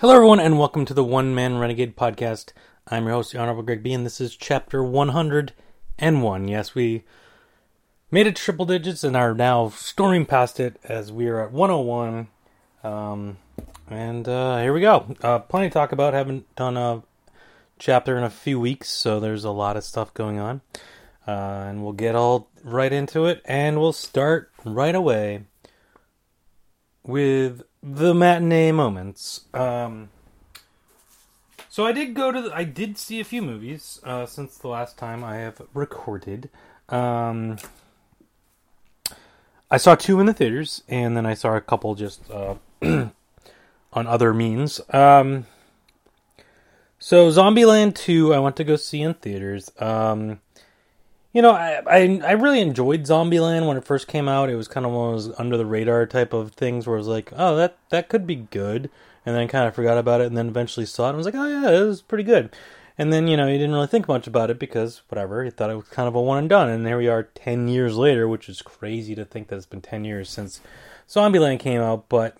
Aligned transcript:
Hello, 0.00 0.14
everyone, 0.14 0.40
and 0.40 0.58
welcome 0.58 0.86
to 0.86 0.94
the 0.94 1.04
One 1.04 1.34
Man 1.34 1.58
Renegade 1.58 1.94
podcast. 1.94 2.54
I'm 2.88 3.04
your 3.04 3.12
host, 3.12 3.32
the 3.32 3.38
Honorable 3.38 3.62
Greg 3.62 3.82
B, 3.82 3.92
and 3.92 4.06
this 4.06 4.18
is 4.18 4.34
chapter 4.34 4.82
101. 4.82 6.48
Yes, 6.48 6.74
we 6.74 7.04
made 8.10 8.26
it 8.26 8.34
triple 8.34 8.64
digits 8.64 9.04
and 9.04 9.14
are 9.14 9.34
now 9.34 9.68
storming 9.68 10.24
past 10.24 10.58
it 10.58 10.80
as 10.84 11.12
we 11.12 11.28
are 11.28 11.42
at 11.42 11.52
101. 11.52 12.28
Um, 12.82 13.36
and 13.90 14.26
uh, 14.26 14.62
here 14.62 14.72
we 14.72 14.80
go. 14.80 15.14
Uh, 15.20 15.40
plenty 15.40 15.68
to 15.68 15.74
talk 15.74 15.92
about. 15.92 16.14
Haven't 16.14 16.46
done 16.56 16.78
a 16.78 17.02
chapter 17.78 18.16
in 18.16 18.24
a 18.24 18.30
few 18.30 18.58
weeks, 18.58 18.88
so 18.88 19.20
there's 19.20 19.44
a 19.44 19.50
lot 19.50 19.76
of 19.76 19.84
stuff 19.84 20.14
going 20.14 20.38
on. 20.38 20.62
Uh, 21.28 21.66
and 21.68 21.84
we'll 21.84 21.92
get 21.92 22.14
all 22.14 22.48
right 22.64 22.90
into 22.94 23.26
it, 23.26 23.42
and 23.44 23.78
we'll 23.78 23.92
start 23.92 24.50
right 24.64 24.94
away 24.94 25.42
with 27.02 27.64
the 27.82 28.14
matinee 28.14 28.72
moments. 28.72 29.42
Um, 29.54 30.10
so 31.68 31.86
I 31.86 31.92
did 31.92 32.14
go 32.14 32.32
to. 32.32 32.42
The, 32.42 32.54
I 32.54 32.64
did 32.64 32.98
see 32.98 33.20
a 33.20 33.24
few 33.24 33.42
movies 33.42 34.00
uh, 34.04 34.26
since 34.26 34.58
the 34.58 34.68
last 34.68 34.98
time 34.98 35.22
I 35.22 35.36
have 35.36 35.62
recorded. 35.72 36.50
Um, 36.88 37.58
I 39.70 39.76
saw 39.76 39.94
two 39.94 40.18
in 40.18 40.26
the 40.26 40.34
theaters, 40.34 40.82
and 40.88 41.16
then 41.16 41.26
I 41.26 41.34
saw 41.34 41.54
a 41.54 41.60
couple 41.60 41.94
just 41.94 42.28
uh, 42.30 42.56
on 42.82 43.12
other 43.94 44.34
means. 44.34 44.80
Um, 44.90 45.46
so 46.98 47.30
Zombieland 47.30 47.94
two, 47.94 48.34
I 48.34 48.40
went 48.40 48.56
to 48.56 48.64
go 48.64 48.76
see 48.76 49.00
in 49.00 49.14
theaters. 49.14 49.70
Um, 49.78 50.40
you 51.32 51.42
know, 51.42 51.52
I, 51.52 51.80
I, 51.86 52.20
I 52.24 52.32
really 52.32 52.60
enjoyed 52.60 53.02
Zombieland 53.02 53.66
when 53.66 53.76
it 53.76 53.84
first 53.84 54.08
came 54.08 54.28
out. 54.28 54.50
It 54.50 54.56
was 54.56 54.68
kind 54.68 54.84
of 54.84 54.92
one 54.92 55.14
of 55.14 55.24
those 55.24 55.38
under 55.38 55.56
the 55.56 55.66
radar 55.66 56.06
type 56.06 56.32
of 56.32 56.52
things 56.52 56.86
where 56.86 56.96
it 56.96 57.00
was 57.00 57.08
like, 57.08 57.32
oh, 57.36 57.56
that 57.56 57.78
that 57.90 58.08
could 58.08 58.26
be 58.26 58.34
good, 58.36 58.90
and 59.24 59.36
then 59.36 59.46
kind 59.48 59.68
of 59.68 59.74
forgot 59.74 59.98
about 59.98 60.20
it, 60.20 60.26
and 60.26 60.36
then 60.36 60.48
eventually 60.48 60.86
saw 60.86 61.06
it 61.06 61.10
and 61.10 61.18
was 61.18 61.26
like, 61.26 61.36
oh 61.36 61.46
yeah, 61.46 61.70
it 61.70 61.86
was 61.86 62.02
pretty 62.02 62.24
good. 62.24 62.50
And 62.98 63.12
then 63.12 63.28
you 63.28 63.36
know 63.36 63.46
you 63.46 63.58
didn't 63.58 63.72
really 63.72 63.86
think 63.86 64.08
much 64.08 64.26
about 64.26 64.50
it 64.50 64.58
because 64.58 65.02
whatever 65.08 65.44
you 65.44 65.50
thought 65.50 65.70
it 65.70 65.76
was 65.76 65.88
kind 65.88 66.08
of 66.08 66.14
a 66.14 66.20
one 66.20 66.38
and 66.38 66.48
done. 66.48 66.68
And 66.68 66.86
here 66.86 66.98
we 66.98 67.08
are 67.08 67.22
ten 67.22 67.68
years 67.68 67.96
later, 67.96 68.26
which 68.26 68.48
is 68.48 68.60
crazy 68.60 69.14
to 69.14 69.24
think 69.24 69.48
that 69.48 69.56
it's 69.56 69.66
been 69.66 69.80
ten 69.80 70.04
years 70.04 70.28
since 70.28 70.60
Zombieland 71.08 71.60
came 71.60 71.80
out. 71.80 72.08
But 72.08 72.36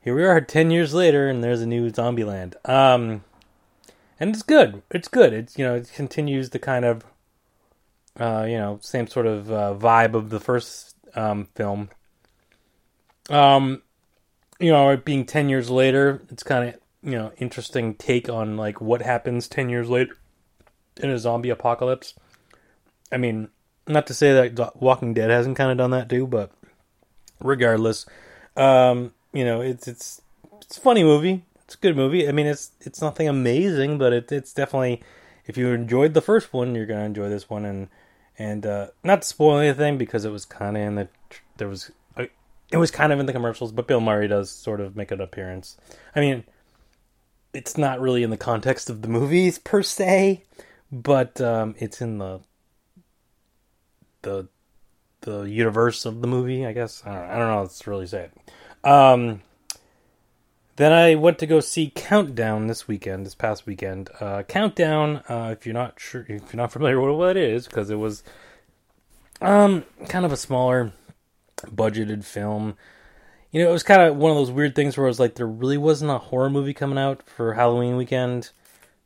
here 0.00 0.14
we 0.14 0.24
are 0.24 0.40
ten 0.42 0.70
years 0.70 0.92
later, 0.92 1.28
and 1.28 1.42
there's 1.42 1.62
a 1.62 1.66
new 1.66 1.90
Zombieland. 1.90 2.54
Um, 2.68 3.24
and 4.20 4.34
it's 4.34 4.42
good. 4.42 4.82
It's 4.90 5.08
good. 5.08 5.32
It's 5.32 5.58
you 5.58 5.64
know 5.64 5.76
it 5.76 5.90
continues 5.94 6.50
the 6.50 6.58
kind 6.58 6.84
of 6.84 7.04
uh, 8.18 8.46
you 8.48 8.56
know, 8.56 8.78
same 8.80 9.06
sort 9.06 9.26
of 9.26 9.50
uh, 9.50 9.74
vibe 9.76 10.14
of 10.14 10.30
the 10.30 10.40
first 10.40 10.96
um, 11.14 11.48
film. 11.54 11.90
Um, 13.30 13.82
you 14.58 14.70
know, 14.70 14.96
being 14.96 15.24
ten 15.24 15.48
years 15.48 15.70
later, 15.70 16.22
it's 16.30 16.42
kind 16.42 16.68
of 16.68 16.80
you 17.02 17.18
know 17.18 17.32
interesting 17.38 17.94
take 17.94 18.28
on 18.28 18.56
like 18.56 18.80
what 18.80 19.02
happens 19.02 19.48
ten 19.48 19.68
years 19.68 19.88
later 19.88 20.16
in 20.96 21.10
a 21.10 21.18
zombie 21.18 21.50
apocalypse. 21.50 22.14
I 23.10 23.16
mean, 23.16 23.48
not 23.86 24.06
to 24.08 24.14
say 24.14 24.32
that 24.48 24.80
Walking 24.80 25.14
Dead 25.14 25.30
hasn't 25.30 25.56
kind 25.56 25.70
of 25.70 25.78
done 25.78 25.90
that 25.90 26.08
too, 26.08 26.26
but 26.26 26.52
regardless, 27.40 28.06
um, 28.56 29.12
you 29.32 29.44
know, 29.44 29.60
it's 29.60 29.88
it's 29.88 30.22
it's 30.60 30.78
a 30.78 30.80
funny 30.80 31.02
movie. 31.02 31.44
It's 31.64 31.74
a 31.74 31.78
good 31.78 31.96
movie. 31.96 32.28
I 32.28 32.32
mean, 32.32 32.46
it's 32.46 32.72
it's 32.80 33.00
nothing 33.02 33.28
amazing, 33.28 33.98
but 33.98 34.12
it, 34.12 34.30
it's 34.30 34.52
definitely 34.52 35.02
if 35.46 35.56
you 35.56 35.68
enjoyed 35.68 36.14
the 36.14 36.22
first 36.22 36.52
one, 36.52 36.74
you're 36.74 36.86
gonna 36.86 37.04
enjoy 37.04 37.28
this 37.28 37.50
one, 37.50 37.64
and 37.64 37.88
and 38.38 38.66
uh, 38.66 38.88
not 39.02 39.22
to 39.22 39.28
spoil 39.28 39.58
anything 39.58 39.98
because 39.98 40.24
it 40.24 40.30
was 40.30 40.44
kind 40.44 40.76
of 40.76 40.82
in 40.82 40.94
the 40.96 41.08
there 41.56 41.68
was 41.68 41.90
uh, 42.16 42.24
it 42.70 42.76
was 42.76 42.90
kind 42.90 43.12
of 43.12 43.20
in 43.20 43.26
the 43.26 43.32
commercials, 43.32 43.72
but 43.72 43.86
Bill 43.86 44.00
Murray 44.00 44.28
does 44.28 44.50
sort 44.50 44.80
of 44.80 44.96
make 44.96 45.10
an 45.10 45.20
appearance. 45.20 45.76
I 46.14 46.20
mean, 46.20 46.44
it's 47.52 47.78
not 47.78 48.00
really 48.00 48.22
in 48.22 48.30
the 48.30 48.36
context 48.36 48.90
of 48.90 49.02
the 49.02 49.08
movies 49.08 49.58
per 49.58 49.82
se, 49.82 50.44
but 50.90 51.40
um, 51.40 51.74
it's 51.78 52.00
in 52.00 52.18
the 52.18 52.40
the 54.22 54.48
the 55.20 55.42
universe 55.42 56.04
of 56.04 56.20
the 56.20 56.26
movie. 56.26 56.66
I 56.66 56.72
guess 56.72 57.02
I 57.06 57.14
don't 57.14 57.28
know, 57.28 57.34
I 57.34 57.38
don't 57.38 57.48
know 57.48 57.56
how 57.58 57.66
to 57.66 57.90
really 57.90 58.06
say 58.06 58.30
it. 58.30 58.88
Um, 58.88 59.42
then 60.76 60.92
I 60.92 61.14
went 61.14 61.38
to 61.38 61.46
go 61.46 61.60
see 61.60 61.92
Countdown 61.94 62.66
this 62.66 62.88
weekend, 62.88 63.26
this 63.26 63.34
past 63.34 63.66
weekend. 63.66 64.10
Uh, 64.20 64.42
Countdown, 64.42 65.18
uh, 65.28 65.54
if 65.56 65.66
you're 65.66 65.74
not 65.74 66.00
sure, 66.00 66.22
if 66.22 66.52
you're 66.52 66.62
not 66.62 66.72
familiar 66.72 67.00
with 67.00 67.16
what 67.16 67.36
it 67.36 67.42
is, 67.42 67.66
because 67.66 67.90
it 67.90 67.98
was 67.98 68.24
um, 69.40 69.84
kind 70.08 70.24
of 70.24 70.32
a 70.32 70.36
smaller 70.36 70.92
budgeted 71.58 72.24
film. 72.24 72.76
You 73.52 73.62
know, 73.62 73.70
it 73.70 73.72
was 73.72 73.84
kind 73.84 74.02
of 74.02 74.16
one 74.16 74.32
of 74.32 74.36
those 74.36 74.50
weird 74.50 74.74
things 74.74 74.96
where 74.96 75.06
it 75.06 75.10
was 75.10 75.20
like 75.20 75.36
there 75.36 75.46
really 75.46 75.78
wasn't 75.78 76.10
a 76.10 76.18
horror 76.18 76.50
movie 76.50 76.74
coming 76.74 76.98
out 76.98 77.22
for 77.24 77.54
Halloween 77.54 77.96
weekend, 77.96 78.50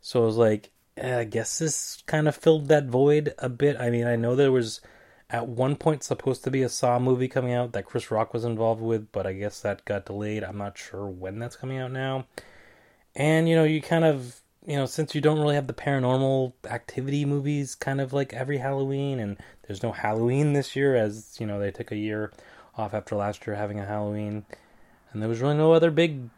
so 0.00 0.22
I 0.22 0.26
was 0.26 0.36
like, 0.36 0.70
eh, 0.96 1.18
I 1.18 1.24
guess 1.24 1.58
this 1.58 2.02
kind 2.06 2.28
of 2.28 2.34
filled 2.34 2.68
that 2.68 2.86
void 2.86 3.34
a 3.38 3.50
bit. 3.50 3.78
I 3.78 3.90
mean, 3.90 4.06
I 4.06 4.16
know 4.16 4.34
there 4.34 4.52
was 4.52 4.80
at 5.30 5.46
one 5.46 5.76
point 5.76 6.02
supposed 6.02 6.44
to 6.44 6.50
be 6.50 6.62
a 6.62 6.68
Saw 6.68 6.98
movie 6.98 7.28
coming 7.28 7.52
out 7.52 7.72
that 7.72 7.84
Chris 7.84 8.10
Rock 8.10 8.32
was 8.32 8.44
involved 8.44 8.80
with, 8.80 9.12
but 9.12 9.26
I 9.26 9.34
guess 9.34 9.60
that 9.60 9.84
got 9.84 10.06
delayed. 10.06 10.42
I'm 10.42 10.58
not 10.58 10.78
sure 10.78 11.06
when 11.06 11.38
that's 11.38 11.56
coming 11.56 11.78
out 11.78 11.92
now. 11.92 12.26
And 13.14 13.48
you 13.48 13.56
know, 13.56 13.64
you 13.64 13.82
kind 13.82 14.04
of 14.04 14.40
you 14.68 14.76
know, 14.76 14.84
since 14.84 15.14
you 15.14 15.22
don't 15.22 15.40
really 15.40 15.54
have 15.54 15.66
the 15.66 15.72
paranormal 15.72 16.52
activity 16.66 17.24
movies 17.24 17.74
kind 17.74 18.02
of 18.02 18.12
like 18.12 18.34
every 18.34 18.58
Halloween 18.58 19.18
and 19.18 19.38
there's 19.66 19.82
no 19.82 19.92
Halloween 19.92 20.52
this 20.52 20.76
year 20.76 20.94
as, 20.94 21.38
you 21.40 21.46
know, 21.46 21.58
they 21.58 21.70
took 21.70 21.90
a 21.90 21.96
year 21.96 22.32
off 22.76 22.92
after 22.92 23.16
last 23.16 23.46
year 23.46 23.56
having 23.56 23.80
a 23.80 23.86
Halloween. 23.86 24.44
And 25.10 25.22
there 25.22 25.28
was 25.28 25.40
really 25.40 25.56
no 25.56 25.72
other 25.72 25.90
big 25.90 26.28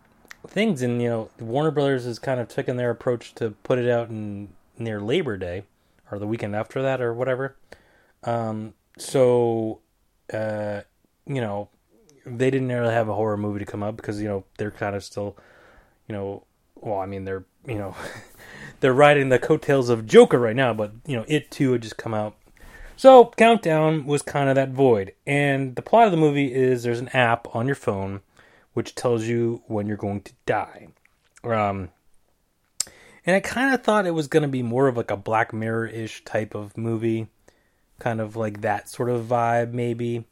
things 0.46 0.80
and 0.80 1.02
you 1.02 1.08
know, 1.08 1.30
Warner 1.40 1.72
Brothers 1.72 2.04
has 2.04 2.20
kind 2.20 2.38
of 2.38 2.46
taken 2.46 2.76
their 2.76 2.90
approach 2.90 3.34
to 3.34 3.50
put 3.50 3.80
it 3.80 3.90
out 3.90 4.10
in 4.10 4.50
near 4.78 5.00
Labor 5.00 5.36
Day 5.36 5.64
or 6.08 6.20
the 6.20 6.26
weekend 6.28 6.54
after 6.54 6.82
that 6.82 7.00
or 7.00 7.12
whatever. 7.12 7.56
Um, 8.22 8.74
so 8.98 9.80
uh, 10.32 10.80
you 11.26 11.40
know 11.40 11.68
they 12.26 12.50
didn't 12.50 12.68
really 12.68 12.92
have 12.92 13.08
a 13.08 13.14
horror 13.14 13.36
movie 13.36 13.58
to 13.60 13.64
come 13.64 13.82
up 13.82 13.96
because 13.96 14.20
you 14.20 14.28
know 14.28 14.44
they're 14.58 14.70
kind 14.70 14.94
of 14.94 15.02
still 15.02 15.36
you 16.08 16.14
know 16.14 16.44
well 16.76 16.98
i 16.98 17.06
mean 17.06 17.24
they're 17.24 17.44
you 17.66 17.76
know 17.76 17.94
they're 18.80 18.92
riding 18.92 19.28
the 19.28 19.38
coattails 19.38 19.88
of 19.88 20.06
joker 20.06 20.38
right 20.38 20.56
now 20.56 20.72
but 20.72 20.92
you 21.06 21.16
know 21.16 21.24
it 21.28 21.50
too 21.50 21.72
had 21.72 21.82
just 21.82 21.96
come 21.96 22.14
out. 22.14 22.36
So 22.96 23.32
countdown 23.38 24.04
was 24.04 24.20
kind 24.20 24.50
of 24.50 24.56
that 24.56 24.72
void. 24.72 25.14
And 25.26 25.74
the 25.74 25.80
plot 25.80 26.04
of 26.04 26.10
the 26.10 26.18
movie 26.18 26.52
is 26.52 26.82
there's 26.82 27.00
an 27.00 27.08
app 27.14 27.54
on 27.56 27.64
your 27.64 27.74
phone 27.74 28.20
which 28.74 28.94
tells 28.94 29.24
you 29.24 29.62
when 29.66 29.86
you're 29.86 29.96
going 29.96 30.20
to 30.20 30.32
die. 30.44 30.88
Um 31.42 31.88
and 33.26 33.36
i 33.36 33.40
kind 33.40 33.74
of 33.74 33.82
thought 33.82 34.06
it 34.06 34.14
was 34.14 34.28
going 34.28 34.42
to 34.42 34.48
be 34.48 34.62
more 34.62 34.88
of 34.88 34.96
like 34.96 35.10
a 35.10 35.16
black 35.16 35.52
mirror-ish 35.52 36.24
type 36.24 36.54
of 36.54 36.76
movie 36.76 37.28
kind 38.00 38.20
of 38.20 38.34
like 38.34 38.62
that 38.62 38.88
sort 38.88 39.10
of 39.10 39.26
vibe, 39.26 39.72
maybe. 39.72 40.24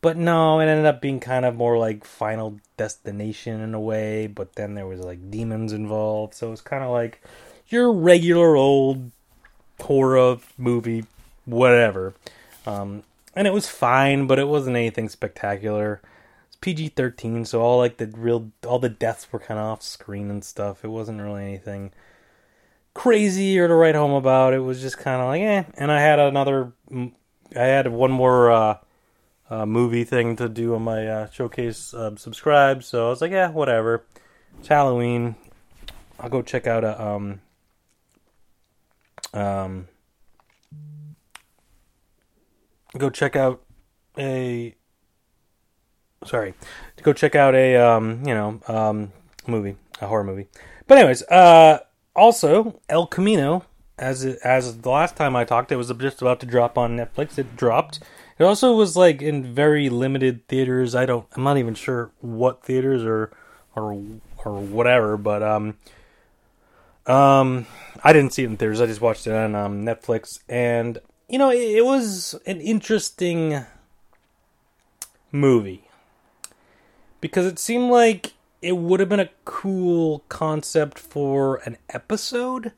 But 0.00 0.16
no, 0.16 0.60
it 0.60 0.66
ended 0.66 0.86
up 0.86 1.02
being 1.02 1.20
kind 1.20 1.44
of 1.44 1.56
more 1.56 1.76
like 1.76 2.04
Final 2.04 2.58
Destination 2.78 3.60
in 3.60 3.74
a 3.74 3.80
way, 3.80 4.26
but 4.26 4.54
then 4.54 4.74
there 4.74 4.86
was 4.86 5.00
like 5.00 5.30
demons 5.30 5.74
involved, 5.74 6.32
so 6.34 6.52
it's 6.52 6.62
kind 6.62 6.82
of 6.82 6.90
like 6.90 7.22
your 7.68 7.92
regular 7.92 8.56
old 8.56 9.10
horror 9.78 10.38
movie, 10.56 11.04
whatever. 11.44 12.14
Um, 12.66 13.02
and 13.34 13.46
it 13.46 13.52
was 13.52 13.68
fine, 13.68 14.26
but 14.26 14.38
it 14.38 14.48
wasn't 14.48 14.76
anything 14.76 15.10
spectacular. 15.10 16.00
It's 16.46 16.56
PG 16.56 16.90
thirteen, 16.90 17.44
so 17.44 17.60
all 17.60 17.78
like 17.78 17.98
the 17.98 18.06
real 18.06 18.50
all 18.66 18.78
the 18.78 18.88
deaths 18.88 19.30
were 19.30 19.38
kind 19.38 19.60
of 19.60 19.66
off 19.66 19.82
screen 19.82 20.30
and 20.30 20.42
stuff. 20.42 20.82
It 20.82 20.88
wasn't 20.88 21.20
really 21.20 21.44
anything 21.44 21.92
crazy 23.00 23.58
or 23.58 23.66
to 23.66 23.72
write 23.72 23.94
home 23.94 24.10
about. 24.10 24.52
It 24.52 24.58
was 24.58 24.82
just 24.82 24.98
kind 24.98 25.22
of 25.22 25.28
like, 25.28 25.40
eh. 25.40 25.64
And 25.78 25.90
I 25.90 26.02
had 26.02 26.18
another, 26.18 26.74
I 26.92 27.62
had 27.62 27.88
one 27.88 28.10
more 28.10 28.50
uh, 28.50 28.76
uh, 29.48 29.64
movie 29.64 30.04
thing 30.04 30.36
to 30.36 30.50
do 30.50 30.74
on 30.74 30.82
my 30.82 31.06
uh, 31.06 31.30
showcase 31.30 31.94
uh, 31.94 32.14
subscribe. 32.16 32.84
So 32.84 33.06
I 33.06 33.08
was 33.08 33.22
like, 33.22 33.32
yeah, 33.32 33.48
whatever. 33.48 34.04
It's 34.58 34.68
Halloween. 34.68 35.34
I'll 36.18 36.28
go 36.28 36.42
check 36.42 36.66
out 36.66 36.84
a 36.84 37.02
um 37.02 37.40
um 39.32 39.88
go 42.98 43.08
check 43.08 43.34
out 43.34 43.62
a 44.18 44.74
sorry 46.26 46.52
to 46.98 47.02
go 47.02 47.14
check 47.14 47.34
out 47.34 47.54
a 47.54 47.76
um 47.76 48.22
you 48.26 48.34
know 48.34 48.60
um 48.68 49.12
movie 49.46 49.76
a 50.02 50.06
horror 50.06 50.24
movie 50.24 50.48
but 50.86 50.98
anyways 50.98 51.22
uh 51.22 51.78
also, 52.14 52.80
El 52.88 53.06
Camino, 53.06 53.64
as 53.98 54.24
it, 54.24 54.38
as 54.42 54.78
the 54.78 54.90
last 54.90 55.16
time 55.16 55.36
I 55.36 55.44
talked, 55.44 55.70
it 55.70 55.76
was 55.76 55.92
just 55.98 56.22
about 56.22 56.40
to 56.40 56.46
drop 56.46 56.78
on 56.78 56.96
Netflix. 56.96 57.38
It 57.38 57.56
dropped. 57.56 58.00
It 58.38 58.44
also 58.44 58.74
was 58.74 58.96
like 58.96 59.20
in 59.20 59.54
very 59.54 59.90
limited 59.90 60.46
theaters. 60.48 60.94
I 60.94 61.06
don't. 61.06 61.26
I'm 61.36 61.44
not 61.44 61.58
even 61.58 61.74
sure 61.74 62.10
what 62.20 62.64
theaters 62.64 63.04
or 63.04 63.30
or 63.76 64.02
or 64.44 64.60
whatever. 64.60 65.16
But 65.16 65.42
um, 65.42 65.76
um, 67.06 67.66
I 68.02 68.12
didn't 68.12 68.32
see 68.32 68.42
it 68.42 68.46
in 68.46 68.56
theaters. 68.56 68.80
I 68.80 68.86
just 68.86 69.00
watched 69.00 69.26
it 69.26 69.34
on 69.34 69.54
um, 69.54 69.84
Netflix, 69.84 70.40
and 70.48 70.98
you 71.28 71.38
know, 71.38 71.50
it, 71.50 71.58
it 71.58 71.84
was 71.84 72.34
an 72.46 72.60
interesting 72.60 73.64
movie 75.30 75.84
because 77.20 77.46
it 77.46 77.58
seemed 77.58 77.90
like 77.90 78.32
it 78.62 78.76
would 78.76 79.00
have 79.00 79.08
been 79.08 79.20
a 79.20 79.30
cool 79.44 80.24
concept 80.28 80.98
for 80.98 81.56
an 81.64 81.78
episode, 81.88 82.72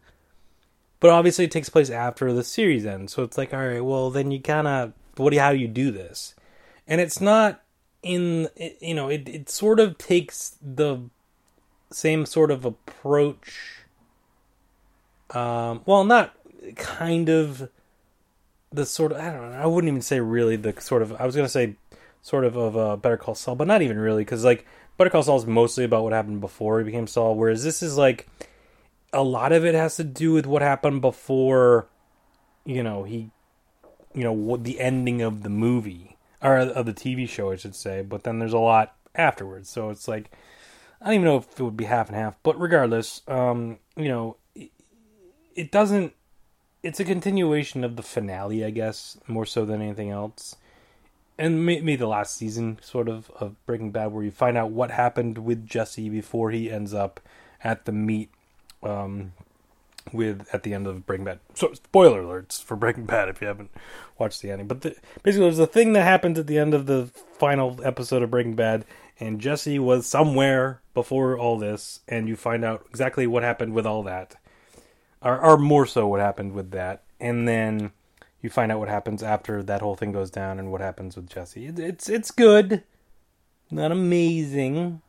but 1.01 1.11
obviously 1.11 1.45
it 1.47 1.51
takes 1.51 1.69
place 1.69 1.91
after 1.91 2.33
the 2.33 2.45
series 2.45 2.87
ends. 2.87 3.13
So 3.13 3.23
it's 3.23 3.37
like, 3.37 3.53
all 3.53 3.67
right, 3.67 3.85
well 3.85 4.11
then 4.11 4.31
you 4.31 4.41
kind 4.41 4.69
of 4.69 4.93
what 5.17 5.33
do 5.33 5.39
how 5.39 5.53
do 5.53 5.59
you 5.59 5.69
do 5.69 5.91
this? 5.91 6.35
And 6.87 7.01
it's 7.01 7.21
not 7.21 7.63
in 8.03 8.49
you 8.81 8.95
know 8.95 9.09
it 9.09 9.29
it 9.29 9.49
sort 9.49 9.79
of 9.81 9.99
takes 9.99 10.57
the 10.61 10.99
same 11.91 12.27
sort 12.27 12.51
of 12.51 12.65
approach. 12.65 13.85
Um, 15.31 15.83
well, 15.87 16.05
not 16.05 16.35
kind 16.77 17.29
of 17.29 17.71
the 18.73 18.87
sort 18.87 19.13
of 19.13 19.19
I 19.19 19.33
don't 19.33 19.51
know. 19.51 19.59
I 19.59 19.67
wouldn't 19.67 19.89
even 19.89 20.03
say 20.03 20.21
really 20.21 20.57
the 20.57 20.79
sort 20.81 21.03
of 21.03 21.13
I 21.21 21.27
was 21.27 21.37
gonna 21.37 21.49
say 21.49 21.77
sort 22.23 22.45
of 22.45 22.57
of 22.57 22.77
a 22.77 22.97
Better 22.97 23.17
Call 23.17 23.35
Saul, 23.35 23.57
but 23.57 23.67
not 23.67 23.83
even 23.83 23.99
really 23.99 24.25
because 24.25 24.45
like 24.45 24.67
Better 25.03 25.11
Call 25.11 25.25
Saul 25.25 25.39
is 25.39 25.47
mostly 25.47 25.83
about 25.83 26.05
what 26.05 26.13
happened 26.13 26.41
before 26.41 26.79
he 26.79 26.85
became 26.85 27.09
Saul, 27.09 27.35
whereas 27.35 27.65
this 27.65 27.83
is 27.83 27.99
like 27.99 28.29
a 29.13 29.21
lot 29.21 29.51
of 29.51 29.65
it 29.65 29.75
has 29.75 29.97
to 29.97 30.05
do 30.05 30.33
with 30.33 30.47
what 30.47 30.63
happened 30.63 31.01
before, 31.01 31.89
you 32.65 32.85
know, 32.85 33.03
he, 33.03 33.33
you 34.15 34.23
know, 34.23 34.33
what 34.33 34.63
the 34.63 34.79
ending 34.79 35.21
of 35.21 35.43
the 35.43 35.49
movie 35.49 36.17
or 36.41 36.57
of 36.57 36.87
the 36.87 36.95
TV 36.95 37.29
show, 37.29 37.51
I 37.51 37.57
should 37.57 37.75
say. 37.75 38.03
But 38.03 38.23
then 38.23 38.39
there's 38.39 38.53
a 38.53 38.61
lot 38.61 38.95
afterwards, 39.13 39.69
so 39.69 39.91
it's 39.91 40.07
like 40.07 40.31
I 41.01 41.07
don't 41.07 41.15
even 41.15 41.25
know 41.25 41.39
if 41.39 41.59
it 41.59 41.65
would 41.65 41.77
be 41.77 41.87
half 41.87 42.07
and 42.07 42.17
half. 42.17 42.37
But 42.45 42.61
regardless, 42.61 43.23
um, 43.27 43.81
you 43.97 44.07
know, 44.07 44.37
it, 44.55 44.71
it 45.57 45.73
doesn't. 45.73 46.13
It's 46.85 47.01
a 47.01 47.05
continuation 47.05 47.83
of 47.83 47.97
the 47.97 48.05
finale, 48.05 48.65
I 48.65 48.71
guess, 48.71 49.19
more 49.27 49.47
so 49.47 49.65
than 49.65 49.83
anything 49.83 50.11
else 50.11 50.55
and 51.43 51.67
maybe 51.67 51.97
the 51.97 52.07
last 52.07 52.37
season 52.37 52.79
sort 52.81 53.09
of 53.09 53.29
of 53.33 53.57
Breaking 53.67 53.91
Bad 53.91 54.13
where 54.13 54.23
you 54.23 54.31
find 54.31 54.57
out 54.57 54.71
what 54.71 54.93
happened 54.93 55.39
with 55.39 55.67
Jesse 55.67 56.09
before 56.09 56.53
he 56.53 56.71
ends 56.71 56.95
up 56.95 57.19
at 57.65 57.85
the 57.85 57.91
meet 57.91 58.31
um, 58.81 59.33
with 60.13 60.47
at 60.53 60.63
the 60.63 60.73
end 60.73 60.87
of 60.87 61.05
Breaking 61.05 61.25
Bad. 61.25 61.41
So 61.55 61.73
spoiler 61.75 62.23
alerts 62.23 62.63
for 62.63 62.77
Breaking 62.77 63.07
Bad 63.07 63.29
if 63.29 63.41
you 63.41 63.49
haven't 63.49 63.71
watched 64.19 64.41
the 64.41 64.53
ending. 64.53 64.69
But 64.69 64.83
the, 64.83 64.95
basically, 65.25 65.47
there's 65.47 65.59
a 65.59 65.67
thing 65.67 65.95
that 65.95 66.05
happens 66.05 66.39
at 66.39 66.47
the 66.47 66.59
end 66.59 66.75
of 66.75 66.87
the 66.87 67.07
final 67.39 67.77
episode 67.83 68.23
of 68.23 68.31
Breaking 68.31 68.55
Bad, 68.55 68.85
and 69.19 69.41
Jesse 69.41 69.81
was 69.81 70.07
somewhere 70.07 70.81
before 70.95 71.37
all 71.37 71.59
this, 71.59 72.01
and 72.07 72.29
you 72.29 72.37
find 72.37 72.65
out 72.65 72.87
exactly 72.89 73.27
what 73.27 73.43
happened 73.43 73.75
with 73.75 73.87
all 73.87 74.05
that, 74.05 74.37
or, 75.21 75.41
or 75.41 75.59
more 75.59 75.87
so 75.87 76.07
what 76.07 76.21
happened 76.21 76.53
with 76.53 76.71
that, 76.71 77.03
and 77.19 77.49
then 77.49 77.91
you 78.43 78.51
find 78.51 78.71
out 78.71 78.81
what 78.81 78.89
happens 78.89 79.23
after 79.23 79.63
that 79.63 79.81
whole 79.81 79.95
thing 79.95 80.13
goes 80.13 80.31
down 80.31 80.59
and 80.59 80.71
what 80.71 80.81
happens 80.81 81.17
with 81.17 81.31
Jesse. 81.31 81.67
It, 81.67 81.79
it's 81.79 82.09
it's 82.09 82.31
good, 82.31 82.83
not 83.71 83.93
amazing, 83.93 85.01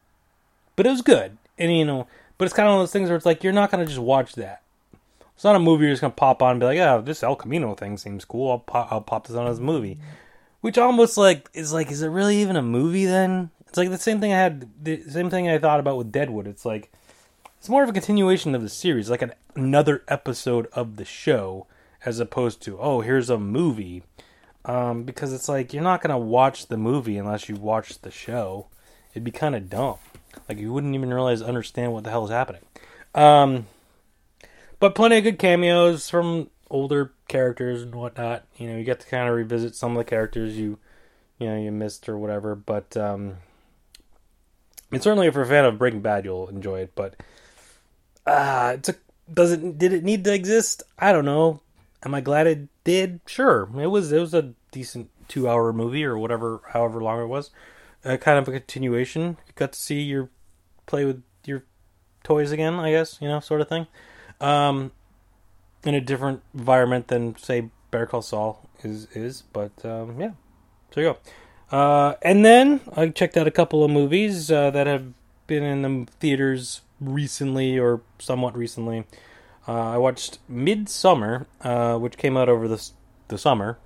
but 0.76 0.86
it 0.86 0.92
was 0.92 1.02
good. 1.02 1.38
And 1.58 1.76
you 1.76 1.84
know, 1.84 2.08
but 2.38 2.46
it's 2.46 2.54
kind 2.54 2.68
of 2.68 2.74
one 2.74 2.82
of 2.82 2.84
those 2.84 2.94
things 2.94 3.10
where 3.10 3.18
it's 3.18 3.26
like 3.26 3.44
you're 3.44 3.52
not 3.52 3.72
gonna 3.72 3.86
just 3.86 4.00
watch 4.00 4.34
that. 4.36 4.62
It's 5.36 5.44
not 5.44 5.56
a 5.56 5.60
movie 5.60 5.86
you're 5.86 5.94
just 5.94 6.02
gonna 6.02 6.14
pop 6.14 6.44
on 6.44 6.52
and 6.52 6.60
be 6.60 6.68
like, 6.68 6.78
"Oh, 6.78 7.02
this 7.02 7.24
El 7.24 7.36
Camino 7.36 7.74
thing 7.74 7.98
seems 7.98 8.24
cool. 8.24 8.52
I'll 8.52 8.60
pop, 8.60 8.92
I'll 8.92 9.02
pop 9.02 9.28
this 9.28 9.36
on 9.36 9.48
as 9.48 9.58
a 9.58 9.64
movie," 9.64 9.98
which 10.62 10.78
almost 10.78 11.18
like 11.18 11.50
is 11.54 11.74
like, 11.74 11.92
is 11.92 12.04
it 12.04 12.10
really 12.10 12.38
even 12.38 12.56
a 12.56 12.62
movie? 12.62 13.06
Then 13.06 13.50
it's 13.68 13.78
like 13.78 13.90
the 13.90 13.98
same 13.98 14.20
thing 14.20 14.32
I 14.32 14.38
had, 14.38 14.70
the 14.82 15.02
same 15.10 15.32
thing 15.32 15.50
I 15.50 15.58
thought 15.58 15.80
about 15.80 15.98
with 15.98 16.12
Deadwood. 16.12 16.46
It's 16.46 16.66
like 16.66 16.92
it's 17.58 17.70
more 17.70 17.82
of 17.82 17.90
a 17.90 17.94
continuation 17.94 18.54
of 18.54 18.62
the 18.62 18.70
series, 18.70 19.10
like 19.10 19.24
an, 19.24 19.34
another 19.56 20.04
episode 20.08 20.68
of 20.74 20.98
the 20.98 21.06
show 21.06 21.66
as 22.06 22.20
opposed 22.20 22.62
to 22.64 22.80
oh 22.80 23.02
here's 23.02 23.30
a 23.30 23.38
movie. 23.38 24.04
Um, 24.66 25.04
because 25.04 25.34
it's 25.34 25.50
like 25.50 25.74
you're 25.74 25.84
not 25.84 26.02
gonna 26.02 26.18
watch 26.18 26.68
the 26.68 26.78
movie 26.78 27.18
unless 27.18 27.50
you 27.50 27.56
watch 27.56 28.00
the 28.00 28.12
show. 28.12 28.68
It'd 29.12 29.24
be 29.24 29.32
kind 29.32 29.56
of 29.56 29.70
dumb. 29.70 29.98
Like 30.48 30.58
you 30.58 30.72
wouldn't 30.72 30.96
even 30.96 31.14
realize 31.14 31.42
understand 31.42 31.94
what 31.94 32.04
the 32.04 32.10
hell 32.10 32.26
is 32.26 32.32
happening. 32.32 32.62
Um, 33.14 33.68
but 34.80 34.96
plenty 34.96 35.18
of 35.18 35.24
good 35.24 35.40
cameos 35.40 36.10
from 36.10 36.50
older 36.70 37.12
characters 37.28 37.82
and 37.82 37.94
whatnot. 37.94 38.46
You 38.58 38.70
know 38.70 38.78
you 38.78 38.84
get 38.84 39.02
to 39.02 39.08
kind 39.08 39.28
of 39.28 39.36
revisit 39.36 39.76
some 39.76 39.92
of 39.92 39.98
the 39.98 40.10
characters 40.10 40.58
you 40.58 40.80
you 41.40 41.48
know 41.48 41.58
you 41.58 41.72
missed 41.72 42.08
or 42.08 42.18
whatever. 42.18 42.56
But 42.56 42.96
um, 42.96 43.38
and 44.92 45.04
certainly 45.04 45.28
if 45.28 45.36
you're 45.36 45.44
a 45.44 45.48
fan 45.48 45.66
of 45.66 45.78
breaking 45.78 46.02
bad 46.02 46.24
you'll 46.24 46.48
enjoy 46.48 46.82
it. 46.82 46.94
But 46.96 47.16
uh, 48.26 48.76
it's 48.76 48.90
a 48.90 48.96
does 49.32 49.52
it 49.52 49.78
did 49.78 49.92
it 49.92 50.06
need 50.06 50.24
to 50.24 50.34
exist? 50.34 50.84
I 50.98 51.12
don't 51.12 51.26
know 51.26 51.60
Am 52.06 52.14
I 52.14 52.22
glad 52.22 52.48
it 52.48 52.68
did? 52.84 53.22
Sure. 53.26 53.70
It 53.78 53.88
was 53.88 54.12
it 54.12 54.20
was 54.20 54.34
a 54.34 54.54
decent 54.72 55.10
two 55.28 55.48
hour 55.48 55.72
movie 55.72 56.04
or 56.04 56.18
whatever, 56.18 56.62
however 56.70 57.02
long 57.02 57.22
it 57.22 57.28
was. 57.28 57.52
Uh, 58.04 58.18
kind 58.18 58.38
of 58.38 58.48
a 58.48 58.52
continuation. 58.52 59.38
You 59.48 59.54
got 59.56 59.74
to 59.74 59.80
see 59.80 60.02
your 60.02 60.30
play 60.86 61.06
with 61.06 61.24
your 61.46 61.64
toys 62.24 62.52
again, 62.52 62.76
I 62.76 62.92
guess, 62.92 63.18
you 63.22 63.28
know, 63.30 63.40
sort 63.40 63.62
of 63.62 63.70
thing. 63.70 63.88
Um, 64.42 64.92
in 65.86 65.96
a 65.96 66.02
different 66.02 66.42
environment 66.54 67.08
than 67.08 67.38
say 67.38 67.70
Better 67.92 68.06
Call 68.06 68.22
Saul 68.22 68.70
is 68.84 69.08
is, 69.14 69.44
but 69.54 69.72
um, 69.86 70.20
yeah. 70.20 70.32
So 70.94 71.02
you 71.02 71.14
go. 71.14 71.78
Uh, 71.78 72.16
and 72.22 72.46
then 72.46 72.82
I 72.96 73.10
checked 73.10 73.38
out 73.38 73.48
a 73.48 73.52
couple 73.52 73.84
of 73.84 73.92
movies 73.92 74.52
uh, 74.52 74.70
that 74.72 74.86
have 74.86 75.14
been 75.48 75.64
in 75.64 75.82
the 75.82 76.12
theaters 76.20 76.82
recently 77.00 77.80
or 77.80 78.02
somewhat 78.20 78.56
recently. 78.56 79.06
Uh, 79.68 79.92
I 79.92 79.98
watched 79.98 80.40
Midsommar, 80.52 81.46
uh, 81.62 81.98
which 81.98 82.18
came 82.18 82.36
out 82.36 82.50
over 82.50 82.68
the 82.68 82.90
the 83.30 83.38
summer. 83.38 83.80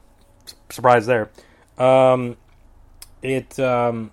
S- 0.45 0.55
surprise 0.69 1.05
there. 1.05 1.29
Um, 1.77 2.37
it 3.21 3.59
um, 3.59 4.11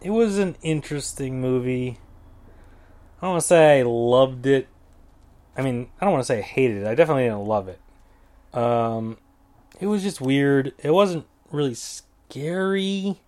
it 0.00 0.10
was 0.10 0.38
an 0.38 0.56
interesting 0.62 1.40
movie. 1.40 1.98
I 3.18 3.26
don't 3.26 3.30
want 3.32 3.42
to 3.42 3.46
say 3.46 3.80
I 3.80 3.82
loved 3.82 4.46
it. 4.46 4.68
I 5.56 5.62
mean, 5.62 5.88
I 6.00 6.04
don't 6.04 6.12
want 6.12 6.22
to 6.22 6.26
say 6.26 6.38
I 6.38 6.42
hated 6.42 6.78
it. 6.78 6.86
I 6.86 6.94
definitely 6.94 7.24
didn't 7.24 7.44
love 7.44 7.68
it. 7.68 7.80
Um, 8.56 9.18
it 9.80 9.86
was 9.86 10.02
just 10.02 10.20
weird. 10.20 10.72
It 10.78 10.90
wasn't 10.90 11.26
really 11.50 11.74
scary. 11.74 13.20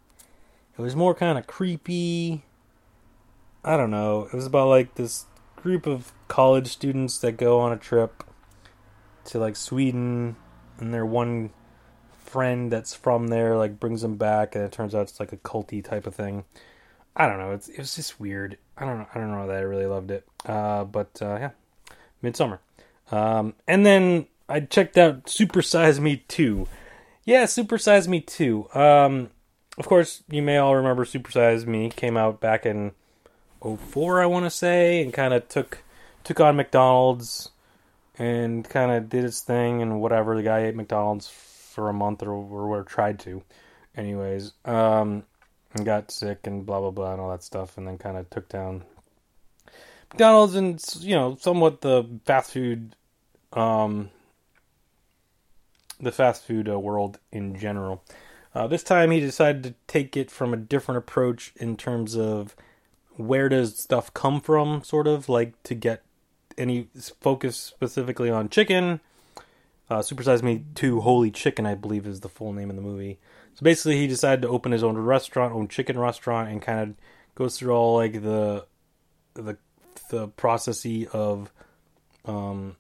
It 0.77 0.83
was 0.83 0.97
more 0.97 1.15
kind 1.15 1.39
of 1.39 1.47
creepy. 1.47 2.43
I 3.65 3.77
don't 3.77 3.91
know. 3.91 4.23
It 4.23 4.35
was 4.35 4.47
about 4.47 4.69
like 4.69 4.95
this 4.95 5.27
group 5.65 5.87
of 5.87 6.13
college 6.29 6.67
students 6.67 7.17
that 7.17 7.39
go 7.39 7.59
on 7.59 7.73
a 7.73 7.77
trip 7.79 8.23
to 9.25 9.39
like 9.39 9.57
Sweden, 9.57 10.37
and 10.79 10.93
their 10.93 11.07
one 11.07 11.51
friend 12.23 12.71
that's 12.71 12.95
from 12.95 13.29
there 13.29 13.57
like 13.57 13.81
brings 13.81 14.03
them 14.03 14.17
back, 14.17 14.55
and 14.55 14.63
it 14.63 14.71
turns 14.71 14.95
out 14.95 15.09
it's 15.09 15.19
like 15.19 15.33
a 15.33 15.39
culty 15.39 15.83
type 15.83 16.07
of 16.07 16.15
thing. 16.15 16.45
I 17.17 17.27
don't 17.27 17.39
know. 17.39 17.53
It's 17.53 17.71
it 17.71 17.79
was 17.79 17.97
just 17.97 18.21
weird. 18.21 18.59
I 18.77 18.85
don't 18.85 18.99
know. 18.99 19.07
I 19.15 19.19
don't 19.19 19.31
know 19.31 19.47
that 19.47 19.57
I 19.57 19.61
really 19.61 19.87
loved 19.87 20.11
it. 20.11 20.29
Uh, 20.45 20.85
but 20.85 21.23
uh, 21.23 21.39
yeah, 21.41 21.51
Midsommar. 22.23 22.59
Um, 23.11 23.55
and 23.67 23.87
then 23.87 24.27
I 24.51 24.61
checked 24.61 24.99
out 24.99 25.31
Super 25.31 25.63
Size 25.63 25.99
Me 25.99 26.25
Two. 26.29 26.69
Yeah, 27.25 27.47
Super 27.47 27.79
Size 27.79 28.07
Me 28.07 28.21
Two. 28.21 28.69
Um, 28.75 29.31
of 29.79 29.89
course, 29.89 30.25
you 30.29 30.43
may 30.43 30.59
all 30.59 30.77
remember 30.77 31.07
Super 31.07 31.31
Size 31.31 31.65
Me 31.65 31.89
came 31.89 32.19
out 32.19 32.39
back 32.39 32.67
in 32.67 32.93
04, 33.65 34.23
I 34.23 34.27
want 34.27 34.45
to 34.47 34.51
say, 34.51 35.03
and 35.03 35.13
kind 35.13 35.35
of 35.35 35.49
took 35.49 35.83
took 36.23 36.41
on 36.41 36.57
McDonald's 36.57 37.51
and 38.19 38.69
kind 38.69 38.91
of 38.91 39.09
did 39.09 39.25
its 39.25 39.41
thing 39.41 39.83
and 39.83 40.01
whatever. 40.01 40.37
The 40.37 40.43
guy 40.43 40.67
ate 40.67 40.77
McDonald's 40.77 41.29
for 41.29 41.89
a 41.89 41.93
month 41.93 42.23
or 42.23 42.31
or, 42.33 42.79
or 42.79 42.83
tried 42.83 43.19
to, 43.21 43.43
anyways. 43.97 44.53
Um, 44.65 45.25
and 45.75 45.85
got 45.85 46.11
sick 46.11 46.47
and 46.47 46.65
blah 46.65 46.81
blah 46.81 46.91
blah 46.91 47.13
and 47.13 47.21
all 47.21 47.31
that 47.31 47.43
stuff, 47.43 47.77
and 47.77 47.87
then 47.87 47.99
kind 47.99 48.17
of 48.17 48.31
took 48.31 48.49
down 48.49 48.85
McDonald's 50.13 50.55
and 50.55 50.83
you 51.01 51.15
know 51.15 51.37
somewhat 51.41 51.81
the 51.81 52.05
fast 52.25 52.53
food, 52.53 52.95
um, 53.53 54.11
the 56.01 56.13
fast 56.13 56.45
food 56.45 56.69
uh, 56.69 56.79
world 56.79 57.19
in 57.33 57.59
general. 57.59 58.05
Uh, 58.55 58.69
this 58.69 58.85
time 58.85 59.11
he 59.11 59.19
decided 59.19 59.65
to 59.65 59.75
take 59.89 60.17
it 60.17 60.31
from 60.31 60.55
a 60.55 60.57
different 60.57 60.99
approach 60.99 61.53
in 61.57 61.77
terms 61.77 62.17
of 62.17 62.55
where 63.17 63.49
does 63.49 63.79
stuff 63.79 64.13
come 64.15 64.41
from, 64.41 64.83
sort 64.83 65.07
of 65.07 65.29
like 65.29 65.61
to 65.65 65.75
get 65.75 66.03
any 66.59 66.89
focus 67.21 67.57
specifically 67.57 68.31
on 68.31 68.49
chicken. 68.49 69.01
Uh, 69.91 70.03
Super 70.03 70.23
Size 70.23 70.43
Me 70.43 70.65
2 70.75 71.01
Holy 71.01 71.31
Chicken, 71.31 71.67
I 71.67 71.75
believe, 71.75 72.07
is 72.07 72.21
the 72.21 72.29
full 72.29 72.53
name 72.53 72.71
of 72.71 72.77
the 72.77 72.83
movie. 72.83 73.19
So 73.55 73.63
basically, 73.63 73.99
he 73.99 74.07
decided 74.07 74.43
to 74.43 74.49
open 74.49 74.73
his 74.73 74.83
own 74.83 74.97
restaurant, 74.97 75.55
own 75.55 75.69
chicken 75.69 75.99
restaurant, 75.99 76.51
and 76.51 76.61
kind 76.61 76.81
of 76.81 76.95
goes 77.35 77.59
through 77.59 77.73
all 77.73 77.97
like 77.97 78.15
the 78.23 78.67
the 79.35 79.57
the 80.11 80.29
processy 80.29 81.07
of, 81.07 81.53
um, 82.25 82.77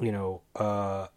you 0.00 0.12
know, 0.12 0.42
uh, 0.54 1.08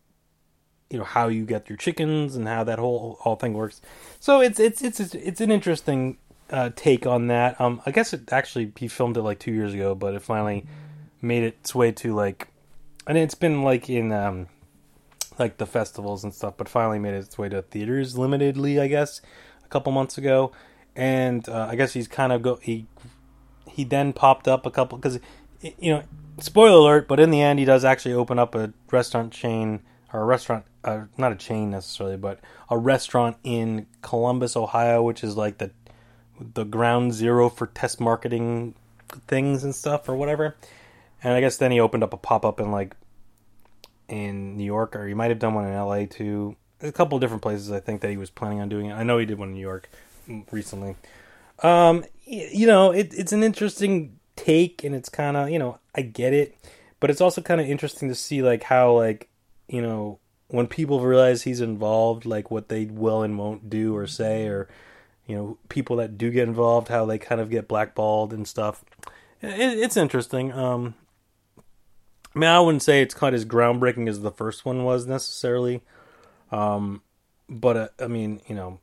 you 0.90 0.98
know 0.98 1.04
how 1.04 1.28
you 1.28 1.46
get 1.46 1.70
your 1.70 1.78
chickens 1.78 2.36
and 2.36 2.48
how 2.48 2.64
that 2.64 2.80
whole 2.80 3.18
whole 3.20 3.36
thing 3.36 3.54
works. 3.54 3.82
So 4.20 4.40
it's 4.42 4.60
it's 4.60 4.82
it's 4.82 5.00
it's 5.00 5.42
an 5.42 5.52
interesting 5.52 6.18
uh, 6.50 6.70
take 6.76 7.06
on 7.06 7.28
that. 7.28 7.60
Um, 7.60 7.82
I 7.86 7.92
guess 7.92 8.14
it 8.14 8.32
actually 8.32 8.72
he 8.78 8.88
filmed 8.88 9.18
it 9.18 9.22
like 9.22 9.40
two 9.40 9.52
years 9.52 9.74
ago, 9.74 9.96
but 9.96 10.14
it 10.14 10.22
finally 10.22 10.66
made 11.22 11.44
its 11.44 11.74
way 11.74 11.92
to 11.92 12.14
like, 12.14 12.50
and 13.08 13.18
it's 13.18 13.36
been 13.36 13.64
like 13.64 13.90
in 13.90 14.12
um, 14.12 14.48
like 15.40 15.58
the 15.58 15.66
festivals 15.66 16.24
and 16.24 16.34
stuff, 16.34 16.56
but 16.58 16.70
finally 16.70 17.00
made 17.00 17.14
its 17.14 17.38
way 17.38 17.50
to 17.50 17.62
theaters 17.62 18.16
limitedly, 18.16 18.80
I 18.80 18.88
guess, 18.88 19.22
a 19.64 19.68
couple 19.68 19.92
months 19.92 20.18
ago. 20.18 20.52
And 20.96 21.48
uh, 21.50 21.68
I 21.70 21.76
guess 21.76 21.94
he's 21.94 22.08
kind 22.08 22.32
of 22.32 22.42
go 22.42 22.60
he 22.62 22.88
he 23.70 23.84
then 23.84 24.14
popped 24.14 24.48
up 24.48 24.66
a 24.66 24.72
couple 24.72 24.98
because 24.98 25.20
you 25.62 25.92
know 25.94 26.04
spoiler 26.40 26.78
alert, 26.78 27.08
but 27.08 27.20
in 27.20 27.32
the 27.32 27.42
end 27.42 27.60
he 27.60 27.66
does 27.66 27.84
actually 27.84 28.14
open 28.14 28.40
up 28.40 28.56
a 28.56 28.72
restaurant 28.92 29.34
chain 29.34 29.82
or 30.14 30.22
a 30.22 30.26
restaurant, 30.26 30.64
uh, 30.84 31.02
not 31.18 31.32
a 31.34 31.36
chain 31.36 31.72
necessarily, 31.72 32.16
but 32.16 32.40
a 32.70 32.78
restaurant 32.78 33.36
in 33.44 33.88
Columbus, 34.02 34.56
Ohio, 34.56 35.04
which 35.04 35.24
is 35.24 35.36
like 35.36 35.58
the 35.58 35.72
the 36.40 36.64
ground 36.64 37.14
zero 37.14 37.50
for 37.50 37.68
test 37.68 38.00
marketing 38.00 38.76
things 39.28 39.64
and 39.64 39.74
stuff 39.74 40.10
or 40.10 40.16
whatever. 40.16 40.56
And 41.24 41.34
I 41.34 41.42
guess 41.42 41.58
then 41.58 41.72
he 41.72 41.80
opened 41.80 42.04
up 42.04 42.14
a 42.14 42.18
pop 42.18 42.46
up 42.46 42.60
in 42.60 42.72
like 42.72 42.96
in 44.08 44.58
New 44.58 44.64
York, 44.64 44.96
or 44.96 45.08
he 45.08 45.14
might 45.14 45.30
have 45.32 45.40
done 45.40 45.54
one 45.54 45.66
in 45.66 45.74
L.A. 45.74 46.06
too. 46.06 46.56
A 46.82 46.92
couple 46.92 47.18
different 47.20 47.42
places, 47.42 47.72
I 47.72 47.80
think 47.80 48.02
that 48.02 48.12
he 48.12 48.18
was 48.18 48.30
planning 48.30 48.60
on 48.60 48.70
doing 48.70 48.88
it. 48.88 48.94
I 48.94 49.04
know 49.04 49.18
he 49.18 49.26
did 49.26 49.40
one 49.40 49.50
in 49.50 49.56
New 49.56 49.62
York 49.62 49.90
recently. 50.52 50.96
Um, 51.64 52.04
you 52.26 52.68
know, 52.68 52.92
it, 52.92 53.14
it's 53.14 53.32
an 53.32 53.44
interesting 53.44 54.20
take, 54.36 54.84
and 54.84 54.94
it's 54.94 55.10
kind 55.10 55.38
of 55.38 55.50
you 55.50 55.60
know 55.60 55.80
I 55.96 56.02
get 56.02 56.34
it, 56.34 56.56
but 57.00 57.10
it's 57.10 57.22
also 57.22 57.42
kind 57.42 57.62
of 57.62 57.68
interesting 57.68 58.10
to 58.10 58.16
see 58.16 58.42
like 58.42 58.64
how 58.64 58.94
like 58.94 59.30
you 59.68 59.82
know 59.82 60.20
when 60.48 60.68
people 60.68 61.02
realize 61.02 61.44
he's 61.44 61.62
involved, 61.62 62.26
like 62.26 62.52
what 62.52 62.70
they 62.70 62.86
will 62.86 63.24
and 63.24 63.38
won't 63.38 63.70
do 63.70 63.96
or 63.96 64.06
say, 64.06 64.48
or 64.48 64.68
you 65.26 65.36
know 65.36 65.58
people 65.70 65.98
that 65.98 66.18
do 66.18 66.32
get 66.32 66.48
involved, 66.48 66.88
how 66.88 67.06
they 67.06 67.18
kind 67.18 67.42
of 67.42 67.50
get 67.50 67.68
blackballed 67.68 68.34
and 68.34 68.48
stuff. 68.48 68.84
It, 69.42 69.80
it's 69.80 69.98
interesting. 69.98 70.52
Um, 70.52 70.96
I 72.36 72.40
mean, 72.40 72.50
I 72.50 72.60
wouldn't 72.60 72.84
say 72.84 73.02
it's 73.02 73.14
quite 73.14 73.34
as 73.34 73.46
groundbreaking 73.46 74.10
as 74.10 74.22
the 74.22 74.32
first 74.32 74.66
one 74.66 74.84
was 74.84 75.08
necessarily, 75.08 75.82
um, 76.52 77.02
but 77.50 77.78
uh, 77.78 77.88
I 78.00 78.08
mean, 78.08 78.42
you 78.48 78.56
know, 78.56 78.80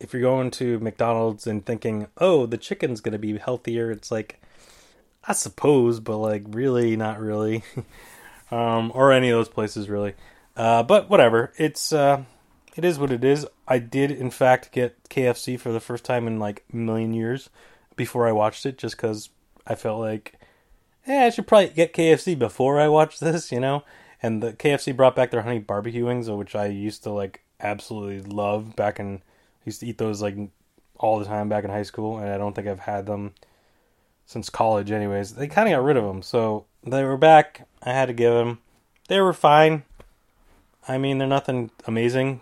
if 0.00 0.12
you're 0.12 0.22
going 0.22 0.50
to 0.52 0.78
McDonald's 0.78 1.46
and 1.46 1.64
thinking, 1.64 2.06
"Oh, 2.18 2.46
the 2.46 2.58
chicken's 2.58 3.00
to 3.00 3.18
be 3.18 3.36
healthier," 3.36 3.90
it's 3.90 4.10
like, 4.10 4.40
I 5.24 5.32
suppose, 5.32 6.00
but 6.00 6.18
like, 6.18 6.44
really, 6.48 6.96
not 6.96 7.20
really, 7.20 7.64
um, 8.50 8.92
or 8.94 9.12
any 9.12 9.28
of 9.30 9.36
those 9.36 9.48
places, 9.48 9.88
really. 9.88 10.14
Uh, 10.56 10.82
but 10.82 11.10
whatever, 11.10 11.52
it's 11.56 11.92
uh, 11.92 12.24
it 12.78 12.84
is 12.84 12.98
what 12.98 13.10
it 13.10 13.24
is. 13.24 13.44
I 13.66 13.80
did, 13.80 14.12
in 14.12 14.30
fact, 14.30 14.70
get 14.70 15.02
KFC 15.10 15.58
for 15.58 15.72
the 15.72 15.80
first 15.80 16.04
time 16.04 16.28
in 16.28 16.38
like 16.38 16.64
a 16.72 16.76
million 16.76 17.12
years 17.12 17.50
before 17.96 18.28
I 18.28 18.32
watched 18.32 18.64
it, 18.64 18.78
just 18.78 18.96
because 18.96 19.30
I 19.66 19.74
felt 19.74 19.98
like, 19.98 20.38
yeah, 21.04 21.24
I 21.24 21.30
should 21.30 21.48
probably 21.48 21.70
get 21.70 21.92
KFC 21.92 22.38
before 22.38 22.78
I 22.78 22.86
watch 22.86 23.18
this, 23.20 23.50
you 23.50 23.58
know. 23.58 23.82
And 24.22 24.40
the 24.40 24.52
KFC 24.52 24.96
brought 24.96 25.16
back 25.16 25.32
their 25.32 25.42
honey 25.42 25.58
barbecue 25.58 26.06
wings, 26.06 26.28
uh, 26.28 26.36
which 26.36 26.54
I 26.54 26.66
used 26.66 27.02
to 27.02 27.10
like 27.10 27.42
absolutely 27.60 28.20
love 28.20 28.76
back 28.76 29.00
in 29.00 29.16
I 29.16 29.64
used 29.64 29.80
to 29.80 29.86
eat 29.86 29.98
those 29.98 30.22
like 30.22 30.36
all 30.98 31.18
the 31.18 31.24
time 31.24 31.48
back 31.48 31.64
in 31.64 31.70
high 31.70 31.82
school, 31.82 32.18
and 32.18 32.28
I 32.28 32.38
don't 32.38 32.54
think 32.54 32.68
I've 32.68 32.78
had 32.78 33.06
them 33.06 33.34
since 34.24 34.50
college. 34.50 34.92
Anyways, 34.92 35.34
they 35.34 35.48
kind 35.48 35.68
of 35.68 35.72
got 35.72 35.84
rid 35.84 35.96
of 35.96 36.04
them, 36.04 36.22
so 36.22 36.66
they 36.84 37.02
were 37.02 37.16
back. 37.16 37.66
I 37.82 37.92
had 37.92 38.06
to 38.06 38.12
give 38.12 38.32
them. 38.32 38.60
They 39.08 39.20
were 39.20 39.32
fine. 39.32 39.82
I 40.86 40.96
mean, 40.96 41.18
they're 41.18 41.26
nothing 41.26 41.72
amazing, 41.86 42.40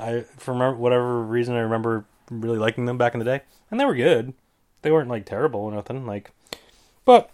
I, 0.00 0.22
for 0.22 0.74
whatever 0.74 1.22
reason, 1.22 1.54
I 1.54 1.60
remember 1.60 2.04
really 2.30 2.58
liking 2.58 2.86
them 2.86 2.98
back 2.98 3.14
in 3.14 3.18
the 3.18 3.24
day, 3.24 3.42
and 3.70 3.78
they 3.78 3.84
were 3.84 3.94
good. 3.94 4.34
They 4.82 4.90
weren't 4.90 5.10
like 5.10 5.26
terrible 5.26 5.60
or 5.60 5.72
nothing, 5.72 6.06
like, 6.06 6.30
but 7.04 7.30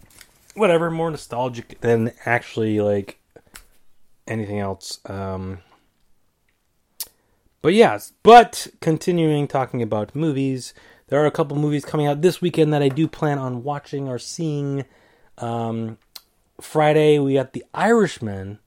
whatever. 0.54 0.90
More 0.90 1.10
nostalgic 1.10 1.80
than 1.80 2.12
actually 2.24 2.80
like 2.80 3.20
anything 4.26 4.58
else. 4.58 4.98
Um, 5.06 5.58
but 7.62 7.74
yes, 7.74 8.12
but 8.22 8.66
continuing 8.80 9.46
talking 9.48 9.82
about 9.82 10.14
movies, 10.14 10.74
there 11.08 11.22
are 11.22 11.26
a 11.26 11.30
couple 11.30 11.56
movies 11.56 11.84
coming 11.84 12.06
out 12.06 12.22
this 12.22 12.40
weekend 12.40 12.72
that 12.72 12.82
I 12.82 12.88
do 12.88 13.06
plan 13.06 13.38
on 13.38 13.62
watching 13.62 14.08
or 14.08 14.18
seeing. 14.18 14.84
Um, 15.38 15.98
Friday 16.60 17.18
we 17.18 17.34
got 17.34 17.52
The 17.52 17.64
Irishman, 17.74 18.58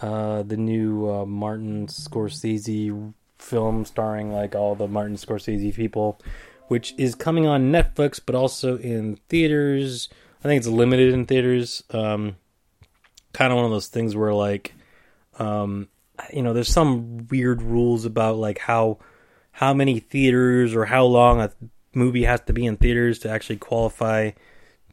uh, 0.00 0.42
the 0.42 0.56
new 0.56 1.10
uh, 1.10 1.26
Martin 1.26 1.88
Scorsese 1.88 3.12
film 3.38 3.84
starring 3.84 4.32
like 4.32 4.54
all 4.54 4.74
the 4.74 4.88
Martin 4.88 5.16
Scorsese 5.16 5.74
people, 5.74 6.20
which 6.68 6.94
is 6.98 7.14
coming 7.14 7.46
on 7.46 7.72
Netflix 7.72 8.20
but 8.24 8.34
also 8.34 8.78
in 8.78 9.18
theaters. 9.28 10.08
I 10.40 10.48
think 10.48 10.58
it's 10.58 10.68
limited 10.68 11.12
in 11.12 11.26
theaters. 11.26 11.82
Um, 11.90 12.36
kind 13.32 13.52
of 13.52 13.56
one 13.56 13.64
of 13.64 13.70
those 13.70 13.88
things 13.88 14.14
where 14.16 14.34
like 14.34 14.74
um, 15.38 15.88
you 16.32 16.42
know, 16.42 16.52
there's 16.52 16.68
some 16.68 17.26
weird 17.28 17.62
rules 17.62 18.04
about 18.04 18.36
like 18.36 18.58
how 18.58 18.98
how 19.52 19.72
many 19.72 20.00
theaters 20.00 20.74
or 20.74 20.84
how 20.84 21.04
long 21.04 21.40
a 21.40 21.52
movie 21.94 22.24
has 22.24 22.40
to 22.42 22.52
be 22.52 22.66
in 22.66 22.76
theaters 22.76 23.18
to 23.20 23.30
actually 23.30 23.56
qualify 23.56 24.30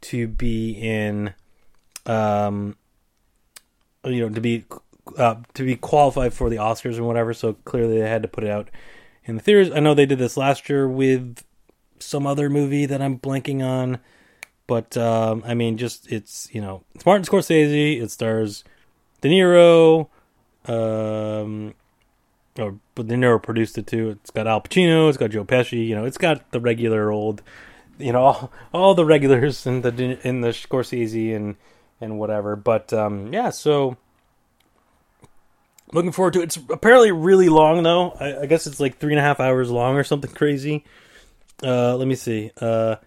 to 0.01 0.27
be 0.27 0.71
in 0.71 1.33
um 2.05 2.75
you 4.03 4.21
know 4.21 4.33
to 4.33 4.41
be 4.41 4.65
uh, 5.17 5.35
to 5.53 5.63
be 5.63 5.75
qualified 5.75 6.33
for 6.33 6.49
the 6.49 6.57
Oscars 6.57 6.97
and 6.97 7.07
whatever 7.07 7.33
so 7.33 7.53
clearly 7.65 7.99
they 7.99 8.09
had 8.09 8.21
to 8.21 8.27
put 8.27 8.43
it 8.43 8.49
out 8.49 8.69
in 9.25 9.35
the 9.35 9.41
theaters 9.41 9.71
I 9.71 9.79
know 9.79 9.93
they 9.93 10.05
did 10.05 10.19
this 10.19 10.37
last 10.37 10.69
year 10.69 10.87
with 10.87 11.43
some 11.99 12.27
other 12.27 12.49
movie 12.49 12.85
that 12.85 13.01
I'm 13.01 13.19
blanking 13.19 13.63
on 13.63 13.99
but 14.67 14.97
um 14.97 15.43
I 15.45 15.53
mean 15.53 15.77
just 15.77 16.11
it's 16.11 16.49
you 16.51 16.61
know 16.61 16.83
it's 16.93 17.05
Martin 17.05 17.25
Scorsese 17.25 18.01
it 18.01 18.11
stars 18.11 18.63
De 19.21 19.29
Niro 19.29 20.09
um, 20.67 21.73
or 22.57 22.77
but 22.95 23.07
De 23.07 23.15
Niro 23.15 23.41
produced 23.41 23.77
it 23.77 23.87
too. 23.87 24.09
It's 24.09 24.31
got 24.31 24.47
Al 24.47 24.61
Pacino, 24.61 25.09
it's 25.09 25.17
got 25.17 25.31
Joe 25.31 25.45
Pesci. 25.45 25.87
You 25.87 25.95
know, 25.95 26.05
it's 26.05 26.17
got 26.17 26.51
the 26.51 26.59
regular 26.59 27.11
old, 27.11 27.41
you 27.97 28.11
know, 28.11 28.21
all, 28.21 28.51
all 28.73 28.95
the 28.95 29.05
regulars 29.05 29.65
in 29.65 29.81
the 29.81 30.19
in 30.27 30.41
the 30.41 30.49
Scorsese 30.49 31.35
and 31.35 31.55
and 32.01 32.19
whatever. 32.19 32.55
But 32.55 32.93
um, 32.93 33.33
yeah, 33.33 33.49
so 33.49 33.97
looking 35.93 36.11
forward 36.11 36.33
to 36.33 36.41
it. 36.41 36.45
It's 36.45 36.57
apparently 36.57 37.11
really 37.11 37.49
long 37.49 37.83
though. 37.83 38.11
I, 38.11 38.41
I 38.41 38.45
guess 38.45 38.67
it's 38.67 38.79
like 38.79 38.97
three 38.97 39.13
and 39.13 39.19
a 39.19 39.23
half 39.23 39.39
hours 39.39 39.69
long 39.69 39.95
or 39.95 40.03
something 40.03 40.31
crazy. 40.33 40.83
Uh, 41.63 41.95
let 41.95 42.07
me 42.07 42.15
see. 42.15 42.51
Uh, 42.59 42.97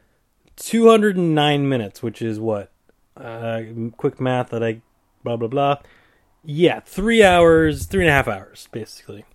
two 0.56 0.88
hundred 0.88 1.16
and 1.16 1.34
nine 1.34 1.68
minutes, 1.68 2.02
which 2.02 2.22
is 2.22 2.40
what? 2.40 2.70
Uh, 3.16 3.62
quick 3.96 4.20
math 4.20 4.50
that 4.50 4.62
I 4.62 4.80
blah 5.22 5.36
blah 5.36 5.48
blah 5.48 5.78
yeah, 6.44 6.80
three 6.80 7.22
hours, 7.22 7.84
three 7.84 8.04
and 8.04 8.10
a 8.10 8.12
half 8.12 8.26
hours, 8.26 8.68
basically. 8.72 9.26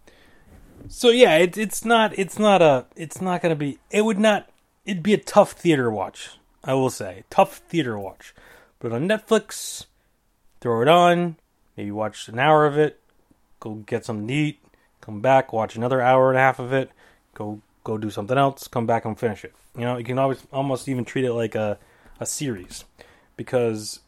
So 0.87 1.09
yeah, 1.09 1.37
it, 1.37 1.57
it's 1.57 1.85
not, 1.85 2.17
it's 2.17 2.39
not 2.39 2.61
a, 2.61 2.87
it's 2.95 3.21
not 3.21 3.41
gonna 3.41 3.55
be. 3.55 3.77
It 3.91 4.03
would 4.03 4.19
not. 4.19 4.49
It'd 4.83 5.03
be 5.03 5.13
a 5.13 5.19
tough 5.19 5.51
theater 5.51 5.91
watch. 5.91 6.31
I 6.63 6.73
will 6.73 6.89
say, 6.89 7.23
tough 7.29 7.57
theater 7.57 7.99
watch. 7.99 8.33
But 8.79 8.91
on 8.91 9.07
Netflix, 9.07 9.85
throw 10.59 10.81
it 10.81 10.87
on, 10.87 11.37
maybe 11.77 11.91
watch 11.91 12.27
an 12.27 12.39
hour 12.39 12.65
of 12.65 12.77
it, 12.77 12.99
go 13.63 13.75
get 13.75 14.03
something 14.03 14.27
to 14.27 14.33
eat, 14.33 14.59
come 14.99 15.21
back, 15.21 15.53
watch 15.53 15.75
another 15.77 16.01
hour 16.01 16.29
and 16.29 16.37
a 16.37 16.41
half 16.41 16.59
of 16.59 16.73
it, 16.73 16.91
go 17.33 17.61
go 17.85 17.97
do 17.97 18.09
something 18.09 18.37
else, 18.37 18.67
come 18.67 18.85
back 18.85 19.05
and 19.05 19.17
finish 19.17 19.45
it. 19.45 19.53
You 19.77 19.85
know, 19.85 19.97
you 19.97 20.03
can 20.03 20.19
always 20.19 20.45
almost 20.51 20.89
even 20.89 21.05
treat 21.05 21.25
it 21.25 21.33
like 21.33 21.55
a 21.55 21.79
a 22.19 22.25
series 22.25 22.83
because 23.37 24.01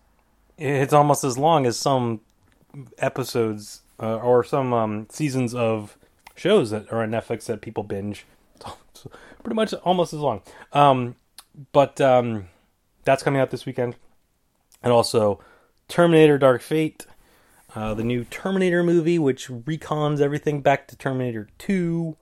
it's 0.57 0.93
almost 0.93 1.23
as 1.23 1.37
long 1.37 1.65
as 1.65 1.77
some 1.77 2.19
episodes 2.97 3.81
uh, 4.01 4.17
or 4.17 4.43
some 4.43 4.73
um, 4.73 5.07
seasons 5.09 5.55
of 5.55 5.97
shows 6.35 6.69
that 6.71 6.91
are 6.91 7.01
on 7.01 7.11
Netflix 7.11 7.45
that 7.45 7.61
people 7.61 7.83
binge. 7.83 8.25
So 8.93 9.11
pretty 9.43 9.55
much 9.55 9.73
almost 9.73 10.13
as 10.13 10.19
long. 10.19 10.41
Um, 10.71 11.15
but 11.71 11.99
um, 11.99 12.47
that's 13.03 13.23
coming 13.23 13.41
out 13.41 13.51
this 13.51 13.65
weekend. 13.65 13.95
And 14.83 14.93
also 14.93 15.39
Terminator 15.87 16.37
Dark 16.37 16.61
Fate, 16.61 17.05
uh, 17.75 17.93
the 17.93 18.03
new 18.03 18.23
Terminator 18.23 18.83
movie, 18.83 19.19
which 19.19 19.47
recons 19.49 20.21
everything 20.21 20.61
back 20.61 20.87
to 20.87 20.95
Terminator 20.95 21.49
2 21.57 22.15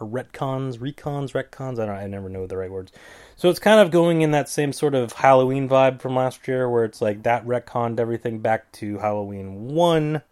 or 0.00 0.06
retcons, 0.08 0.78
recons, 0.78 1.32
retcons. 1.32 1.78
I 1.78 1.86
don't. 1.86 1.96
I 1.96 2.06
never 2.06 2.28
know 2.28 2.46
the 2.46 2.56
right 2.56 2.70
words. 2.70 2.90
So 3.36 3.50
it's 3.50 3.58
kind 3.58 3.80
of 3.80 3.90
going 3.90 4.22
in 4.22 4.30
that 4.30 4.48
same 4.48 4.72
sort 4.72 4.94
of 4.94 5.12
Halloween 5.12 5.68
vibe 5.68 6.00
from 6.00 6.16
last 6.16 6.48
year, 6.48 6.68
where 6.70 6.84
it's 6.84 7.02
like 7.02 7.22
that 7.24 7.46
retconned 7.46 8.00
everything 8.00 8.40
back 8.40 8.72
to 8.72 8.98
Halloween 8.98 9.68
one, 9.68 10.22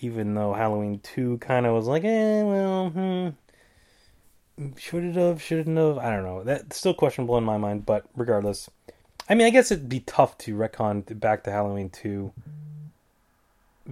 even 0.00 0.34
though 0.34 0.54
Halloween 0.54 1.00
two 1.00 1.38
kind 1.38 1.66
of 1.66 1.74
was 1.74 1.86
like, 1.86 2.04
eh, 2.04 2.42
well, 2.42 2.88
hmm, 2.90 3.28
should 4.78 5.04
it 5.04 5.16
have, 5.16 5.42
shouldn't 5.42 5.76
have. 5.76 5.98
I 5.98 6.10
don't 6.10 6.24
know. 6.24 6.42
That's 6.44 6.76
still 6.76 6.94
questionable 6.94 7.36
in 7.36 7.44
my 7.44 7.58
mind, 7.58 7.84
but 7.84 8.06
regardless, 8.16 8.70
I 9.28 9.34
mean, 9.34 9.46
I 9.46 9.50
guess 9.50 9.70
it'd 9.70 9.88
be 9.88 10.00
tough 10.00 10.38
to 10.38 10.56
retcon 10.56 11.20
back 11.20 11.44
to 11.44 11.50
Halloween 11.52 11.90
two 11.90 12.32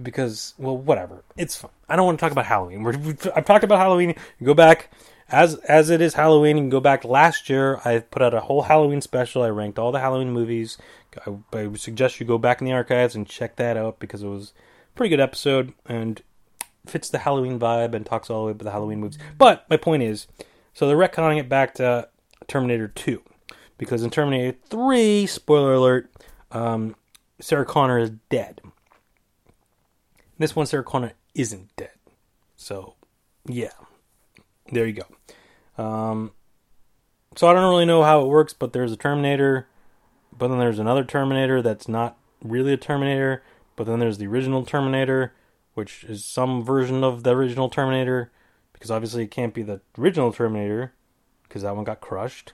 because 0.01 0.53
well 0.57 0.77
whatever. 0.77 1.23
It's 1.37 1.55
fun 1.55 1.71
i 1.89 1.95
don't 1.95 2.05
want 2.05 2.19
to 2.19 2.23
talk 2.23 2.31
about 2.31 2.45
halloween. 2.45 2.83
We're, 2.83 2.93
i've 3.35 3.45
talked 3.45 3.63
about 3.63 3.79
halloween. 3.79 4.15
Go 4.43 4.53
back. 4.53 4.91
As 5.29 5.55
as 5.55 5.89
it 5.89 6.01
is 6.01 6.13
halloween 6.13 6.57
you 6.57 6.63
can 6.63 6.69
go 6.69 6.79
back. 6.79 7.03
Last 7.03 7.49
year 7.49 7.79
i 7.85 7.99
put 7.99 8.21
out 8.21 8.33
a 8.33 8.41
whole 8.41 8.63
halloween 8.63 9.01
special. 9.01 9.43
I 9.43 9.49
ranked 9.49 9.79
all 9.79 9.91
the 9.91 9.99
halloween 9.99 10.31
movies. 10.31 10.77
I, 11.25 11.57
I 11.57 11.73
suggest 11.75 12.19
you 12.19 12.25
go 12.25 12.37
back 12.37 12.61
in 12.61 12.65
the 12.65 12.73
archives 12.73 13.15
and 13.15 13.27
check 13.27 13.55
that 13.57 13.77
out 13.77 13.99
because 13.99 14.23
it 14.23 14.27
was 14.27 14.53
a 14.93 14.97
pretty 14.97 15.09
good 15.09 15.21
episode 15.21 15.73
and 15.85 16.21
fits 16.85 17.09
the 17.09 17.19
halloween 17.19 17.59
vibe 17.59 17.93
and 17.93 18.05
talks 18.05 18.29
all 18.29 18.41
the 18.41 18.45
way 18.47 18.51
about 18.51 18.65
the 18.65 18.71
halloween 18.71 18.99
movies. 18.99 19.19
But 19.37 19.65
my 19.69 19.77
point 19.77 20.03
is 20.03 20.27
so 20.73 20.87
they're 20.87 20.97
retconning 20.97 21.39
it 21.39 21.49
back 21.49 21.73
to 21.75 22.07
terminator 22.47 22.87
2 22.87 23.21
because 23.81 24.03
in 24.03 24.11
Terminator 24.11 24.55
3, 24.69 25.25
spoiler 25.25 25.73
alert, 25.73 26.11
um, 26.51 26.95
Sarah 27.39 27.65
Connor 27.65 27.97
is 27.97 28.11
dead. 28.29 28.61
This 30.41 30.55
one, 30.55 30.65
Sarah 30.65 31.13
isn't 31.35 31.75
dead. 31.75 31.91
So, 32.57 32.95
yeah. 33.45 33.71
There 34.71 34.87
you 34.87 34.93
go. 34.93 35.83
Um, 35.83 36.31
so 37.35 37.47
I 37.47 37.53
don't 37.53 37.69
really 37.69 37.85
know 37.85 38.03
how 38.03 38.21
it 38.21 38.27
works, 38.27 38.53
but 38.53 38.73
there's 38.73 38.91
a 38.91 38.97
Terminator, 38.97 39.67
but 40.37 40.47
then 40.47 40.59
there's 40.59 40.79
another 40.79 41.03
Terminator 41.03 41.61
that's 41.61 41.87
not 41.87 42.17
really 42.43 42.73
a 42.73 42.77
Terminator, 42.77 43.43
but 43.75 43.85
then 43.85 43.99
there's 43.99 44.17
the 44.17 44.27
original 44.27 44.65
Terminator, 44.65 45.33
which 45.75 46.03
is 46.05 46.25
some 46.25 46.63
version 46.63 47.03
of 47.03 47.23
the 47.23 47.35
original 47.35 47.69
Terminator, 47.69 48.31
because 48.73 48.91
obviously 48.91 49.23
it 49.23 49.31
can't 49.31 49.53
be 49.53 49.61
the 49.61 49.81
original 49.97 50.33
Terminator, 50.33 50.93
because 51.43 51.61
that 51.61 51.75
one 51.75 51.85
got 51.85 52.01
crushed, 52.01 52.53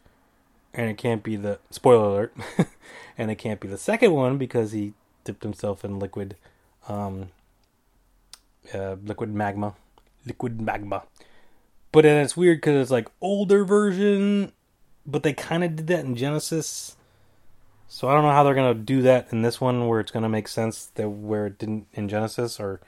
and 0.73 0.89
it 0.89 0.97
can't 0.97 1.23
be 1.23 1.35
the 1.35 1.59
spoiler 1.71 2.09
alert, 2.09 2.37
and 3.17 3.31
it 3.31 3.35
can't 3.35 3.59
be 3.59 3.67
the 3.67 3.77
second 3.77 4.11
one 4.11 4.37
because 4.37 4.73
he 4.73 4.93
dipped 5.23 5.43
himself 5.43 5.85
in 5.85 5.99
liquid, 5.99 6.35
um, 6.87 7.29
uh, 8.73 8.95
liquid 9.03 9.33
magma, 9.33 9.75
liquid 10.25 10.61
magma. 10.61 11.03
But 11.91 12.03
then 12.03 12.23
it's 12.23 12.37
weird 12.37 12.57
because 12.57 12.81
it's 12.81 12.91
like 12.91 13.07
older 13.21 13.63
version, 13.63 14.51
but 15.05 15.23
they 15.23 15.33
kind 15.33 15.63
of 15.63 15.75
did 15.75 15.87
that 15.87 16.05
in 16.05 16.15
Genisys. 16.15 16.95
So 17.87 18.09
I 18.09 18.13
don't 18.13 18.23
know 18.23 18.31
how 18.31 18.43
they're 18.43 18.55
gonna 18.55 18.73
do 18.73 19.01
that 19.03 19.27
in 19.31 19.41
this 19.41 19.61
one, 19.61 19.87
where 19.87 19.99
it's 19.99 20.11
gonna 20.11 20.29
make 20.29 20.47
sense 20.47 20.87
that 20.95 21.09
where 21.09 21.47
it 21.47 21.57
didn't 21.57 21.87
in 21.93 22.09
Genisys, 22.09 22.59
or 22.59 22.81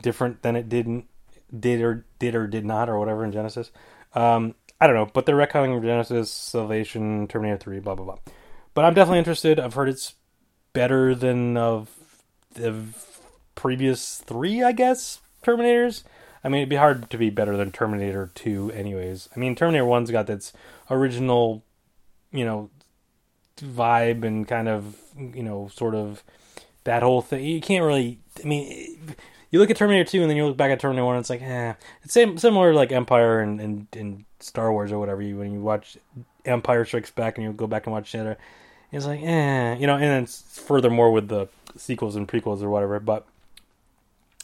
different 0.00 0.42
than 0.42 0.54
it 0.56 0.68
didn't 0.68 1.06
did 1.58 1.80
or 1.80 2.04
did 2.18 2.34
or 2.34 2.46
did 2.46 2.64
not, 2.64 2.88
or 2.88 2.98
whatever 2.98 3.24
in 3.24 3.32
Genisys. 3.32 3.70
Um, 4.14 4.54
I 4.80 4.86
don't 4.86 4.94
know, 4.94 5.10
but 5.12 5.26
they're 5.26 5.34
retconning 5.34 5.80
Genisys, 5.82 6.28
Salvation, 6.28 7.26
Terminator 7.26 7.58
Three, 7.58 7.80
blah 7.80 7.96
blah 7.96 8.04
blah. 8.04 8.18
But 8.74 8.84
I'm 8.84 8.94
definitely 8.94 9.18
interested. 9.18 9.58
I've 9.58 9.74
heard 9.74 9.88
it's 9.88 10.14
better 10.72 11.14
than 11.14 11.56
of 11.56 11.90
the 12.54 12.84
previous 13.58 14.18
three, 14.18 14.62
I 14.62 14.70
guess, 14.70 15.20
Terminators. 15.42 16.04
I 16.44 16.48
mean, 16.48 16.60
it'd 16.60 16.68
be 16.68 16.76
hard 16.76 17.10
to 17.10 17.18
be 17.18 17.28
better 17.28 17.56
than 17.56 17.72
Terminator 17.72 18.30
2, 18.36 18.70
anyways. 18.70 19.28
I 19.34 19.40
mean, 19.40 19.56
Terminator 19.56 19.84
1's 19.84 20.12
got 20.12 20.30
its 20.30 20.52
original, 20.88 21.64
you 22.30 22.44
know, 22.44 22.70
vibe 23.56 24.22
and 24.22 24.46
kind 24.46 24.68
of, 24.68 24.96
you 25.18 25.42
know, 25.42 25.68
sort 25.74 25.96
of 25.96 26.22
that 26.84 27.02
whole 27.02 27.20
thing. 27.20 27.44
You 27.44 27.60
can't 27.60 27.84
really, 27.84 28.20
I 28.42 28.46
mean, 28.46 29.16
you 29.50 29.58
look 29.58 29.70
at 29.70 29.76
Terminator 29.76 30.08
2 30.08 30.20
and 30.22 30.30
then 30.30 30.36
you 30.36 30.46
look 30.46 30.56
back 30.56 30.70
at 30.70 30.78
Terminator 30.78 31.06
1, 31.06 31.16
and 31.16 31.20
it's 31.20 31.30
like, 31.30 31.42
eh. 31.42 31.74
It's 32.04 32.14
same, 32.14 32.38
similar 32.38 32.70
to 32.70 32.76
like 32.76 32.92
Empire 32.92 33.40
and, 33.40 33.60
and, 33.60 33.86
and 33.92 34.24
Star 34.38 34.72
Wars 34.72 34.92
or 34.92 35.00
whatever. 35.00 35.20
You, 35.20 35.36
when 35.36 35.52
you 35.52 35.60
watch 35.60 35.98
Empire 36.44 36.84
Strikes 36.84 37.10
Back 37.10 37.38
and 37.38 37.44
you 37.44 37.52
go 37.52 37.66
back 37.66 37.86
and 37.86 37.92
watch 37.92 38.14
it, 38.14 38.38
it's 38.92 39.04
like, 39.04 39.20
eh. 39.20 39.74
You 39.74 39.88
know, 39.88 39.94
and 39.94 40.04
then 40.04 40.26
furthermore 40.26 41.10
with 41.10 41.26
the 41.26 41.48
sequels 41.76 42.14
and 42.14 42.28
prequels 42.28 42.62
or 42.62 42.70
whatever. 42.70 43.00
But 43.00 43.26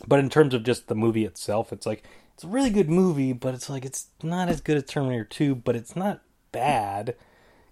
but 0.07 0.19
in 0.19 0.31
terms 0.31 0.55
of 0.55 0.64
just 0.64 0.88
the 0.88 0.95
movie 0.95 1.25
itself, 1.25 1.73
it's 1.73 1.87
like 1.87 2.05
it's 2.35 2.45
a 2.45 2.49
really 2.49 2.71
good 2.71 2.90
movie, 2.90 3.33
but 3.33 3.55
it's 3.55 3.71
like 3.71 3.85
it's 3.85 4.09
not 4.23 4.49
as 4.49 4.61
good 4.61 4.77
as 4.77 4.85
Terminator 4.85 5.25
2, 5.25 5.55
but 5.55 5.77
it's 5.77 5.95
not 5.95 6.21
bad, 6.53 7.14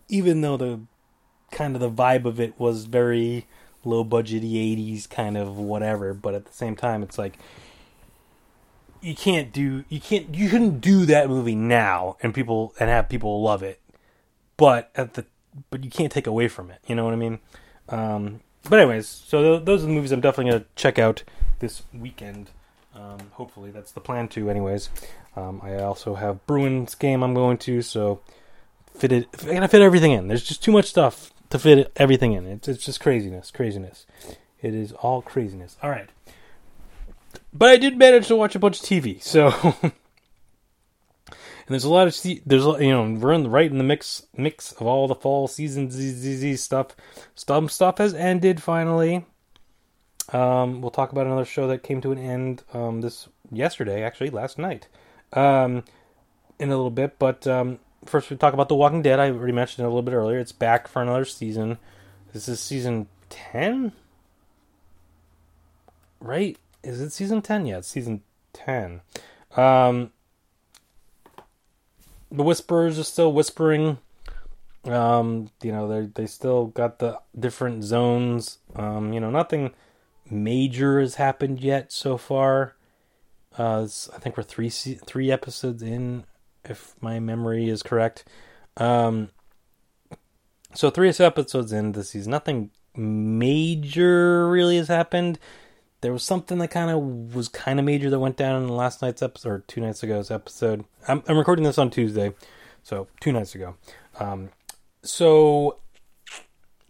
even 0.09 0.41
though 0.41 0.57
the 0.57 0.81
kind 1.51 1.75
of 1.75 1.81
the 1.81 1.91
vibe 1.91 2.25
of 2.25 2.41
it 2.41 2.59
was 2.59 2.87
very 2.87 3.47
low 3.85 4.05
budgety 4.05 4.55
80s 4.77 5.09
kind 5.09 5.37
of 5.37 5.57
whatever, 5.59 6.15
but 6.15 6.35
at 6.35 6.47
the 6.47 6.53
same 6.53 6.77
time 6.77 7.03
it's 7.03 7.19
like 7.19 7.39
you 9.01 9.15
can't 9.15 9.53
do 9.53 9.85
you 9.89 10.01
can't 10.01 10.35
you 10.35 10.49
couldn't 10.49 10.81
do 10.81 11.05
that 11.07 11.29
movie 11.29 11.57
now 11.57 12.17
and 12.23 12.33
people 12.33 12.73
and 12.79 12.89
have 12.89 13.09
people 13.09 13.43
love 13.43 13.63
it. 13.63 13.81
But 14.57 14.91
at 14.95 15.15
the 15.15 15.27
but 15.71 15.85
you 15.85 15.91
can't 15.91 16.13
take 16.13 16.27
away 16.27 16.49
from 16.49 16.71
it, 16.71 16.79
you 16.87 16.95
know 16.95 17.05
what 17.05 17.13
I 17.13 17.17
mean? 17.17 17.41
Um 17.89 18.41
but 18.69 18.79
anyways, 18.79 19.09
so 19.09 19.59
those 19.59 19.83
are 19.83 19.87
the 19.87 19.93
movies 19.93 20.13
I'm 20.13 20.21
definitely 20.21 20.53
to 20.53 20.65
check 20.77 20.99
out 20.99 21.25
this 21.63 21.85
weekend. 21.95 22.51
Um, 22.95 23.19
hopefully, 23.31 23.71
that's 23.71 23.93
the 23.93 24.01
plan 24.01 24.29
too. 24.29 24.51
Anyways, 24.51 24.91
um, 25.35 25.63
I 25.65 25.77
also 25.77 26.15
have 26.17 26.47
Bruins 26.47 26.95
game 26.95 27.23
I'm 27.23 27.33
going 27.33 27.57
to, 27.59 27.81
so 27.81 28.21
fit 28.95 29.13
it. 29.13 29.29
I 29.45 29.55
gotta 29.55 29.69
fit 29.69 29.81
everything 29.81 30.13
in. 30.13 30.29
There's 30.29 30.45
just 30.45 30.63
too 30.63 30.73
much 30.73 30.85
stuff 30.85 31.33
to 31.49 31.59
fit 31.59 31.91
everything 31.97 32.35
in. 32.35 32.47
It's 32.47 32.69
it's 32.69 32.85
just 32.85 33.01
craziness, 33.01 33.51
craziness. 33.51 34.05
It 34.61 34.75
is 34.75 34.93
all 34.93 35.23
craziness. 35.23 35.79
All 35.83 35.89
right, 35.89 36.11
but 37.55 37.71
I 37.71 37.79
did 37.79 37.97
manage 37.97 38.29
to 38.29 38.37
watch 38.37 38.55
a 38.55 38.59
bunch 38.59 38.81
of 38.81 38.87
TV, 38.87 39.23
so. 39.23 39.49
and 41.67 41.69
there's 41.69 41.85
a 41.85 41.91
lot 41.91 42.09
of 42.09 42.43
there's 42.45 42.65
you 42.83 42.91
know 42.91 43.11
we're 43.19 43.33
in 43.33 43.45
the, 43.45 43.49
right 43.49 43.71
in 43.71 43.79
the 43.79 43.85
mix 43.85 44.27
mix 44.37 44.73
of 44.73 44.87
all 44.87 45.09
the 45.09 45.15
fall 45.15 45.49
season 45.49 46.57
stuff. 46.59 46.89
Some 47.35 47.71
stuff 47.71 47.97
has 47.99 48.13
ended 48.13 48.63
finally. 48.63 49.25
Um, 50.33 50.81
we'll 50.81 50.91
talk 50.91 51.13
about 51.13 51.27
another 51.27 51.45
show 51.45 51.69
that 51.69 51.83
came 51.83 52.01
to 52.01 52.13
an 52.13 52.19
end 52.19 52.63
um, 52.73 53.03
this 53.03 53.29
yesterday, 53.51 54.03
actually 54.03 54.31
last 54.31 54.59
night, 54.59 54.89
um, 55.35 55.85
in 56.59 56.71
a 56.71 56.77
little 56.77 56.91
bit. 56.91 57.19
But 57.19 57.47
um, 57.47 57.79
first, 58.07 58.31
we 58.31 58.37
talk 58.37 58.55
about 58.55 58.69
The 58.69 58.75
Walking 58.75 59.03
Dead. 59.03 59.21
I 59.21 59.31
already 59.31 59.53
mentioned 59.53 59.85
it 59.85 59.87
a 59.87 59.91
little 59.91 60.03
bit 60.03 60.15
earlier. 60.15 60.39
It's 60.39 60.53
back 60.53 60.89
for 60.89 61.03
another 61.03 61.27
season. 61.27 61.79
This 62.33 62.49
is 62.49 62.61
season 62.61 63.09
ten, 63.29 63.93
right? 66.19 66.57
Is 66.83 67.01
it 67.01 67.11
season 67.11 67.43
ten? 67.43 67.67
Yeah, 67.67 67.83
season 67.83 68.23
ten. 68.55 69.03
Um, 69.55 70.13
the 72.31 72.43
whisperers 72.43 72.99
are 72.99 73.05
still 73.05 73.35
whispering. 73.35 73.99
Um, 74.85 75.51
you 75.63 75.73
know, 75.73 75.87
they 75.87 76.07
they 76.07 76.27
still 76.27 76.69
got 76.69 77.01
the 77.01 77.21
different 77.39 77.85
zones. 77.85 78.59
You 78.75 79.21
know, 79.21 79.31
nothing 79.31 79.73
major 80.33 81.01
has 81.01 81.17
happened 81.17 81.61
yet 81.61 81.93
so 81.93 82.17
far. 82.17 82.75
Uh, 83.59 83.87
I 84.15 84.19
think 84.19 84.37
we're 84.37 84.43
three 84.43 84.71
three 84.71 85.31
episodes 85.31 85.83
in, 85.83 86.25
if 86.65 86.95
my 87.01 87.21
memory 87.21 87.69
is 87.69 87.83
correct. 87.83 88.25
Um, 88.77 89.29
so 90.75 90.91
three 90.91 91.11
episodes 91.11 91.73
in 91.73 91.93
this 91.93 92.11
season, 92.11 92.31
nothing 92.31 92.71
major 92.97 94.49
really 94.49 94.79
has 94.79 94.89
happened. 94.89 95.39
There 96.01 96.13
was 96.13 96.25
something 96.25 96.59
that 96.59 96.69
kind 96.69 96.91
of 96.91 97.35
was 97.35 97.49
kind 97.49 97.79
of 97.79 97.85
major 97.85 98.11
that 98.11 98.19
went 98.19 98.37
down 98.37 98.63
in 98.63 98.69
last 98.69 99.03
night's 99.03 99.23
episode 99.23 99.51
or 99.51 99.65
two 99.69 99.81
nights 99.81 100.03
ago's 100.03 100.31
episode. 100.31 100.85
I'm, 101.07 101.23
I'm 101.29 101.39
recording 101.39 101.65
this 101.65 101.79
on 101.79 101.91
Tuesday, 101.91 102.33
so 102.83 103.07
two 103.21 103.33
nights 103.33 103.55
ago. 103.55 103.77
Um, 104.19 104.51
so 105.03 105.79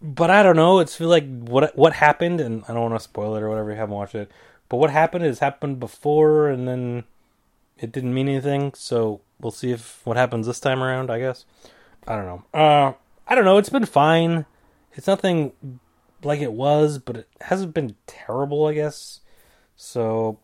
but 0.02 0.30
I 0.30 0.42
don't 0.42 0.56
know. 0.56 0.80
It's 0.80 0.98
like 1.00 1.24
what 1.26 1.76
what 1.76 1.94
happened, 1.94 2.40
and 2.40 2.64
I 2.68 2.72
don't 2.72 2.82
want 2.90 2.94
to 2.94 3.00
spoil 3.00 3.36
it 3.36 3.42
or 3.42 3.48
whatever. 3.48 3.70
You 3.70 3.76
haven't 3.76 3.94
watched 3.94 4.14
it, 4.14 4.30
but 4.68 4.78
what 4.78 4.90
happened 4.90 5.24
has 5.24 5.38
happened 5.38 5.78
before, 5.78 6.48
and 6.48 6.66
then 6.66 7.04
it 7.78 7.92
didn't 7.92 8.12
mean 8.12 8.28
anything. 8.28 8.74
So 8.74 9.20
we'll 9.40 9.52
see 9.52 9.70
if 9.70 10.04
what 10.04 10.16
happens 10.16 10.46
this 10.46 10.60
time 10.60 10.82
around. 10.82 11.10
I 11.10 11.20
guess 11.20 11.44
I 12.06 12.16
don't 12.16 12.26
know. 12.26 12.44
Uh, 12.52 12.92
I 13.28 13.34
don't 13.34 13.44
know. 13.44 13.58
It's 13.58 13.68
been 13.68 13.86
fine. 13.86 14.44
It's 14.94 15.06
nothing 15.06 15.52
like 16.24 16.40
it 16.40 16.52
was, 16.52 16.98
but 16.98 17.16
it 17.16 17.28
hasn't 17.40 17.74
been 17.74 17.94
terrible. 18.06 18.66
I 18.66 18.74
guess. 18.74 19.20
So 19.76 20.38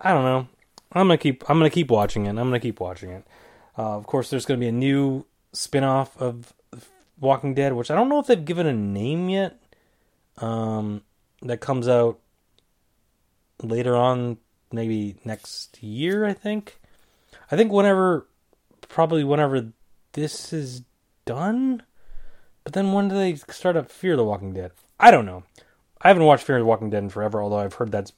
I 0.00 0.12
don't 0.12 0.24
know. 0.24 0.48
I'm 0.92 1.06
gonna 1.06 1.18
keep. 1.18 1.48
I'm 1.48 1.58
gonna 1.58 1.70
keep 1.70 1.90
watching 1.90 2.26
it. 2.26 2.30
I'm 2.30 2.36
gonna 2.36 2.60
keep 2.60 2.80
watching 2.80 3.10
it. 3.10 3.24
Uh, 3.78 3.96
of 3.96 4.06
course, 4.06 4.30
there's 4.30 4.46
gonna 4.46 4.60
be 4.60 4.68
a 4.68 4.72
new 4.72 5.24
spin-off 5.52 6.16
of 6.20 6.52
Walking 7.24 7.54
Dead, 7.54 7.72
which 7.72 7.90
I 7.90 7.94
don't 7.94 8.08
know 8.08 8.20
if 8.20 8.26
they've 8.26 8.44
given 8.44 8.66
a 8.66 8.72
name 8.72 9.28
yet. 9.28 9.60
Um, 10.38 11.02
that 11.42 11.60
comes 11.60 11.88
out 11.88 12.18
later 13.62 13.96
on, 13.96 14.38
maybe 14.72 15.16
next 15.24 15.82
year. 15.82 16.24
I 16.24 16.32
think. 16.32 16.78
I 17.50 17.56
think 17.56 17.72
whenever, 17.72 18.26
probably 18.88 19.24
whenever 19.24 19.72
this 20.12 20.52
is 20.52 20.82
done. 21.24 21.82
But 22.62 22.72
then 22.72 22.92
when 22.92 23.08
do 23.08 23.14
they 23.14 23.34
start 23.34 23.76
up 23.76 23.90
Fear 23.90 24.16
the 24.16 24.24
Walking 24.24 24.54
Dead? 24.54 24.72
I 24.98 25.10
don't 25.10 25.26
know. 25.26 25.44
I 26.00 26.08
haven't 26.08 26.24
watched 26.24 26.44
Fear 26.44 26.58
the 26.58 26.64
Walking 26.64 26.90
Dead 26.90 27.02
in 27.02 27.10
forever, 27.10 27.42
although 27.42 27.58
I've 27.58 27.74
heard 27.74 27.92
that's 27.92 28.12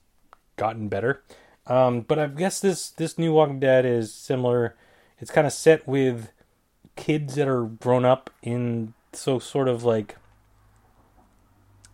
gotten 0.57 0.88
better. 0.88 1.23
Um, 1.66 2.03
but 2.03 2.19
I 2.19 2.27
guess 2.29 2.61
this 2.61 2.90
this 2.90 3.19
new 3.19 3.33
Walking 3.33 3.61
Dead 3.61 3.85
is 3.85 4.14
similar. 4.14 4.77
It's 5.19 5.31
kind 5.31 5.47
of 5.47 5.53
set 5.53 5.87
with 5.87 6.31
kids 6.95 7.35
that 7.35 7.49
are 7.49 7.64
grown 7.64 8.05
up 8.05 8.31
in 8.42 8.95
so 9.16 9.38
sort 9.38 9.68
of 9.68 9.85
like 9.85 10.16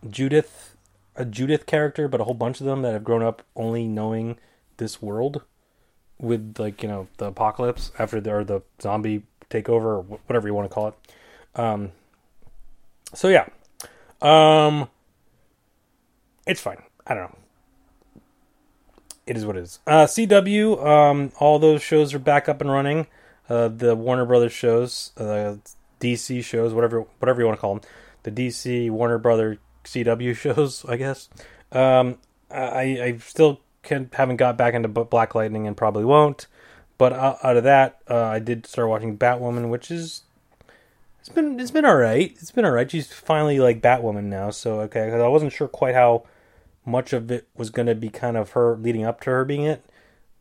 Judith, 0.09 0.75
a 1.15 1.25
Judith 1.25 1.65
character, 1.65 2.07
but 2.07 2.21
a 2.21 2.23
whole 2.23 2.33
bunch 2.33 2.59
of 2.59 2.65
them 2.65 2.81
that 2.81 2.93
have 2.93 3.03
grown 3.03 3.23
up 3.23 3.43
only 3.55 3.87
knowing 3.87 4.37
this 4.77 5.01
world 5.01 5.43
with 6.19 6.55
like 6.57 6.81
you 6.83 6.89
know 6.89 7.07
the 7.17 7.25
apocalypse 7.25 7.91
after 7.99 8.21
the 8.21 8.33
or 8.33 8.43
the 8.43 8.61
zombie 8.81 9.23
takeover 9.49 9.83
or 9.83 10.01
whatever 10.01 10.47
you 10.47 10.53
want 10.53 10.69
to 10.69 10.73
call 10.73 10.87
it. 10.87 10.95
Um, 11.55 11.91
so 13.13 13.27
yeah, 13.29 13.47
um, 14.21 14.89
it's 16.47 16.61
fine. 16.61 16.81
I 17.05 17.13
don't 17.13 17.23
know. 17.23 17.37
It 19.25 19.37
is 19.37 19.45
what 19.45 19.55
it 19.55 19.63
is. 19.63 19.79
Uh, 19.87 20.05
CW, 20.05 20.85
um, 20.85 21.31
all 21.39 21.59
those 21.59 21.81
shows 21.81 22.13
are 22.13 22.19
back 22.19 22.49
up 22.49 22.59
and 22.59 22.69
running 22.69 23.07
uh, 23.49 23.67
the 23.67 23.95
Warner 23.95 24.25
Brothers 24.25 24.53
shows, 24.53 25.11
uh, 25.17 25.55
DC 26.03 26.43
shows, 26.43 26.73
whatever 26.73 27.01
whatever 27.19 27.41
you 27.41 27.47
want 27.47 27.57
to 27.57 27.61
call 27.61 27.75
them, 27.75 27.83
the 28.23 28.31
DC 28.31 28.91
Warner 28.91 29.17
Brother 29.17 29.57
CW 29.85 30.35
shows, 30.35 30.85
I 30.85 30.97
guess. 30.97 31.29
Um, 31.71 32.17
I 32.51 32.99
I 33.01 33.17
still 33.17 33.61
can 33.81 34.09
haven't 34.13 34.37
got 34.37 34.57
back 34.57 34.73
into 34.73 34.87
Black 34.87 35.35
Lightning 35.35 35.67
and 35.67 35.77
probably 35.77 36.05
won't. 36.05 36.47
But 36.97 37.13
out 37.13 37.57
of 37.57 37.63
that, 37.63 37.99
uh, 38.09 38.23
I 38.23 38.39
did 38.39 38.65
start 38.65 38.87
watching 38.87 39.17
Batwoman, 39.17 39.69
which 39.69 39.89
is 39.89 40.23
it's 41.19 41.29
been 41.29 41.59
it's 41.59 41.71
been 41.71 41.85
all 41.85 41.95
right. 41.95 42.31
It's 42.39 42.51
been 42.51 42.65
all 42.65 42.71
right. 42.71 42.89
She's 42.89 43.11
finally 43.11 43.59
like 43.59 43.81
Batwoman 43.81 44.25
now, 44.25 44.51
so 44.51 44.81
okay. 44.81 45.05
Because 45.05 45.21
I 45.21 45.27
wasn't 45.27 45.53
sure 45.53 45.67
quite 45.67 45.95
how 45.95 46.25
much 46.85 47.13
of 47.13 47.31
it 47.31 47.47
was 47.55 47.69
going 47.69 47.87
to 47.87 47.95
be 47.95 48.09
kind 48.09 48.37
of 48.37 48.51
her 48.51 48.75
leading 48.75 49.05
up 49.05 49.21
to 49.21 49.31
her 49.31 49.45
being 49.45 49.63
it, 49.63 49.83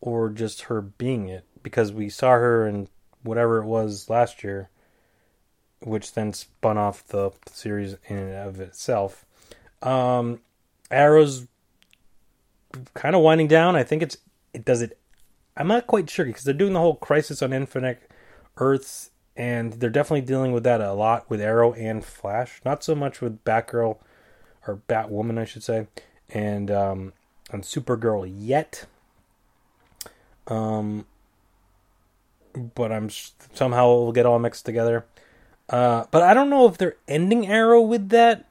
or 0.01 0.29
just 0.29 0.62
her 0.62 0.81
being 0.81 1.29
it. 1.29 1.44
Because 1.62 1.92
we 1.92 2.09
saw 2.09 2.33
her 2.33 2.66
in 2.66 2.88
whatever 3.22 3.59
it 3.59 3.66
was 3.66 4.11
last 4.11 4.44
year, 4.44 4.68
which 5.85 6.14
then 6.14 6.33
spun 6.33 6.79
off 6.79 7.07
the 7.07 7.31
series 7.47 7.97
in 8.09 8.16
and 8.16 8.35
of 8.35 8.61
itself. 8.61 9.25
Um, 9.83 10.40
Arrow's 10.90 11.47
kind 12.95 13.14
of 13.14 13.23
winding 13.23 13.49
down. 13.49 13.77
I 13.77 13.83
think 13.83 14.03
it's 14.03 14.18
it 14.53 14.64
does 14.64 14.83
it. 14.83 14.99
I'm 15.57 15.68
not 15.68 15.87
quite 15.87 16.09
sure 16.09 16.25
because 16.25 16.45
they're 16.45 16.55
doing 16.55 16.73
the 16.73 16.81
whole 16.81 16.97
Crisis 16.97 17.42
on 17.42 17.53
Infinite 17.53 18.11
Earths, 18.57 19.11
and 19.37 19.75
they're 19.75 19.90
definitely 19.90 20.23
dealing 20.23 20.53
with 20.53 20.64
that 20.64 20.81
a 20.81 20.92
lot 20.92 21.29
with 21.29 21.40
Arrow 21.40 21.73
and 21.75 22.05
Flash. 22.05 22.61
Not 22.64 22.83
so 22.83 22.95
much 22.95 23.21
with 23.21 23.45
Batgirl 23.45 23.99
or 24.66 24.81
Batwoman, 24.88 25.38
I 25.38 25.45
should 25.45 25.62
say, 25.62 25.87
and 26.31 26.71
um, 26.71 27.12
on 27.53 27.62
Supergirl 27.62 28.31
yet. 28.35 28.87
Um, 30.47 31.07
but 32.75 32.92
I'm 32.92 33.09
somehow 33.11 33.92
it 33.92 33.97
will 33.97 34.12
get 34.12 34.27
all 34.27 34.38
mixed 34.38 34.64
together. 34.64 35.05
Uh, 35.73 36.05
but 36.11 36.23
I 36.23 36.35
don't 36.35 36.51
know 36.51 36.69
if 36.69 36.77
they're 36.77 36.97
ending 37.09 37.47
Arrow 37.49 37.81
with 37.81 38.11
that 38.11 38.45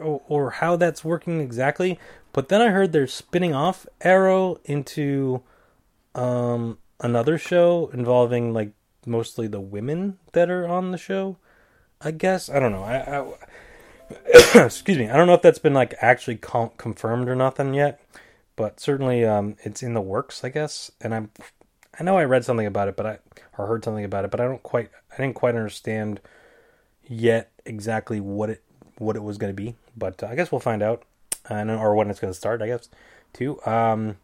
or, 0.00 0.20
or, 0.26 0.50
how 0.50 0.74
that's 0.74 1.04
working 1.04 1.40
exactly. 1.40 1.98
But 2.32 2.48
then 2.48 2.60
I 2.60 2.68
heard 2.68 2.92
they're 2.92 3.06
spinning 3.06 3.54
off 3.54 3.86
Arrow 4.00 4.58
into 4.64 5.42
um, 6.16 6.78
another 7.00 7.38
show 7.38 7.88
involving 7.94 8.52
like 8.52 8.72
mostly 9.06 9.46
the 9.46 9.60
women 9.60 10.18
that 10.32 10.50
are 10.50 10.66
on 10.66 10.90
the 10.90 10.98
show. 10.98 11.36
I 12.00 12.10
guess 12.10 12.50
I 12.50 12.58
don't 12.58 12.72
know. 12.72 12.82
I, 12.82 13.20
I 13.20 14.64
excuse 14.64 14.98
me. 14.98 15.08
I 15.08 15.16
don't 15.16 15.28
know 15.28 15.34
if 15.34 15.42
that's 15.42 15.60
been 15.60 15.74
like 15.74 15.94
actually 16.00 16.36
confirmed 16.36 17.28
or 17.28 17.36
nothing 17.36 17.74
yet, 17.74 18.00
but 18.56 18.80
certainly 18.80 19.24
um, 19.24 19.56
it's 19.62 19.82
in 19.82 19.94
the 19.94 20.00
works, 20.00 20.42
I 20.44 20.48
guess. 20.48 20.90
And 21.00 21.14
I'm 21.14 21.30
I 21.98 22.02
know 22.02 22.18
I 22.18 22.24
read 22.24 22.44
something 22.44 22.66
about 22.66 22.88
it, 22.88 22.96
but 22.96 23.06
I 23.06 23.18
or 23.56 23.66
heard 23.66 23.84
something 23.84 24.04
about 24.04 24.24
it, 24.24 24.30
but 24.30 24.40
I 24.40 24.44
don't 24.44 24.62
quite 24.62 24.90
I 25.12 25.16
didn't 25.16 25.36
quite 25.36 25.54
understand 25.54 26.20
yet 27.08 27.50
exactly 27.64 28.20
what 28.20 28.50
it 28.50 28.62
what 28.98 29.16
it 29.16 29.22
was 29.22 29.38
going 29.38 29.54
to 29.54 29.62
be. 29.62 29.74
But 29.96 30.22
uh, 30.22 30.26
I 30.26 30.34
guess 30.34 30.50
we'll 30.50 30.60
find 30.60 30.82
out, 30.82 31.04
and 31.48 31.70
or 31.70 31.94
when 31.94 32.10
it's 32.10 32.20
going 32.20 32.32
to 32.32 32.38
start. 32.38 32.62
I 32.62 32.66
guess 32.66 32.88
too. 33.32 33.60
Um, 33.66 34.16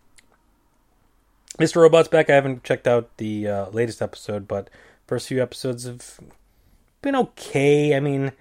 Mr. 1.58 1.76
Robot's 1.76 2.08
back. 2.08 2.30
I 2.30 2.34
haven't 2.34 2.64
checked 2.64 2.86
out 2.86 3.16
the 3.18 3.48
uh, 3.48 3.70
latest 3.70 4.00
episode, 4.00 4.48
but 4.48 4.70
first 5.06 5.28
few 5.28 5.42
episodes 5.42 5.84
have 5.84 6.18
been 7.02 7.14
okay. 7.14 7.94
I 7.94 8.00
mean, 8.00 8.32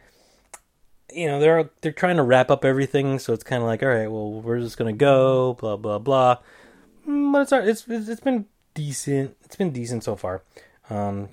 you 1.13 1.27
know, 1.27 1.39
they're 1.39 1.69
they're 1.81 1.91
trying 1.91 2.17
to 2.17 2.23
wrap 2.23 2.49
up 2.49 2.63
everything, 2.63 3.19
so 3.19 3.33
it's 3.33 3.43
kind 3.43 3.61
of 3.61 3.67
like, 3.67 3.83
all 3.83 3.89
right, 3.89 4.09
well, 4.09 4.41
we're 4.41 4.59
just 4.59 4.77
gonna 4.77 4.93
go, 4.93 5.53
blah 5.55 5.75
blah 5.75 5.99
blah. 5.99 6.37
Mm, 7.07 7.33
but 7.33 7.41
it's 7.41 7.85
it's 7.87 8.09
it's 8.09 8.21
been 8.21 8.45
decent. 8.73 9.35
It's 9.43 9.55
been 9.55 9.71
decent 9.71 10.03
so 10.03 10.15
far. 10.15 10.43
Um, 10.89 11.29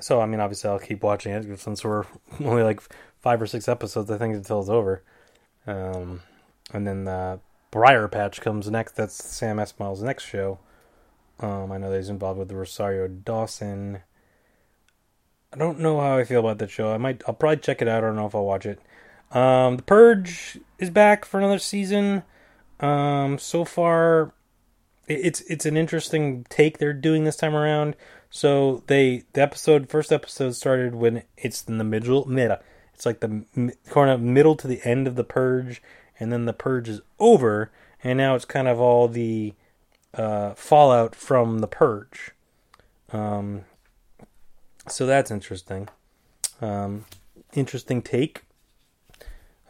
so 0.00 0.20
I 0.20 0.26
mean, 0.26 0.40
obviously, 0.40 0.70
I'll 0.70 0.78
keep 0.78 1.02
watching 1.02 1.32
it 1.32 1.58
since 1.58 1.84
we're 1.84 2.04
only 2.40 2.62
like 2.62 2.80
five 3.20 3.40
or 3.40 3.46
six 3.46 3.68
episodes, 3.68 4.10
I 4.10 4.18
think, 4.18 4.34
until 4.34 4.60
it's 4.60 4.68
over. 4.68 5.02
Um, 5.66 6.20
and 6.72 6.86
then 6.86 7.04
the 7.04 7.40
Briarpatch 7.72 8.40
comes 8.40 8.70
next. 8.70 8.92
That's 8.92 9.14
Sam 9.14 9.58
Esmail's 9.58 10.02
next 10.02 10.24
show. 10.24 10.58
Um, 11.38 11.72
I 11.72 11.78
know 11.78 11.90
that 11.90 11.96
he's 11.96 12.08
involved 12.08 12.38
with 12.38 12.52
Rosario 12.52 13.08
Dawson. 13.08 14.00
I 15.52 15.56
don't 15.56 15.80
know 15.80 16.00
how 16.00 16.18
I 16.18 16.24
feel 16.24 16.40
about 16.40 16.58
that 16.58 16.70
show. 16.70 16.92
I 16.92 16.98
might, 16.98 17.22
I'll 17.26 17.34
probably 17.34 17.56
check 17.56 17.82
it 17.82 17.88
out. 17.88 18.04
I 18.04 18.06
don't 18.06 18.16
know 18.16 18.26
if 18.26 18.34
I'll 18.34 18.44
watch 18.44 18.66
it. 18.66 18.80
Um, 19.32 19.76
the 19.76 19.82
Purge 19.82 20.58
is 20.78 20.90
back 20.90 21.24
for 21.24 21.38
another 21.38 21.58
season. 21.58 22.24
Um, 22.80 23.38
so 23.38 23.64
far, 23.64 24.32
it's 25.06 25.40
it's 25.42 25.66
an 25.66 25.76
interesting 25.76 26.46
take 26.48 26.78
they're 26.78 26.92
doing 26.92 27.24
this 27.24 27.36
time 27.36 27.54
around. 27.54 27.96
So 28.30 28.84
they 28.86 29.24
the 29.32 29.42
episode 29.42 29.88
first 29.88 30.12
episode 30.12 30.52
started 30.52 30.94
when 30.94 31.24
it's 31.36 31.64
in 31.64 31.78
the 31.78 31.84
middle 31.84 32.24
mid. 32.26 32.52
It's 32.94 33.04
like 33.04 33.20
the 33.20 33.44
kind 33.90 34.10
of 34.10 34.20
middle 34.20 34.54
to 34.56 34.68
the 34.68 34.80
end 34.84 35.08
of 35.08 35.16
the 35.16 35.24
purge, 35.24 35.82
and 36.18 36.32
then 36.32 36.44
the 36.44 36.52
purge 36.52 36.88
is 36.88 37.00
over, 37.18 37.72
and 38.04 38.16
now 38.16 38.36
it's 38.36 38.44
kind 38.44 38.68
of 38.68 38.80
all 38.80 39.08
the 39.08 39.54
uh, 40.14 40.54
fallout 40.54 41.14
from 41.14 41.58
the 41.58 41.66
purge. 41.66 42.30
Um, 43.12 43.64
so 44.86 45.06
that's 45.06 45.30
interesting. 45.30 45.88
Um, 46.60 47.06
interesting 47.54 48.00
take. 48.00 48.42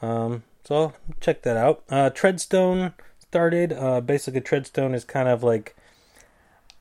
Um, 0.03 0.42
so 0.64 0.75
I'll 0.75 0.94
check 1.20 1.42
that 1.42 1.57
out. 1.57 1.83
Uh, 1.88 2.11
Treadstone 2.11 2.92
started. 3.18 3.73
Uh, 3.73 4.01
basically, 4.03 4.40
Treadstone 4.42 4.94
is 4.94 5.05
kind 5.05 5.29
of 5.29 5.42
like 5.42 5.75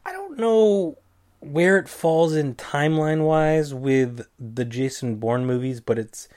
I 0.06 0.12
don't 0.12 0.38
know 0.38 0.98
where 1.40 1.78
it 1.78 1.88
falls 1.88 2.36
in 2.36 2.56
timeline 2.56 3.26
wise 3.26 3.74
with 3.74 4.28
the 4.38 4.66
Jason 4.66 5.16
Bourne 5.16 5.46
movies, 5.46 5.80
but 5.80 5.98
it's 5.98 6.28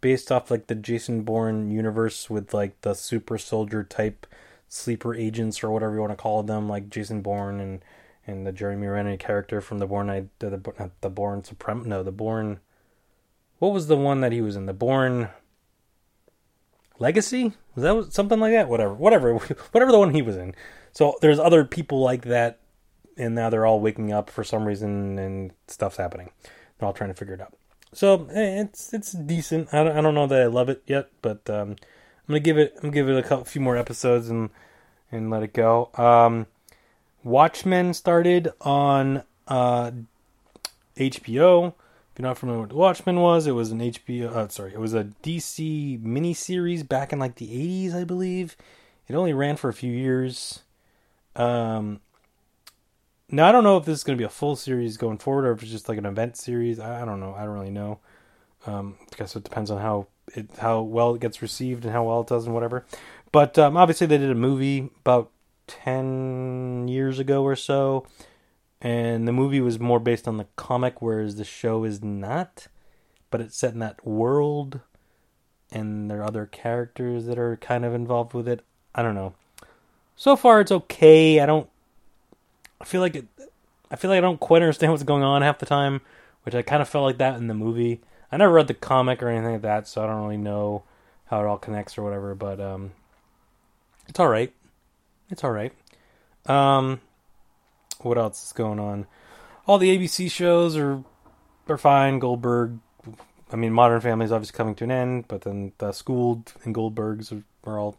based 0.00 0.30
off 0.30 0.50
like 0.50 0.66
the 0.66 0.74
Jason 0.74 1.22
Bourne 1.22 1.70
universe 1.70 2.30
with 2.30 2.54
like 2.54 2.80
the 2.82 2.94
super 2.94 3.38
soldier 3.38 3.82
type 3.82 4.26
sleeper 4.68 5.14
agents 5.14 5.62
or 5.62 5.70
whatever 5.70 5.94
you 5.94 6.00
want 6.00 6.12
to 6.12 6.16
call 6.16 6.42
them, 6.42 6.68
like 6.68 6.90
Jason 6.90 7.22
Bourne 7.22 7.60
and 7.60 7.84
and 8.26 8.46
the 8.46 8.52
Jeremy 8.52 8.86
Renner 8.86 9.16
character 9.16 9.60
from 9.60 9.78
the 9.78 9.86
Bourne 9.86 10.08
I 10.08 10.26
the 10.38 10.50
the, 10.50 10.90
the 11.00 11.10
Bourne 11.10 11.42
Supreme 11.44 11.88
no 11.88 12.02
the 12.02 12.12
Bourne 12.12 12.60
what 13.58 13.72
was 13.72 13.86
the 13.86 13.96
one 13.96 14.20
that 14.22 14.32
he 14.32 14.40
was 14.40 14.56
in? 14.56 14.66
The 14.66 14.72
Bourne 14.72 15.28
Legacy? 16.98 17.52
Was 17.76 17.84
that 17.84 18.12
something 18.12 18.40
like 18.40 18.52
that? 18.52 18.68
Whatever 18.68 18.94
whatever 18.94 19.34
whatever 19.72 19.92
the 19.92 19.98
one 19.98 20.14
he 20.14 20.22
was 20.22 20.36
in. 20.36 20.54
So 20.92 21.16
there's 21.20 21.38
other 21.38 21.64
people 21.64 22.00
like 22.00 22.22
that 22.22 22.58
and 23.16 23.34
now 23.34 23.50
they're 23.50 23.66
all 23.66 23.80
waking 23.80 24.12
up 24.12 24.30
for 24.30 24.44
some 24.44 24.64
reason 24.64 25.18
and 25.18 25.52
stuff's 25.68 25.96
happening. 25.96 26.30
They're 26.78 26.86
all 26.86 26.92
trying 26.92 27.10
to 27.10 27.14
figure 27.14 27.34
it 27.34 27.40
out. 27.40 27.54
So 27.92 28.26
eh, 28.32 28.62
it's 28.62 28.92
it's 28.92 29.12
decent. 29.12 29.72
I 29.72 29.84
don't, 29.84 29.96
I 29.96 30.00
don't 30.00 30.14
know 30.14 30.26
that 30.26 30.42
I 30.42 30.46
love 30.46 30.68
it 30.68 30.82
yet, 30.86 31.10
but 31.20 31.48
um, 31.50 31.70
I'm 31.70 31.76
gonna 32.28 32.40
give 32.40 32.58
it 32.58 32.72
I'm 32.76 32.90
gonna 32.90 32.94
give 32.94 33.08
it 33.08 33.18
a 33.18 33.22
couple, 33.22 33.44
few 33.44 33.60
more 33.60 33.76
episodes 33.76 34.28
and 34.28 34.50
and 35.10 35.30
let 35.30 35.42
it 35.42 35.52
go. 35.52 35.90
Um, 35.94 36.46
Watchmen 37.22 37.94
started 37.94 38.50
on 38.60 39.22
uh, 39.46 39.90
HBO. 40.96 41.74
If 42.12 42.18
you're 42.18 42.28
not 42.28 42.38
familiar 42.38 42.62
with 42.62 42.72
Watchmen 42.72 43.20
was, 43.20 43.46
it 43.46 43.52
was 43.52 43.70
an 43.70 43.80
HBO. 43.80 44.34
Uh, 44.34 44.48
sorry, 44.48 44.72
it 44.72 44.80
was 44.80 44.94
a 44.94 45.04
DC 45.22 46.02
miniseries 46.02 46.86
back 46.86 47.12
in 47.12 47.18
like 47.18 47.36
the 47.36 47.46
80s, 47.46 47.94
I 47.94 48.04
believe. 48.04 48.56
It 49.08 49.14
only 49.14 49.32
ran 49.32 49.56
for 49.56 49.68
a 49.68 49.74
few 49.74 49.92
years. 49.92 50.60
Um, 51.36 52.00
now 53.32 53.48
I 53.48 53.52
don't 53.52 53.64
know 53.64 53.78
if 53.78 53.86
this 53.86 53.98
is 53.98 54.04
going 54.04 54.16
to 54.16 54.20
be 54.20 54.26
a 54.26 54.28
full 54.28 54.54
series 54.54 54.98
going 54.98 55.18
forward 55.18 55.46
or 55.46 55.52
if 55.52 55.62
it's 55.62 55.72
just 55.72 55.88
like 55.88 55.98
an 55.98 56.06
event 56.06 56.36
series. 56.36 56.78
I, 56.78 57.02
I 57.02 57.04
don't 57.06 57.18
know. 57.18 57.34
I 57.34 57.44
don't 57.44 57.54
really 57.54 57.70
know. 57.70 57.98
Um, 58.66 58.96
I 59.12 59.16
guess 59.16 59.34
it 59.34 59.42
depends 59.42 59.70
on 59.70 59.80
how 59.80 60.06
it 60.34 60.50
how 60.58 60.82
well 60.82 61.14
it 61.14 61.20
gets 61.20 61.42
received 61.42 61.84
and 61.84 61.92
how 61.92 62.04
well 62.04 62.20
it 62.20 62.28
does 62.28 62.44
and 62.44 62.54
whatever. 62.54 62.84
But 63.32 63.58
um, 63.58 63.76
obviously 63.76 64.06
they 64.06 64.18
did 64.18 64.30
a 64.30 64.36
movie 64.36 64.90
about 65.00 65.30
ten 65.66 66.86
years 66.88 67.18
ago 67.18 67.42
or 67.42 67.56
so, 67.56 68.06
and 68.82 69.26
the 69.26 69.32
movie 69.32 69.62
was 69.62 69.80
more 69.80 69.98
based 69.98 70.28
on 70.28 70.36
the 70.36 70.46
comic, 70.56 71.00
whereas 71.00 71.36
the 71.36 71.44
show 71.44 71.84
is 71.84 72.02
not. 72.04 72.68
But 73.30 73.40
it's 73.40 73.56
set 73.56 73.72
in 73.72 73.78
that 73.78 74.06
world, 74.06 74.80
and 75.70 76.10
there 76.10 76.20
are 76.20 76.24
other 76.24 76.44
characters 76.44 77.24
that 77.24 77.38
are 77.38 77.56
kind 77.56 77.86
of 77.86 77.94
involved 77.94 78.34
with 78.34 78.46
it. 78.46 78.62
I 78.94 79.02
don't 79.02 79.14
know. 79.14 79.34
So 80.16 80.36
far, 80.36 80.60
it's 80.60 80.70
okay. 80.70 81.40
I 81.40 81.46
don't 81.46 81.70
I 82.82 82.84
feel 82.84 83.00
like 83.00 83.14
it, 83.14 83.26
I 83.92 83.96
feel 83.96 84.10
like 84.10 84.18
I 84.18 84.22
don't 84.22 84.40
quite 84.40 84.60
understand 84.60 84.92
what's 84.92 85.04
going 85.04 85.22
on 85.22 85.42
half 85.42 85.60
the 85.60 85.66
time, 85.66 86.00
which 86.42 86.54
I 86.54 86.62
kind 86.62 86.82
of 86.82 86.88
felt 86.88 87.04
like 87.04 87.18
that 87.18 87.36
in 87.36 87.46
the 87.46 87.54
movie. 87.54 88.00
I 88.32 88.36
never 88.38 88.52
read 88.52 88.66
the 88.66 88.74
comic 88.74 89.22
or 89.22 89.28
anything 89.28 89.52
like 89.52 89.62
that, 89.62 89.86
so 89.86 90.02
I 90.02 90.06
don't 90.06 90.22
really 90.22 90.36
know 90.36 90.82
how 91.26 91.40
it 91.40 91.46
all 91.46 91.58
connects 91.58 91.96
or 91.96 92.02
whatever. 92.02 92.34
But 92.34 92.60
um, 92.60 92.92
it's 94.08 94.18
all 94.18 94.26
right. 94.26 94.52
It's 95.30 95.44
all 95.44 95.52
right. 95.52 95.72
Um, 96.46 97.00
what 98.00 98.18
else 98.18 98.44
is 98.44 98.52
going 98.52 98.80
on? 98.80 99.06
All 99.66 99.78
the 99.78 99.96
ABC 99.96 100.28
shows 100.30 100.76
are 100.76 101.04
are 101.68 101.78
fine. 101.78 102.18
Goldberg. 102.18 102.78
I 103.52 103.56
mean, 103.56 103.72
Modern 103.72 104.00
Family 104.00 104.24
is 104.24 104.32
obviously 104.32 104.56
coming 104.56 104.74
to 104.76 104.84
an 104.84 104.90
end, 104.90 105.28
but 105.28 105.42
then 105.42 105.72
the 105.78 105.92
Schooled 105.92 106.54
and 106.64 106.74
Goldbergs 106.74 107.30
are, 107.30 107.44
are 107.70 107.78
all 107.78 107.98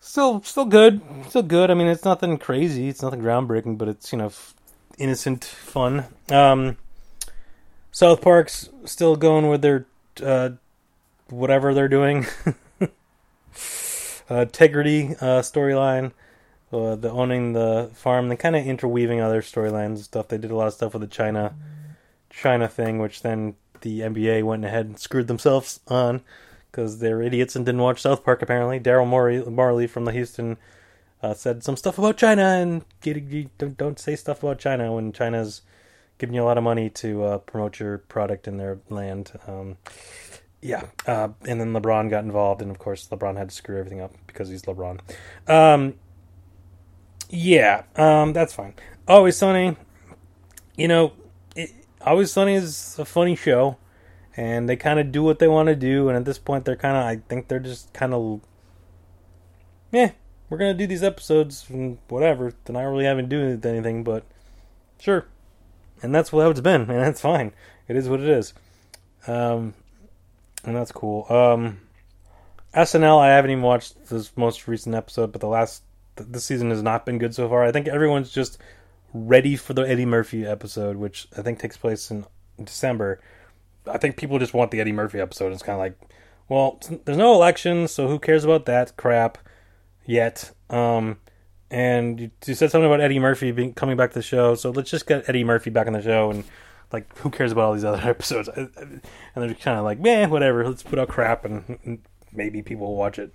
still 0.00 0.42
still 0.42 0.64
good, 0.64 1.00
still 1.28 1.42
good. 1.42 1.70
I 1.70 1.74
mean, 1.74 1.86
it's 1.86 2.04
nothing 2.04 2.38
crazy, 2.38 2.88
it's 2.88 3.02
nothing 3.02 3.20
groundbreaking, 3.20 3.78
but 3.78 3.88
it's 3.88 4.12
you 4.12 4.18
know 4.18 4.32
innocent 4.98 5.44
fun. 5.44 6.06
Um, 6.30 6.78
South 7.92 8.20
Park's 8.20 8.68
still 8.84 9.16
going 9.16 9.48
with 9.48 9.62
their 9.62 9.86
uh, 10.22 10.50
whatever 11.28 11.72
they're 11.74 11.88
doing. 11.88 12.26
uh, 14.30 14.42
integrity 14.42 15.14
uh, 15.20 15.42
storyline, 15.42 16.12
uh, 16.72 16.96
the 16.96 17.10
owning 17.10 17.52
the 17.52 17.90
farm, 17.94 18.28
they 18.28 18.36
kind 18.36 18.56
of 18.56 18.66
interweaving 18.66 19.20
other 19.20 19.42
storylines 19.42 19.86
and 19.86 20.00
stuff. 20.00 20.28
They 20.28 20.38
did 20.38 20.50
a 20.50 20.56
lot 20.56 20.68
of 20.68 20.74
stuff 20.74 20.92
with 20.94 21.02
the 21.02 21.08
China 21.08 21.54
China 22.30 22.68
thing, 22.68 22.98
which 22.98 23.22
then 23.22 23.54
the 23.80 24.00
NBA 24.00 24.44
went 24.44 24.64
ahead 24.64 24.86
and 24.86 24.98
screwed 24.98 25.26
themselves 25.26 25.80
on 25.88 26.22
because 26.70 26.98
they're 26.98 27.22
idiots 27.22 27.56
and 27.56 27.66
didn't 27.66 27.80
watch 27.80 28.02
South 28.02 28.24
Park. 28.24 28.42
Apparently, 28.42 28.78
Daryl 28.80 29.06
Morey, 29.06 29.42
Morley 29.44 29.86
from 29.86 30.04
the 30.04 30.12
Houston 30.12 30.56
uh, 31.22 31.34
said 31.34 31.62
some 31.62 31.76
stuff 31.76 31.98
about 31.98 32.16
China 32.16 32.42
and 32.42 32.84
don't, 33.58 33.76
don't 33.76 33.98
say 33.98 34.16
stuff 34.16 34.42
about 34.42 34.58
China 34.58 34.94
when 34.94 35.12
China's 35.12 35.62
giving 36.18 36.34
you 36.34 36.42
a 36.42 36.44
lot 36.44 36.58
of 36.58 36.64
money 36.64 36.90
to 36.90 37.24
uh, 37.24 37.38
promote 37.38 37.80
your 37.80 37.98
product 37.98 38.46
in 38.46 38.58
their 38.58 38.78
land. 38.88 39.32
Um, 39.46 39.78
yeah, 40.62 40.86
uh, 41.06 41.28
and 41.46 41.60
then 41.60 41.72
LeBron 41.72 42.10
got 42.10 42.24
involved, 42.24 42.60
and 42.60 42.70
of 42.70 42.78
course 42.78 43.08
LeBron 43.08 43.36
had 43.36 43.48
to 43.48 43.54
screw 43.54 43.78
everything 43.78 44.00
up 44.00 44.12
because 44.26 44.48
he's 44.48 44.62
LeBron. 44.62 45.00
Um, 45.48 45.94
yeah, 47.30 47.84
um, 47.96 48.32
that's 48.32 48.52
fine. 48.52 48.74
Always 49.08 49.36
Sunny, 49.38 49.76
you 50.76 50.88
know, 50.88 51.12
it, 51.56 51.70
Always 52.02 52.32
Sunny 52.32 52.54
is 52.54 52.98
a 52.98 53.04
funny 53.04 53.36
show, 53.36 53.78
and 54.36 54.68
they 54.68 54.76
kind 54.76 54.98
of 54.98 55.12
do 55.12 55.22
what 55.22 55.38
they 55.38 55.48
want 55.48 55.68
to 55.68 55.76
do, 55.76 56.08
and 56.08 56.16
at 56.16 56.24
this 56.24 56.38
point 56.38 56.64
they're 56.64 56.76
kind 56.76 56.96
of, 56.96 57.04
I 57.04 57.22
think 57.28 57.48
they're 57.48 57.58
just 57.58 57.92
kind 57.92 58.14
of, 58.14 58.40
yeah, 59.92 60.12
we're 60.48 60.58
gonna 60.58 60.74
do 60.74 60.86
these 60.86 61.02
episodes 61.02 61.66
and 61.68 61.98
whatever. 62.08 62.52
They're 62.64 62.74
not 62.74 62.82
really 62.82 63.04
haven't 63.04 63.28
doing 63.28 63.60
anything, 63.64 64.04
but 64.04 64.24
sure, 64.98 65.26
and 66.02 66.14
that's 66.14 66.32
what 66.32 66.50
it's 66.50 66.60
been, 66.60 66.82
and 66.90 66.90
that's 66.90 67.20
fine. 67.20 67.52
It 67.88 67.96
is 67.96 68.08
what 68.08 68.20
it 68.20 68.28
is. 68.28 68.54
Um, 69.26 69.74
and 70.64 70.76
that's 70.76 70.92
cool. 70.92 71.26
Um, 71.28 71.80
SNL, 72.74 73.18
I 73.18 73.28
haven't 73.30 73.50
even 73.50 73.62
watched 73.62 74.08
this 74.08 74.36
most 74.36 74.68
recent 74.68 74.94
episode, 74.94 75.32
but 75.32 75.40
the 75.40 75.48
last 75.48 75.82
this 76.16 76.44
season 76.44 76.70
has 76.70 76.82
not 76.82 77.06
been 77.06 77.18
good 77.18 77.34
so 77.34 77.48
far. 77.48 77.64
I 77.64 77.72
think 77.72 77.88
everyone's 77.88 78.30
just 78.30 78.58
ready 79.12 79.56
for 79.56 79.74
the 79.74 79.82
Eddie 79.82 80.06
Murphy 80.06 80.46
episode, 80.46 80.96
which 80.96 81.26
I 81.36 81.42
think 81.42 81.58
takes 81.58 81.76
place 81.76 82.10
in 82.10 82.26
December. 82.62 83.20
I 83.86 83.98
think 83.98 84.16
people 84.16 84.38
just 84.38 84.54
want 84.54 84.70
the 84.70 84.80
Eddie 84.80 84.92
Murphy 84.92 85.20
episode. 85.20 85.52
It's 85.52 85.62
kind 85.62 85.74
of 85.74 85.80
like, 85.80 85.98
well, 86.48 86.80
there's 87.04 87.18
no 87.18 87.34
election, 87.34 87.88
so 87.88 88.08
who 88.08 88.18
cares 88.18 88.44
about 88.44 88.66
that 88.66 88.96
crap 88.96 89.38
yet? 90.04 90.52
Um, 90.68 91.18
and 91.70 92.20
you, 92.20 92.30
you, 92.46 92.54
said 92.54 92.70
something 92.70 92.86
about 92.86 93.00
Eddie 93.00 93.18
Murphy 93.18 93.52
being 93.52 93.72
coming 93.72 93.96
back 93.96 94.10
to 94.10 94.18
the 94.18 94.22
show, 94.22 94.54
so 94.54 94.70
let's 94.70 94.90
just 94.90 95.06
get 95.06 95.28
Eddie 95.28 95.44
Murphy 95.44 95.70
back 95.70 95.86
on 95.86 95.92
the 95.92 96.02
show 96.02 96.30
and 96.30 96.44
like 96.92 97.16
who 97.18 97.30
cares 97.30 97.52
about 97.52 97.66
all 97.66 97.74
these 97.74 97.84
other 97.84 98.02
episodes? 98.08 98.48
And 98.48 98.70
they're 99.36 99.54
kind 99.54 99.78
of 99.78 99.84
like, 99.84 100.00
man, 100.00 100.30
whatever. 100.30 100.66
Let's 100.66 100.82
put 100.82 100.98
out 100.98 101.08
crap 101.08 101.44
and 101.44 102.02
maybe 102.32 102.62
people 102.62 102.88
will 102.88 102.96
watch 102.96 103.18
it. 103.18 103.34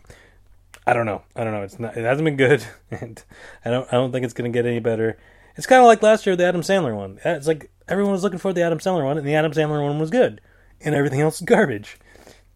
I 0.88 0.93
don't 0.93 1.05
know. 1.05 1.23
I 1.36 1.43
don't 1.43 1.53
know. 1.53 1.63
It's 1.63 1.79
not. 1.79 1.97
It 1.97 2.03
hasn't 2.03 2.25
been 2.25 2.38
good, 2.38 2.63
and 2.91 3.23
I 3.63 3.71
don't. 3.71 3.88
I 3.91 3.93
don't 3.93 4.12
think 4.12 4.23
it's 4.23 4.34
to 4.34 4.49
get 4.49 4.65
any 4.65 4.79
better. 4.79 5.17
It's 5.55 5.67
kind 5.67 5.81
of 5.81 5.87
like 5.87 6.03
last 6.03 6.25
year 6.25 6.35
the 6.35 6.45
Adam 6.45 6.61
Sandler 6.61 6.95
one. 6.95 7.19
It's 7.23 7.47
like 7.47 7.71
everyone 7.87 8.11
was 8.11 8.23
looking 8.23 8.39
for 8.39 8.53
the 8.53 8.63
Adam 8.63 8.79
Sandler 8.79 9.05
one, 9.05 9.17
and 9.17 9.27
the 9.27 9.35
Adam 9.35 9.51
Sandler 9.51 9.83
one 9.83 9.99
was 9.99 10.09
good, 10.09 10.41
and 10.81 10.93
everything 10.93 11.21
else 11.21 11.35
is 11.35 11.45
garbage. 11.45 11.97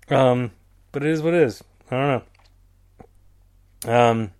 Um, 0.09 0.51
but 0.91 1.03
it 1.03 1.09
is 1.09 1.21
what 1.21 1.33
it 1.33 1.43
is. 1.43 1.63
I 1.91 1.95
don't 1.95 2.23
know. 3.85 4.09
Um, 4.09 4.31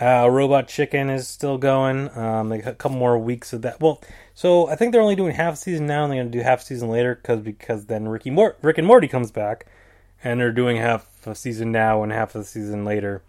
uh, 0.00 0.28
Robot 0.28 0.68
Chicken 0.68 1.10
is 1.10 1.28
still 1.28 1.58
going. 1.58 2.16
Um, 2.16 2.50
a 2.50 2.74
couple 2.74 2.98
more 2.98 3.18
weeks 3.18 3.52
of 3.52 3.62
that. 3.62 3.80
Well, 3.80 4.02
so 4.34 4.66
I 4.68 4.74
think 4.74 4.92
they're 4.92 5.02
only 5.02 5.16
doing 5.16 5.34
half 5.34 5.58
season 5.58 5.86
now, 5.86 6.04
and 6.04 6.12
they're 6.12 6.22
going 6.22 6.32
to 6.32 6.38
do 6.38 6.42
half 6.42 6.62
season 6.62 6.88
later 6.88 7.14
because 7.14 7.40
because 7.40 7.86
then 7.86 8.08
Ricky 8.08 8.30
Mor- 8.30 8.56
Rick 8.62 8.78
and 8.78 8.86
Morty 8.86 9.06
comes 9.06 9.30
back, 9.30 9.66
and 10.24 10.40
they're 10.40 10.52
doing 10.52 10.78
half 10.78 11.26
a 11.26 11.34
season 11.34 11.70
now 11.70 12.02
and 12.02 12.10
half 12.10 12.34
a 12.34 12.42
season 12.42 12.84
later. 12.84 13.22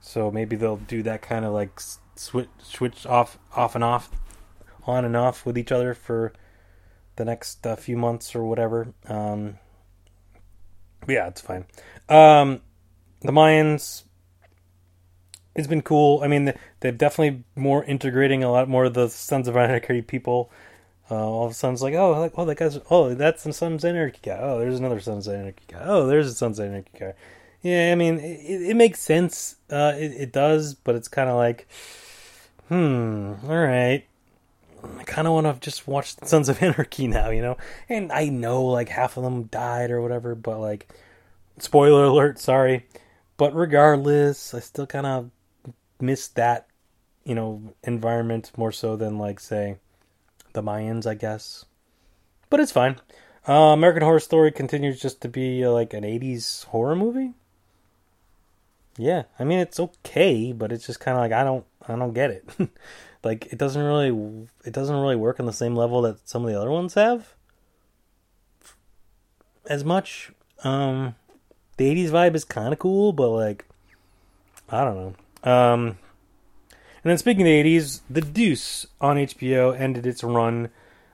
So 0.00 0.30
maybe 0.30 0.56
they'll 0.56 0.78
do 0.78 1.02
that 1.02 1.22
kind 1.22 1.44
of 1.44 1.52
like 1.52 1.78
switch 2.20 2.48
switch 2.62 3.06
off 3.06 3.38
off 3.54 3.74
and 3.74 3.84
off, 3.84 4.10
on 4.86 5.04
and 5.04 5.16
off 5.16 5.46
with 5.46 5.56
each 5.56 5.72
other 5.72 5.94
for 5.94 6.32
the 7.16 7.24
next 7.24 7.66
uh, 7.66 7.76
few 7.76 7.96
months 7.96 8.34
or 8.34 8.44
whatever. 8.44 8.92
Um, 9.08 9.58
yeah, 11.08 11.28
it's 11.28 11.40
fine. 11.40 11.64
Um, 12.08 12.60
the 13.20 13.32
Mayans 13.32 14.04
it's 15.54 15.66
been 15.66 15.82
cool. 15.82 16.20
I 16.22 16.28
mean, 16.28 16.52
they've 16.80 16.96
definitely 16.96 17.44
more 17.56 17.84
integrating 17.84 18.44
a 18.44 18.50
lot 18.50 18.68
more 18.68 18.84
of 18.84 18.94
the 18.94 19.08
Sons 19.08 19.48
of 19.48 19.56
Anarchy 19.56 20.02
people. 20.02 20.50
Uh, 21.10 21.16
all 21.16 21.44
of 21.46 21.50
a 21.50 21.54
sudden, 21.54 21.74
it's 21.74 21.82
like, 21.82 21.94
oh, 21.94 22.12
like, 22.12 22.32
oh, 22.36 22.44
that 22.44 22.56
guy's, 22.56 22.78
oh, 22.88 23.14
that's 23.14 23.42
the 23.42 23.52
Sons 23.52 23.84
of 23.84 23.90
Anarchy 23.90 24.20
guy. 24.22 24.38
Oh, 24.40 24.60
there's 24.60 24.78
another 24.78 25.00
Sons 25.00 25.26
of 25.26 25.34
Anarchy 25.34 25.64
guy. 25.66 25.82
Oh, 25.82 26.06
there's 26.06 26.28
a 26.28 26.34
Sons 26.34 26.58
of 26.58 26.66
Anarchy 26.66 26.92
guy. 26.98 27.14
Yeah, 27.62 27.90
I 27.90 27.94
mean, 27.96 28.20
it, 28.20 28.70
it 28.70 28.76
makes 28.76 29.00
sense. 29.00 29.56
Uh, 29.68 29.92
it, 29.96 30.12
it 30.12 30.32
does, 30.32 30.74
but 30.74 30.94
it's 30.94 31.08
kind 31.08 31.28
of 31.28 31.36
like, 31.36 31.66
hmm, 32.70 33.34
all 33.46 33.58
right. 33.58 34.06
I 34.98 35.02
kind 35.04 35.28
of 35.28 35.34
want 35.34 35.46
to 35.46 35.60
just 35.60 35.86
watch 35.86 36.16
Sons 36.24 36.48
of 36.48 36.62
Anarchy 36.62 37.06
now, 37.06 37.28
you 37.28 37.42
know? 37.42 37.58
And 37.88 38.10
I 38.10 38.30
know, 38.30 38.64
like, 38.64 38.88
half 38.88 39.18
of 39.18 39.24
them 39.24 39.44
died 39.44 39.90
or 39.90 40.00
whatever, 40.00 40.34
but, 40.34 40.58
like, 40.58 40.88
spoiler 41.58 42.04
alert, 42.04 42.38
sorry. 42.38 42.86
But 43.36 43.54
regardless, 43.54 44.54
I 44.54 44.60
still 44.60 44.86
kind 44.86 45.06
of 45.06 45.30
miss 46.00 46.28
that, 46.28 46.66
you 47.24 47.34
know, 47.34 47.74
environment 47.82 48.52
more 48.56 48.72
so 48.72 48.96
than 48.96 49.18
like 49.18 49.40
say 49.40 49.76
the 50.52 50.62
Mayans, 50.62 51.06
I 51.06 51.14
guess. 51.14 51.64
But 52.48 52.60
it's 52.60 52.72
fine. 52.72 52.96
Uh, 53.48 53.72
American 53.72 54.02
Horror 54.02 54.20
Story 54.20 54.52
continues 54.52 55.00
just 55.00 55.20
to 55.22 55.28
be 55.28 55.64
uh, 55.64 55.70
like 55.70 55.94
an 55.94 56.04
'80s 56.04 56.64
horror 56.66 56.96
movie. 56.96 57.32
Yeah, 58.98 59.22
I 59.38 59.44
mean 59.44 59.60
it's 59.60 59.80
okay, 59.80 60.52
but 60.52 60.72
it's 60.72 60.86
just 60.86 61.00
kind 61.00 61.16
of 61.16 61.22
like 61.22 61.32
I 61.32 61.44
don't, 61.44 61.64
I 61.90 61.96
don't 61.96 62.14
get 62.14 62.30
it. 62.30 62.48
like 63.24 63.46
it 63.46 63.58
doesn't 63.58 63.82
really, 63.82 64.48
it 64.64 64.72
doesn't 64.72 64.94
really 64.96 65.16
work 65.16 65.40
on 65.40 65.46
the 65.46 65.52
same 65.52 65.74
level 65.74 66.02
that 66.02 66.28
some 66.28 66.44
of 66.44 66.50
the 66.50 66.58
other 66.58 66.70
ones 66.70 66.94
have. 66.94 67.34
As 69.66 69.84
much, 69.84 70.32
um, 70.64 71.14
the 71.76 71.94
'80s 71.94 72.10
vibe 72.10 72.34
is 72.34 72.44
kind 72.44 72.72
of 72.72 72.78
cool, 72.78 73.12
but 73.12 73.30
like, 73.30 73.66
I 74.68 74.84
don't 74.84 74.96
know. 74.96 75.50
Um, 75.50 75.98
and 77.02 77.10
then 77.10 77.18
speaking 77.18 77.42
of 77.42 77.46
the 77.46 77.64
80s, 77.78 78.00
The 78.10 78.20
Deuce 78.20 78.86
on 79.00 79.16
HBO 79.16 79.78
ended 79.78 80.06
its 80.06 80.22
run. 80.22 80.68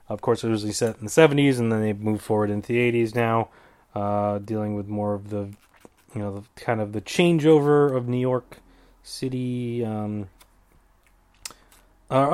Of 0.09 0.19
course, 0.21 0.43
it 0.43 0.49
was 0.49 0.63
originally 0.63 0.73
set 0.73 0.97
in 0.97 1.05
the 1.05 1.09
70s, 1.11 1.59
and 1.59 1.71
then 1.71 1.81
they 1.81 1.93
moved 1.93 2.23
forward 2.23 2.49
into 2.49 2.73
the 2.73 2.91
80s 2.91 3.15
now, 3.15 3.49
uh, 3.95 4.39
dealing 4.39 4.75
with 4.75 4.87
more 4.87 5.13
of 5.13 5.29
the, 5.29 5.49
you 6.13 6.21
know, 6.21 6.39
the, 6.39 6.61
kind 6.61 6.81
of 6.81 6.91
the 6.91 6.99
changeover 6.99 7.95
of 7.95 8.09
New 8.09 8.19
York 8.19 8.57
City. 9.01 9.85
Um, 9.85 10.27
uh, 12.09 12.29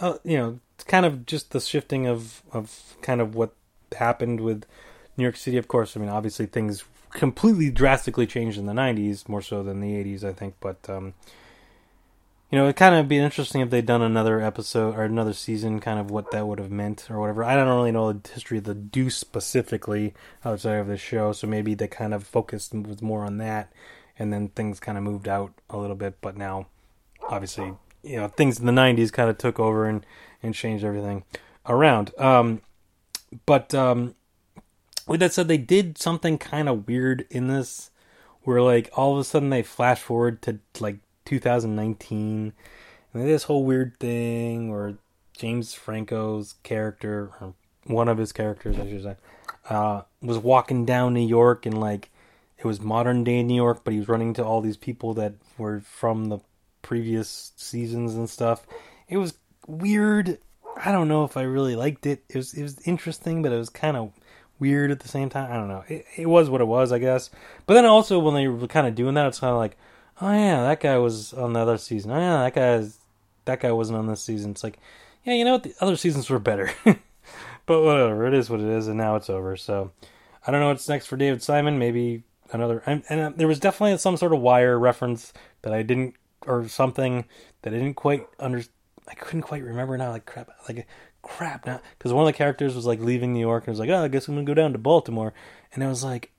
uh, 0.00 0.18
you 0.24 0.36
know, 0.36 0.60
it's 0.74 0.84
kind 0.84 1.06
of 1.06 1.26
just 1.26 1.52
the 1.52 1.60
shifting 1.60 2.06
of, 2.06 2.42
of 2.52 2.96
kind 3.02 3.20
of 3.20 3.34
what 3.34 3.54
happened 3.96 4.40
with 4.40 4.64
New 5.16 5.24
York 5.24 5.36
City. 5.36 5.56
Of 5.56 5.68
course, 5.68 5.96
I 5.96 6.00
mean, 6.00 6.08
obviously 6.08 6.46
things 6.46 6.84
completely 7.10 7.70
drastically 7.70 8.26
changed 8.26 8.58
in 8.58 8.66
the 8.66 8.72
90s, 8.72 9.28
more 9.28 9.42
so 9.42 9.62
than 9.62 9.80
the 9.80 9.92
80s, 9.92 10.24
I 10.24 10.32
think. 10.32 10.54
But, 10.60 10.78
um, 10.88 11.14
you 12.50 12.58
know, 12.58 12.64
it'd 12.64 12.76
kind 12.76 12.94
of 12.94 13.08
be 13.08 13.18
interesting 13.18 13.60
if 13.60 13.70
they'd 13.70 13.86
done 13.86 14.02
another 14.02 14.40
episode 14.40 14.94
or 14.94 15.04
another 15.04 15.32
season, 15.32 15.80
kind 15.80 15.98
of 15.98 16.10
what 16.10 16.30
that 16.32 16.46
would 16.46 16.58
have 16.58 16.70
meant 16.70 17.10
or 17.10 17.20
whatever. 17.20 17.42
I 17.42 17.54
don't 17.56 17.68
really 17.68 17.92
know 17.92 18.12
the 18.12 18.28
history 18.28 18.58
of 18.58 18.64
the 18.64 18.74
Deuce 18.74 19.16
specifically 19.16 20.14
outside 20.44 20.76
of 20.76 20.88
the 20.88 20.98
show, 20.98 21.32
so 21.32 21.46
maybe 21.46 21.74
they 21.74 21.88
kind 21.88 22.14
of 22.14 22.24
focused 22.24 22.74
was 22.74 23.00
more 23.00 23.24
on 23.24 23.38
that, 23.38 23.72
and 24.18 24.32
then 24.32 24.48
things 24.48 24.78
kind 24.78 24.98
of 24.98 25.04
moved 25.04 25.28
out 25.28 25.52
a 25.70 25.78
little 25.78 25.96
bit. 25.96 26.20
But 26.20 26.36
now, 26.36 26.66
obviously, 27.28 27.74
you 28.06 28.16
know, 28.16 28.28
things 28.28 28.58
in 28.58 28.66
the 28.66 28.72
90s 28.72 29.12
kind 29.12 29.28
of 29.28 29.38
took 29.38 29.58
over 29.58 29.86
and, 29.86 30.06
and 30.42 30.54
changed 30.54 30.84
everything 30.84 31.24
around. 31.68 32.12
Um, 32.18 32.62
but, 33.44 33.74
um, 33.74 34.14
with 35.06 35.20
that 35.20 35.32
said, 35.32 35.48
they 35.48 35.58
did 35.58 35.98
something 35.98 36.38
kind 36.38 36.68
of 36.68 36.86
weird 36.88 37.26
in 37.30 37.48
this, 37.48 37.90
where 38.42 38.62
like 38.62 38.90
all 38.94 39.14
of 39.14 39.20
a 39.20 39.24
sudden 39.24 39.50
they 39.50 39.62
flash 39.62 40.00
forward 40.00 40.42
to 40.42 40.58
like 40.80 40.98
2019, 41.24 42.52
and 43.12 43.28
this 43.28 43.44
whole 43.44 43.64
weird 43.64 43.98
thing 43.98 44.70
where 44.70 44.94
James 45.36 45.74
Franco's 45.74 46.54
character, 46.62 47.30
or 47.40 47.54
one 47.84 48.08
of 48.08 48.18
his 48.18 48.32
characters, 48.32 48.78
I 48.78 48.88
should 48.88 49.02
say, 49.02 49.16
uh, 49.68 50.02
was 50.20 50.38
walking 50.38 50.84
down 50.84 51.14
New 51.14 51.26
York 51.26 51.66
and 51.66 51.80
like 51.80 52.10
it 52.58 52.64
was 52.64 52.80
modern 52.80 53.22
day 53.22 53.42
New 53.42 53.54
York, 53.54 53.82
but 53.84 53.92
he 53.92 53.98
was 53.98 54.08
running 54.08 54.32
to 54.34 54.44
all 54.44 54.60
these 54.60 54.76
people 54.76 55.14
that 55.14 55.34
were 55.58 55.80
from 55.80 56.26
the 56.26 56.38
previous 56.86 57.52
seasons 57.56 58.14
and 58.14 58.30
stuff. 58.30 58.64
It 59.08 59.16
was 59.16 59.34
weird. 59.66 60.38
I 60.76 60.92
don't 60.92 61.08
know 61.08 61.24
if 61.24 61.36
I 61.36 61.42
really 61.42 61.74
liked 61.74 62.06
it. 62.06 62.22
It 62.28 62.36
was 62.36 62.54
it 62.54 62.62
was 62.62 62.78
interesting, 62.86 63.42
but 63.42 63.50
it 63.50 63.58
was 63.58 63.68
kind 63.68 63.96
of 63.96 64.12
weird 64.60 64.92
at 64.92 65.00
the 65.00 65.08
same 65.08 65.28
time. 65.28 65.50
I 65.50 65.56
don't 65.56 65.66
know. 65.66 65.82
It, 65.88 66.06
it 66.16 66.26
was 66.26 66.48
what 66.48 66.60
it 66.60 66.66
was, 66.66 66.92
I 66.92 66.98
guess. 66.98 67.30
But 67.66 67.74
then 67.74 67.86
also 67.86 68.20
when 68.20 68.34
they 68.34 68.46
were 68.46 68.68
kind 68.68 68.86
of 68.86 68.94
doing 68.94 69.14
that, 69.14 69.26
it's 69.26 69.40
kind 69.40 69.50
of 69.50 69.58
like, 69.58 69.76
oh 70.20 70.32
yeah, 70.32 70.62
that 70.62 70.80
guy 70.80 70.96
was 70.98 71.32
on 71.32 71.54
the 71.54 71.60
other 71.60 71.76
season. 71.76 72.12
Oh 72.12 72.18
yeah, 72.18 72.44
that 72.44 72.54
guy 72.54 72.88
that 73.46 73.60
guy 73.60 73.72
wasn't 73.72 73.98
on 73.98 74.06
this 74.06 74.22
season. 74.22 74.52
It's 74.52 74.62
like, 74.62 74.78
yeah, 75.24 75.34
you 75.34 75.44
know 75.44 75.52
what? 75.52 75.64
The 75.64 75.74
other 75.80 75.96
seasons 75.96 76.30
were 76.30 76.38
better. 76.38 76.70
but 76.84 77.82
whatever, 77.82 78.28
it 78.28 78.34
is 78.34 78.48
what 78.48 78.60
it 78.60 78.68
is, 78.68 78.86
and 78.86 78.96
now 78.96 79.16
it's 79.16 79.28
over. 79.28 79.56
So 79.56 79.90
I 80.46 80.52
don't 80.52 80.60
know 80.60 80.68
what's 80.68 80.88
next 80.88 81.06
for 81.06 81.16
David 81.16 81.42
Simon. 81.42 81.80
Maybe 81.80 82.22
another. 82.52 82.82
And, 82.86 83.02
and 83.08 83.20
uh, 83.20 83.32
there 83.34 83.48
was 83.48 83.58
definitely 83.58 83.98
some 83.98 84.16
sort 84.16 84.32
of 84.32 84.40
wire 84.40 84.78
reference 84.78 85.32
that 85.62 85.72
I 85.72 85.82
didn't, 85.82 86.14
or 86.46 86.68
something 86.68 87.24
that 87.62 87.72
I 87.72 87.76
didn't 87.76 87.94
quite 87.94 88.26
under. 88.38 88.62
I 89.08 89.14
couldn't 89.14 89.42
quite 89.42 89.62
remember 89.62 89.96
now. 89.96 90.10
Like 90.10 90.26
crap, 90.26 90.50
like 90.68 90.86
crap 91.22 91.66
now, 91.66 91.80
because 91.98 92.12
one 92.12 92.26
of 92.26 92.32
the 92.32 92.38
characters 92.38 92.74
was 92.74 92.86
like 92.86 93.00
leaving 93.00 93.32
New 93.32 93.40
York 93.40 93.64
and 93.66 93.72
was 93.72 93.80
like, 93.80 93.90
oh, 93.90 94.04
I 94.04 94.08
guess 94.08 94.28
I'm 94.28 94.34
gonna 94.34 94.44
go 94.44 94.54
down 94.54 94.72
to 94.72 94.78
Baltimore, 94.78 95.32
and 95.72 95.82
it 95.82 95.88
was 95.88 96.04
like, 96.04 96.32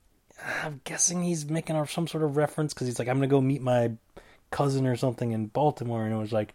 I'm 0.63 0.81
guessing 0.83 1.23
he's 1.23 1.49
making 1.49 1.83
some 1.87 2.07
sort 2.07 2.23
of 2.23 2.37
reference 2.37 2.73
because 2.73 2.87
he's 2.87 2.99
like, 2.99 3.07
I'm 3.07 3.17
gonna 3.17 3.27
go 3.27 3.41
meet 3.41 3.61
my 3.61 3.91
cousin 4.51 4.87
or 4.87 4.95
something 4.95 5.31
in 5.31 5.47
Baltimore, 5.47 6.03
and 6.03 6.13
it 6.13 6.17
was 6.17 6.33
like 6.33 6.53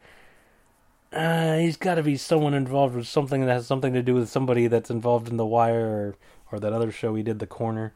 uh, 1.13 1.59
he's 1.59 1.77
got 1.77 1.97
to 1.97 2.03
be 2.03 2.17
someone 2.17 2.55
involved 2.55 2.95
with 2.95 3.07
something 3.07 3.45
that 3.45 3.53
has 3.53 3.67
something 3.67 3.93
to 3.93 4.03
do 4.03 4.15
with 4.15 4.29
somebody 4.29 4.67
that's 4.67 4.91
involved 4.91 5.29
in 5.29 5.37
The 5.37 5.47
Wire 5.47 5.87
or, 5.87 6.17
or 6.51 6.61
that 6.61 6.73
other 6.73 6.91
show 6.91 7.15
he 7.15 7.23
did, 7.23 7.39
The 7.39 7.47
Corner. 7.47 7.93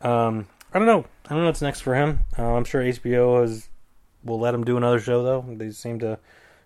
Um, 0.00 0.46
I 0.72 0.78
don't 0.78 0.86
know. 0.86 1.04
I 1.26 1.30
don't 1.30 1.40
know 1.40 1.46
what's 1.46 1.62
next 1.62 1.82
for 1.82 1.94
him. 1.94 2.20
Uh, 2.38 2.54
I'm 2.54 2.64
sure 2.64 2.82
HBO 2.82 3.42
has, 3.42 3.68
will 4.26 4.40
let 4.40 4.54
him 4.54 4.64
do 4.64 4.76
another 4.76 5.00
show, 5.00 5.22
though. 5.22 5.44
They 5.48 5.70
seem 5.70 5.98
to 6.00 6.18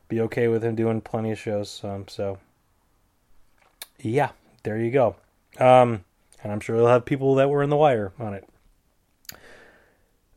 be 0.09 0.21
okay 0.23 0.49
with 0.49 0.65
him 0.65 0.75
doing 0.75 1.01
plenty 1.01 1.31
of 1.31 1.39
shows. 1.39 1.81
Um, 1.85 2.07
so, 2.09 2.39
yeah, 4.01 4.31
there 4.63 4.79
you 4.79 4.91
go. 4.91 5.17
Um, 5.59 6.05
and 6.43 6.53
I'm 6.53 6.61
sure 6.61 6.77
he'll 6.77 6.87
have 6.87 7.05
people 7.05 7.37
that 7.37 7.49
were 7.51 7.63
in 7.63 7.71
The 7.71 7.77
Wire 7.77 8.13
on 8.19 8.35
it. 8.35 8.49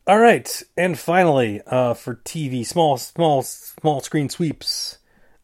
All 0.06 0.18
right, 0.18 0.62
and 0.76 0.98
finally, 0.98 1.62
uh, 1.66 1.94
for 1.94 2.16
TV, 2.16 2.66
small, 2.66 2.98
small, 2.98 3.42
small 3.42 4.02
screen 4.02 4.28
sweeps. 4.28 4.98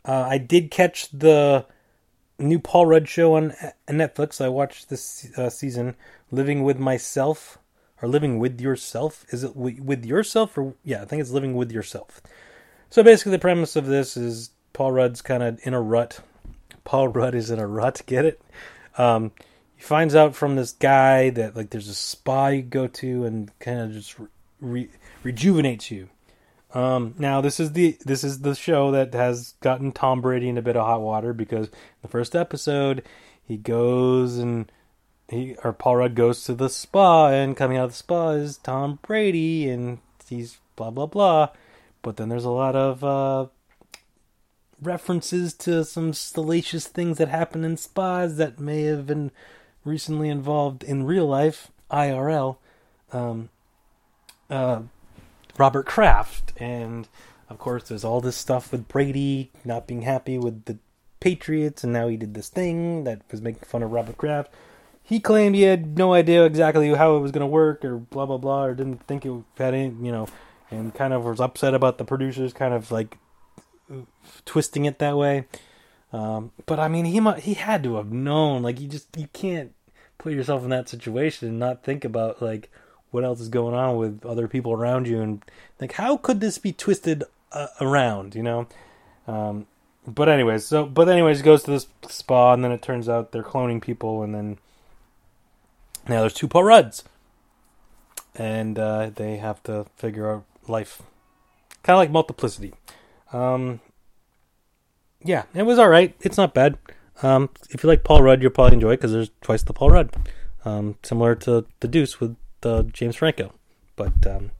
Uh, 0.04 0.26
I 0.28 0.36
did 0.36 0.70
catch 0.70 1.10
the 1.10 1.64
new 2.38 2.58
Paul 2.58 2.84
Rudd 2.84 3.08
show 3.08 3.36
on 3.36 3.54
Netflix. 3.88 4.38
I 4.38 4.48
watched 4.48 4.90
this 4.90 5.30
uh, 5.38 5.48
season, 5.48 5.96
Living 6.30 6.62
with 6.62 6.78
Myself 6.78 7.58
or 8.02 8.08
Living 8.08 8.38
with 8.38 8.60
Yourself. 8.60 9.24
Is 9.30 9.44
it 9.44 9.56
with 9.56 10.04
yourself 10.04 10.56
or 10.56 10.74
yeah? 10.84 11.02
I 11.02 11.04
think 11.04 11.20
it's 11.20 11.30
Living 11.30 11.54
with 11.54 11.72
Yourself. 11.72 12.20
So 12.88 13.02
basically, 13.02 13.32
the 13.32 13.38
premise 13.38 13.76
of 13.76 13.86
this 13.86 14.16
is 14.16 14.50
Paul 14.72 14.92
Rudd's 14.92 15.22
kind 15.22 15.42
of 15.42 15.60
in 15.62 15.74
a 15.74 15.80
rut. 15.80 16.20
Paul 16.84 17.08
Rudd 17.08 17.34
is 17.34 17.50
in 17.50 17.58
a 17.58 17.66
rut. 17.66 18.02
Get 18.06 18.24
it? 18.24 18.40
Um, 18.98 19.32
he 19.76 19.82
finds 19.82 20.14
out 20.14 20.34
from 20.34 20.56
this 20.56 20.72
guy 20.72 21.30
that 21.30 21.56
like 21.56 21.70
there's 21.70 21.88
a 21.88 21.94
spa 21.94 22.48
you 22.48 22.62
go 22.62 22.86
to 22.86 23.24
and 23.24 23.50
kind 23.60 23.80
of 23.80 23.92
just 23.92 24.16
re- 24.60 24.90
rejuvenates 25.22 25.90
you. 25.90 26.08
Um, 26.72 27.14
now 27.18 27.40
this 27.40 27.58
is 27.58 27.72
the 27.72 27.96
this 28.04 28.22
is 28.22 28.40
the 28.40 28.54
show 28.54 28.92
that 28.92 29.12
has 29.14 29.54
gotten 29.60 29.92
Tom 29.92 30.20
Brady 30.20 30.48
in 30.48 30.58
a 30.58 30.62
bit 30.62 30.76
of 30.76 30.86
hot 30.86 31.00
water 31.00 31.32
because 31.32 31.68
the 32.02 32.08
first 32.08 32.36
episode 32.36 33.02
he 33.42 33.56
goes 33.56 34.38
and 34.38 34.70
he 35.30 35.56
or 35.64 35.72
Paul 35.72 35.96
Rudd 35.96 36.14
goes 36.14 36.44
to 36.44 36.54
the 36.54 36.68
spa 36.68 37.28
and 37.28 37.56
coming 37.56 37.78
out 37.78 37.84
of 37.84 37.90
the 37.90 37.96
spa 37.96 38.30
is 38.30 38.58
Tom 38.58 38.98
Brady 39.02 39.68
and 39.68 39.98
he's 40.28 40.58
blah 40.76 40.90
blah 40.90 41.06
blah, 41.06 41.50
but 42.02 42.16
then 42.16 42.28
there's 42.28 42.44
a 42.44 42.50
lot 42.50 42.76
of 42.76 43.04
uh, 43.04 43.46
references 44.82 45.54
to 45.54 45.84
some 45.84 46.12
salacious 46.12 46.86
things 46.86 47.18
that 47.18 47.28
happen 47.28 47.64
in 47.64 47.76
spas 47.76 48.36
that 48.36 48.60
may 48.60 48.82
have 48.82 49.06
been 49.06 49.30
recently 49.84 50.28
involved 50.28 50.82
in 50.82 51.04
real 51.04 51.26
life 51.26 51.70
IRL. 51.90 52.56
Um, 53.12 53.50
uh, 54.48 54.82
Robert 55.60 55.86
Kraft. 55.86 56.52
And 56.56 57.08
of 57.48 57.58
course, 57.58 57.88
there's 57.88 58.04
all 58.04 58.20
this 58.20 58.36
stuff 58.36 58.72
with 58.72 58.88
Brady 58.88 59.50
not 59.64 59.86
being 59.86 60.02
happy 60.02 60.38
with 60.38 60.64
the 60.64 60.78
Patriots, 61.20 61.84
and 61.84 61.92
now 61.92 62.08
he 62.08 62.16
did 62.16 62.32
this 62.32 62.48
thing 62.48 63.04
that 63.04 63.20
was 63.30 63.42
making 63.42 63.64
fun 63.64 63.82
of 63.82 63.92
Robert 63.92 64.16
Kraft. 64.16 64.50
He 65.10 65.18
claimed 65.18 65.56
he 65.56 65.62
had 65.62 65.98
no 65.98 66.14
idea 66.14 66.44
exactly 66.44 66.94
how 66.94 67.16
it 67.16 67.18
was 67.18 67.32
going 67.32 67.40
to 67.40 67.46
work, 67.48 67.84
or 67.84 67.96
blah 67.96 68.26
blah 68.26 68.38
blah, 68.38 68.66
or 68.66 68.74
didn't 68.76 69.04
think 69.08 69.26
it 69.26 69.32
had 69.58 69.74
any, 69.74 69.92
you 70.00 70.12
know, 70.12 70.28
and 70.70 70.94
kind 70.94 71.12
of 71.12 71.24
was 71.24 71.40
upset 71.40 71.74
about 71.74 71.98
the 71.98 72.04
producers 72.04 72.52
kind 72.52 72.72
of 72.72 72.92
like 72.92 73.18
twisting 74.44 74.84
it 74.84 75.00
that 75.00 75.16
way. 75.16 75.46
Um, 76.12 76.52
but 76.64 76.78
I 76.78 76.86
mean, 76.86 77.06
he 77.06 77.20
he 77.40 77.54
had 77.54 77.82
to 77.82 77.96
have 77.96 78.12
known. 78.12 78.62
Like 78.62 78.80
you 78.80 78.86
just 78.86 79.08
you 79.16 79.26
can't 79.32 79.72
put 80.16 80.32
yourself 80.32 80.62
in 80.62 80.70
that 80.70 80.88
situation 80.88 81.48
and 81.48 81.58
not 81.58 81.82
think 81.82 82.04
about 82.04 82.40
like 82.40 82.70
what 83.10 83.24
else 83.24 83.40
is 83.40 83.48
going 83.48 83.74
on 83.74 83.96
with 83.96 84.24
other 84.24 84.46
people 84.46 84.72
around 84.72 85.08
you 85.08 85.20
and 85.20 85.42
like 85.80 85.92
how 85.92 86.16
could 86.16 86.40
this 86.40 86.58
be 86.58 86.72
twisted 86.72 87.24
uh, 87.52 87.66
around 87.80 88.34
you 88.34 88.42
know 88.42 88.68
um, 89.26 89.66
but 90.06 90.28
anyways 90.28 90.64
so 90.64 90.84
but 90.84 91.08
anyways 91.08 91.40
goes 91.40 91.62
to 91.62 91.70
this 91.70 91.88
spa 92.06 92.52
and 92.52 92.62
then 92.62 92.70
it 92.70 92.82
turns 92.82 93.08
out 93.08 93.32
they're 93.32 93.42
cloning 93.42 93.80
people 93.80 94.22
and 94.22 94.34
then 94.34 94.58
now 96.08 96.20
there's 96.20 96.34
two 96.34 96.48
Paul 96.48 96.64
Rudds 96.64 97.04
and 98.34 98.78
uh, 98.78 99.10
they 99.14 99.36
have 99.36 99.62
to 99.64 99.86
figure 99.96 100.30
out 100.30 100.44
life 100.68 101.02
kind 101.82 101.94
of 101.94 101.98
like 101.98 102.10
multiplicity 102.10 102.74
um, 103.32 103.80
yeah 105.24 105.44
it 105.54 105.62
was 105.62 105.78
all 105.78 105.88
right 105.88 106.14
it's 106.20 106.36
not 106.36 106.54
bad 106.54 106.78
um, 107.22 107.50
if 107.70 107.82
you 107.82 107.88
like 107.88 108.04
Paul 108.04 108.22
Rudd 108.22 108.42
you'll 108.42 108.50
probably 108.50 108.74
enjoy 108.74 108.92
it 108.92 108.96
because 108.96 109.12
there's 109.12 109.30
twice 109.40 109.62
the 109.62 109.72
Paul 109.72 109.90
Rudd 109.90 110.14
um, 110.64 110.96
similar 111.02 111.34
to 111.36 111.66
the 111.80 111.88
Deuce 111.88 112.20
with 112.20 112.36
the 112.60 112.84
James 112.92 113.16
Franco. 113.16 113.52
But 113.96 114.26
um, 114.26 114.50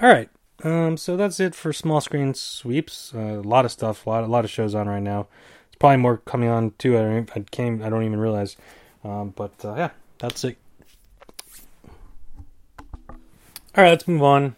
all 0.00 0.08
right, 0.08 0.28
um, 0.62 0.96
so 0.96 1.16
that's 1.16 1.40
it 1.40 1.54
for 1.54 1.72
small 1.72 2.00
screen 2.00 2.34
sweeps. 2.34 3.12
Uh, 3.14 3.18
a 3.18 3.42
lot 3.42 3.64
of 3.64 3.72
stuff, 3.72 4.06
a 4.06 4.10
lot, 4.10 4.24
a 4.24 4.26
lot 4.26 4.44
of 4.44 4.50
shows 4.50 4.74
on 4.74 4.88
right 4.88 5.02
now. 5.02 5.26
It's 5.68 5.76
probably 5.78 5.98
more 5.98 6.18
coming 6.18 6.48
on 6.48 6.72
too. 6.78 6.98
I 6.98 7.02
don't, 7.02 7.30
I 7.36 7.40
came, 7.40 7.82
I 7.82 7.88
don't 7.88 8.04
even 8.04 8.18
realize. 8.18 8.56
Um, 9.02 9.32
but 9.36 9.52
uh, 9.64 9.74
yeah, 9.74 9.90
that's 10.18 10.44
it. 10.44 10.56
All 13.76 13.82
right, 13.82 13.90
let's 13.90 14.06
move 14.06 14.22
on 14.22 14.54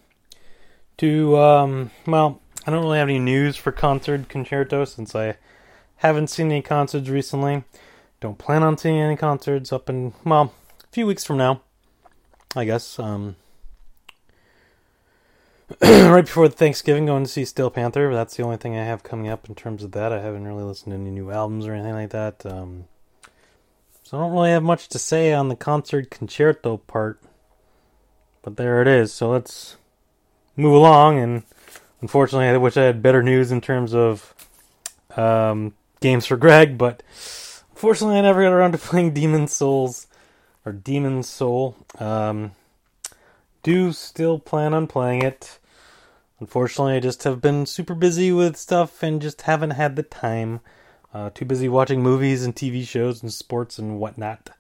to 0.98 1.38
um, 1.38 1.90
well, 2.06 2.42
I 2.66 2.70
don't 2.70 2.82
really 2.82 2.98
have 2.98 3.08
any 3.08 3.18
news 3.18 3.56
for 3.56 3.72
concert 3.72 4.28
concerto 4.28 4.84
since 4.84 5.14
I 5.14 5.36
haven't 5.96 6.26
seen 6.26 6.50
any 6.50 6.60
concerts 6.60 7.08
recently. 7.08 7.64
Don't 8.20 8.36
plan 8.36 8.62
on 8.62 8.76
seeing 8.76 8.98
any 8.98 9.16
concerts 9.16 9.72
up 9.72 9.88
in 9.88 10.12
well, 10.22 10.52
a 10.84 10.86
few 10.92 11.06
weeks 11.06 11.24
from 11.24 11.38
now. 11.38 11.62
I 12.54 12.66
guess. 12.66 12.98
Um, 12.98 13.36
right 15.80 16.26
before 16.26 16.48
Thanksgiving, 16.48 17.06
going 17.06 17.24
to 17.24 17.30
see 17.30 17.46
Steel 17.46 17.70
Panther. 17.70 18.12
That's 18.12 18.36
the 18.36 18.42
only 18.42 18.58
thing 18.58 18.76
I 18.76 18.84
have 18.84 19.02
coming 19.02 19.28
up 19.28 19.48
in 19.48 19.54
terms 19.54 19.82
of 19.82 19.92
that. 19.92 20.12
I 20.12 20.20
haven't 20.20 20.46
really 20.46 20.62
listened 20.62 20.92
to 20.92 21.00
any 21.00 21.10
new 21.10 21.30
albums 21.30 21.66
or 21.66 21.72
anything 21.72 21.94
like 21.94 22.10
that. 22.10 22.44
Um, 22.44 22.84
so 24.02 24.18
I 24.18 24.20
don't 24.20 24.32
really 24.32 24.50
have 24.50 24.62
much 24.62 24.88
to 24.88 24.98
say 24.98 25.32
on 25.32 25.48
the 25.48 25.56
concert 25.56 26.10
concerto 26.10 26.76
part. 26.76 27.18
But 28.46 28.56
there 28.56 28.80
it 28.80 28.86
is. 28.86 29.12
So 29.12 29.30
let's 29.30 29.76
move 30.54 30.74
along. 30.74 31.18
And 31.18 31.42
unfortunately, 32.00 32.46
I 32.46 32.56
wish 32.56 32.76
I 32.76 32.84
had 32.84 33.02
better 33.02 33.20
news 33.20 33.50
in 33.50 33.60
terms 33.60 33.92
of 33.92 34.32
um, 35.16 35.74
games 36.00 36.26
for 36.26 36.36
Greg. 36.36 36.78
But 36.78 37.02
unfortunately, 37.70 38.18
I 38.18 38.20
never 38.20 38.44
got 38.44 38.52
around 38.52 38.70
to 38.70 38.78
playing 38.78 39.14
Demon 39.14 39.48
Souls 39.48 40.06
or 40.64 40.70
Demon 40.70 41.24
Soul. 41.24 41.74
Um, 41.98 42.52
do 43.64 43.90
still 43.90 44.38
plan 44.38 44.74
on 44.74 44.86
playing 44.86 45.22
it. 45.22 45.58
Unfortunately, 46.38 46.94
I 46.94 47.00
just 47.00 47.24
have 47.24 47.40
been 47.40 47.66
super 47.66 47.96
busy 47.96 48.30
with 48.30 48.56
stuff 48.56 49.02
and 49.02 49.20
just 49.20 49.42
haven't 49.42 49.70
had 49.70 49.96
the 49.96 50.04
time. 50.04 50.60
Uh, 51.12 51.30
too 51.30 51.46
busy 51.46 51.68
watching 51.68 52.00
movies 52.00 52.44
and 52.44 52.54
TV 52.54 52.86
shows 52.86 53.22
and 53.22 53.32
sports 53.32 53.76
and 53.76 53.98
whatnot. 53.98 54.50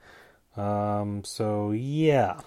Um, 0.56 1.22
so 1.22 1.70
yeah, 1.70 2.40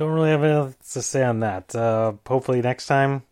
don't 0.00 0.12
really 0.12 0.30
have 0.30 0.42
anything 0.42 0.74
to 0.92 1.02
say 1.02 1.22
on 1.22 1.40
that. 1.40 1.74
Uh, 1.74 2.14
hopefully 2.26 2.62
next 2.62 2.86
time. 2.86 3.22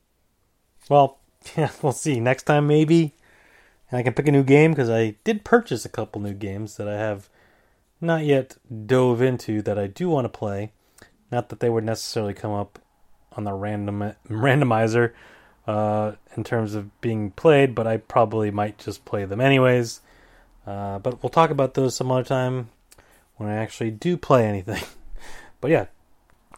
Well, 0.90 1.18
yeah, 1.56 1.70
we'll 1.80 1.92
see. 1.92 2.20
Next 2.20 2.42
time 2.42 2.66
maybe, 2.66 3.14
and 3.90 3.98
I 3.98 4.02
can 4.02 4.12
pick 4.12 4.28
a 4.28 4.32
new 4.32 4.44
game 4.44 4.72
because 4.72 4.90
I 4.90 5.16
did 5.24 5.44
purchase 5.44 5.86
a 5.86 5.88
couple 5.88 6.20
new 6.20 6.34
games 6.34 6.76
that 6.76 6.86
I 6.86 6.98
have 6.98 7.30
not 8.02 8.26
yet 8.26 8.58
dove 8.84 9.22
into 9.22 9.62
that 9.62 9.78
I 9.78 9.86
do 9.86 10.10
want 10.10 10.26
to 10.26 10.28
play. 10.28 10.72
Not 11.32 11.48
that 11.48 11.60
they 11.60 11.70
would 11.70 11.84
necessarily 11.84 12.34
come 12.34 12.52
up 12.52 12.78
on 13.32 13.44
the 13.44 13.54
random 13.54 14.12
randomizer 14.28 15.14
uh, 15.66 16.12
in 16.36 16.44
terms 16.44 16.74
of 16.74 17.00
being 17.00 17.30
played, 17.30 17.74
but 17.74 17.86
I 17.86 17.96
probably 17.96 18.50
might 18.50 18.76
just 18.76 19.06
play 19.06 19.24
them 19.24 19.40
anyways. 19.40 20.02
Uh, 20.66 20.98
but 20.98 21.22
we'll 21.22 21.30
talk 21.30 21.48
about 21.48 21.72
those 21.72 21.96
some 21.96 22.12
other 22.12 22.24
time 22.24 22.68
when 23.36 23.48
I 23.48 23.54
actually 23.54 23.90
do 23.90 24.18
play 24.18 24.46
anything. 24.46 24.82
but 25.62 25.70
yeah, 25.70 25.86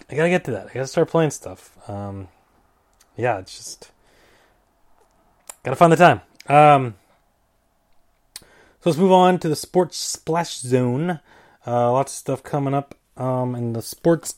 I 0.09 0.15
gotta 0.15 0.29
get 0.29 0.45
to 0.45 0.51
that. 0.53 0.69
I 0.71 0.75
gotta 0.75 0.87
start 0.87 1.09
playing 1.09 1.31
stuff. 1.31 1.77
Um, 1.89 2.29
yeah, 3.17 3.39
it's 3.39 3.57
just 3.57 3.91
gotta 5.63 5.77
find 5.77 5.93
the 5.93 5.97
time. 5.97 6.21
Um, 6.49 6.95
so 8.39 8.91
let's 8.91 8.99
move 8.99 9.13
on 9.13 9.39
to 9.41 9.49
the 9.49 9.57
sports 9.57 9.99
splash 9.99 10.59
zone. 10.59 11.21
Uh, 11.67 11.93
lots 11.93 12.13
of 12.13 12.19
stuff 12.19 12.43
coming 12.43 12.75
up 12.75 12.95
um, 13.17 13.55
in 13.55 13.75
the 13.75 13.83
sports 13.83 14.37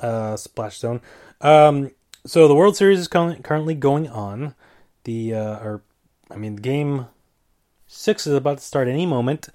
uh, 0.00 0.36
splash 0.36 0.78
zone. 0.78 1.00
Um, 1.40 1.92
so 2.26 2.48
the 2.48 2.54
World 2.54 2.76
Series 2.76 2.98
is 2.98 3.08
currently 3.08 3.74
going 3.74 4.08
on. 4.08 4.54
The 5.04 5.34
uh, 5.34 5.58
or 5.60 5.82
I 6.30 6.36
mean 6.36 6.56
game 6.56 7.06
six 7.86 8.26
is 8.26 8.34
about 8.34 8.58
to 8.58 8.64
start 8.64 8.88
any 8.88 9.06
moment. 9.06 9.48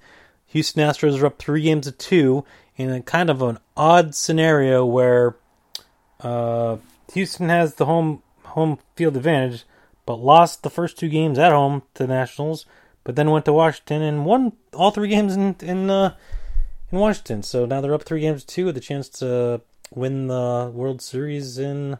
Houston 0.46 0.88
Astros 0.88 1.20
are 1.20 1.26
up 1.26 1.38
three 1.38 1.62
games 1.62 1.86
to 1.86 1.92
two 1.92 2.44
in 2.76 2.90
a 2.90 3.02
kind 3.02 3.30
of 3.30 3.42
an 3.42 3.58
odd 3.76 4.14
scenario 4.14 4.84
where 4.84 5.36
uh, 6.20 6.76
Houston 7.12 7.48
has 7.48 7.74
the 7.74 7.86
home 7.86 8.22
home 8.44 8.78
field 8.96 9.16
advantage, 9.16 9.64
but 10.06 10.16
lost 10.16 10.62
the 10.62 10.70
first 10.70 10.98
two 10.98 11.08
games 11.08 11.38
at 11.38 11.52
home 11.52 11.82
to 11.94 12.04
the 12.04 12.08
Nationals, 12.08 12.66
but 13.02 13.16
then 13.16 13.30
went 13.30 13.44
to 13.44 13.52
Washington 13.52 14.02
and 14.02 14.26
won 14.26 14.52
all 14.72 14.90
three 14.90 15.08
games 15.08 15.34
in 15.34 15.56
in 15.60 15.90
uh, 15.90 16.14
in 16.90 16.98
Washington. 16.98 17.42
So 17.42 17.66
now 17.66 17.80
they're 17.80 17.94
up 17.94 18.04
three 18.04 18.20
games 18.20 18.44
to 18.44 18.54
two 18.54 18.66
with 18.66 18.76
a 18.76 18.80
chance 18.80 19.08
to 19.20 19.60
win 19.92 20.28
the 20.28 20.70
World 20.74 21.02
Series 21.02 21.58
in. 21.58 21.98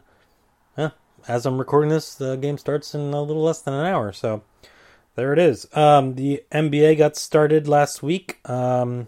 As 1.27 1.47
I'm 1.47 1.57
recording 1.57 1.89
this, 1.89 2.13
the 2.13 2.35
game 2.35 2.59
starts 2.59 2.93
in 2.93 3.01
a 3.01 3.21
little 3.21 3.41
less 3.41 3.59
than 3.61 3.73
an 3.73 3.85
hour. 3.85 4.11
So 4.11 4.43
there 5.15 5.33
it 5.33 5.39
is. 5.39 5.67
Um, 5.75 6.15
the 6.15 6.43
NBA 6.51 6.99
got 6.99 7.15
started 7.15 7.67
last 7.67 8.03
week. 8.03 8.37
Um, 8.47 9.07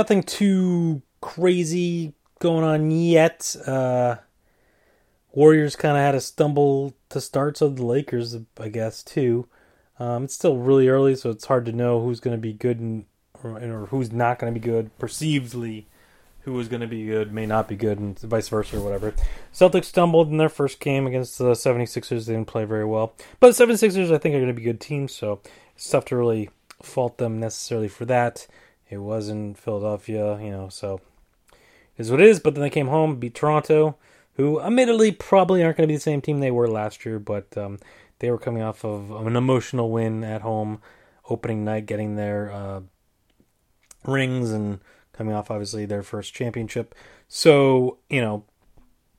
nothing 0.00 0.22
too 0.22 1.02
crazy 1.20 2.14
going 2.38 2.64
on 2.64 2.90
yet. 2.90 3.54
Uh, 3.66 4.16
Warriors 5.32 5.76
kind 5.76 5.94
of 5.94 6.02
had 6.02 6.14
a 6.14 6.22
stumble 6.22 6.96
to 7.10 7.20
start, 7.20 7.58
so 7.58 7.68
the 7.68 7.84
Lakers, 7.84 8.34
I 8.58 8.70
guess, 8.70 9.02
too. 9.02 9.46
Um, 9.98 10.24
it's 10.24 10.34
still 10.34 10.56
really 10.56 10.88
early, 10.88 11.14
so 11.16 11.28
it's 11.28 11.44
hard 11.44 11.66
to 11.66 11.72
know 11.72 12.00
who's 12.00 12.18
going 12.18 12.34
to 12.34 12.40
be 12.40 12.54
good 12.54 12.80
and 12.80 13.04
or, 13.44 13.62
or 13.62 13.86
who's 13.86 14.10
not 14.10 14.38
going 14.38 14.54
to 14.54 14.58
be 14.58 14.66
good. 14.66 14.90
Perceivedly, 14.98 15.84
who 16.40 16.58
is 16.58 16.68
going 16.68 16.80
to 16.80 16.86
be 16.86 17.04
good 17.04 17.30
may 17.30 17.44
not 17.44 17.68
be 17.68 17.76
good, 17.76 17.98
and 17.98 18.18
vice 18.20 18.48
versa, 18.48 18.78
or 18.78 18.80
whatever. 18.80 19.12
Celtics 19.52 19.84
stumbled 19.84 20.30
in 20.30 20.38
their 20.38 20.48
first 20.48 20.80
game 20.80 21.06
against 21.06 21.36
the 21.36 21.52
76ers. 21.52 22.24
They 22.24 22.32
didn't 22.32 22.48
play 22.48 22.64
very 22.64 22.86
well. 22.86 23.12
But 23.38 23.54
the 23.54 23.66
76ers, 23.66 24.10
I 24.10 24.16
think, 24.16 24.34
are 24.34 24.38
going 24.38 24.46
to 24.46 24.54
be 24.54 24.62
good 24.62 24.80
teams, 24.80 25.14
so 25.14 25.42
it's 25.76 25.90
tough 25.90 26.06
to 26.06 26.16
really 26.16 26.48
fault 26.82 27.18
them 27.18 27.38
necessarily 27.38 27.88
for 27.88 28.06
that. 28.06 28.46
It 28.90 28.98
was 28.98 29.28
in 29.28 29.54
Philadelphia, 29.54 30.38
you 30.40 30.50
know, 30.50 30.68
so 30.68 31.00
is 31.96 32.10
what 32.10 32.20
it 32.20 32.26
is. 32.26 32.40
But 32.40 32.54
then 32.54 32.62
they 32.62 32.70
came 32.70 32.88
home, 32.88 33.16
beat 33.16 33.34
Toronto, 33.34 33.96
who 34.34 34.60
admittedly 34.60 35.12
probably 35.12 35.62
aren't 35.62 35.76
going 35.76 35.88
to 35.88 35.92
be 35.92 35.96
the 35.96 36.00
same 36.00 36.20
team 36.20 36.40
they 36.40 36.50
were 36.50 36.68
last 36.68 37.04
year, 37.06 37.18
but 37.18 37.56
um, 37.56 37.78
they 38.18 38.30
were 38.30 38.38
coming 38.38 38.62
off 38.62 38.84
of 38.84 39.10
an 39.10 39.36
emotional 39.36 39.90
win 39.90 40.24
at 40.24 40.42
home, 40.42 40.80
opening 41.28 41.64
night, 41.64 41.86
getting 41.86 42.16
their 42.16 42.50
uh, 42.50 42.80
rings 44.04 44.50
and 44.50 44.80
coming 45.12 45.34
off 45.34 45.50
obviously 45.50 45.86
their 45.86 46.02
first 46.02 46.34
championship. 46.34 46.94
So 47.28 47.98
you 48.08 48.20
know, 48.20 48.44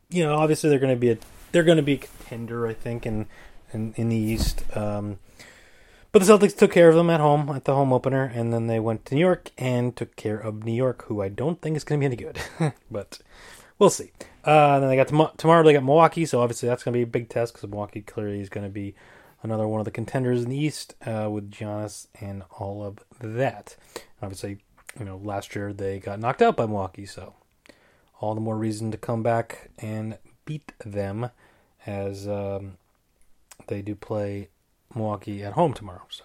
you 0.10 0.24
know, 0.24 0.36
obviously 0.36 0.70
they're 0.70 0.80
going 0.80 0.96
to 0.96 1.00
be 1.00 1.12
a 1.12 1.18
they're 1.52 1.64
going 1.64 1.78
to 1.78 1.84
be 1.84 1.94
a 1.94 1.98
contender, 1.98 2.68
I 2.68 2.74
think, 2.74 3.06
in 3.06 3.28
in, 3.74 3.94
in 3.96 4.10
the 4.10 4.16
East. 4.16 4.64
Um, 4.76 5.20
but 6.12 6.22
the 6.22 6.34
Celtics 6.34 6.58
took 6.58 6.72
care 6.72 6.90
of 6.90 6.96
them 6.96 7.10
at 7.10 7.20
home 7.20 7.50
at 7.50 7.66
the 7.66 7.76
home 7.76 7.94
opener, 7.94 8.24
and 8.24 8.52
then 8.52 8.68
they 8.68 8.80
went 8.80 9.06
to 9.06 9.16
New 9.16 9.22
York 9.22 9.52
and 9.58 9.96
took 9.96 10.16
care 10.16 10.38
of 10.38 10.64
New 10.64 10.74
York, 10.74 11.06
who 11.06 11.22
I 11.22 11.30
don't 11.30 11.62
think 11.62 11.78
is 11.78 11.84
going 11.84 12.00
to 12.00 12.08
be 12.08 12.14
any 12.14 12.16
good, 12.16 12.40
but 12.92 13.20
we'll 13.80 13.90
see. 13.90 14.12
Uh, 14.44 14.80
then 14.80 14.90
they 14.90 14.96
got 14.96 15.08
to, 15.10 15.32
tomorrow. 15.38 15.64
They 15.64 15.74
got 15.74 15.84
Milwaukee, 15.84 16.26
so 16.26 16.42
obviously 16.42 16.68
that's 16.68 16.84
going 16.84 16.94
to 16.94 16.98
be 16.98 17.04
a 17.04 17.08
big 17.08 17.30
test 17.30 17.54
because 17.54 17.70
Milwaukee 17.70 18.02
clearly 18.02 18.42
is 18.42 18.50
going 18.50 18.66
to 18.66 18.72
be 18.72 18.96
another 19.44 19.68
one 19.68 19.80
of 19.80 19.86
the 19.86 19.92
contenders 19.92 20.44
in 20.44 20.50
the 20.50 20.58
East 20.58 20.96
uh, 21.06 21.30
with 21.32 21.52
Giannis 21.52 22.08
and 22.20 22.44
all 22.60 22.84
of 22.84 23.00
that. 23.20 23.76
Obviously, 24.22 24.58
you 25.00 25.06
know, 25.06 25.18
last 25.18 25.56
year 25.56 25.74
they 25.74 26.00
got 26.00 26.20
knocked 26.20 26.42
out 26.42 26.58
by 26.58 26.66
Milwaukee, 26.66 27.06
so 27.06 27.36
all 28.20 28.36
the 28.36 28.42
more 28.42 28.58
reason 28.58 28.92
to 28.92 28.98
come 28.98 29.24
back 29.24 29.70
and 29.80 30.18
beat 30.46 30.74
them 30.84 31.30
as 31.86 32.28
um, 32.28 32.78
they 33.68 33.82
do 33.82 33.96
play 33.96 34.50
Milwaukee 34.96 35.44
at 35.44 35.54
home 35.54 35.74
tomorrow. 35.74 36.06
So 36.10 36.24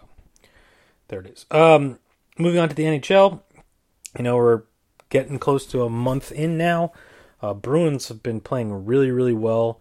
there 1.08 1.20
it 1.20 1.26
is. 1.26 1.46
Um, 1.50 1.98
moving 2.38 2.60
on 2.60 2.68
to 2.68 2.74
the 2.74 2.84
NHL, 2.84 3.40
you 4.16 4.24
know 4.24 4.36
we're 4.36 4.62
getting 5.08 5.38
close 5.38 5.66
to 5.66 5.82
a 5.82 5.90
month 5.90 6.32
in 6.32 6.58
now. 6.58 6.92
Uh, 7.42 7.54
Bruins 7.54 8.08
have 8.08 8.22
been 8.22 8.40
playing 8.40 8.86
really, 8.86 9.10
really 9.10 9.34
well. 9.34 9.80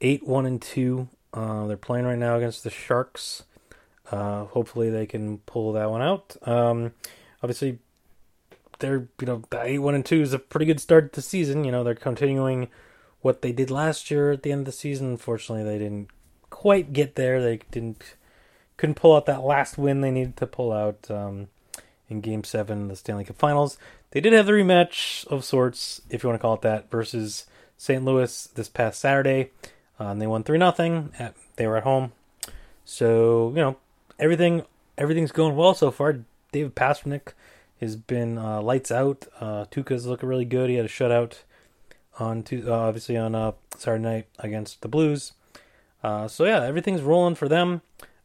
Eight 0.00 0.26
one 0.26 0.46
and 0.46 0.60
two. 0.60 1.08
Uh, 1.32 1.66
they're 1.66 1.76
playing 1.76 2.06
right 2.06 2.18
now 2.18 2.36
against 2.36 2.64
the 2.64 2.70
Sharks. 2.70 3.44
Uh, 4.10 4.44
hopefully 4.44 4.90
they 4.90 5.06
can 5.06 5.38
pull 5.38 5.72
that 5.72 5.90
one 5.90 6.02
out. 6.02 6.36
Um, 6.46 6.92
obviously, 7.42 7.78
they're 8.78 9.08
you 9.20 9.26
know 9.26 9.42
the 9.50 9.62
eight 9.62 9.78
one 9.78 9.94
and 9.94 10.04
two 10.04 10.20
is 10.20 10.32
a 10.32 10.38
pretty 10.38 10.66
good 10.66 10.80
start 10.80 11.12
to 11.12 11.18
the 11.18 11.22
season. 11.22 11.64
You 11.64 11.72
know 11.72 11.84
they're 11.84 11.94
continuing 11.94 12.68
what 13.20 13.42
they 13.42 13.52
did 13.52 13.70
last 13.70 14.10
year 14.10 14.32
at 14.32 14.42
the 14.42 14.52
end 14.52 14.60
of 14.60 14.66
the 14.66 14.72
season. 14.72 15.12
Unfortunately, 15.12 15.64
they 15.64 15.78
didn't 15.78 16.08
quite 16.50 16.92
get 16.92 17.14
there. 17.16 17.42
They 17.42 17.60
didn't 17.70 18.16
couldn't 18.84 18.96
pull 18.96 19.16
out 19.16 19.24
that 19.24 19.42
last 19.42 19.78
win 19.78 20.02
they 20.02 20.10
needed 20.10 20.36
to 20.36 20.46
pull 20.46 20.70
out 20.70 21.10
um, 21.10 21.48
in 22.10 22.20
Game 22.20 22.44
Seven 22.44 22.88
the 22.88 22.96
Stanley 22.96 23.24
Cup 23.24 23.38
Finals. 23.38 23.78
They 24.10 24.20
did 24.20 24.34
have 24.34 24.44
the 24.44 24.52
rematch 24.52 25.26
of 25.28 25.42
sorts, 25.42 26.02
if 26.10 26.22
you 26.22 26.28
want 26.28 26.38
to 26.38 26.42
call 26.42 26.52
it 26.52 26.60
that, 26.60 26.90
versus 26.90 27.46
St. 27.78 28.04
Louis 28.04 28.46
this 28.48 28.68
past 28.68 29.00
Saturday. 29.00 29.52
Uh, 29.98 30.08
and 30.08 30.20
they 30.20 30.26
won 30.26 30.42
three 30.42 30.58
nothing. 30.58 31.14
They 31.56 31.66
were 31.66 31.78
at 31.78 31.84
home, 31.84 32.12
so 32.84 33.48
you 33.54 33.62
know 33.62 33.78
everything 34.18 34.64
everything's 34.98 35.32
going 35.32 35.56
well 35.56 35.72
so 35.72 35.90
far. 35.90 36.18
David 36.52 36.76
Pastrnak 36.76 37.32
has 37.80 37.96
been 37.96 38.36
uh, 38.36 38.60
lights 38.60 38.90
out. 38.90 39.26
Uh, 39.40 39.64
Tuukka's 39.70 40.04
looking 40.04 40.28
really 40.28 40.44
good. 40.44 40.68
He 40.68 40.76
had 40.76 40.84
a 40.84 40.90
shutout 40.90 41.36
on 42.18 42.42
two, 42.42 42.70
uh, 42.70 42.80
obviously 42.80 43.16
on 43.16 43.34
uh, 43.34 43.52
Saturday 43.78 44.04
night 44.04 44.26
against 44.40 44.82
the 44.82 44.88
Blues. 44.88 45.32
Uh, 46.02 46.28
so 46.28 46.44
yeah, 46.44 46.62
everything's 46.62 47.00
rolling 47.00 47.34
for 47.34 47.48
them. 47.48 47.80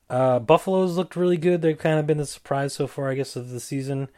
Uh, 0.09 0.39
Buffalo's 0.39 0.97
looked 0.97 1.15
really 1.15 1.37
good. 1.37 1.61
They've 1.61 1.77
kind 1.77 1.99
of 1.99 2.07
been 2.07 2.17
the 2.17 2.25
surprise 2.25 2.73
so 2.73 2.87
far, 2.87 3.11
I 3.11 3.15
guess, 3.15 3.35
of 3.35 3.49
the 3.49 3.59
season. 3.59 4.09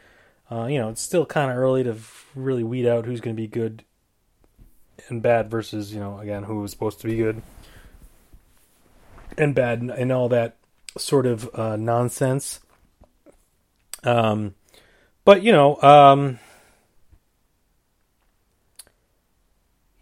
Uh, 0.49 0.65
you 0.65 0.79
know, 0.79 0.89
it's 0.89 1.01
still 1.01 1.25
kind 1.25 1.51
of 1.51 1.57
early 1.57 1.83
to 1.83 1.97
really 2.35 2.63
weed 2.63 2.87
out 2.87 3.05
who's 3.05 3.21
going 3.21 3.35
to 3.35 3.41
be 3.41 3.47
good 3.47 3.83
and 5.09 5.21
bad 5.21 5.49
versus, 5.49 5.93
you 5.93 5.99
know, 5.99 6.19
again, 6.19 6.43
who 6.43 6.59
was 6.59 6.71
supposed 6.71 6.99
to 7.01 7.07
be 7.07 7.17
good 7.17 7.41
and 9.37 9.55
bad 9.55 9.81
and 9.81 10.11
all 10.11 10.29
that 10.29 10.57
sort 10.97 11.25
of 11.25 11.49
uh, 11.53 11.75
nonsense. 11.75 12.59
Um, 14.03 14.55
but 15.23 15.43
you 15.43 15.51
know, 15.51 15.81
um, 15.81 16.39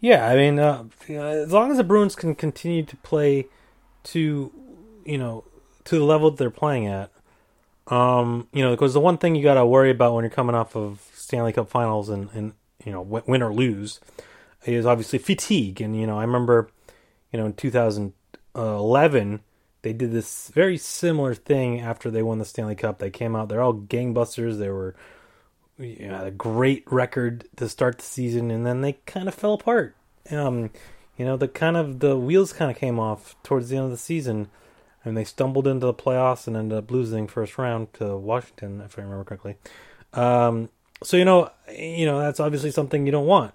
yeah, 0.00 0.26
I 0.26 0.36
mean, 0.36 0.58
uh, 0.58 0.84
as 1.08 1.52
long 1.52 1.70
as 1.70 1.76
the 1.76 1.84
Bruins 1.84 2.14
can 2.14 2.34
continue 2.34 2.84
to 2.84 2.96
play 2.98 3.46
to, 4.04 4.50
you 5.04 5.18
know, 5.18 5.44
to 5.84 5.98
the 5.98 6.04
level 6.04 6.30
that 6.30 6.38
they're 6.38 6.50
playing 6.50 6.86
at, 6.86 7.10
um, 7.88 8.48
you 8.52 8.62
know, 8.62 8.70
because 8.70 8.94
the 8.94 9.00
one 9.00 9.18
thing 9.18 9.34
you 9.34 9.42
got 9.42 9.54
to 9.54 9.66
worry 9.66 9.90
about 9.90 10.14
when 10.14 10.24
you're 10.24 10.30
coming 10.30 10.54
off 10.54 10.76
of 10.76 11.08
Stanley 11.14 11.52
Cup 11.52 11.68
Finals 11.68 12.08
and 12.08 12.28
and 12.32 12.52
you 12.84 12.92
know 12.92 13.02
win 13.02 13.42
or 13.42 13.52
lose 13.52 14.00
is 14.64 14.86
obviously 14.86 15.18
fatigue. 15.18 15.80
And 15.80 15.98
you 15.98 16.06
know, 16.06 16.18
I 16.18 16.22
remember, 16.22 16.70
you 17.32 17.38
know, 17.38 17.46
in 17.46 17.54
2011 17.54 19.40
they 19.82 19.92
did 19.92 20.12
this 20.12 20.50
very 20.52 20.76
similar 20.76 21.34
thing 21.34 21.80
after 21.80 22.10
they 22.10 22.22
won 22.22 22.38
the 22.38 22.44
Stanley 22.44 22.74
Cup. 22.74 22.98
They 22.98 23.10
came 23.10 23.34
out, 23.34 23.48
they're 23.48 23.62
all 23.62 23.74
gangbusters. 23.74 24.58
They 24.58 24.68
were 24.68 24.94
you 25.78 26.08
know, 26.08 26.24
a 26.24 26.30
great 26.30 26.84
record 26.90 27.46
to 27.56 27.68
start 27.68 27.98
the 27.98 28.04
season, 28.04 28.50
and 28.50 28.66
then 28.66 28.82
they 28.82 28.94
kind 29.06 29.28
of 29.28 29.34
fell 29.34 29.54
apart. 29.54 29.96
Um, 30.30 30.70
you 31.16 31.24
know, 31.24 31.36
the 31.36 31.48
kind 31.48 31.76
of 31.76 32.00
the 32.00 32.16
wheels 32.16 32.52
kind 32.52 32.70
of 32.70 32.76
came 32.76 32.98
off 32.98 33.34
towards 33.42 33.70
the 33.70 33.76
end 33.76 33.86
of 33.86 33.90
the 33.90 33.96
season, 33.96 34.48
and 35.04 35.16
they 35.16 35.24
stumbled 35.24 35.66
into 35.66 35.86
the 35.86 35.94
playoffs 35.94 36.46
and 36.46 36.56
ended 36.56 36.78
up 36.78 36.90
losing 36.90 37.26
first 37.26 37.58
round 37.58 37.92
to 37.94 38.16
Washington, 38.16 38.80
if 38.80 38.98
I 38.98 39.02
remember 39.02 39.24
correctly. 39.24 39.56
Um, 40.12 40.68
so 41.02 41.16
you 41.16 41.24
know, 41.24 41.50
you 41.74 42.06
know 42.06 42.18
that's 42.18 42.40
obviously 42.40 42.70
something 42.70 43.06
you 43.06 43.12
don't 43.12 43.26
want. 43.26 43.54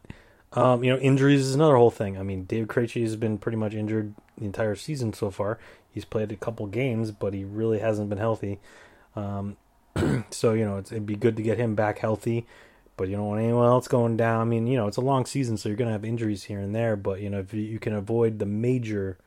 Um, 0.53 0.83
you 0.83 0.91
know, 0.91 0.99
injuries 0.99 1.41
is 1.41 1.55
another 1.55 1.75
whole 1.75 1.91
thing. 1.91 2.17
I 2.17 2.23
mean, 2.23 2.45
Dave 2.45 2.67
Krejci 2.67 3.01
has 3.01 3.15
been 3.15 3.37
pretty 3.37 3.57
much 3.57 3.73
injured 3.73 4.13
the 4.37 4.45
entire 4.45 4.75
season 4.75 5.13
so 5.13 5.29
far. 5.29 5.59
He's 5.91 6.05
played 6.05 6.31
a 6.31 6.37
couple 6.37 6.65
games, 6.67 7.11
but 7.11 7.33
he 7.33 7.43
really 7.43 7.79
hasn't 7.79 8.09
been 8.09 8.17
healthy. 8.17 8.59
Um, 9.15 9.57
so 10.29 10.53
you 10.53 10.65
know, 10.65 10.79
it'd 10.79 11.05
be 11.05 11.15
good 11.15 11.37
to 11.37 11.43
get 11.43 11.57
him 11.57 11.75
back 11.75 11.99
healthy. 11.99 12.45
But 12.97 13.09
you 13.09 13.17
don't 13.17 13.27
want 13.27 13.41
anyone 13.41 13.65
else 13.65 13.89
going 13.89 14.15
down. 14.15 14.39
I 14.39 14.45
mean, 14.45 14.67
you 14.67 14.77
know, 14.77 14.87
it's 14.87 14.95
a 14.95 15.01
long 15.01 15.25
season, 15.25 15.57
so 15.57 15.67
you're 15.67 15.75
going 15.75 15.89
to 15.89 15.91
have 15.91 16.05
injuries 16.05 16.43
here 16.43 16.59
and 16.59 16.73
there. 16.73 16.95
But 16.95 17.19
you 17.19 17.29
know, 17.29 17.39
if 17.39 17.53
you 17.53 17.77
can 17.77 17.93
avoid 17.93 18.39
the 18.39 18.45
major 18.45 19.17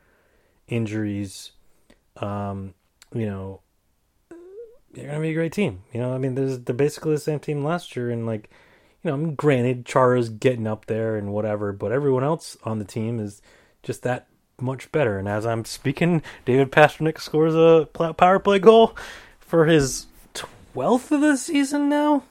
injuries, 0.67 1.51
um, 2.21 2.73
you 3.13 3.25
know, 3.25 3.61
going 4.95 5.07
to 5.07 5.19
be 5.19 5.29
a 5.29 5.33
great 5.33 5.53
team. 5.53 5.83
You 5.93 5.99
know, 5.99 6.13
I 6.13 6.17
mean, 6.17 6.35
there's 6.35 6.59
they're 6.59 6.75
basically 6.75 7.13
the 7.13 7.19
same 7.19 7.39
team 7.39 7.63
last 7.63 7.95
year, 7.95 8.09
and 8.09 8.25
like, 8.25 8.49
you 9.03 9.09
know, 9.09 9.15
I 9.15 9.17
mean, 9.17 9.35
granted, 9.35 9.85
Chara's 9.85 10.29
getting 10.29 10.67
up 10.67 10.85
there 10.87 11.15
and 11.15 11.31
whatever, 11.31 11.71
but 11.71 11.91
everyone 11.91 12.23
else 12.23 12.57
on 12.63 12.79
the 12.79 12.85
team 12.85 13.19
is 13.19 13.41
just 13.83 14.03
that 14.03 14.27
much 14.59 14.91
better. 14.91 15.17
And 15.17 15.27
as 15.29 15.45
I'm 15.45 15.63
speaking, 15.63 16.21
David 16.45 16.71
Pastrnak 16.71 17.19
scores 17.19 17.55
a 17.55 17.87
power 18.13 18.39
play 18.39 18.59
goal 18.59 18.97
for 19.39 19.65
his 19.65 20.07
twelfth 20.33 21.11
of 21.11 21.21
the 21.21 21.37
season 21.37 21.87
now. 21.87 22.23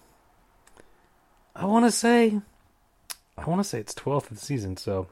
I 1.57 1.65
want 1.65 1.87
to 1.87 1.91
say, 1.91 2.41
I 3.37 3.45
want 3.47 3.61
to 3.61 3.69
say 3.69 3.81
it's 3.81 3.95
twelfth 3.95 4.31
of 4.31 4.39
the 4.39 4.45
season. 4.45 4.77
So, 4.77 5.09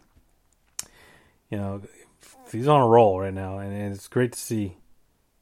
you 1.51 1.59
know, 1.59 1.83
he's 2.57 2.69
on 2.69 2.81
a 2.81 2.87
roll 2.87 3.21
right 3.21 3.35
now, 3.35 3.59
and 3.59 3.93
it's 3.93 4.09
great 4.09 4.33
to 4.33 4.39
see. 4.39 4.77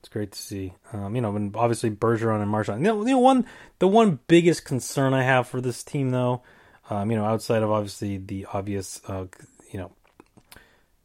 It's 0.01 0.09
great 0.09 0.33
to 0.33 0.39
see. 0.39 0.75
Um, 0.93 1.15
you 1.17 1.23
know, 1.23 1.35
and 1.35 1.55
obviously 1.57 1.91
Bergeron 1.91 2.43
and 2.43 2.51
Marchand. 2.51 2.81
You 2.81 2.89
know, 2.89 3.07
you 3.07 3.13
know, 3.13 3.19
one 3.19 3.47
the 3.79 3.89
one 3.89 4.21
biggest 4.27 4.65
concern 4.65 5.15
I 5.15 5.23
have 5.23 5.49
for 5.49 5.61
this 5.61 5.83
team, 5.83 6.11
though, 6.11 6.43
um, 6.91 7.11
you 7.11 7.17
know, 7.17 7.25
outside 7.25 7.63
of 7.63 7.71
obviously 7.71 8.19
the 8.19 8.47
obvious, 8.53 9.01
uh, 9.09 9.27
you 9.71 9.79
know, 9.79 9.93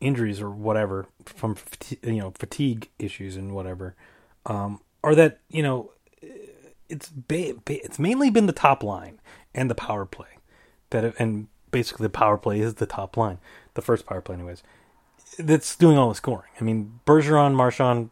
injuries 0.02 0.42
or 0.42 0.50
whatever 0.50 1.08
from 1.26 1.56
you 2.04 2.20
know 2.20 2.32
fatigue 2.32 2.90
issues 3.00 3.38
and 3.38 3.54
whatever, 3.54 3.96
um, 4.46 4.82
are 5.04 5.16
that 5.16 5.40
you 5.50 5.64
know 5.64 5.92
it's 6.90 7.10
ba- 7.10 7.56
ba- 7.66 7.84
it's 7.86 8.00
mainly 8.00 8.30
been 8.30 8.48
the 8.48 8.54
top 8.54 8.84
line 8.84 9.20
and 9.54 9.70
the 9.70 9.76
power 9.76 10.06
play 10.06 10.40
that 10.90 11.14
and 11.20 11.48
basically 11.72 12.06
the 12.06 12.10
power 12.10 12.38
play 12.38 12.60
is 12.60 12.76
the 12.76 12.86
top 12.86 13.18
line, 13.18 13.40
the 13.74 13.82
first 13.82 14.06
power 14.06 14.22
play, 14.22 14.36
anyways. 14.36 14.64
That's 15.38 15.76
doing 15.76 15.98
all 15.98 16.10
the 16.10 16.16
scoring. 16.16 16.50
I 16.60 16.64
mean, 16.64 17.00
Bergeron, 17.06 17.54
Marchand, 17.54 18.10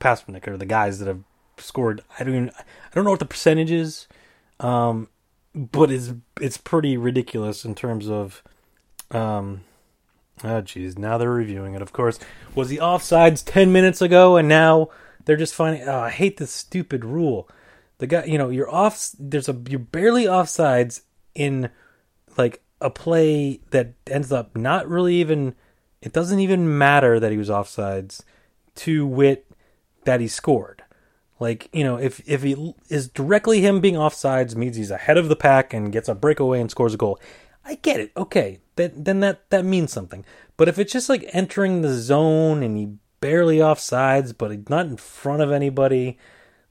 Pastrnak 0.00 0.46
are 0.46 0.56
the 0.56 0.66
guys 0.66 0.98
that 0.98 1.08
have 1.08 1.22
scored. 1.56 2.02
I 2.18 2.24
don't 2.24 2.34
even, 2.34 2.50
I 2.50 2.94
don't 2.94 3.04
know 3.04 3.10
what 3.10 3.20
the 3.20 3.24
percentage 3.26 3.70
is, 3.70 4.06
um, 4.60 5.08
but 5.54 5.90
it's 5.90 6.12
it's 6.40 6.58
pretty 6.58 6.96
ridiculous 6.96 7.64
in 7.64 7.74
terms 7.74 8.08
of, 8.08 8.42
um, 9.10 9.62
oh 10.42 10.60
geez, 10.60 10.98
now 10.98 11.16
they're 11.16 11.30
reviewing 11.30 11.74
it. 11.74 11.82
Of 11.82 11.92
course, 11.92 12.18
was 12.54 12.68
the 12.68 12.78
offsides 12.78 13.42
ten 13.44 13.72
minutes 13.72 14.02
ago, 14.02 14.36
and 14.36 14.48
now 14.48 14.90
they're 15.24 15.36
just 15.36 15.54
finding. 15.54 15.88
Oh, 15.88 16.00
I 16.00 16.10
hate 16.10 16.36
this 16.36 16.50
stupid 16.50 17.04
rule. 17.04 17.48
The 17.98 18.06
guy, 18.06 18.24
you 18.24 18.36
know, 18.36 18.50
you're 18.50 18.70
off. 18.70 19.10
There's 19.18 19.48
a 19.48 19.58
you're 19.68 19.78
barely 19.78 20.24
offsides 20.24 21.02
in 21.34 21.70
like 22.36 22.62
a 22.80 22.90
play 22.90 23.60
that 23.70 23.94
ends 24.06 24.32
up 24.32 24.56
not 24.56 24.88
really 24.88 25.14
even 25.16 25.54
it 26.04 26.12
doesn't 26.12 26.38
even 26.38 26.76
matter 26.76 27.18
that 27.18 27.32
he 27.32 27.38
was 27.38 27.48
offsides 27.48 28.22
to 28.76 29.06
wit 29.06 29.46
that 30.04 30.20
he 30.20 30.28
scored. 30.28 30.82
Like, 31.40 31.68
you 31.72 31.82
know, 31.82 31.96
if 31.96 32.20
if 32.28 32.42
he 32.42 32.74
is 32.88 33.08
directly 33.08 33.62
him 33.62 33.80
being 33.80 33.94
offsides 33.94 34.54
means 34.54 34.76
he's 34.76 34.90
ahead 34.90 35.16
of 35.16 35.28
the 35.28 35.36
pack 35.36 35.72
and 35.72 35.90
gets 35.90 36.08
a 36.08 36.14
breakaway 36.14 36.60
and 36.60 36.70
scores 36.70 36.94
a 36.94 36.98
goal. 36.98 37.18
I 37.64 37.76
get 37.76 38.00
it. 38.00 38.12
Okay. 38.16 38.60
That 38.76 39.04
then 39.04 39.20
that 39.20 39.48
that 39.50 39.64
means 39.64 39.92
something. 39.92 40.24
But 40.58 40.68
if 40.68 40.78
it's 40.78 40.92
just 40.92 41.08
like 41.08 41.28
entering 41.32 41.80
the 41.80 41.94
zone 41.94 42.62
and 42.62 42.76
he 42.76 42.90
barely 43.20 43.58
offsides 43.58 44.36
but 44.36 44.68
not 44.68 44.86
in 44.86 44.98
front 44.98 45.40
of 45.40 45.50
anybody, 45.50 46.18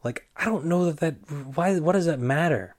like 0.03 0.27
I 0.37 0.45
don't 0.45 0.65
know 0.65 0.85
that 0.91 0.97
that 0.97 1.31
why 1.55 1.79
what 1.79 1.93
does 1.93 2.05
that 2.05 2.19
matter? 2.19 2.75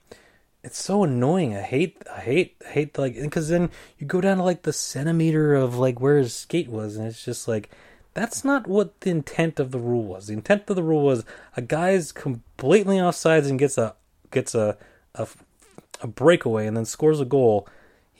It's 0.65 0.83
so 0.83 1.05
annoying. 1.05 1.55
I 1.55 1.61
hate, 1.61 2.03
I 2.11 2.21
hate, 2.21 2.57
I 2.67 2.71
hate 2.71 2.99
like 2.99 3.15
because 3.21 3.51
then 3.51 3.71
you 3.99 4.07
go 4.07 4.23
down 4.23 4.39
to 4.39 4.43
like 4.43 4.63
the 4.63 4.73
centimeter 4.73 5.55
of 5.55 5.77
like 5.77 6.01
where 6.01 6.17
his 6.17 6.35
skate 6.35 6.71
was, 6.71 6.97
and 6.97 7.07
it's 7.07 7.23
just 7.23 7.47
like 7.47 7.71
that's 8.15 8.45
not 8.45 8.67
what 8.67 8.99
the 9.03 9.11
intent 9.11 9.61
of 9.61 9.73
the 9.73 9.79
rule 9.79 10.05
was. 10.05 10.29
The 10.29 10.33
intent 10.33 10.71
of 10.71 10.77
the 10.77 10.83
rule 10.83 11.05
was 11.05 11.25
a 11.55 11.61
guy's 11.61 12.13
completely 12.13 12.97
offsides 12.97 13.49
and 13.49 13.59
gets 13.59 13.77
a 13.77 13.95
gets 14.31 14.55
a 14.55 14.79
a, 15.15 15.29
a 16.01 16.07
breakaway 16.07 16.67
and 16.67 16.75
then 16.75 16.87
scores 16.87 17.21
a 17.21 17.27
goal. 17.27 17.69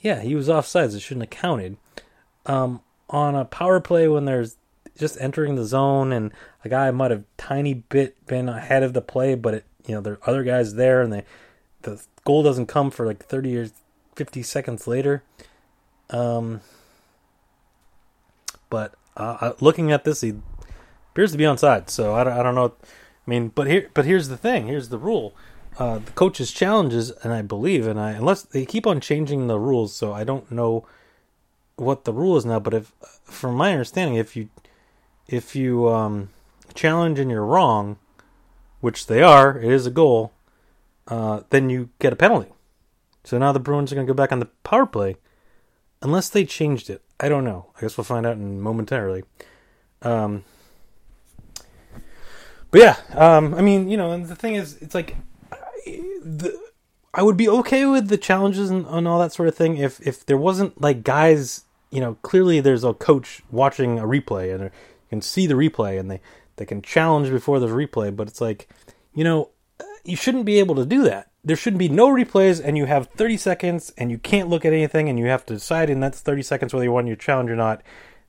Yeah, 0.01 0.21
he 0.21 0.35
was 0.35 0.47
offsides. 0.47 0.95
It 0.95 0.99
shouldn't 0.99 1.33
have 1.33 1.41
counted. 1.41 1.77
Um, 2.45 2.81
on 3.09 3.33
a 3.33 3.45
power 3.45 3.79
play 3.79 4.07
when 4.07 4.25
there's 4.25 4.57
just 4.99 5.19
entering 5.19 5.55
the 5.55 5.65
zone 5.65 6.13
and 6.13 6.31
a 6.63 6.69
guy 6.69 6.91
might 6.91 7.09
have 7.09 7.23
tiny 7.37 7.73
bit 7.73 8.23
been 8.27 8.47
ahead 8.49 8.83
of 8.83 8.93
the 8.93 9.01
play, 9.01 9.33
but 9.33 9.55
it 9.55 9.65
you 9.87 9.95
know 9.95 10.01
there 10.01 10.13
are 10.13 10.29
other 10.29 10.43
guys 10.43 10.75
there 10.75 11.01
and 11.01 11.11
they 11.11 11.23
the 11.81 12.05
goal 12.25 12.43
doesn't 12.43 12.65
come 12.65 12.91
for 12.91 13.05
like 13.05 13.23
30 13.23 13.57
or 13.57 13.67
50 14.15 14.43
seconds 14.43 14.87
later. 14.87 15.23
Um, 16.09 16.61
but 18.69 18.95
uh, 19.15 19.53
looking 19.61 19.91
at 19.91 20.03
this, 20.03 20.21
he 20.21 20.33
appears 21.11 21.31
to 21.31 21.37
be 21.37 21.45
on 21.45 21.57
side. 21.57 21.89
So 21.89 22.13
I 22.13 22.25
don't, 22.25 22.33
I 22.33 22.43
don't 22.43 22.55
know. 22.55 22.73
I 22.83 23.29
mean, 23.29 23.49
but 23.49 23.67
here, 23.67 23.89
but 23.93 24.05
here's 24.05 24.27
the 24.27 24.37
thing. 24.37 24.67
Here's 24.67 24.89
the 24.89 24.97
rule. 24.97 25.33
Uh, 25.77 25.99
the 25.99 26.11
coaches 26.11 26.51
challenges, 26.51 27.11
and 27.23 27.33
I 27.33 27.41
believe, 27.41 27.85
and 27.85 27.99
I 27.99 28.11
unless 28.11 28.43
they 28.43 28.65
keep 28.65 28.87
on 28.87 29.01
changing 29.01 29.47
the 29.47 29.59
rules, 29.59 29.93
so 29.93 30.13
I 30.13 30.23
don't 30.23 30.49
know 30.49 30.87
what 31.75 32.05
the 32.05 32.13
rule 32.13 32.37
is 32.37 32.45
now. 32.45 32.59
But 32.59 32.73
if, 32.73 32.93
from 33.25 33.55
my 33.55 33.71
understanding, 33.71 34.15
if 34.15 34.37
you 34.37 34.47
if 35.27 35.53
you 35.53 35.89
um, 35.89 36.29
challenge 36.75 37.19
and 37.19 37.29
you're 37.29 37.45
wrong, 37.45 37.97
which 38.79 39.07
they 39.07 39.21
are, 39.21 39.57
it 39.57 39.69
is 39.69 39.85
a 39.85 39.91
goal 39.91 40.31
uh, 41.07 41.41
then 41.49 41.69
you 41.69 41.89
get 41.99 42.13
a 42.13 42.15
penalty. 42.15 42.51
So 43.23 43.37
now 43.37 43.51
the 43.51 43.59
Bruins 43.59 43.91
are 43.91 43.95
going 43.95 44.07
to 44.07 44.13
go 44.13 44.15
back 44.15 44.31
on 44.31 44.39
the 44.39 44.49
power 44.63 44.85
play, 44.85 45.17
unless 46.01 46.29
they 46.29 46.45
changed 46.45 46.89
it. 46.89 47.01
I 47.19 47.29
don't 47.29 47.43
know. 47.43 47.71
I 47.77 47.81
guess 47.81 47.97
we'll 47.97 48.03
find 48.03 48.25
out 48.25 48.37
in 48.37 48.61
momentarily. 48.61 49.23
Um, 50.01 50.43
but 52.71 52.81
yeah, 52.81 52.97
um, 53.13 53.53
I 53.53 53.61
mean, 53.61 53.89
you 53.89 53.97
know, 53.97 54.11
and 54.11 54.27
the 54.27 54.35
thing 54.35 54.55
is, 54.55 54.77
it's 54.81 54.93
like 54.93 55.15
the, 55.85 56.59
I 57.13 57.23
would 57.23 57.37
be 57.37 57.47
okay 57.47 57.85
with 57.85 58.09
the 58.09 58.17
challenges 58.17 58.69
and, 58.69 58.85
and 58.87 59.07
all 59.07 59.19
that 59.19 59.31
sort 59.31 59.47
of 59.47 59.55
thing 59.55 59.77
if 59.77 60.05
if 60.05 60.25
there 60.25 60.37
wasn't 60.37 60.81
like 60.81 61.03
guys, 61.03 61.63
you 61.89 62.01
know, 62.01 62.15
clearly 62.21 62.59
there's 62.59 62.83
a 62.83 62.93
coach 62.93 63.41
watching 63.49 63.97
a 63.97 64.03
replay 64.03 64.53
and 64.53 64.65
you 64.65 64.71
can 65.09 65.21
see 65.21 65.47
the 65.47 65.53
replay 65.53 65.97
and 65.97 66.11
they 66.11 66.19
they 66.57 66.65
can 66.65 66.81
challenge 66.81 67.29
before 67.29 67.59
the 67.59 67.67
replay, 67.67 68.13
but 68.13 68.27
it's 68.27 68.41
like, 68.41 68.67
you 69.13 69.23
know, 69.23 69.49
you 70.05 70.15
shouldn't 70.15 70.45
be 70.45 70.59
able 70.59 70.75
to 70.75 70.85
do 70.85 71.03
that. 71.03 71.31
There 71.43 71.55
shouldn't 71.55 71.79
be 71.79 71.89
no 71.89 72.07
replays, 72.09 72.61
and 72.63 72.77
you 72.77 72.85
have 72.85 73.07
30 73.07 73.37
seconds, 73.37 73.93
and 73.97 74.09
you 74.09 74.17
can't 74.17 74.49
look 74.49 74.65
at 74.65 74.73
anything, 74.73 75.09
and 75.09 75.19
you 75.19 75.25
have 75.25 75.45
to 75.47 75.53
decide 75.55 75.89
in 75.89 75.99
that 75.99 76.15
30 76.15 76.41
seconds 76.43 76.73
whether 76.73 76.83
you 76.83 76.91
want 76.91 77.07
your 77.07 77.15
challenge 77.15 77.49
or 77.49 77.55
not. 77.55 77.81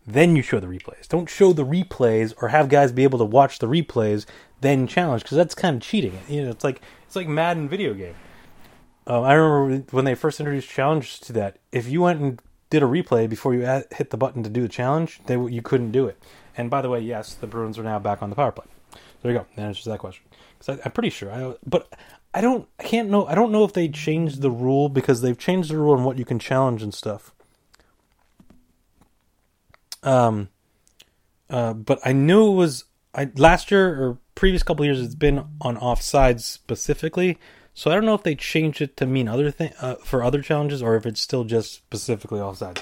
Then 0.07 0.37
you 0.37 0.43
show 0.43 0.61
the 0.61 0.69
replays. 0.69 1.09
Don't 1.09 1.29
show 1.29 1.53
the 1.53 1.65
replays 1.65 2.33
or 2.41 2.49
have 2.49 2.69
guys 2.69 2.93
be 2.93 3.03
able 3.03 3.19
to 3.19 3.25
watch 3.25 3.59
the 3.59 3.67
replays 3.67 4.25
then 4.61 4.87
challenge 4.87 5.23
because 5.23 5.37
that's 5.37 5.55
kind 5.55 5.77
of 5.77 5.83
cheating. 5.83 6.19
You 6.29 6.45
know, 6.45 6.51
it's 6.51 6.63
like 6.63 6.81
it's 7.05 7.17
like 7.17 7.27
Madden 7.27 7.69
video 7.69 7.93
game. 7.93 8.15
Um, 9.07 9.25
I 9.25 9.35
remember 9.35 9.85
when 9.91 10.05
they 10.05 10.15
first 10.15 10.41
introduced 10.41 10.69
challenges 10.69 11.19
to 11.21 11.33
that. 11.35 11.59
If 11.73 11.89
you 11.89 12.03
went 12.03 12.21
and 12.21 12.41
did 12.71 12.83
a 12.83 12.87
replay 12.87 13.29
before 13.29 13.55
you 13.55 13.63
hit 13.63 14.11
the 14.11 14.17
button 14.17 14.43
to 14.43 14.51
do 14.51 14.63
the 14.63 14.69
challenge, 14.69 15.21
they, 15.27 15.35
you 15.35 15.63
couldn't 15.63 15.93
do 15.93 16.07
it. 16.07 16.23
And 16.57 16.71
by 16.71 16.83
the 16.83 16.89
way, 16.89 17.01
yes, 17.01 17.35
the 17.35 17.47
Bruins 17.47 17.79
are 17.79 17.85
now 17.85 17.99
back 17.99 18.23
on 18.23 18.31
the 18.31 18.37
power 18.37 18.53
play. 18.53 18.67
There 19.23 19.33
you 19.33 19.39
go. 19.39 19.47
That 19.57 19.63
answers 19.63 19.85
that 19.85 19.99
question. 19.99 20.25
Because 20.59 20.81
I'm 20.85 20.93
pretty 20.93 21.11
sure. 21.11 21.33
I, 21.33 21.55
but 21.67 21.93
I 22.35 22.41
don't. 22.41 22.69
I 22.79 22.85
can't 22.85 23.11
know. 23.11 23.27
I 23.27 23.35
don't 23.35 23.53
know 23.53 23.65
if 23.65 23.73
they 23.73 23.89
changed 23.89 24.43
the 24.43 24.51
rule 24.51 24.89
because 24.89 25.21
they've 25.21 25.39
changed 25.39 25.71
the 25.71 25.79
rule 25.79 25.95
on 25.95 26.05
what 26.05 26.19
you 26.19 26.25
can 26.25 26.39
challenge 26.39 26.83
and 26.83 26.95
stuff. 26.95 27.35
Um. 30.03 30.49
Uh, 31.49 31.75
but 31.75 32.01
I 32.05 32.13
knew 32.13 32.51
it 32.51 32.57
was 32.57 32.85
I 33.15 33.31
last 33.37 33.71
year 33.71 33.89
or 33.89 34.19
previous 34.35 34.63
couple 34.63 34.85
years. 34.85 35.01
It's 35.01 35.15
been 35.15 35.45
on 35.61 35.77
offsides 35.77 36.43
specifically. 36.43 37.39
So 37.75 37.91
I 37.91 37.95
don't 37.95 38.07
know 38.07 38.15
if 38.15 38.23
they 38.23 38.35
changed 38.35 38.81
it 38.81 38.97
to 38.97 39.07
mean 39.07 39.29
other 39.29 39.51
thing 39.51 39.73
uh, 39.81 39.97
for 39.97 40.23
other 40.23 40.41
challenges 40.41 40.83
or 40.83 40.97
if 40.97 41.05
it's 41.05 41.21
still 41.21 41.45
just 41.45 41.75
specifically 41.75 42.41
offsides. 42.41 42.81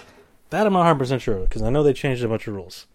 That 0.50 0.66
I'm 0.66 0.72
not 0.72 0.80
100 0.80 0.98
percent 0.98 1.22
sure 1.22 1.40
because 1.40 1.62
I 1.62 1.70
know 1.70 1.82
they 1.82 1.92
changed 1.92 2.22
a 2.22 2.28
bunch 2.28 2.46
of 2.46 2.54
rules. 2.54 2.86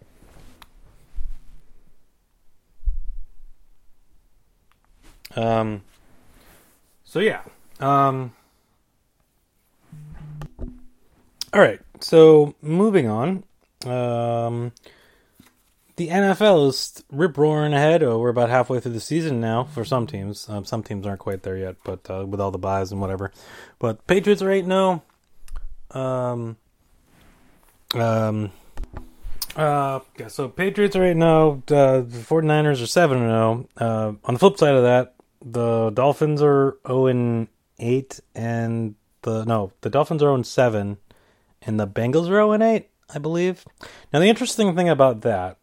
Um, 5.36 5.82
so 7.04 7.20
yeah. 7.20 7.42
Um, 7.78 8.32
all 11.52 11.60
right. 11.60 11.80
So 12.00 12.54
moving 12.62 13.08
on. 13.08 13.44
Um, 13.84 14.72
the 15.96 16.08
NFL 16.08 16.68
is 16.68 17.04
rip 17.12 17.36
roaring 17.36 17.74
ahead. 17.74 18.02
Oh, 18.02 18.18
we're 18.18 18.30
about 18.30 18.48
halfway 18.48 18.80
through 18.80 18.92
the 18.92 19.00
season 19.00 19.40
now 19.40 19.64
for 19.64 19.84
some 19.84 20.06
teams. 20.06 20.48
Um, 20.48 20.64
some 20.64 20.82
teams 20.82 21.06
aren't 21.06 21.20
quite 21.20 21.42
there 21.42 21.56
yet, 21.56 21.76
but 21.84 22.08
uh, 22.10 22.24
with 22.26 22.40
all 22.40 22.50
the 22.50 22.58
byes 22.58 22.90
and 22.90 23.00
whatever. 23.00 23.32
But 23.78 24.06
Patriots 24.06 24.40
are 24.42 24.50
eight 24.50 24.64
zero. 24.64 25.02
Um. 25.90 26.56
Um. 27.94 28.52
Uh, 29.56 30.00
yeah, 30.18 30.28
so 30.28 30.48
Patriots 30.48 30.94
are 30.94 31.04
8 31.04 31.14
0. 31.14 31.62
Uh, 31.68 32.00
the 32.00 32.18
49ers 32.18 32.82
are 32.82 32.86
7 32.86 33.18
0. 33.18 33.68
Uh, 33.76 34.12
on 34.24 34.34
the 34.34 34.38
flip 34.38 34.56
side 34.56 34.74
of 34.74 34.84
that, 34.84 35.14
the 35.44 35.90
Dolphins 35.90 36.42
are 36.42 36.78
0 36.86 37.06
and 37.06 37.48
8 37.78 38.20
and 38.34 38.94
the 39.22 39.44
no, 39.44 39.72
the 39.80 39.90
Dolphins 39.90 40.22
are 40.22 40.26
0 40.26 40.34
and 40.36 40.46
7 40.46 40.98
and 41.62 41.80
the 41.80 41.86
Bengals 41.86 42.24
are 42.24 42.40
0 42.40 42.52
and 42.52 42.62
8, 42.62 42.88
I 43.14 43.18
believe. 43.18 43.64
Now 44.12 44.20
the 44.20 44.26
interesting 44.26 44.74
thing 44.74 44.88
about 44.88 45.22
that 45.22 45.58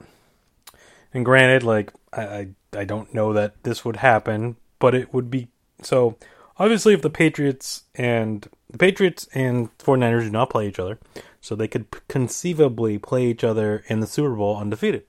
and 1.14 1.26
granted 1.26 1.64
like 1.64 1.92
I, 2.14 2.22
I 2.22 2.48
I 2.74 2.84
don't 2.84 3.14
know 3.14 3.34
that 3.34 3.64
this 3.64 3.86
would 3.86 3.98
happen, 3.98 4.58
but 4.80 4.94
it 4.94 5.14
would 5.14 5.30
be 5.30 5.50
so 5.82 6.18
obviously 6.58 6.94
if 6.94 7.02
the 7.02 7.10
Patriots 7.10 7.84
and 7.96 8.48
the 8.70 8.78
Patriots 8.78 9.28
and 9.34 9.76
49ers 9.78 10.24
do 10.24 10.30
not 10.30 10.50
play 10.50 10.68
each 10.68 10.80
other, 10.80 11.00
so 11.40 11.56
they 11.56 11.68
could 11.68 11.88
conceivably 12.08 12.98
play 12.98 13.26
each 13.26 13.44
other 13.44 13.84
in 13.88 14.00
the 14.00 14.08
Super 14.08 14.36
Bowl 14.36 14.58
undefeated. 14.58 15.04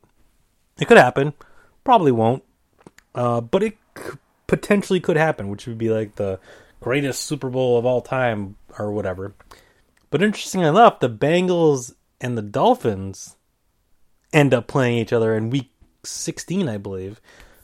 It 0.78 0.86
could 0.86 0.96
happen, 0.96 1.32
probably 1.82 2.12
won't, 2.12 2.44
uh, 3.14 3.40
but 3.40 3.62
it 3.62 3.76
potentially 4.48 4.98
could 4.98 5.16
happen, 5.16 5.48
which 5.48 5.68
would 5.68 5.78
be 5.78 5.90
like 5.90 6.16
the 6.16 6.40
greatest 6.80 7.24
Super 7.24 7.48
Bowl 7.48 7.78
of 7.78 7.86
all 7.86 8.00
time 8.00 8.56
or 8.76 8.90
whatever. 8.90 9.34
But 10.10 10.22
interestingly 10.22 10.66
enough, 10.66 10.98
the 10.98 11.10
Bengals 11.10 11.94
and 12.20 12.36
the 12.36 12.42
Dolphins 12.42 13.36
end 14.32 14.52
up 14.52 14.66
playing 14.66 14.98
each 14.98 15.12
other 15.12 15.36
in 15.36 15.50
week 15.50 15.70
16, 16.04 16.68
I 16.68 16.78
believe, 16.78 17.20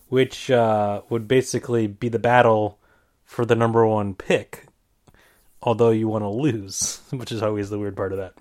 which 0.08 0.50
uh, 0.50 1.02
would 1.08 1.26
basically 1.26 1.86
be 1.86 2.08
the 2.08 2.18
battle 2.18 2.78
for 3.24 3.44
the 3.44 3.56
number 3.56 3.84
one 3.86 4.14
pick. 4.14 4.66
Although 5.62 5.90
you 5.90 6.08
want 6.08 6.22
to 6.22 6.28
lose, 6.28 7.00
which 7.10 7.32
is 7.32 7.42
always 7.42 7.70
the 7.70 7.78
weird 7.78 7.96
part 7.96 8.12
of 8.12 8.18
that. 8.18 8.34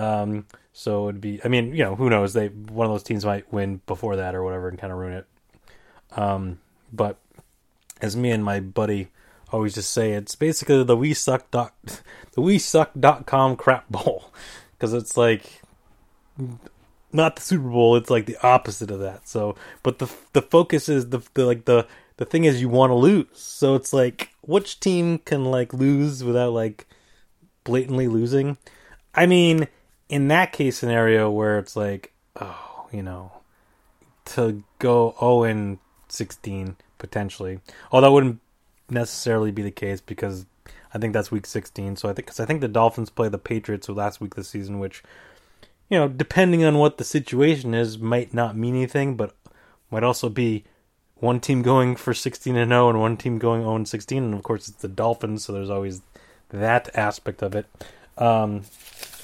Um, 0.00 0.46
so 0.72 1.08
it'd 1.08 1.20
be, 1.20 1.40
I 1.44 1.48
mean, 1.48 1.74
you 1.74 1.84
know, 1.84 1.96
who 1.96 2.08
knows? 2.08 2.32
They 2.32 2.48
one 2.48 2.86
of 2.86 2.92
those 2.92 3.02
teams 3.02 3.26
might 3.26 3.52
win 3.52 3.82
before 3.86 4.16
that 4.16 4.34
or 4.34 4.42
whatever 4.42 4.68
and 4.68 4.78
kind 4.78 4.92
of 4.92 4.98
ruin 4.98 5.12
it. 5.12 5.26
Um, 6.16 6.60
but 6.92 7.18
as 8.02 8.16
me 8.16 8.30
and 8.30 8.44
my 8.44 8.60
buddy 8.60 9.08
always 9.50 9.74
just 9.74 9.92
say, 9.92 10.12
it's 10.12 10.34
basically 10.34 10.82
the 10.84 10.96
we 10.96 11.14
suck 11.14 11.50
dot 11.50 11.72
the 12.32 12.40
we 12.40 12.58
suck 12.58 12.90
dot 12.98 13.24
com 13.24 13.56
crap 13.56 13.88
bowl 13.88 14.32
because 14.72 14.92
it's 14.92 15.16
like 15.16 15.62
not 17.12 17.36
the 17.36 17.42
Super 17.42 17.68
Bowl. 17.68 17.96
It's 17.96 18.10
like 18.10 18.26
the 18.26 18.38
opposite 18.42 18.90
of 18.90 19.00
that. 19.00 19.28
So, 19.28 19.54
but 19.82 19.98
the 19.98 20.10
the 20.32 20.42
focus 20.42 20.88
is 20.88 21.10
the, 21.10 21.22
the 21.34 21.46
like 21.46 21.64
the 21.64 21.86
the 22.16 22.24
thing 22.24 22.44
is 22.44 22.60
you 22.60 22.68
want 22.68 22.90
to 22.90 22.94
lose. 22.94 23.26
So 23.34 23.74
it's 23.74 23.92
like 23.92 24.30
which 24.42 24.80
team 24.80 25.18
can 25.18 25.44
like 25.44 25.72
lose 25.72 26.24
without 26.24 26.52
like 26.52 26.86
blatantly 27.64 28.08
losing? 28.08 28.56
I 29.14 29.26
mean, 29.26 29.68
in 30.08 30.28
that 30.28 30.52
case 30.52 30.78
scenario 30.78 31.30
where 31.30 31.58
it's 31.58 31.76
like, 31.76 32.12
oh, 32.40 32.86
you 32.90 33.02
know, 33.02 33.32
to 34.26 34.64
go 34.78 35.14
0 35.20 35.44
and 35.44 35.78
16 36.08 36.76
potentially. 37.02 37.58
Although 37.90 38.06
that 38.06 38.12
wouldn't 38.12 38.40
necessarily 38.88 39.50
be 39.50 39.62
the 39.62 39.72
case 39.72 40.00
because 40.00 40.46
I 40.94 40.98
think 40.98 41.12
that's 41.12 41.32
week 41.32 41.46
16. 41.46 41.96
So 41.96 42.08
I 42.08 42.12
think 42.12 42.28
cause 42.28 42.38
I 42.38 42.46
think 42.46 42.60
the 42.60 42.68
Dolphins 42.68 43.10
play 43.10 43.28
the 43.28 43.38
Patriots 43.38 43.88
last 43.88 44.20
week 44.20 44.36
this 44.36 44.48
season, 44.48 44.78
which 44.78 45.02
you 45.90 45.98
know, 45.98 46.08
depending 46.08 46.64
on 46.64 46.78
what 46.78 46.96
the 46.96 47.04
situation 47.04 47.74
is, 47.74 47.98
might 47.98 48.32
not 48.32 48.56
mean 48.56 48.76
anything, 48.76 49.16
but 49.16 49.34
might 49.90 50.04
also 50.04 50.28
be 50.28 50.64
one 51.16 51.40
team 51.40 51.60
going 51.60 51.96
for 51.96 52.14
16 52.14 52.56
and 52.56 52.70
0 52.70 52.88
and 52.90 53.00
one 53.00 53.16
team 53.16 53.38
going 53.38 53.62
0 53.62 53.76
and 53.76 53.88
16, 53.88 54.22
and 54.22 54.34
of 54.34 54.42
course 54.42 54.68
it's 54.68 54.80
the 54.80 54.88
Dolphins, 54.88 55.44
so 55.44 55.52
there's 55.52 55.70
always 55.70 56.02
that 56.50 56.88
aspect 56.96 57.42
of 57.42 57.54
it. 57.54 57.66
Um, 58.16 58.62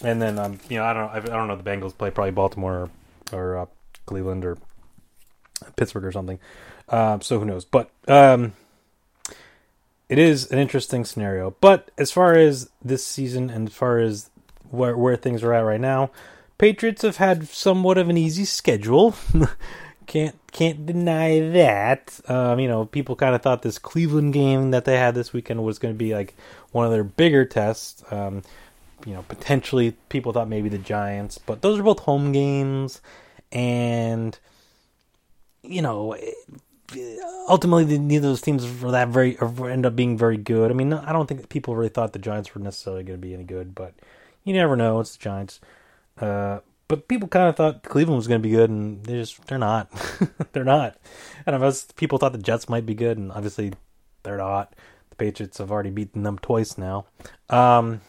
and 0.03 0.21
then 0.21 0.39
um, 0.39 0.59
you 0.69 0.79
know, 0.79 0.85
I 0.85 0.93
don't, 0.93 1.11
I 1.11 1.21
don't 1.21 1.49
know. 1.49 1.57
The 1.57 1.63
Bengals 1.63 1.97
play 1.97 2.11
probably 2.11 2.33
Baltimore 2.33 2.91
or, 3.33 3.39
or 3.39 3.59
uh, 3.59 3.67
Cleveland 4.05 4.45
or 4.45 4.59
Pittsburgh 5.77 6.05
or 6.05 6.13
something. 6.13 6.39
Uh, 6.89 7.19
so 7.21 7.39
who 7.39 7.45
knows? 7.45 7.65
But 7.65 7.91
um, 8.07 8.53
it 10.09 10.19
is 10.19 10.51
an 10.51 10.59
interesting 10.59 11.05
scenario. 11.05 11.55
But 11.61 11.91
as 11.99 12.11
far 12.11 12.35
as 12.35 12.71
this 12.83 13.05
season 13.05 13.51
and 13.51 13.69
as 13.69 13.75
far 13.75 13.99
as 13.99 14.31
where 14.71 14.97
where 14.97 15.17
things 15.17 15.43
are 15.43 15.53
at 15.53 15.61
right 15.61 15.81
now, 15.81 16.11
Patriots 16.59 17.03
have 17.03 17.17
had 17.17 17.49
somewhat 17.49 17.99
of 17.99 18.09
an 18.09 18.17
easy 18.17 18.45
schedule. 18.45 19.15
can't 20.07 20.35
can't 20.51 20.87
deny 20.87 21.39
that. 21.51 22.19
Um, 22.27 22.59
you 22.59 22.67
know, 22.67 22.87
people 22.87 23.15
kind 23.15 23.35
of 23.35 23.43
thought 23.43 23.63
this 23.63 23.79
Cleveland 23.79 24.33
game 24.33 24.73
that 24.73 24.85
they 24.85 24.97
had 24.97 25.15
this 25.15 25.33
weekend 25.33 25.63
was 25.63 25.79
going 25.79 25.95
to 25.95 25.99
be 25.99 26.15
like 26.15 26.35
one 26.73 26.85
of 26.85 26.91
their 26.91 27.05
bigger 27.05 27.45
tests. 27.45 28.03
Um, 28.11 28.43
you 29.07 29.15
know, 29.15 29.25
potentially 29.29 29.97
people 30.09 30.33
thought 30.33 30.49
maybe 30.49 30.69
the 30.69 30.79
Giants, 30.79 31.39
but 31.39 31.63
those 31.63 31.79
are 31.79 31.85
both 31.85 32.01
home 32.01 32.33
games, 32.33 33.01
and 33.53 34.37
you 35.63 35.83
know, 35.83 36.17
ultimately 37.49 37.99
neither 37.99 38.27
of 38.27 38.31
those 38.33 38.41
teams 38.41 38.81
were 38.83 38.91
that 38.93 39.09
very 39.09 39.39
end 39.41 39.87
up 39.87 39.97
being 39.97 40.17
very 40.17 40.37
good. 40.37 40.71
I 40.71 40.75
mean, 40.75 40.93
I 40.93 41.13
don't 41.13 41.27
think 41.27 41.49
people 41.49 41.77
really 41.77 41.89
thought 41.89 42.13
the 42.13 42.19
Giants 42.19 42.55
were 42.55 42.61
necessarily 42.61 43.03
going 43.03 43.21
to 43.21 43.27
be 43.27 43.35
any 43.35 43.45
good, 43.45 43.75
but 43.75 43.95
you 44.45 44.55
never 44.55 44.77
know. 44.77 45.01
It's 45.01 45.17
the 45.17 45.23
Giants. 45.23 45.61
Uh, 46.21 46.61
but 46.89 47.07
people 47.07 47.29
kind 47.29 47.49
of 47.49 47.57
thought 47.57 47.83
Cleveland 47.83 48.17
was 48.17 48.27
going 48.27 48.41
to 48.41 48.49
be 48.49 48.55
good, 48.55 48.71
and 48.71 49.05
they 49.05 49.15
just 49.15 49.47
they're 49.47 49.59
not. 49.59 49.91
they're 50.53 50.65
not. 50.65 50.97
And 51.47 51.55
of 51.55 51.63
us, 51.63 51.87
people 51.97 52.19
thought 52.19 52.33
the 52.33 52.39
Jets 52.39 52.69
might 52.69 52.87
be 52.87 52.95
good, 52.95 53.19
and 53.19 53.31
obviously 53.31 53.75
they're 54.23 54.39
not. 54.39 54.75
The 55.11 55.17
Patriots 55.17 55.59
have 55.59 55.71
already 55.71 55.91
beaten 55.91 56.23
them 56.23 56.39
twice 56.39 56.79
now. 56.79 57.07
Um, 57.51 58.01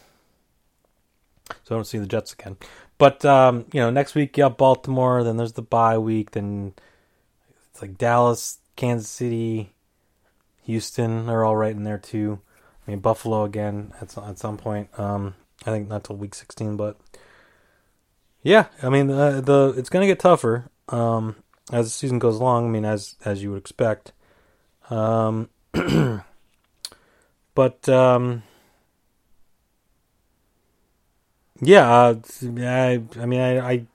so 1.64 1.76
I 1.76 1.78
don't 1.78 1.86
see 1.86 1.98
the 1.98 2.08
Jets 2.08 2.34
again. 2.34 2.58
But 2.98 3.26
um, 3.26 3.66
you 3.74 3.82
know, 3.82 3.90
next 3.90 4.16
week 4.16 4.38
you 4.38 4.44
have 4.44 4.58
Baltimore. 4.58 5.24
Then 5.24 5.38
there's 5.38 5.54
the 5.54 5.62
bye 5.62 5.98
week. 5.98 6.32
Then 6.32 6.74
it's 7.72 7.82
like 7.82 7.98
Dallas, 7.98 8.59
Kansas 8.80 9.10
City, 9.10 9.74
Houston 10.64 11.28
are 11.30 11.44
all 11.44 11.58
right 11.58 11.76
in 11.76 11.84
there 11.84 11.98
too. 11.98 12.40
I 12.88 12.92
mean 12.92 13.02
Buffalo 13.02 13.44
again 13.44 13.92
at 14.00 14.10
some, 14.10 14.24
at 14.24 14.40
some 14.40 14.56
point. 14.56 14.88
Um, 14.98 15.36
I 15.66 15.72
think 15.72 15.90
not 15.90 16.06
till 16.06 16.16
week 16.16 16.34
16, 16.34 16.78
but 16.78 16.98
yeah, 18.42 18.68
I 18.82 18.88
mean 18.88 19.12
uh, 19.12 19.42
the 19.42 19.74
it's 19.76 19.90
going 19.90 20.04
to 20.04 20.08
get 20.08 20.20
tougher 20.20 20.70
um, 20.88 21.36
as 21.74 21.88
the 21.88 21.90
season 21.90 22.20
goes 22.20 22.38
along. 22.38 22.68
I 22.68 22.70
mean, 22.70 22.86
as 22.86 23.18
as 23.26 23.44
you 23.44 23.52
would 23.52 23.58
expect. 23.58 24.14
Um, 24.90 25.50
but 27.54 27.90
um, 27.90 28.44
yeah, 31.60 31.92
uh, 31.92 32.16
I 32.60 33.04
I 33.20 33.26
mean 33.26 33.42
I, 33.42 33.60
I 33.60 33.86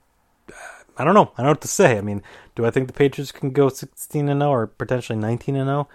I 0.97 1.05
don't 1.05 1.15
know. 1.15 1.33
I 1.35 1.39
don't 1.39 1.47
know 1.47 1.53
what 1.53 1.61
to 1.63 1.69
say. 1.69 1.99
I 1.99 2.01
mean, 2.01 2.23
do 2.55 2.65
I 2.65 2.71
think 2.71 2.87
the 2.87 2.93
Patriots 2.93 3.33
can 3.33 3.51
go 3.51 3.69
sixteen 3.69 4.29
and 4.29 4.41
zero 4.41 4.53
or 4.53 4.67
potentially 4.67 5.19
nineteen 5.19 5.57
and 5.57 5.69
zero? 5.69 5.89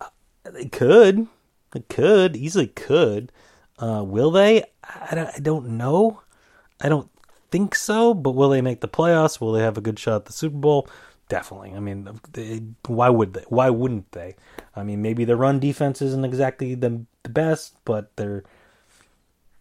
Uh, 0.00 0.08
they 0.44 0.66
could. 0.66 1.26
They 1.72 1.80
could 1.80 2.36
easily 2.36 2.68
could. 2.68 3.32
Uh, 3.78 4.02
will 4.04 4.30
they? 4.30 4.64
I, 4.84 5.32
I 5.36 5.40
don't 5.40 5.70
know. 5.70 6.22
I 6.80 6.88
don't 6.88 7.10
think 7.50 7.74
so, 7.74 8.14
but 8.14 8.32
will 8.32 8.48
they 8.48 8.62
make 8.62 8.80
the 8.80 8.88
playoffs? 8.88 9.40
Will 9.40 9.52
they 9.52 9.62
have 9.62 9.76
a 9.76 9.82
good 9.82 9.98
shot 9.98 10.16
at 10.16 10.24
the 10.26 10.32
Super 10.32 10.56
Bowl? 10.56 10.88
Definitely. 11.28 11.74
I 11.74 11.80
mean, 11.80 12.08
they, 12.32 12.62
why 12.86 13.10
would 13.10 13.34
they? 13.34 13.44
Why 13.48 13.70
wouldn't 13.70 14.12
they? 14.12 14.36
I 14.74 14.82
mean, 14.82 15.02
maybe 15.02 15.24
their 15.24 15.36
run 15.36 15.58
defense 15.58 16.00
isn't 16.00 16.24
exactly 16.24 16.74
the, 16.74 17.04
the 17.22 17.28
best, 17.28 17.76
but 17.84 18.16
they're 18.16 18.44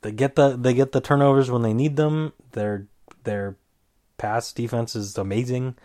they 0.01 0.11
get 0.11 0.36
the 0.36 0.55
they 0.55 0.73
get 0.73 0.91
the 0.91 1.01
turnovers 1.01 1.51
when 1.51 1.63
they 1.63 1.73
need 1.73 1.97
them. 1.97 2.34
Their 2.53 2.88
their 3.23 3.57
pass 4.18 4.51
defense 4.51 4.95
is 4.95 5.18
amazing. 5.18 5.76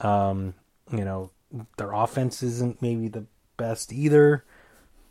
Um, 0.00 0.54
you 0.92 1.04
know, 1.04 1.30
their 1.78 1.92
offense 1.92 2.42
isn't 2.42 2.82
maybe 2.82 3.08
the 3.08 3.26
best 3.56 3.92
either, 3.92 4.44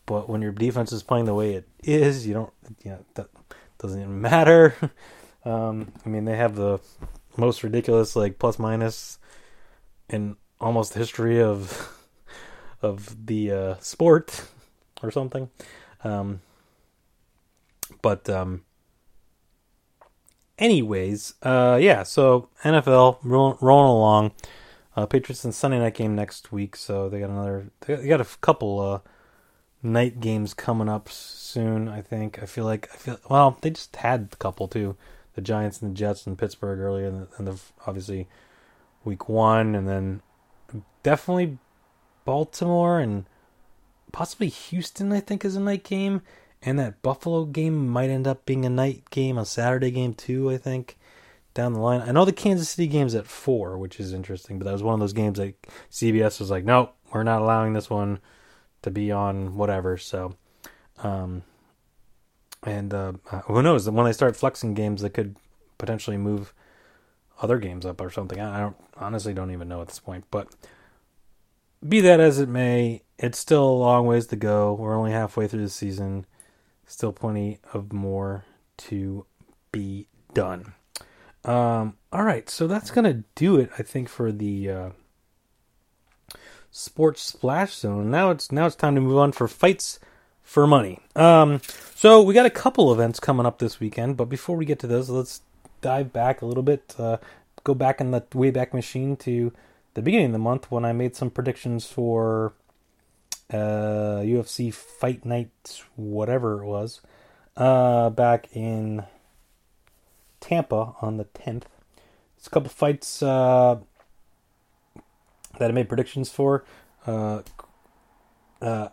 but 0.05 0.29
when 0.29 0.41
your 0.41 0.51
defense 0.51 0.91
is 0.91 1.03
playing 1.03 1.25
the 1.25 1.33
way 1.33 1.53
it 1.53 1.67
is, 1.83 2.27
you 2.27 2.33
don't 2.33 2.53
you 2.83 2.91
know 2.91 3.05
that 3.15 3.29
doesn't 3.77 3.99
even 3.99 4.21
matter. 4.21 4.75
Um, 5.45 5.93
I 6.03 6.09
mean, 6.09 6.25
they 6.25 6.35
have 6.35 6.55
the 6.55 6.79
most 7.37 7.63
ridiculous 7.63 8.15
like 8.15 8.39
plus 8.39 8.57
minus 8.57 9.19
in 10.09 10.37
almost 10.59 10.95
history 10.95 11.41
of 11.41 11.95
of 12.81 13.27
the 13.27 13.51
uh, 13.51 13.75
sport 13.79 14.43
or 15.03 15.11
something. 15.11 15.51
Um, 16.03 16.41
but 18.01 18.27
um, 18.29 18.64
anyways, 20.57 21.35
uh, 21.43 21.77
yeah. 21.81 22.03
So 22.03 22.49
NFL 22.63 23.19
rolling, 23.23 23.57
along. 23.61 24.31
Uh, 24.95 25.05
Patriots 25.05 25.43
and 25.43 25.53
Sunday 25.53 25.79
night 25.79 25.95
game 25.95 26.15
next 26.15 26.53
week, 26.53 26.75
so 26.75 27.09
they 27.09 27.19
got 27.19 27.29
another. 27.29 27.69
They 27.81 28.07
got 28.07 28.21
a 28.21 28.27
couple 28.39 28.79
uh, 28.79 28.99
night 29.83 30.21
games 30.21 30.53
coming 30.53 30.87
up 30.87 31.09
soon. 31.09 31.89
I 31.89 32.01
think. 32.01 32.41
I 32.41 32.45
feel 32.45 32.63
like 32.63 32.89
I 32.93 32.97
feel 32.97 33.19
well. 33.29 33.57
They 33.61 33.71
just 33.71 33.95
had 33.97 34.29
a 34.31 34.35
couple 34.37 34.67
too 34.67 34.95
the 35.35 35.41
Giants 35.41 35.81
and 35.81 35.91
the 35.91 35.95
Jets 35.95 36.25
and 36.25 36.37
Pittsburgh 36.37 36.79
earlier, 36.79 37.07
and, 37.07 37.27
the, 37.47 37.51
the, 37.51 37.61
obviously 37.85 38.27
week 39.03 39.29
one, 39.29 39.75
and 39.75 39.87
then 39.87 40.21
definitely 41.03 41.57
Baltimore 42.23 42.99
and 42.99 43.25
possibly 44.11 44.47
Houston. 44.47 45.11
I 45.11 45.19
think 45.19 45.45
is 45.45 45.55
a 45.55 45.59
night 45.59 45.83
game, 45.83 46.21
and 46.65 46.79
that 46.79 47.01
Buffalo 47.03 47.45
game 47.45 47.87
might 47.87 48.09
end 48.09 48.27
up 48.27 48.45
being 48.45 48.65
a 48.65 48.69
night 48.69 49.09
game, 49.11 49.37
a 49.37 49.45
Saturday 49.45 49.91
game 49.91 50.15
too. 50.15 50.49
I 50.49 50.57
think 50.57 50.97
down 51.53 51.73
the 51.73 51.79
line. 51.79 52.01
I 52.01 52.11
know 52.11 52.25
the 52.25 52.33
Kansas 52.33 52.69
City 52.69 52.87
game's 52.87 53.15
at 53.15 53.27
four, 53.27 53.77
which 53.77 53.99
is 53.99 54.11
interesting, 54.11 54.57
but 54.57 54.65
that 54.65 54.73
was 54.73 54.83
one 54.83 54.95
of 54.95 54.99
those 54.99 55.13
games 55.13 55.37
that 55.37 55.55
CBS 55.91 56.39
was 56.39 56.49
like, 56.49 56.65
nope, 56.65 56.93
we're 57.13 57.23
not 57.23 57.41
allowing 57.41 57.73
this 57.73 57.89
one 57.89 58.19
to 58.81 58.89
be 58.89 59.11
on 59.11 59.55
whatever. 59.55 59.97
So, 59.97 60.35
um, 61.03 61.43
and 62.63 62.93
uh, 62.93 63.13
who 63.45 63.61
knows? 63.61 63.89
When 63.89 64.05
they 64.05 64.11
start 64.11 64.35
flexing 64.35 64.73
games, 64.73 65.01
they 65.01 65.09
could 65.09 65.35
potentially 65.77 66.17
move 66.17 66.53
other 67.41 67.59
games 67.59 67.85
up 67.85 68.01
or 68.01 68.09
something. 68.09 68.39
I 68.39 68.59
don't 68.59 68.75
honestly 68.97 69.33
don't 69.33 69.51
even 69.51 69.67
know 69.67 69.81
at 69.81 69.87
this 69.87 69.99
point. 69.99 70.25
But 70.31 70.47
be 71.87 72.01
that 72.01 72.19
as 72.19 72.39
it 72.39 72.49
may, 72.49 73.03
it's 73.19 73.39
still 73.39 73.63
a 73.63 73.79
long 73.79 74.07
ways 74.07 74.27
to 74.27 74.35
go. 74.35 74.73
We're 74.73 74.97
only 74.97 75.11
halfway 75.11 75.47
through 75.47 75.63
the 75.63 75.69
season. 75.69 76.25
Still 76.87 77.11
plenty 77.11 77.59
of 77.73 77.91
more 77.91 78.45
to 78.77 79.25
be 79.71 80.07
done. 80.33 80.73
Um, 81.43 81.97
all 82.11 82.23
right, 82.23 82.49
so 82.49 82.67
that's 82.67 82.91
gonna 82.91 83.23
do 83.35 83.57
it. 83.57 83.69
I 83.77 83.83
think 83.83 84.09
for 84.09 84.31
the 84.31 84.69
uh, 84.69 84.89
sports 86.71 87.21
splash 87.21 87.73
zone. 87.73 88.11
Now 88.11 88.31
it's 88.31 88.51
now 88.51 88.65
it's 88.65 88.75
time 88.75 88.95
to 88.95 89.01
move 89.01 89.17
on 89.17 89.31
for 89.31 89.47
fights 89.47 89.99
for 90.43 90.67
money. 90.67 90.99
Um, 91.15 91.61
so 91.95 92.21
we 92.21 92.33
got 92.33 92.45
a 92.45 92.51
couple 92.51 92.91
events 92.91 93.19
coming 93.19 93.45
up 93.45 93.59
this 93.59 93.79
weekend, 93.79 94.17
but 94.17 94.25
before 94.25 94.57
we 94.57 94.65
get 94.65 94.79
to 94.79 94.87
those, 94.87 95.09
let's 95.09 95.41
dive 95.81 96.11
back 96.11 96.41
a 96.41 96.45
little 96.45 96.63
bit. 96.63 96.95
Uh, 96.99 97.17
go 97.63 97.73
back 97.73 98.01
in 98.01 98.11
the 98.11 98.21
Wayback 98.21 98.73
Machine 98.73 99.15
to 99.17 99.53
the 99.93 100.01
beginning 100.01 100.27
of 100.27 100.31
the 100.33 100.39
month 100.39 100.69
when 100.69 100.83
I 100.83 100.91
made 100.91 101.15
some 101.15 101.29
predictions 101.29 101.87
for 101.87 102.53
uh, 103.51 104.21
UFC 104.23 104.73
Fight 104.73 105.25
Night, 105.25 105.83
whatever 105.95 106.61
it 106.61 106.65
was, 106.65 107.01
uh, 107.55 108.09
back 108.09 108.47
in 108.53 109.05
Tampa 110.39 110.95
on 111.01 111.17
the 111.17 111.25
10th. 111.25 111.63
There's 112.35 112.47
a 112.47 112.49
couple 112.49 112.69
fights 112.69 113.23
uh, 113.23 113.77
that 115.57 115.69
I 115.69 115.73
made 115.73 115.87
predictions 115.87 116.29
for. 116.29 116.65
Uh, 117.05 117.41
uh, 118.61 118.89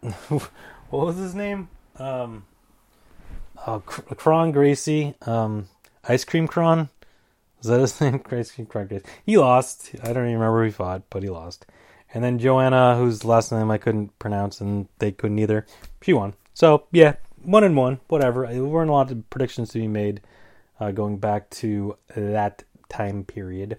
what 0.28 0.50
was 0.90 1.16
his 1.16 1.34
name? 1.34 1.68
Um, 1.96 2.44
uh, 3.64 3.78
Kron 3.78 4.52
Gracie, 4.52 5.14
um, 5.22 5.68
Ice 6.08 6.24
Cream 6.24 6.46
Kron. 6.46 6.88
Is 7.60 7.68
that 7.68 7.80
his 7.80 8.00
name? 8.00 8.22
Ice 8.30 8.52
Cream 8.52 8.66
Gracie. 8.66 9.02
He 9.24 9.36
lost. 9.36 9.90
I 10.02 10.12
don't 10.12 10.26
even 10.26 10.34
remember 10.34 10.60
who 10.60 10.66
he 10.66 10.70
fought, 10.70 11.02
but 11.10 11.22
he 11.22 11.28
lost. 11.28 11.66
And 12.16 12.24
then 12.24 12.38
Joanna, 12.38 12.96
whose 12.96 13.26
last 13.26 13.52
name 13.52 13.70
I 13.70 13.76
couldn't 13.76 14.18
pronounce, 14.18 14.62
and 14.62 14.88
they 15.00 15.12
couldn't 15.12 15.38
either. 15.38 15.66
She 16.00 16.14
won. 16.14 16.32
So 16.54 16.86
yeah, 16.90 17.16
one 17.42 17.62
and 17.62 17.76
one, 17.76 18.00
whatever. 18.08 18.46
There 18.46 18.64
weren't 18.64 18.88
a 18.88 18.94
lot 18.94 19.10
of 19.10 19.28
predictions 19.28 19.68
to 19.72 19.80
be 19.80 19.86
made 19.86 20.22
uh, 20.80 20.92
going 20.92 21.18
back 21.18 21.50
to 21.50 21.98
that 22.16 22.62
time 22.88 23.24
period. 23.24 23.78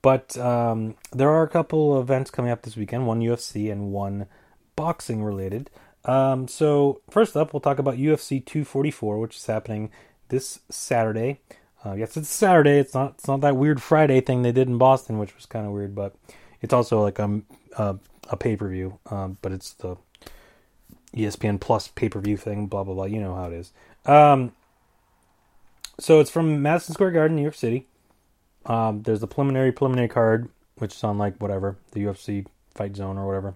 But 0.00 0.34
um, 0.38 0.94
there 1.12 1.28
are 1.28 1.42
a 1.42 1.48
couple 1.48 2.00
events 2.00 2.30
coming 2.30 2.50
up 2.50 2.62
this 2.62 2.74
weekend. 2.74 3.06
One 3.06 3.20
UFC 3.20 3.70
and 3.70 3.92
one 3.92 4.28
boxing 4.76 5.22
related. 5.22 5.68
Um, 6.06 6.48
so 6.48 7.02
first 7.10 7.36
up, 7.36 7.52
we'll 7.52 7.60
talk 7.60 7.78
about 7.78 7.98
UFC 7.98 8.42
244, 8.42 9.18
which 9.18 9.36
is 9.36 9.44
happening 9.44 9.90
this 10.30 10.60
Saturday. 10.70 11.40
Uh, 11.84 11.92
yes, 11.92 12.16
it's 12.16 12.30
Saturday. 12.30 12.78
It's 12.78 12.94
not. 12.94 13.16
It's 13.18 13.28
not 13.28 13.42
that 13.42 13.56
weird 13.56 13.82
Friday 13.82 14.22
thing 14.22 14.40
they 14.40 14.52
did 14.52 14.68
in 14.68 14.78
Boston, 14.78 15.18
which 15.18 15.36
was 15.36 15.44
kind 15.44 15.66
of 15.66 15.72
weird. 15.72 15.94
But 15.94 16.14
it's 16.62 16.72
also 16.72 17.02
like 17.02 17.18
a 17.18 17.42
a, 17.76 17.96
a 18.30 18.36
pay 18.36 18.56
per 18.56 18.68
view. 18.68 18.98
Um, 19.10 19.38
but 19.42 19.52
it's 19.52 19.72
the 19.72 19.96
ESPN 21.14 21.60
Plus 21.60 21.88
pay 21.88 22.08
per 22.08 22.20
view 22.20 22.36
thing. 22.36 22.66
Blah 22.66 22.84
blah 22.84 22.94
blah. 22.94 23.04
You 23.04 23.20
know 23.20 23.34
how 23.34 23.46
it 23.46 23.54
is. 23.54 23.72
Um, 24.06 24.52
so 25.98 26.20
it's 26.20 26.30
from 26.30 26.62
Madison 26.62 26.94
Square 26.94 27.12
Garden, 27.12 27.36
New 27.36 27.42
York 27.42 27.54
City. 27.54 27.86
Um, 28.66 29.02
there's 29.02 29.20
the 29.20 29.26
preliminary 29.26 29.72
preliminary 29.72 30.08
card, 30.08 30.48
which 30.76 30.94
is 30.94 31.04
on 31.04 31.18
like 31.18 31.36
whatever 31.40 31.76
the 31.92 32.04
UFC 32.04 32.46
Fight 32.74 32.96
Zone 32.96 33.18
or 33.18 33.26
whatever. 33.26 33.54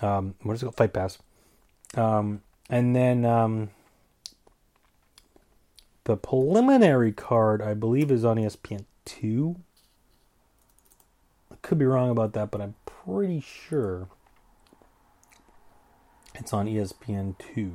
Um, 0.00 0.34
what 0.42 0.54
is 0.54 0.62
it 0.62 0.66
called? 0.66 0.76
Fight 0.76 0.92
Pass. 0.92 1.18
Um, 1.94 2.42
and 2.70 2.94
then 2.96 3.24
um, 3.24 3.70
the 6.04 6.16
preliminary 6.16 7.12
card, 7.12 7.60
I 7.60 7.74
believe, 7.74 8.10
is 8.10 8.24
on 8.24 8.36
ESPN 8.36 8.84
two. 9.04 9.56
Could 11.62 11.78
be 11.78 11.84
wrong 11.84 12.10
about 12.10 12.32
that, 12.34 12.50
but 12.50 12.60
I'm 12.60 12.74
pretty 12.84 13.40
sure 13.40 14.08
it's 16.34 16.52
on 16.52 16.66
ESPN 16.66 17.36
two. 17.38 17.72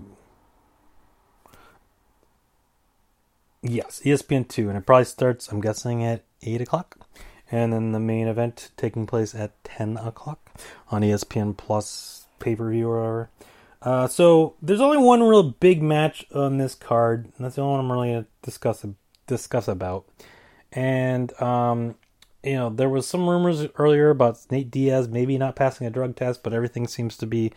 Yes, 3.62 4.02
ESPN 4.04 4.48
two, 4.48 4.70
and 4.70 4.78
it 4.78 4.86
probably 4.86 5.06
starts. 5.06 5.50
I'm 5.50 5.62
guessing 5.62 6.04
at 6.04 6.24
eight 6.44 6.62
o'clock, 6.62 6.98
and 7.52 7.74
then 7.74 7.92
the 7.92 8.00
main 8.00 8.28
event 8.28 8.72
taking 8.78 9.08
place 9.08 9.34
at 9.34 9.64
ten 9.64 9.98
o'clock 9.98 10.52
on 10.92 11.02
ESPN 11.02 11.56
Plus 11.56 12.28
pay 12.40 12.56
per 12.56 12.70
view 12.70 12.90
or 12.90 13.00
whatever. 13.00 13.30
Uh, 13.82 14.08
so 14.08 14.56
there's 14.62 14.82
only 14.82 14.98
one 14.98 15.22
real 15.22 15.44
big 15.44 15.82
match 15.82 16.26
on 16.34 16.58
this 16.58 16.76
card, 16.76 17.26
and 17.38 17.46
that's 17.46 17.56
the 17.56 17.62
only 17.62 17.78
one 17.78 17.86
I'm 17.86 17.92
really 17.92 18.10
gonna 18.10 18.26
discuss 18.42 18.86
discuss 19.28 19.68
about. 19.68 20.06
And 20.72 21.40
um, 21.42 21.96
you 22.48 22.56
know, 22.56 22.70
there 22.70 22.90
was 22.90 23.08
some 23.08 23.30
rumors 23.30 23.68
earlier 23.78 24.10
about 24.10 24.40
Nate 24.50 24.72
Diaz 24.72 25.08
maybe 25.08 25.38
not 25.38 25.56
passing 25.56 25.86
a 25.86 25.90
drug 25.90 26.16
test, 26.16 26.44
but 26.44 26.54
everything 26.54 26.88
seems 26.88 27.18
to 27.18 27.28
be 27.28 27.52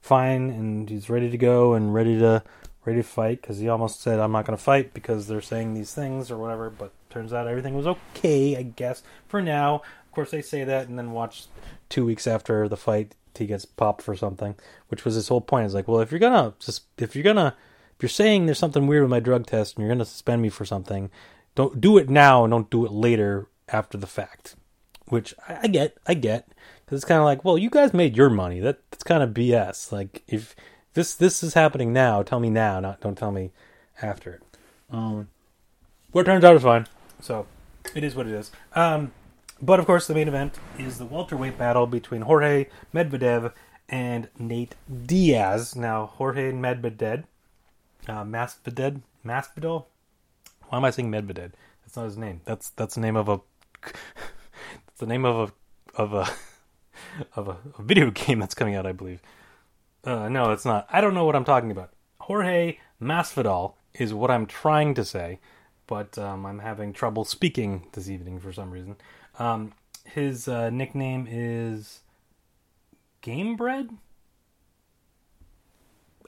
fine, 0.00 0.50
and 0.50 0.88
he's 0.88 1.10
ready 1.10 1.30
to 1.30 1.38
go 1.38 1.74
and 1.74 1.92
ready 1.92 2.18
to 2.18 2.42
ready 2.84 3.00
to 3.00 3.08
fight 3.08 3.42
because 3.42 3.58
he 3.58 3.68
almost 3.68 4.00
said 4.00 4.20
I'm 4.20 4.30
not 4.30 4.46
going 4.46 4.56
to 4.56 4.62
fight 4.62 4.94
because 4.94 5.26
they're 5.26 5.40
saying 5.40 5.74
these 5.74 5.92
things 5.92 6.30
or 6.30 6.38
whatever. 6.38 6.70
But 6.70 6.92
turns 7.10 7.32
out 7.32 7.48
everything 7.48 7.74
was 7.74 7.86
okay, 7.86 8.56
I 8.56 8.62
guess 8.62 9.02
for 9.26 9.42
now. 9.42 9.76
Of 9.76 10.12
course, 10.12 10.30
they 10.30 10.42
say 10.42 10.64
that, 10.64 10.88
and 10.88 10.98
then 10.98 11.10
watch 11.10 11.46
two 11.88 12.06
weeks 12.06 12.26
after 12.26 12.68
the 12.68 12.76
fight, 12.76 13.14
he 13.36 13.46
gets 13.46 13.66
popped 13.66 14.00
for 14.00 14.16
something, 14.16 14.54
which 14.88 15.04
was 15.04 15.14
his 15.14 15.28
whole 15.28 15.40
point. 15.40 15.66
Is 15.66 15.74
like, 15.74 15.88
well, 15.88 16.00
if 16.00 16.10
you're 16.10 16.20
gonna 16.20 16.54
just 16.60 16.84
if 16.98 17.16
you're 17.16 17.24
gonna 17.24 17.54
if 17.96 18.02
you're 18.02 18.08
saying 18.08 18.46
there's 18.46 18.58
something 18.58 18.86
weird 18.86 19.02
with 19.02 19.10
my 19.10 19.20
drug 19.20 19.46
test 19.46 19.76
and 19.76 19.82
you're 19.82 19.94
gonna 19.94 20.04
suspend 20.04 20.40
me 20.40 20.48
for 20.48 20.64
something, 20.64 21.10
don't 21.54 21.80
do 21.80 21.98
it 21.98 22.08
now 22.08 22.44
and 22.44 22.52
don't 22.52 22.70
do 22.70 22.86
it 22.86 22.92
later 22.92 23.48
after 23.68 23.98
the 23.98 24.06
fact. 24.06 24.56
Which 25.08 25.34
I, 25.48 25.68
get, 25.68 25.96
I 26.06 26.14
get, 26.14 26.48
because 26.84 26.96
it's 26.98 27.04
kind 27.04 27.20
of 27.20 27.24
like, 27.24 27.44
well, 27.44 27.56
you 27.56 27.70
guys 27.70 27.94
made 27.94 28.16
your 28.16 28.28
money. 28.28 28.58
That 28.58 28.78
that's 28.90 29.04
kind 29.04 29.22
of 29.22 29.30
BS. 29.30 29.92
Like 29.92 30.24
if 30.26 30.56
this 30.94 31.14
this 31.14 31.44
is 31.44 31.54
happening 31.54 31.92
now, 31.92 32.24
tell 32.24 32.40
me 32.40 32.50
now, 32.50 32.80
not 32.80 33.00
don't 33.00 33.16
tell 33.16 33.30
me 33.30 33.52
after 34.02 34.32
it. 34.32 34.42
Um, 34.90 35.28
what 36.10 36.26
turns 36.26 36.44
out 36.44 36.56
is 36.56 36.62
fine. 36.62 36.88
So 37.20 37.46
it 37.94 38.02
is 38.02 38.16
what 38.16 38.26
it 38.26 38.32
is. 38.32 38.50
Um, 38.74 39.12
but 39.60 39.78
of 39.78 39.86
course, 39.86 40.06
the 40.06 40.14
main 40.14 40.28
event 40.28 40.58
is 40.78 40.98
the 40.98 41.04
welterweight 41.04 41.56
battle 41.56 41.86
between 41.86 42.22
Jorge 42.22 42.66
Medvedev 42.94 43.52
and 43.88 44.28
Nate 44.38 44.74
Diaz. 45.06 45.76
Now, 45.76 46.06
Jorge 46.06 46.52
Medvedev, 46.52 47.24
uh, 48.08 48.24
Masvidal, 48.24 49.02
Masvidal. 49.24 49.86
Why 50.68 50.78
am 50.78 50.84
I 50.84 50.90
saying 50.90 51.10
Medvedev? 51.10 51.52
That's 51.82 51.96
not 51.96 52.04
his 52.06 52.16
name. 52.16 52.40
That's 52.44 52.70
that's 52.70 52.96
the 52.96 53.00
name 53.00 53.16
of 53.16 53.28
a. 53.28 53.40
that's 54.86 54.98
the 54.98 55.06
name 55.06 55.24
of 55.24 55.50
a 55.50 56.00
of 56.02 56.12
a 56.12 56.28
of 57.36 57.48
a, 57.48 57.56
a 57.78 57.82
video 57.82 58.10
game 58.10 58.38
that's 58.38 58.54
coming 58.54 58.74
out, 58.74 58.86
I 58.86 58.92
believe. 58.92 59.22
Uh, 60.04 60.28
no, 60.28 60.52
it's 60.52 60.64
not. 60.64 60.86
I 60.90 61.00
don't 61.00 61.14
know 61.14 61.24
what 61.24 61.36
I'm 61.36 61.44
talking 61.44 61.70
about. 61.70 61.90
Jorge 62.20 62.78
Masvidal 63.00 63.74
is 63.94 64.14
what 64.14 64.30
I'm 64.30 64.46
trying 64.46 64.94
to 64.94 65.04
say, 65.04 65.40
but 65.86 66.16
um, 66.18 66.46
I'm 66.46 66.60
having 66.60 66.92
trouble 66.92 67.24
speaking 67.24 67.86
this 67.92 68.08
evening 68.08 68.40
for 68.40 68.52
some 68.52 68.70
reason. 68.70 68.96
Um, 69.38 69.72
his 70.04 70.48
uh, 70.48 70.70
nickname 70.70 71.26
is 71.28 72.00
Gamebred. 73.22 73.96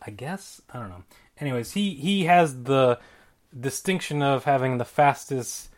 I 0.02 0.10
guess 0.10 0.60
I 0.70 0.78
don't 0.78 0.88
know. 0.88 1.04
Anyways, 1.38 1.72
he 1.72 1.94
he 1.94 2.24
has 2.24 2.64
the 2.64 2.98
distinction 3.58 4.22
of 4.22 4.44
having 4.44 4.78
the 4.78 4.84
fastest 4.84 5.70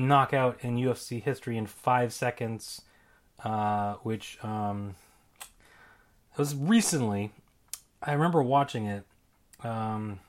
knockout 0.00 0.58
in 0.62 0.76
UFC 0.76 1.22
history 1.22 1.56
in 1.56 1.66
five 1.66 2.12
seconds, 2.12 2.82
uh, 3.44 3.94
which 4.02 4.38
um, 4.42 4.96
was 6.36 6.54
recently. 6.54 7.32
I 8.02 8.12
remember 8.12 8.42
watching 8.42 8.86
it. 8.86 9.04
Um, 9.62 10.20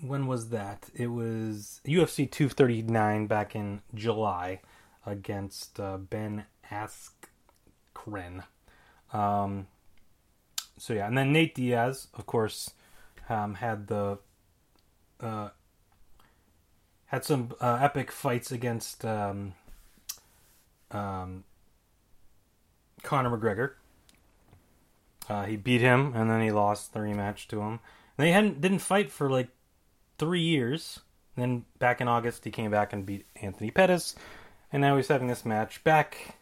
when 0.00 0.26
was 0.26 0.50
that? 0.50 0.90
It 0.94 1.08
was 1.08 1.80
UFC 1.86 2.30
239 2.30 3.26
back 3.26 3.54
in 3.54 3.82
July 3.94 4.60
against 5.06 5.80
uh, 5.80 5.96
Ben 5.96 6.44
Askren. 6.70 8.44
Um, 9.12 9.66
so 10.76 10.92
yeah, 10.92 11.06
and 11.06 11.16
then 11.16 11.32
Nate 11.32 11.54
Diaz, 11.54 12.08
of 12.14 12.26
course, 12.26 12.70
um, 13.28 13.54
had 13.54 13.88
the 13.88 14.18
uh, 15.20 15.50
had 17.08 17.24
some 17.24 17.52
uh, 17.60 17.78
epic 17.80 18.12
fights 18.12 18.52
against 18.52 19.04
um, 19.04 19.54
um, 20.90 21.44
Conor 23.02 23.36
McGregor. 23.36 23.72
Uh, 25.28 25.44
he 25.44 25.56
beat 25.56 25.80
him, 25.80 26.12
and 26.14 26.30
then 26.30 26.40
he 26.40 26.50
lost 26.50 26.94
the 26.94 27.00
rematch 27.00 27.46
to 27.48 27.60
him. 27.60 27.80
And 28.16 28.26
they 28.26 28.32
hadn't 28.32 28.60
didn't 28.60 28.78
fight 28.78 29.10
for 29.10 29.30
like 29.30 29.48
three 30.18 30.40
years. 30.40 31.00
Then 31.36 31.64
back 31.78 32.00
in 32.00 32.08
August, 32.08 32.44
he 32.44 32.50
came 32.50 32.70
back 32.70 32.92
and 32.92 33.06
beat 33.06 33.26
Anthony 33.40 33.70
Pettis, 33.70 34.14
and 34.72 34.80
now 34.80 34.96
he's 34.96 35.08
having 35.08 35.28
this 35.28 35.44
match 35.44 35.84
back. 35.84 36.36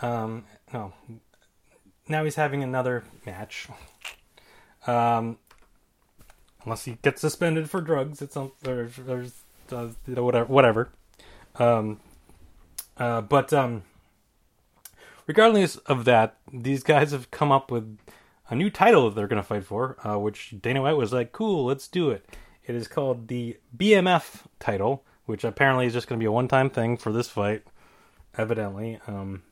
Um, 0.00 0.44
no, 0.72 0.92
now 2.08 2.24
he's 2.24 2.36
having 2.36 2.62
another 2.62 3.04
match. 3.26 3.68
Um, 4.86 5.38
unless 6.64 6.84
he 6.84 6.98
gets 7.02 7.20
suspended 7.20 7.68
for 7.68 7.80
drugs, 7.80 8.22
it's 8.22 8.34
some 8.34 8.52
there's, 8.62 8.98
whatever 9.70 10.44
whatever. 10.46 10.88
Um, 11.56 12.00
uh, 12.96 13.20
but 13.20 13.52
um, 13.52 13.82
regardless 15.26 15.76
of 15.76 16.04
that, 16.04 16.36
these 16.52 16.82
guys 16.82 17.12
have 17.12 17.30
come 17.30 17.52
up 17.52 17.70
with 17.70 17.98
a 18.50 18.54
new 18.54 18.70
title 18.70 19.08
that 19.08 19.16
they're 19.16 19.28
going 19.28 19.42
to 19.42 19.46
fight 19.46 19.64
for, 19.64 19.96
uh, 20.06 20.18
which 20.18 20.54
Dana 20.60 20.82
White 20.82 20.96
was 20.96 21.12
like, 21.12 21.32
"Cool, 21.32 21.66
let's 21.66 21.88
do 21.88 22.10
it." 22.10 22.26
It 22.64 22.74
is 22.74 22.88
called 22.88 23.28
the 23.28 23.56
BMF 23.76 24.44
title, 24.60 25.04
which 25.24 25.44
apparently 25.44 25.86
is 25.86 25.92
just 25.92 26.06
going 26.06 26.18
to 26.18 26.22
be 26.22 26.26
a 26.26 26.32
one-time 26.32 26.70
thing 26.70 26.96
for 26.96 27.12
this 27.12 27.28
fight. 27.28 27.62
Evidently, 28.36 29.00
um, 29.06 29.42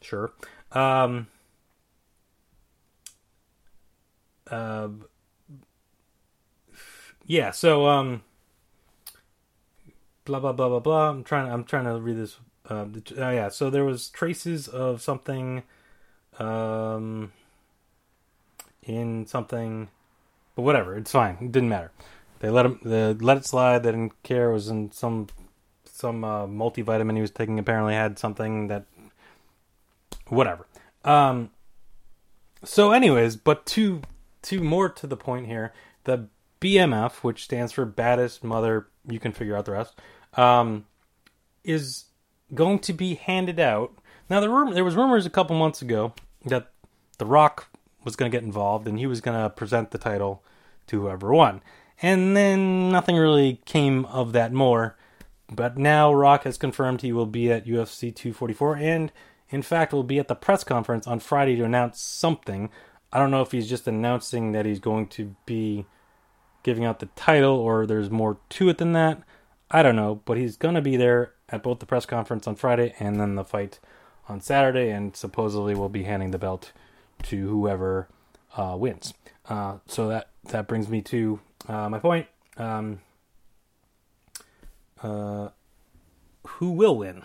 sure. 0.00 0.32
Um, 0.72 1.28
uh, 4.50 4.88
yeah. 7.26 7.50
So, 7.50 7.86
um, 7.86 8.22
blah 10.26 10.40
blah 10.40 10.52
blah 10.52 10.68
blah 10.68 10.80
blah. 10.80 11.08
I'm 11.10 11.24
trying. 11.24 11.50
I'm 11.50 11.64
trying 11.64 11.84
to 11.84 11.98
read 11.98 12.18
this 12.18 12.36
Uh, 12.68 12.86
yeah, 13.16 13.48
so 13.48 13.70
there 13.70 13.84
was 13.84 14.08
traces 14.08 14.66
of 14.66 15.00
something, 15.00 15.62
um, 16.40 17.32
in 18.82 19.24
something, 19.26 19.88
but 20.56 20.62
whatever, 20.62 20.96
it's 20.96 21.12
fine. 21.12 21.36
It 21.40 21.52
didn't 21.52 21.68
matter. 21.68 21.92
They 22.40 22.50
let 22.50 22.66
him, 22.66 22.80
they 22.84 23.14
let 23.14 23.36
it 23.38 23.46
slide. 23.46 23.82
They 23.84 23.92
didn't 23.92 24.20
care. 24.22 24.50
It 24.50 24.54
was 24.54 24.68
in 24.68 24.90
some 24.92 25.28
some 25.84 26.24
uh, 26.24 26.46
multivitamin 26.46 27.14
he 27.14 27.22
was 27.22 27.30
taking. 27.30 27.58
Apparently 27.58 27.94
had 27.94 28.18
something 28.18 28.68
that, 28.68 28.84
whatever. 30.28 30.66
Um. 31.04 31.50
So, 32.64 32.90
anyways, 32.90 33.36
but 33.36 33.64
to 33.66 34.02
to 34.42 34.60
more 34.60 34.88
to 34.88 35.06
the 35.06 35.16
point 35.16 35.46
here, 35.46 35.72
the 36.04 36.28
BMF, 36.60 37.22
which 37.22 37.44
stands 37.44 37.72
for 37.72 37.84
baddest 37.84 38.42
mother, 38.42 38.88
you 39.08 39.20
can 39.20 39.32
figure 39.32 39.56
out 39.56 39.66
the 39.66 39.72
rest, 39.72 39.94
um, 40.36 40.86
is 41.64 42.04
going 42.54 42.78
to 42.80 42.92
be 42.92 43.14
handed 43.14 43.58
out. 43.58 43.92
Now, 44.28 44.40
the 44.40 44.48
rumor, 44.48 44.74
there 44.74 44.84
was 44.84 44.96
rumors 44.96 45.26
a 45.26 45.30
couple 45.30 45.56
months 45.56 45.82
ago 45.82 46.14
that 46.44 46.70
The 47.18 47.26
Rock 47.26 47.68
was 48.04 48.16
going 48.16 48.30
to 48.30 48.36
get 48.36 48.44
involved 48.44 48.86
and 48.86 48.98
he 48.98 49.06
was 49.06 49.20
going 49.20 49.40
to 49.40 49.50
present 49.50 49.90
the 49.90 49.98
title 49.98 50.42
to 50.86 51.02
whoever 51.02 51.32
won. 51.32 51.60
And 52.00 52.36
then 52.36 52.90
nothing 52.90 53.16
really 53.16 53.60
came 53.64 54.04
of 54.06 54.32
that 54.32 54.52
more. 54.52 54.96
But 55.50 55.78
now 55.78 56.12
Rock 56.12 56.44
has 56.44 56.58
confirmed 56.58 57.02
he 57.02 57.12
will 57.12 57.26
be 57.26 57.50
at 57.50 57.66
UFC 57.66 58.14
244 58.14 58.76
and, 58.76 59.12
in 59.48 59.62
fact, 59.62 59.92
will 59.92 60.02
be 60.02 60.18
at 60.18 60.28
the 60.28 60.34
press 60.34 60.64
conference 60.64 61.06
on 61.06 61.20
Friday 61.20 61.56
to 61.56 61.64
announce 61.64 62.00
something. 62.00 62.70
I 63.12 63.18
don't 63.18 63.30
know 63.30 63.42
if 63.42 63.52
he's 63.52 63.68
just 63.68 63.86
announcing 63.86 64.52
that 64.52 64.66
he's 64.66 64.80
going 64.80 65.06
to 65.08 65.36
be 65.46 65.86
giving 66.62 66.84
out 66.84 66.98
the 66.98 67.06
title 67.14 67.56
or 67.56 67.86
there's 67.86 68.10
more 68.10 68.38
to 68.50 68.68
it 68.68 68.78
than 68.78 68.92
that. 68.92 69.22
I 69.70 69.82
don't 69.82 69.96
know, 69.96 70.20
but 70.24 70.36
he's 70.36 70.56
going 70.56 70.74
to 70.74 70.80
be 70.80 70.96
there 70.96 71.32
at 71.48 71.62
both 71.62 71.80
the 71.80 71.86
press 71.86 72.06
conference 72.06 72.46
on 72.46 72.56
Friday 72.56 72.94
and 72.98 73.20
then 73.20 73.34
the 73.34 73.44
fight 73.44 73.78
on 74.28 74.40
Saturday, 74.40 74.90
and 74.90 75.16
supposedly 75.16 75.74
will 75.74 75.88
be 75.88 76.02
handing 76.02 76.32
the 76.32 76.38
belt 76.38 76.72
to 77.24 77.48
whoever 77.48 78.08
uh, 78.56 78.76
wins. 78.78 79.14
Uh, 79.48 79.78
so 79.86 80.08
that 80.08 80.30
that 80.44 80.66
brings 80.66 80.88
me 80.88 81.00
to 81.02 81.40
uh, 81.68 81.88
my 81.88 81.98
point. 81.98 82.26
Um, 82.56 83.00
uh, 85.02 85.50
who 86.46 86.72
will 86.72 86.96
win? 86.96 87.22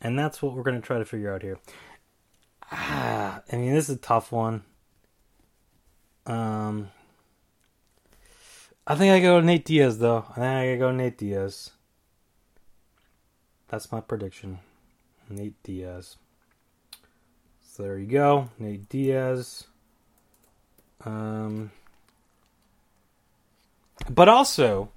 And 0.00 0.18
that's 0.18 0.40
what 0.40 0.54
we're 0.54 0.62
going 0.62 0.80
to 0.80 0.86
try 0.86 0.98
to 0.98 1.04
figure 1.04 1.34
out 1.34 1.42
here. 1.42 1.58
Ah, 2.72 3.42
I 3.50 3.56
mean, 3.56 3.74
this 3.74 3.88
is 3.88 3.96
a 3.96 3.98
tough 3.98 4.32
one. 4.32 4.62
Um, 6.26 6.90
I 8.90 8.96
think 8.96 9.12
I 9.12 9.20
go 9.20 9.40
Nate 9.40 9.64
Diaz 9.64 10.00
though. 10.00 10.24
I 10.30 10.34
think 10.34 10.46
I 10.46 10.76
go 10.76 10.90
Nate 10.90 11.16
Diaz. 11.16 11.70
That's 13.68 13.92
my 13.92 14.00
prediction. 14.00 14.58
Nate 15.28 15.62
Diaz. 15.62 16.16
So 17.62 17.84
there 17.84 17.98
you 17.98 18.08
go, 18.08 18.50
Nate 18.58 18.88
Diaz. 18.88 19.68
Um, 21.04 21.70
but 24.08 24.28
also 24.28 24.90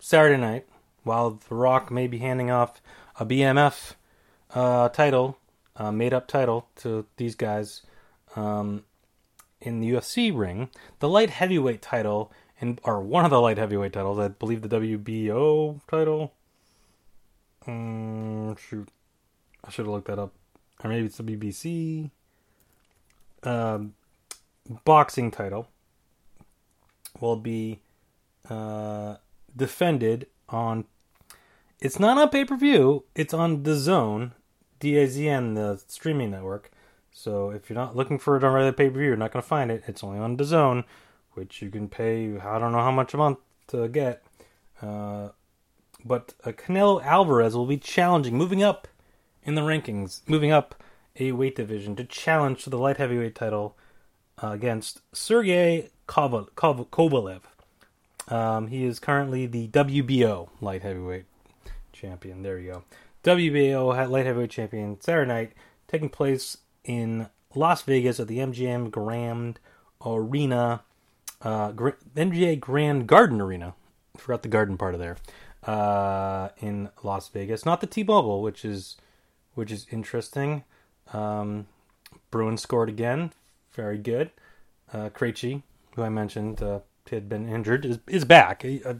Saturday 0.00 0.40
night, 0.40 0.66
while 1.04 1.38
The 1.48 1.54
Rock 1.54 1.92
may 1.92 2.08
be 2.08 2.18
handing 2.18 2.50
off 2.50 2.82
a 3.20 3.24
BMF 3.24 3.92
uh, 4.52 4.88
title, 4.88 5.38
a 5.76 5.92
made-up 5.92 6.26
title 6.26 6.66
to 6.78 7.06
these 7.18 7.36
guys 7.36 7.82
um, 8.34 8.82
in 9.60 9.78
the 9.78 9.92
UFC 9.92 10.36
ring, 10.36 10.70
the 10.98 11.08
light 11.08 11.30
heavyweight 11.30 11.80
title 11.80 12.32
and 12.60 12.80
or 12.84 13.00
one 13.00 13.24
of 13.24 13.30
the 13.30 13.40
light 13.40 13.58
heavyweight 13.58 13.92
titles, 13.92 14.18
I 14.18 14.28
believe 14.28 14.62
the 14.62 14.68
WBO 14.68 15.80
title. 15.88 16.32
Um, 17.66 18.56
shoot, 18.56 18.88
I 19.64 19.70
should 19.70 19.86
have 19.86 19.92
looked 19.92 20.08
that 20.08 20.18
up, 20.18 20.32
or 20.82 20.90
maybe 20.90 21.06
it's 21.06 21.16
the 21.16 21.22
BBC. 21.22 22.10
Um, 23.42 23.94
boxing 24.84 25.30
title 25.30 25.68
will 27.20 27.36
be 27.36 27.80
uh, 28.48 29.16
defended 29.54 30.26
on. 30.48 30.84
It's 31.80 31.98
not 31.98 32.18
on 32.18 32.28
pay 32.30 32.44
per 32.44 32.56
view. 32.56 33.04
It's 33.14 33.34
on 33.34 33.62
DAZN, 33.62 34.32
D 34.78 34.96
A 34.96 35.06
Z 35.06 35.28
N, 35.28 35.54
the 35.54 35.82
streaming 35.88 36.30
network. 36.30 36.70
So 37.12 37.50
if 37.50 37.68
you're 37.68 37.78
not 37.78 37.96
looking 37.96 38.18
for 38.18 38.36
it 38.36 38.44
on 38.44 38.52
regular 38.52 38.72
pay 38.72 38.88
per 38.88 38.98
view, 38.98 39.08
you're 39.08 39.16
not 39.16 39.32
going 39.32 39.42
to 39.42 39.48
find 39.48 39.70
it. 39.70 39.84
It's 39.86 40.04
only 40.04 40.18
on 40.18 40.36
DAZN 40.36 40.84
which 41.34 41.62
you 41.62 41.70
can 41.70 41.88
pay 41.88 42.38
I 42.38 42.58
don't 42.58 42.72
know 42.72 42.78
how 42.78 42.90
much 42.90 43.14
a 43.14 43.16
month 43.16 43.38
to 43.68 43.88
get. 43.88 44.22
Uh, 44.80 45.28
but 46.04 46.34
uh, 46.44 46.52
Canelo 46.52 47.02
Alvarez 47.02 47.56
will 47.56 47.66
be 47.66 47.78
challenging, 47.78 48.36
moving 48.36 48.62
up 48.62 48.88
in 49.42 49.54
the 49.54 49.62
rankings, 49.62 50.20
moving 50.26 50.50
up 50.50 50.74
a 51.18 51.32
weight 51.32 51.56
division 51.56 51.96
to 51.96 52.04
challenge 52.04 52.64
the 52.64 52.78
light 52.78 52.96
heavyweight 52.96 53.34
title 53.34 53.76
uh, 54.42 54.48
against 54.48 55.00
Sergey 55.12 55.90
Kovalev. 56.08 57.40
Um, 58.28 58.68
he 58.68 58.84
is 58.84 58.98
currently 58.98 59.46
the 59.46 59.68
WBO 59.68 60.48
light 60.60 60.82
heavyweight 60.82 61.26
champion. 61.92 62.42
There 62.42 62.58
you 62.58 62.72
go. 62.72 62.84
WBO 63.22 64.08
light 64.10 64.26
heavyweight 64.26 64.50
champion 64.50 65.00
Saturday 65.00 65.28
night, 65.28 65.52
taking 65.88 66.08
place 66.08 66.58
in 66.84 67.28
Las 67.54 67.82
Vegas 67.82 68.20
at 68.20 68.28
the 68.28 68.38
MGM 68.38 68.90
Grand 68.90 69.60
Arena 70.04 70.82
uh, 71.44 71.72
MGM 71.72 72.58
Grand 72.58 73.06
Garden 73.06 73.40
Arena. 73.40 73.74
Forgot 74.16 74.42
the 74.42 74.48
garden 74.48 74.76
part 74.76 74.94
of 74.94 75.00
there. 75.00 75.16
Uh, 75.62 76.50
in 76.58 76.90
Las 77.02 77.28
Vegas, 77.28 77.64
not 77.64 77.80
the 77.80 77.86
T-Mobile, 77.86 78.42
which 78.42 78.64
is 78.64 78.96
which 79.54 79.70
is 79.70 79.86
interesting. 79.90 80.64
Um, 81.12 81.66
Bruins 82.30 82.60
scored 82.60 82.88
again, 82.88 83.32
very 83.72 83.96
good. 83.96 84.30
Uh, 84.92 85.08
Krejci, 85.08 85.62
who 85.94 86.02
I 86.02 86.08
mentioned 86.08 86.62
uh, 86.62 86.80
had 87.10 87.28
been 87.28 87.48
injured, 87.48 87.84
is 87.86 87.98
is 88.06 88.24
back. 88.24 88.62
He, 88.62 88.82
uh, 88.84 88.94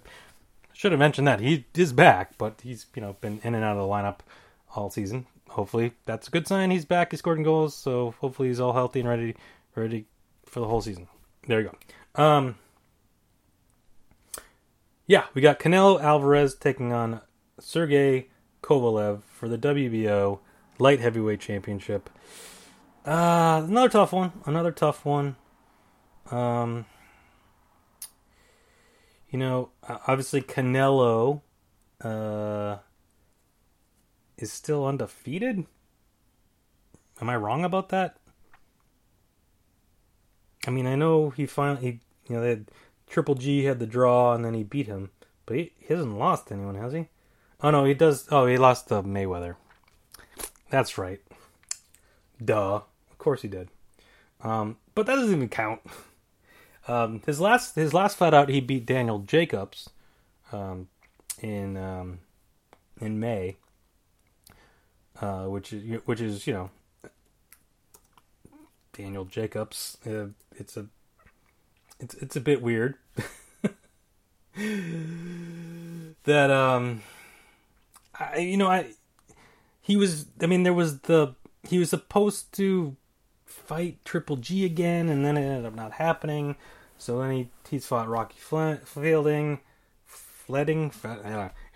should 0.73 0.93
have 0.93 0.99
mentioned 0.99 1.27
that 1.29 1.41
he 1.41 1.67
is 1.75 1.93
back, 1.93 2.37
but 2.37 2.61
he's 2.63 2.87
you 2.95 3.03
know 3.03 3.17
been 3.21 3.41
in 3.43 3.55
and 3.55 3.65
out 3.65 3.77
of 3.77 3.83
the 3.83 3.89
lineup 3.89 4.21
all 4.75 4.91
season. 4.91 5.27
Hopefully, 5.51 5.93
that's 6.05 6.29
a 6.29 6.31
good 6.31 6.49
sign. 6.49 6.71
He's 6.71 6.85
back. 6.85 7.13
He's 7.13 7.21
scoring 7.21 7.43
goals, 7.43 7.77
so 7.77 8.15
hopefully 8.21 8.49
he's 8.49 8.61
all 8.61 8.73
healthy 8.73 9.01
and 9.01 9.09
ready 9.09 9.37
ready 9.77 10.07
for 10.45 10.61
the 10.61 10.67
whole 10.67 10.81
season. 10.81 11.09
There 11.47 11.61
you 11.61 11.69
go. 11.69 11.77
Um, 12.15 12.57
yeah, 15.07 15.25
we 15.35 15.43
got 15.43 15.59
Canelo 15.59 16.01
Alvarez 16.01 16.55
taking 16.55 16.93
on 16.93 17.21
Sergey 17.59 18.29
Kovalev 18.63 19.23
for 19.25 19.49
the 19.49 19.59
WBO 19.59 20.39
light 20.79 21.01
heavyweight 21.01 21.41
championship. 21.41 22.09
Uh, 23.05 23.63
another 23.67 23.89
tough 23.89 24.13
one. 24.13 24.33
Another 24.47 24.73
tough 24.73 25.05
one. 25.05 25.37
Um, 26.31 26.87
you 29.29 29.39
know, 29.39 29.71
obviously 30.07 30.41
Canelo 30.41 31.43
uh, 32.01 32.79
is 34.39 34.53
still 34.53 34.87
undefeated. 34.87 35.67
Am 37.21 37.29
I 37.29 37.37
wrong 37.37 37.65
about 37.65 37.91
that? 37.91 38.17
I 40.67 40.71
mean, 40.71 40.87
I 40.87 40.95
know 40.95 41.31
he 41.31 41.47
finally, 41.47 42.01
you 42.29 42.37
know, 42.37 42.43
they 42.43 42.51
had, 42.51 42.71
Triple 43.09 43.35
G 43.35 43.65
had 43.65 43.79
the 43.79 43.87
draw 43.87 44.35
and 44.35 44.45
then 44.45 44.55
he 44.55 44.63
beat 44.63 44.87
him, 44.87 45.11
but 45.47 45.57
he, 45.57 45.73
he 45.79 45.93
hasn't 45.93 46.19
lost 46.19 46.51
anyone, 46.51 46.75
has 46.75 46.93
he? 46.93 47.09
Oh 47.63 47.71
no, 47.71 47.85
he 47.85 47.95
does. 47.95 48.29
Oh, 48.31 48.47
he 48.47 48.59
lost 48.59 48.89
to 48.89 49.03
Mayweather. 49.03 49.57
That's 50.71 50.99
right. 50.99 51.21
Duh. 52.45 52.83
Of 53.11 53.19
course 53.19 53.43
he 53.43 53.49
did. 53.49 53.69
Um, 54.43 54.77
but 54.95 55.07
that 55.07 55.17
doesn't 55.17 55.35
even 55.35 55.49
count. 55.49 55.81
Um, 56.87 57.23
his 57.25 57.41
last 57.41 57.77
his 57.77 57.95
last 57.95 58.19
fight 58.19 58.35
out, 58.35 58.51
he 58.51 58.61
beat 58.61 58.85
Daniel 58.85 59.21
Jacobs 59.21 59.89
um, 60.53 60.89
in 61.41 61.79
um, 61.79 62.19
in 63.01 63.19
May, 63.19 63.57
uh, 65.19 65.45
which 65.45 65.73
is 65.73 66.03
which 66.05 66.21
is 66.21 66.47
you 66.47 66.53
know 66.53 66.71
Daniel 68.93 69.25
Jacobs. 69.25 69.97
Uh, 70.07 70.27
it's 70.57 70.77
a 70.77 70.85
it's 72.05 72.15
it's 72.15 72.37
a 72.37 72.41
bit 72.41 72.63
weird 72.63 72.97
that 76.25 76.51
um 76.51 77.03
I 78.19 78.39
you 78.39 78.57
know 78.57 78.69
I 78.69 78.93
he 79.81 79.97
was 79.97 80.27
I 80.41 80.47
mean 80.47 80.63
there 80.63 80.75
was 80.75 81.01
the 81.01 81.35
he 81.69 81.79
was 81.79 81.91
supposed 81.91 82.53
to 82.55 82.97
fight 83.47 84.05
Triple 84.05 84.37
G 84.37 84.65
again 84.65 85.09
and 85.09 85.25
then 85.25 85.37
it 85.37 85.43
ended 85.43 85.67
up 85.67 85.75
not 85.75 85.93
happening. 85.93 86.57
So 86.99 87.19
then 87.19 87.31
he 87.33 87.49
he's 87.69 87.87
fought 87.87 88.09
Rocky 88.09 88.39
Fielding, 88.39 89.61
Fleding, 90.07 90.93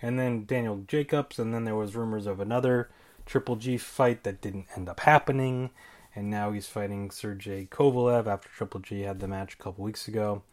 and 0.01 0.19
then 0.19 0.45
Daniel 0.45 0.83
Jacobs, 0.87 1.39
and 1.39 1.53
then 1.53 1.65
there 1.65 1.75
was 1.75 1.95
rumors 1.95 2.25
of 2.25 2.39
another 2.39 2.89
Triple 3.25 3.57
G 3.57 3.77
fight 3.77 4.23
that 4.23 4.41
didn't 4.41 4.67
end 4.75 4.87
up 4.87 5.01
happening 5.01 5.71
and 6.15 6.29
now 6.29 6.51
he's 6.51 6.67
fighting 6.67 7.11
Sergey 7.11 7.67
Kovalev 7.69 8.27
after 8.27 8.49
Triple 8.49 8.79
G 8.79 9.01
had 9.01 9.19
the 9.19 9.27
match 9.27 9.53
a 9.53 9.57
couple 9.57 9.83
weeks 9.83 10.07
ago. 10.07 10.43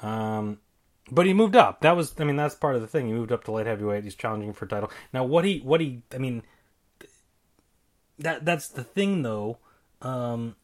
Um, 0.00 0.58
but 1.10 1.26
he 1.26 1.34
moved 1.34 1.56
up. 1.56 1.80
That 1.82 1.96
was, 1.96 2.14
I 2.18 2.24
mean, 2.24 2.36
that's 2.36 2.54
part 2.54 2.74
of 2.74 2.80
the 2.80 2.88
thing. 2.88 3.06
He 3.06 3.12
moved 3.12 3.32
up 3.32 3.44
to 3.44 3.52
light 3.52 3.66
heavyweight. 3.66 4.04
He's 4.04 4.14
challenging 4.14 4.52
for 4.52 4.66
title 4.66 4.90
now. 5.12 5.24
What 5.24 5.44
he, 5.44 5.60
what 5.60 5.80
he, 5.80 6.02
I 6.14 6.18
mean, 6.18 6.42
that 8.18 8.44
that's 8.44 8.68
the 8.68 8.84
thing 8.84 9.22
though. 9.22 9.58
Um, 10.02 10.56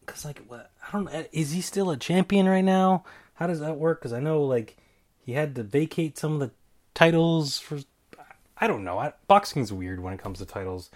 because 0.00 0.24
like, 0.24 0.42
what 0.46 0.70
I 0.88 0.92
don't, 0.92 1.28
is 1.32 1.52
he 1.52 1.60
still 1.60 1.90
a 1.90 1.96
champion 1.96 2.48
right 2.48 2.64
now? 2.64 3.04
How 3.34 3.46
does 3.46 3.60
that 3.60 3.76
work? 3.76 4.00
Because 4.00 4.12
I 4.12 4.20
know 4.20 4.42
like 4.42 4.76
he 5.24 5.32
had 5.32 5.54
to 5.54 5.62
vacate 5.62 6.18
some 6.18 6.34
of 6.34 6.40
the 6.40 6.50
titles 6.94 7.58
for. 7.58 7.78
I 8.56 8.66
don't 8.66 8.84
know. 8.84 8.98
I, 8.98 9.14
boxing's 9.26 9.72
weird 9.72 10.00
when 10.00 10.12
it 10.12 10.20
comes 10.20 10.38
to 10.38 10.44
titles. 10.44 10.90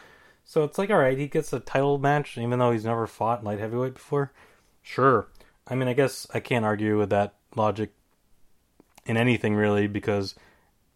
So 0.45 0.63
it's 0.63 0.79
like, 0.79 0.91
all 0.91 0.99
right, 0.99 1.19
he 1.19 1.27
gets 1.27 1.53
a 1.53 1.61
title 1.61 1.99
match, 1.99 2.37
even 2.37 2.59
though 2.59 2.71
he's 2.71 2.85
never 2.85 3.07
fought 3.07 3.45
light 3.45 3.59
heavyweight 3.59 3.95
before. 3.95 4.33
Sure. 4.83 5.29
I 5.67 5.75
mean, 5.75 5.89
I 5.89 5.95
guess 5.95 6.27
I 6.35 6.41
can't 6.41 6.65
argue 6.65 6.99
with 6.99 7.11
that 7.11 7.35
logic 7.57 7.93
in 9.07 9.17
anything 9.17 9.55
really, 9.55 9.87
because 9.87 10.35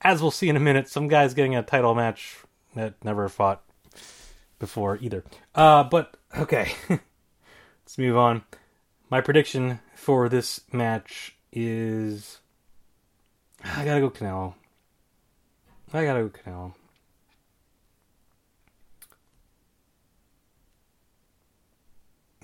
as 0.03 0.21
we'll 0.21 0.31
see 0.31 0.49
in 0.49 0.57
a 0.57 0.61
minute, 0.61 0.89
some 0.89 1.09
guy's 1.09 1.35
getting 1.35 1.57
a 1.57 1.63
title 1.63 1.95
match 1.95 2.39
that 2.75 2.95
never 3.03 3.29
fought 3.29 3.63
before 4.59 4.99
either. 5.01 5.25
Uh, 5.55 5.85
but 5.85 6.17
okay, 6.37 6.73
let's 6.89 7.97
move 7.97 8.17
on. 8.17 8.43
My 9.11 9.21
prediction 9.21 9.81
for 9.95 10.29
this 10.29 10.61
match 10.73 11.37
is 11.53 12.39
I 13.65 13.85
gotta 13.85 14.01
go 14.01 14.11
Canelo. 14.11 14.55
I 15.93 16.05
gotta 16.05 16.25
go 16.25 16.29
Canelo. 16.29 16.75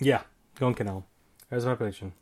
Yeah, 0.04 0.20
going 0.60 0.74
Canelo. 0.74 1.04
There's 1.48 1.64
my 1.64 1.76
prediction. 1.76 2.12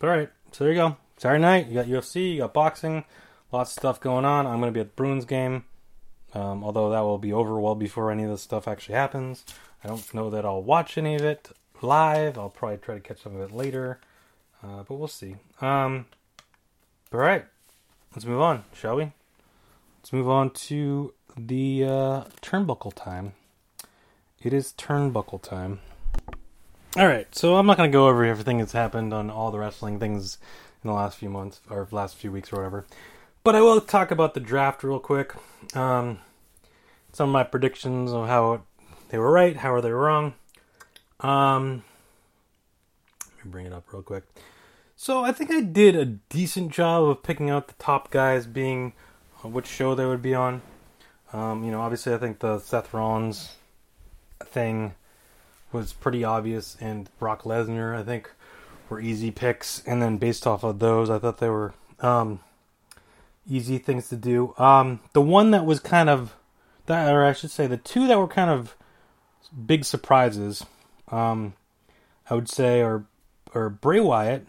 But 0.00 0.08
alright, 0.08 0.30
so 0.50 0.64
there 0.64 0.72
you 0.72 0.80
go. 0.80 0.96
Saturday 1.16 1.40
night, 1.40 1.68
you 1.68 1.74
got 1.74 1.86
UFC, 1.86 2.32
you 2.32 2.38
got 2.38 2.52
boxing, 2.52 3.04
lots 3.52 3.70
of 3.70 3.78
stuff 3.78 4.00
going 4.00 4.24
on. 4.24 4.48
I'm 4.48 4.58
going 4.58 4.72
to 4.72 4.76
be 4.76 4.80
at 4.80 4.88
the 4.88 4.94
Bruins 4.94 5.26
game, 5.26 5.64
um, 6.34 6.64
although 6.64 6.90
that 6.90 7.02
will 7.02 7.18
be 7.18 7.32
over 7.32 7.60
well 7.60 7.76
before 7.76 8.10
any 8.10 8.24
of 8.24 8.30
this 8.30 8.42
stuff 8.42 8.66
actually 8.66 8.96
happens. 8.96 9.44
I 9.84 9.88
don't 9.88 10.12
know 10.12 10.28
that 10.28 10.44
I'll 10.44 10.62
watch 10.62 10.98
any 10.98 11.14
of 11.14 11.22
it 11.22 11.50
live. 11.82 12.36
I'll 12.36 12.50
probably 12.50 12.78
try 12.78 12.96
to 12.96 13.00
catch 13.00 13.22
some 13.22 13.36
of 13.36 13.42
it 13.42 13.54
later, 13.54 14.00
uh, 14.60 14.82
but 14.82 14.96
we'll 14.96 15.06
see. 15.06 15.36
Um, 15.60 16.06
all 17.12 17.20
right, 17.20 17.44
let's 18.12 18.24
move 18.24 18.40
on, 18.40 18.64
shall 18.74 18.96
we? 18.96 19.12
Let's 20.00 20.12
move 20.12 20.28
on 20.28 20.50
to 20.50 21.14
the 21.36 21.84
uh, 21.84 22.24
turnbuckle 22.42 22.92
time. 22.96 23.34
It 24.42 24.54
is 24.54 24.72
turnbuckle 24.72 25.42
time. 25.42 25.80
All 26.96 27.06
right, 27.06 27.32
so 27.34 27.56
I'm 27.56 27.66
not 27.66 27.76
going 27.76 27.90
to 27.90 27.92
go 27.92 28.08
over 28.08 28.24
everything 28.24 28.56
that's 28.56 28.72
happened 28.72 29.12
on 29.12 29.28
all 29.28 29.50
the 29.50 29.58
wrestling 29.58 30.00
things 30.00 30.38
in 30.82 30.88
the 30.88 30.94
last 30.94 31.18
few 31.18 31.28
months 31.28 31.60
or 31.68 31.86
last 31.90 32.16
few 32.16 32.32
weeks 32.32 32.50
or 32.50 32.56
whatever, 32.56 32.86
but 33.44 33.54
I 33.54 33.60
will 33.60 33.82
talk 33.82 34.10
about 34.10 34.32
the 34.32 34.40
draft 34.40 34.82
real 34.82 34.98
quick. 34.98 35.34
Um, 35.76 36.20
some 37.12 37.28
of 37.28 37.32
my 37.34 37.42
predictions 37.42 38.12
of 38.12 38.28
how 38.28 38.62
they 39.10 39.18
were 39.18 39.30
right, 39.30 39.58
how 39.58 39.74
are 39.74 39.82
they 39.82 39.90
wrong. 39.90 40.32
Um, 41.20 41.84
let 43.36 43.44
me 43.44 43.50
bring 43.50 43.66
it 43.66 43.74
up 43.74 43.92
real 43.92 44.02
quick. 44.02 44.24
So 44.96 45.22
I 45.22 45.32
think 45.32 45.50
I 45.50 45.60
did 45.60 45.94
a 45.94 46.06
decent 46.06 46.72
job 46.72 47.04
of 47.04 47.22
picking 47.22 47.50
out 47.50 47.68
the 47.68 47.74
top 47.74 48.10
guys, 48.10 48.46
being 48.46 48.94
uh, 49.44 49.48
which 49.48 49.66
show 49.66 49.94
they 49.94 50.06
would 50.06 50.22
be 50.22 50.34
on. 50.34 50.62
Um, 51.34 51.62
you 51.62 51.70
know, 51.70 51.82
obviously 51.82 52.14
I 52.14 52.16
think 52.16 52.38
the 52.38 52.58
Seth 52.58 52.94
Rollins 52.94 53.50
thing 54.46 54.94
was 55.72 55.92
pretty 55.92 56.24
obvious, 56.24 56.76
and 56.80 57.08
Brock 57.18 57.42
Lesnar 57.42 57.96
I 57.96 58.02
think 58.02 58.30
were 58.88 59.00
easy 59.00 59.30
picks, 59.30 59.82
and 59.86 60.02
then 60.02 60.18
based 60.18 60.46
off 60.46 60.64
of 60.64 60.78
those, 60.78 61.10
I 61.10 61.18
thought 61.18 61.38
they 61.38 61.48
were 61.48 61.74
um, 62.00 62.40
easy 63.48 63.78
things 63.78 64.08
to 64.08 64.16
do. 64.16 64.54
Um, 64.58 65.00
the 65.12 65.22
one 65.22 65.52
that 65.52 65.64
was 65.64 65.80
kind 65.80 66.10
of 66.10 66.34
that, 66.86 67.12
or 67.12 67.24
I 67.24 67.32
should 67.32 67.50
say, 67.50 67.66
the 67.66 67.76
two 67.76 68.06
that 68.08 68.18
were 68.18 68.28
kind 68.28 68.50
of 68.50 68.76
big 69.66 69.84
surprises, 69.84 70.64
um, 71.08 71.54
I 72.28 72.34
would 72.34 72.48
say, 72.48 72.80
are 72.80 73.04
or 73.54 73.68
Bray 73.68 74.00
Wyatt 74.00 74.46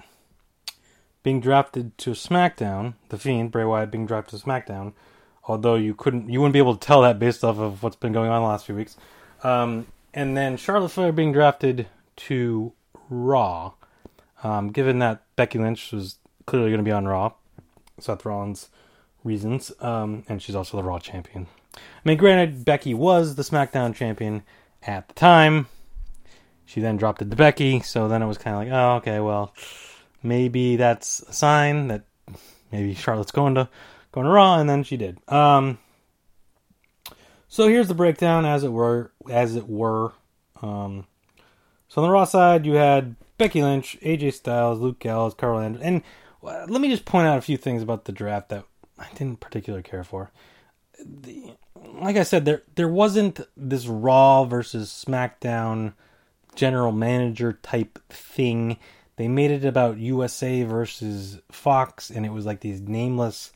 being 1.23 1.39
drafted 1.39 1.97
to 1.99 2.11
SmackDown, 2.11 2.95
the 3.09 3.17
Fiend 3.17 3.51
Bray 3.51 3.63
Wyatt 3.63 3.91
being 3.91 4.05
drafted 4.05 4.39
to 4.39 4.45
SmackDown. 4.45 4.93
Although 5.45 5.75
you 5.75 5.93
couldn't, 5.95 6.29
you 6.29 6.39
wouldn't 6.39 6.53
be 6.53 6.59
able 6.59 6.75
to 6.75 6.85
tell 6.85 7.01
that 7.01 7.19
based 7.19 7.43
off 7.43 7.57
of 7.57 7.83
what's 7.83 7.95
been 7.95 8.13
going 8.13 8.29
on 8.29 8.41
the 8.41 8.47
last 8.47 8.65
few 8.65 8.75
weeks. 8.75 8.95
Um, 9.43 9.87
and 10.13 10.35
then 10.35 10.57
Charlotte 10.57 10.89
Flair 10.89 11.11
being 11.11 11.31
drafted 11.31 11.87
to 12.17 12.73
Raw. 13.09 13.73
Um, 14.43 14.71
given 14.71 14.99
that 14.99 15.23
Becky 15.35 15.59
Lynch 15.59 15.91
was 15.91 16.17
clearly 16.45 16.69
going 16.69 16.79
to 16.79 16.83
be 16.83 16.91
on 16.91 17.07
Raw, 17.07 17.33
Seth 17.99 18.25
Rollins 18.25 18.69
reasons, 19.23 19.71
um, 19.79 20.23
and 20.27 20.41
she's 20.41 20.55
also 20.55 20.77
the 20.77 20.83
Raw 20.83 20.99
champion. 20.99 21.47
I 21.75 21.79
mean, 22.03 22.17
granted, 22.17 22.65
Becky 22.65 22.93
was 22.93 23.35
the 23.35 23.43
SmackDown 23.43 23.93
champion 23.93 24.43
at 24.81 25.07
the 25.07 25.13
time. 25.13 25.67
She 26.65 26.81
then 26.81 26.97
dropped 26.97 27.21
it 27.21 27.29
to 27.29 27.35
Becky, 27.35 27.81
so 27.81 28.07
then 28.07 28.21
it 28.21 28.27
was 28.27 28.37
kind 28.37 28.55
of 28.55 28.63
like, 28.63 28.71
oh, 28.71 28.95
okay, 28.97 29.19
well, 29.19 29.53
maybe 30.23 30.77
that's 30.77 31.19
a 31.21 31.33
sign 31.33 31.89
that 31.89 32.03
maybe 32.71 32.95
Charlotte's 32.95 33.31
going 33.31 33.55
to 33.55 33.69
going 34.11 34.25
to 34.25 34.31
Raw, 34.31 34.59
and 34.59 34.69
then 34.69 34.83
she 34.83 34.97
did. 34.97 35.17
Um, 35.29 35.77
so 37.51 37.67
here's 37.67 37.89
the 37.89 37.93
breakdown, 37.93 38.45
as 38.45 38.63
it 38.63 38.71
were, 38.71 39.11
as 39.29 39.57
it 39.57 39.67
were. 39.67 40.13
Um, 40.61 41.05
so 41.89 42.01
on 42.01 42.07
the 42.07 42.13
Raw 42.13 42.23
side, 42.23 42.65
you 42.65 42.75
had 42.75 43.17
Becky 43.37 43.61
Lynch, 43.61 43.97
AJ 44.01 44.35
Styles, 44.35 44.79
Luke 44.79 44.99
Gallows, 44.99 45.33
Carl 45.33 45.59
Anderson, 45.59 45.85
and 45.85 46.03
uh, 46.41 46.65
let 46.69 46.79
me 46.79 46.87
just 46.87 47.03
point 47.03 47.27
out 47.27 47.37
a 47.37 47.41
few 47.41 47.57
things 47.57 47.83
about 47.83 48.05
the 48.05 48.13
draft 48.13 48.47
that 48.49 48.63
I 48.97 49.09
didn't 49.15 49.41
particularly 49.41 49.83
care 49.83 50.05
for. 50.05 50.31
The, 50.97 51.51
like 51.99 52.15
I 52.15 52.23
said, 52.23 52.45
there 52.45 52.63
there 52.75 52.87
wasn't 52.87 53.41
this 53.57 53.85
Raw 53.85 54.45
versus 54.45 54.89
SmackDown 55.05 55.91
general 56.55 56.93
manager 56.93 57.59
type 57.61 57.99
thing. 58.07 58.77
They 59.17 59.27
made 59.27 59.51
it 59.51 59.65
about 59.65 59.97
USA 59.97 60.63
versus 60.63 61.39
Fox, 61.51 62.09
and 62.09 62.25
it 62.25 62.31
was 62.31 62.45
like 62.45 62.61
these 62.61 62.79
nameless 62.79 63.51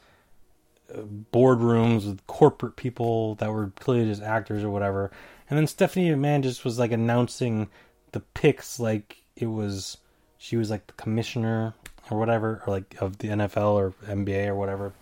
boardrooms 0.93 2.05
with 2.05 2.25
corporate 2.27 2.75
people 2.75 3.35
that 3.35 3.51
were 3.51 3.71
clearly 3.79 4.09
just 4.09 4.21
actors 4.21 4.63
or 4.63 4.69
whatever. 4.69 5.11
And 5.49 5.57
then 5.57 5.67
Stephanie 5.67 6.09
McMahon 6.09 6.43
just 6.43 6.63
was 6.63 6.79
like 6.79 6.91
announcing 6.91 7.69
the 8.11 8.19
picks 8.19 8.79
like 8.79 9.23
it 9.35 9.47
was 9.47 9.97
she 10.37 10.57
was 10.57 10.69
like 10.69 10.87
the 10.87 10.93
commissioner 10.93 11.73
or 12.09 12.19
whatever, 12.19 12.61
or 12.65 12.73
like 12.73 12.95
of 13.01 13.17
the 13.17 13.29
NFL 13.29 13.73
or 13.73 13.93
NBA 14.05 14.47
or 14.47 14.55
whatever. 14.55 14.93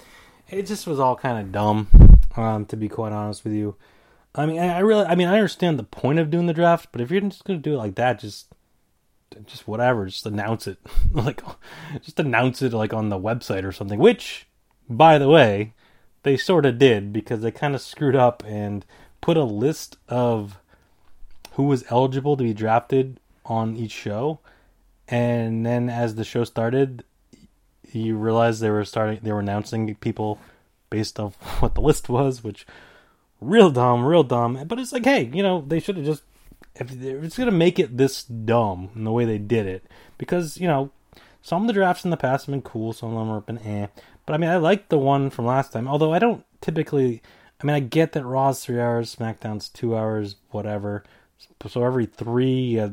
It 0.49 0.65
just 0.65 0.87
was 0.87 0.99
all 0.99 1.15
kind 1.15 1.39
of 1.39 1.51
dumb, 1.51 1.87
um, 2.35 2.65
to 2.67 2.77
be 2.77 2.89
quite 2.89 3.11
honest 3.11 3.43
with 3.43 3.53
you. 3.53 3.75
I 4.35 4.45
mean, 4.45 4.59
I 4.59 4.79
really, 4.79 5.05
I 5.05 5.15
mean, 5.15 5.27
I 5.27 5.35
understand 5.35 5.77
the 5.77 5.83
point 5.83 6.19
of 6.19 6.29
doing 6.29 6.47
the 6.47 6.53
draft, 6.53 6.89
but 6.91 7.01
if 7.01 7.11
you're 7.11 7.21
just 7.21 7.43
gonna 7.43 7.59
do 7.59 7.73
it 7.73 7.77
like 7.77 7.95
that, 7.95 8.19
just, 8.19 8.47
just 9.45 9.67
whatever, 9.67 10.05
just 10.05 10.25
announce 10.25 10.67
it, 10.67 10.77
like, 11.11 11.41
just 12.01 12.19
announce 12.19 12.61
it 12.61 12.73
like 12.73 12.93
on 12.93 13.09
the 13.09 13.19
website 13.19 13.63
or 13.63 13.71
something. 13.71 13.99
Which, 13.99 14.47
by 14.89 15.17
the 15.17 15.29
way, 15.29 15.73
they 16.23 16.37
sort 16.37 16.65
of 16.65 16.77
did 16.77 17.13
because 17.13 17.41
they 17.41 17.51
kind 17.51 17.75
of 17.75 17.81
screwed 17.81 18.15
up 18.15 18.43
and 18.45 18.85
put 19.21 19.37
a 19.37 19.43
list 19.43 19.97
of 20.09 20.59
who 21.53 21.63
was 21.63 21.83
eligible 21.89 22.35
to 22.37 22.43
be 22.43 22.53
drafted 22.53 23.19
on 23.45 23.75
each 23.75 23.91
show, 23.91 24.39
and 25.07 25.65
then 25.65 25.89
as 25.89 26.15
the 26.15 26.23
show 26.23 26.43
started, 26.43 27.03
you 27.91 28.17
realized 28.17 28.61
they 28.61 28.69
were 28.69 28.85
starting, 28.85 29.19
they 29.21 29.31
were 29.31 29.39
announcing 29.39 29.93
people 29.95 30.39
based 30.89 31.19
off 31.19 31.35
what 31.61 31.75
the 31.75 31.81
list 31.81 32.09
was, 32.09 32.43
which 32.43 32.65
real 33.39 33.69
dumb, 33.69 34.05
real 34.05 34.23
dumb. 34.23 34.63
But 34.65 34.79
it's 34.79 34.91
like, 34.91 35.05
hey, 35.05 35.29
you 35.33 35.43
know, 35.43 35.63
they 35.67 35.79
should 35.79 35.97
have 35.97 36.05
just 36.05 36.23
if 36.75 36.91
it's 36.91 37.37
gonna 37.37 37.51
make 37.51 37.77
it 37.77 37.97
this 37.97 38.23
dumb 38.23 38.89
in 38.95 39.03
the 39.03 39.11
way 39.11 39.25
they 39.25 39.37
did 39.37 39.67
it, 39.67 39.85
because 40.17 40.57
you 40.57 40.67
know, 40.67 40.91
some 41.41 41.61
of 41.61 41.67
the 41.67 41.73
drafts 41.73 42.03
in 42.03 42.11
the 42.11 42.17
past 42.17 42.45
have 42.45 42.53
been 42.53 42.61
cool, 42.61 42.93
some 42.93 43.15
of 43.15 43.27
them 43.27 43.35
have 43.35 43.45
been 43.45 43.59
eh. 43.59 43.87
But 44.25 44.33
I 44.33 44.37
mean, 44.37 44.49
I 44.49 44.57
like 44.57 44.89
the 44.89 44.97
one 44.97 45.29
from 45.29 45.45
last 45.45 45.73
time, 45.73 45.87
although 45.87 46.13
I 46.13 46.19
don't 46.19 46.45
typically. 46.61 47.21
I 47.61 47.65
mean, 47.65 47.75
I 47.75 47.79
get 47.79 48.11
that 48.11 48.25
Raw's 48.25 48.65
three 48.65 48.79
hours, 48.79 49.15
SmackDown's 49.15 49.69
two 49.69 49.95
hours, 49.95 50.35
whatever. 50.51 51.03
So 51.65 51.85
every 51.85 52.05
three, 52.05 52.77
uh, 52.77 52.89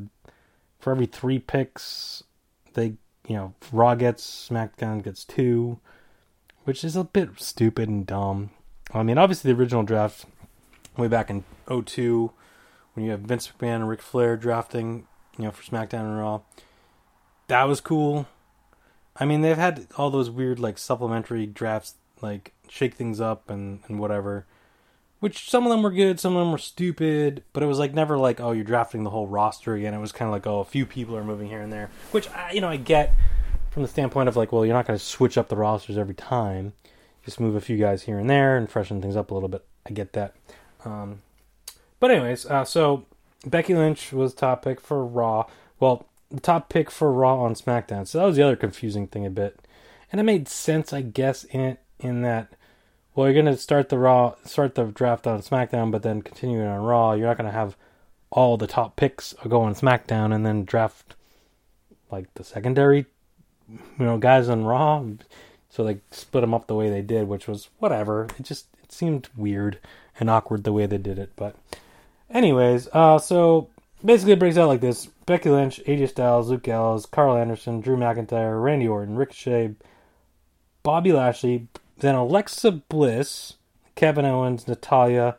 for 0.78 0.93
every 0.93 1.07
three 1.07 1.41
picks, 1.41 2.22
they, 2.74 2.95
you 3.26 3.37
know, 3.37 3.55
Raw 3.72 3.97
gets, 3.97 4.49
SmackDown 4.49 5.03
gets 5.03 5.24
two, 5.24 5.81
which 6.64 6.85
is 6.85 6.95
a 6.95 7.03
bit 7.03 7.31
stupid 7.41 7.89
and 7.89 8.07
dumb. 8.07 8.51
I 8.95 9.03
mean, 9.03 9.18
obviously 9.18 9.53
the 9.53 9.59
original 9.59 9.83
draft 9.83 10.24
way 10.97 11.09
back 11.09 11.31
in 11.31 11.45
02 11.68 12.31
when 12.95 13.05
you 13.05 13.11
have 13.12 13.20
Vince 13.20 13.49
McMahon 13.49 13.76
and 13.76 13.89
Ric 13.89 14.03
Flair 14.03 14.37
drafting, 14.37 15.07
you 15.37 15.45
know, 15.45 15.51
for 15.51 15.62
SmackDown 15.62 16.01
and 16.01 16.18
Raw. 16.18 16.41
That 17.49 17.64
was 17.64 17.81
cool. 17.81 18.28
I 19.20 19.26
mean, 19.26 19.42
they've 19.42 19.56
had 19.56 19.86
all 19.96 20.10
those 20.10 20.30
weird 20.30 20.58
like 20.58 20.78
supplementary 20.78 21.46
drafts, 21.46 21.94
like 22.22 22.52
shake 22.68 22.94
things 22.94 23.20
up 23.20 23.50
and 23.50 23.80
and 23.86 24.00
whatever. 24.00 24.46
Which 25.20 25.50
some 25.50 25.64
of 25.66 25.70
them 25.70 25.82
were 25.82 25.90
good, 25.90 26.18
some 26.18 26.34
of 26.34 26.40
them 26.40 26.50
were 26.50 26.56
stupid, 26.58 27.42
but 27.52 27.62
it 27.62 27.66
was 27.66 27.78
like 27.78 27.92
never 27.92 28.16
like, 28.16 28.40
oh, 28.40 28.52
you're 28.52 28.64
drafting 28.64 29.04
the 29.04 29.10
whole 29.10 29.26
roster 29.26 29.74
again. 29.74 29.92
It 29.92 29.98
was 29.98 30.12
kind 30.12 30.28
of 30.28 30.32
like, 30.32 30.46
oh, 30.46 30.60
a 30.60 30.64
few 30.64 30.86
people 30.86 31.14
are 31.14 31.22
moving 31.22 31.48
here 31.48 31.60
and 31.60 31.70
there, 31.70 31.90
which 32.10 32.30
I, 32.30 32.52
you 32.52 32.62
know 32.62 32.68
I 32.70 32.76
get. 32.78 33.14
from 33.70 33.82
the 33.82 33.88
standpoint 33.88 34.28
of 34.28 34.36
like, 34.36 34.52
well, 34.52 34.66
you're 34.66 34.74
not 34.74 34.86
going 34.86 34.98
to 34.98 35.04
switch 35.04 35.38
up 35.38 35.48
the 35.48 35.56
rosters 35.56 35.96
every 35.96 36.14
time. 36.14 36.72
Just 37.24 37.38
move 37.38 37.54
a 37.54 37.60
few 37.60 37.76
guys 37.76 38.02
here 38.02 38.18
and 38.18 38.28
there 38.28 38.56
and 38.56 38.68
freshen 38.70 39.00
things 39.00 39.16
up 39.16 39.30
a 39.30 39.34
little 39.34 39.48
bit. 39.48 39.64
I 39.86 39.90
get 39.90 40.12
that. 40.14 40.34
Um, 40.84 41.22
but 42.00 42.10
anyways, 42.10 42.46
uh, 42.46 42.64
so 42.64 43.04
Becky 43.46 43.74
Lynch 43.74 44.12
was 44.12 44.34
top 44.34 44.64
pick 44.64 44.80
for 44.80 45.04
Raw. 45.04 45.46
Well, 45.78 46.06
the 46.31 46.41
top 46.41 46.68
pick 46.68 46.91
for 46.91 47.12
Raw 47.12 47.41
on 47.41 47.55
SmackDown. 47.55 48.07
So 48.07 48.18
that 48.18 48.26
was 48.26 48.37
the 48.37 48.43
other 48.43 48.57
confusing 48.57 49.07
thing 49.07 49.26
a 49.26 49.31
bit, 49.31 49.66
and 50.11 50.20
it 50.20 50.24
made 50.24 50.49
sense, 50.49 50.93
I 50.93 51.03
guess, 51.03 51.45
in 51.45 51.61
it 51.61 51.81
in 51.99 52.22
that. 52.22 52.53
Well, 53.14 53.26
you're 53.26 53.43
gonna 53.43 53.57
start 53.57 53.89
the 53.89 53.99
Raw, 53.99 54.35
start 54.45 54.74
the 54.74 54.85
draft 54.85 55.26
on 55.26 55.41
SmackDown, 55.41 55.91
but 55.91 56.03
then 56.03 56.22
continue 56.22 56.61
it 56.62 56.66
on 56.66 56.83
Raw. 56.83 57.12
You're 57.12 57.26
not 57.26 57.37
gonna 57.37 57.51
have 57.51 57.76
all 58.31 58.57
the 58.57 58.66
top 58.66 58.97
picks 58.97 59.35
go 59.49 59.62
on 59.62 59.74
SmackDown 59.74 60.33
and 60.33 60.47
then 60.47 60.64
draft 60.64 61.16
like 62.11 62.33
the 62.35 62.45
secondary, 62.45 63.07
you 63.68 64.05
know, 64.05 64.18
guys 64.18 64.49
on 64.49 64.64
Raw. 64.64 65.05
So 65.68 65.85
they 65.85 66.01
split 66.11 66.43
them 66.43 66.55
up 66.55 66.66
the 66.66 66.74
way 66.74 66.91
they 66.91 67.03
did, 67.03 67.28
which 67.28 67.47
was 67.47 67.68
whatever. 67.78 68.28
It 68.39 68.45
just 68.45 68.66
it 68.83 68.93
seemed 68.93 69.28
weird 69.37 69.78
and 70.18 70.28
awkward 70.28 70.64
the 70.64 70.72
way 70.72 70.87
they 70.87 70.99
did 70.99 71.18
it. 71.18 71.33
But, 71.37 71.57
anyways, 72.28 72.89
uh, 72.93 73.18
so 73.18 73.68
basically 74.05 74.32
it 74.32 74.38
breaks 74.38 74.57
out 74.57 74.68
like 74.68 74.80
this: 74.80 75.07
Becky 75.26 75.51
Lynch, 75.51 75.80
AJ 75.86 76.11
Styles, 76.11 76.51
Luke 76.51 76.62
Gallows, 76.62 77.07
Carl 77.07 77.36
Anderson, 77.36 77.80
Drew 77.80 77.96
McIntyre, 77.96 78.62
Randy 78.62 78.88
Orton, 78.88 79.16
Ricochet, 79.16 79.74
Bobby 80.82 81.12
Lashley, 81.12 81.68
then 81.98 82.14
Alexa 82.14 82.72
Bliss, 82.72 83.55
Kevin 83.94 84.24
Owens, 84.24 84.66
Natalya, 84.66 85.36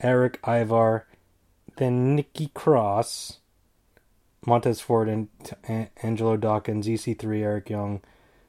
Eric 0.00 0.38
Ivar, 0.46 1.06
then 1.76 2.14
Nikki 2.14 2.50
Cross, 2.54 3.38
Montez 4.46 4.80
Ford, 4.80 5.08
and 5.08 5.28
Angelo 6.02 6.36
Dawkins, 6.36 6.86
EC3, 6.86 7.42
Eric 7.42 7.70
Young, 7.70 8.00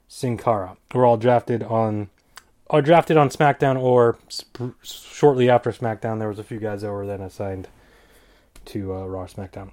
Sin 0.07 0.38
Cara. 0.38 0.78
Were 0.93 1.05
all 1.05 1.18
drafted 1.18 1.63
on, 1.63 2.09
are 2.70 2.82
drafted 2.82 3.18
on 3.18 3.30
SmackDown 3.30 3.80
or 3.82 4.18
sp- 4.30 4.78
shortly 4.84 5.49
after 5.49 5.72
SmackDown. 5.72 6.20
There 6.20 6.30
was 6.30 6.39
a 6.39 6.43
few 6.43 6.59
guys 6.59 6.82
that 6.82 6.91
were 6.91 7.07
then 7.07 7.22
assigned 7.22 7.68
to 8.68 8.93
uh, 8.93 9.05
Raw 9.05 9.26
SmackDown. 9.26 9.72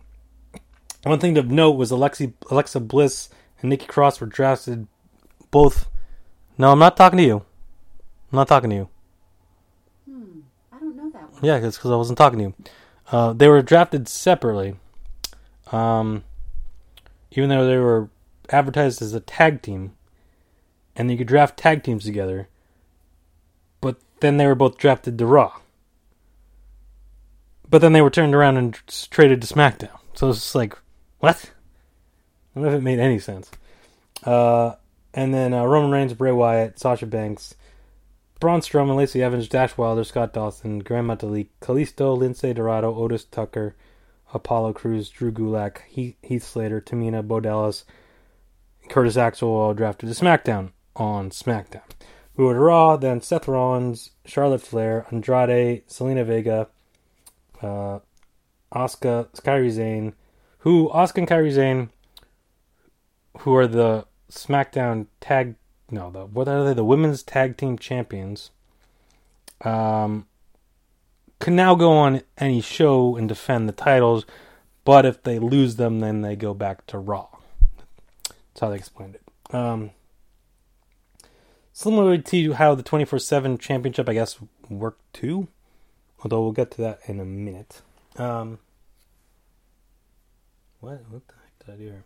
One 1.05 1.19
thing 1.19 1.35
to 1.35 1.43
note 1.43 1.73
was 1.73 1.91
Alexi, 1.91 2.33
Alexa 2.51 2.81
Bliss 2.81 3.29
and 3.61 3.71
Nikki 3.71 3.87
Cross 3.87 4.21
were 4.21 4.27
drafted 4.27 4.87
both. 5.51 5.89
No, 6.59 6.71
I'm 6.71 6.79
not 6.79 6.97
talking 6.97 7.17
to 7.17 7.25
you. 7.25 7.37
I'm 8.33 8.37
not 8.37 8.49
talking 8.49 8.71
to 8.71 8.77
you. 8.77 8.89
Hmm. 10.09 10.41
I 10.73 10.79
don't 10.79 10.97
know 10.97 11.11
that 11.11 11.33
one. 11.33 11.41
Yeah, 11.43 11.57
it's 11.57 11.77
because 11.77 11.91
I 11.91 11.97
wasn't 11.97 12.19
talking 12.19 12.39
to 12.39 12.45
you. 12.45 12.55
Uh, 13.11 13.33
they 13.33 13.49
were 13.49 13.63
drafted 13.63 14.09
separately. 14.09 14.77
Um, 15.71 16.25
even 17.33 17.49
though 17.49 17.67
they 17.67 17.79
were 17.79 18.11
advertised 18.51 19.03
as 19.03 19.15
a 19.15 19.21
tag 19.21 19.63
team, 19.63 19.95
and 20.95 21.11
you 21.11 21.17
could 21.17 21.27
draft 21.27 21.57
tag 21.57 21.83
teams 21.83 22.05
together, 22.05 22.49
but 23.81 23.97
then 24.21 24.37
they 24.37 24.47
were 24.47 24.55
both 24.55 24.77
drafted 24.77 25.19
to 25.19 25.27
Raw. 25.27 25.62
But 27.73 27.81
then 27.81 27.95
they 27.95 28.03
were 28.03 28.11
turned 28.11 28.35
around 28.35 28.59
and 28.59 28.79
traded 29.11 29.41
to 29.41 29.47
SmackDown. 29.49 29.99
So 30.13 30.29
it's 30.29 30.41
just 30.41 30.55
like, 30.55 30.77
what? 31.21 31.51
I 32.55 32.61
don't 32.61 32.65
know 32.65 32.69
if 32.69 32.79
it 32.79 32.83
made 32.83 32.99
any 32.99 33.19
sense. 33.19 33.51
Uh, 34.23 34.75
and 35.15 35.33
then 35.33 35.55
uh, 35.55 35.65
Roman 35.65 35.91
Reigns, 35.91 36.13
Bray 36.13 36.33
Wyatt, 36.33 36.79
Sasha 36.79 37.07
Banks, 37.07 37.55
Braun 38.41 38.61
Strowman, 38.61 38.97
Lacey 38.97 39.23
Evans, 39.23 39.49
Dash 39.49 39.79
Wilder, 39.79 40.05
Scott 40.05 40.35
Dawson, 40.35 40.81
Gran 40.81 41.07
Metalik, 41.07 41.49
Kalisto, 41.63 42.15
Lince 42.15 42.55
Dorado, 42.55 42.95
Otis 42.95 43.25
Tucker, 43.25 43.75
Apollo 44.35 44.75
Crews, 44.75 45.09
Drew 45.09 45.33
Gulak, 45.33 45.79
Heath, 45.89 46.17
Heath 46.21 46.45
Slater, 46.45 46.83
Tamina, 46.83 47.27
Bo 47.27 47.41
Dallas, 47.41 47.87
Curtis 48.91 49.17
Axel 49.17 49.49
all 49.49 49.73
drafted 49.73 50.11
to 50.11 50.15
SmackDown 50.15 50.73
on 50.95 51.31
SmackDown. 51.31 51.89
We 52.37 52.45
were 52.45 52.53
to 52.53 52.61
Raw, 52.61 52.99
then 52.99 53.23
Seth 53.23 53.49
Rollins, 53.49 54.11
Charlotte 54.27 54.61
Flair, 54.61 55.07
Andrade, 55.11 55.89
Zelina 55.89 56.27
Vega, 56.27 56.69
uh, 57.63 58.01
Asuka, 58.73 59.29
Kairi 59.43 59.71
Zane, 59.71 60.15
who 60.59 60.91
Asuka 60.91 61.19
and 61.19 61.29
Kairi 61.29 61.51
Zane, 61.51 61.91
who 63.39 63.55
are 63.55 63.67
the 63.67 64.07
SmackDown 64.31 65.07
tag 65.21 65.57
no 65.91 66.11
the 66.11 66.25
what 66.25 66.49
are 66.49 66.65
they 66.65 66.75
the 66.75 66.85
women's 66.85 67.23
tag 67.23 67.57
team 67.57 67.79
champions, 67.79 68.51
um, 69.61 70.27
can 71.39 71.55
now 71.55 71.75
go 71.75 71.93
on 71.93 72.23
any 72.39 72.61
show 72.61 73.17
and 73.17 73.29
defend 73.29 73.69
the 73.69 73.73
titles, 73.73 74.25
but 74.85 75.05
if 75.05 75.23
they 75.23 75.39
lose 75.39 75.77
them, 75.77 76.01
then 76.01 76.23
they 76.23 76.35
go 76.35 76.55
back 76.55 76.87
to 76.87 76.99
Raw. 76.99 77.29
That's 78.29 78.61
how 78.61 78.71
they 78.71 78.77
explained 78.77 79.17
it. 79.17 79.55
Um, 79.55 79.91
similar 81.73 82.17
to 82.17 82.53
how 82.55 82.75
the 82.75 82.83
twenty 82.83 83.05
four 83.05 83.19
seven 83.19 83.59
championship, 83.59 84.09
I 84.09 84.15
guess, 84.15 84.39
worked 84.71 85.13
too. 85.13 85.49
Although 86.23 86.43
we'll 86.43 86.53
get 86.53 86.71
to 86.73 86.83
that 86.83 87.01
in 87.07 87.19
a 87.21 87.25
minute. 87.25 87.83
Um, 88.17 88.59
what? 90.81 91.03
What 91.09 91.27
the 91.27 91.35
heck 91.35 91.67
did 91.67 91.73
I 91.73 91.77
do 91.77 91.85
here? 91.85 92.05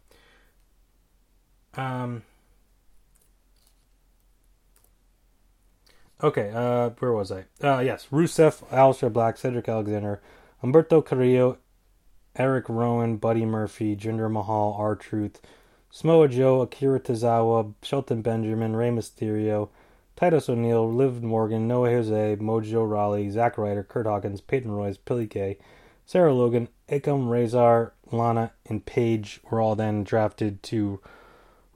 Um. 1.85 2.23
Okay, 6.23 6.51
uh, 6.55 6.91
where 6.99 7.12
was 7.12 7.31
I? 7.31 7.45
Uh, 7.62 7.81
yes, 7.81 8.07
Rusev, 8.11 8.64
Aleister 8.71 9.12
Black, 9.12 9.37
Cedric 9.37 9.69
Alexander, 9.69 10.23
Humberto 10.62 11.05
Carrillo, 11.05 11.59
Eric 12.37 12.71
Rowan, 12.71 13.18
Buddy 13.18 13.45
Murphy, 13.45 13.95
Jinder 13.95 14.30
Mahal, 14.30 14.75
R 14.79 14.97
Truth, 14.97 15.43
Samoa 15.91 16.29
Joe, 16.29 16.63
Akira 16.63 17.01
Tozawa, 17.01 17.75
Shelton 17.83 18.22
Benjamin, 18.22 18.75
Rey 18.76 18.88
Mysterio, 18.88 19.68
Titus 20.17 20.49
O'Neil, 20.49 20.91
Liv 20.91 21.22
Morgan, 21.22 21.68
No 21.68 21.83
Way 21.83 21.93
Jose, 21.93 22.37
Mojo 22.37 22.91
Rawley, 22.91 23.29
Zack 23.30 23.59
Ryder, 23.59 23.84
Kurt 23.84 24.07
Hawkins, 24.07 24.41
Peyton 24.41 24.71
Royce, 24.71 24.97
Billy 24.97 25.26
Kay, 25.26 25.59
Sarah 26.07 26.33
Logan, 26.33 26.68
Akam, 26.88 27.29
Rezar, 27.29 27.93
Lana, 28.11 28.53
and 28.64 28.84
Paige 28.87 29.41
were 29.51 29.61
all 29.61 29.75
then 29.75 30.05
drafted 30.05 30.63
to 30.64 31.01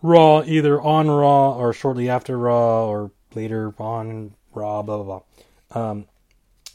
Raw, 0.02 0.42
either 0.42 0.80
on 0.80 1.10
Raw 1.10 1.52
or 1.52 1.72
shortly 1.72 2.08
after 2.08 2.38
Raw 2.38 2.86
or 2.86 3.10
later 3.34 3.74
on 3.78 4.34
Raw, 4.54 4.82
blah, 4.82 5.02
blah, 5.02 5.20
blah. 5.72 5.90
Um, 5.90 6.06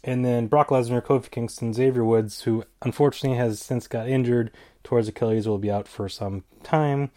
and 0.03 0.23
then 0.23 0.45
Brock 0.45 0.69
Lesnar, 0.69 1.01
Kofi 1.01 1.31
Kingston, 1.31 1.73
Xavier 1.73 2.05
Woods, 2.05 2.43
who 2.43 2.63
unfortunately 2.83 3.37
has 3.39 3.59
since 3.59 3.87
got 3.87 4.07
injured 4.07 4.51
towards 4.83 5.07
Achilles, 5.07 5.47
will 5.47 5.57
be 5.57 5.71
out 5.71 5.87
for 5.87 6.07
some 6.07 6.43
time. 6.61 7.09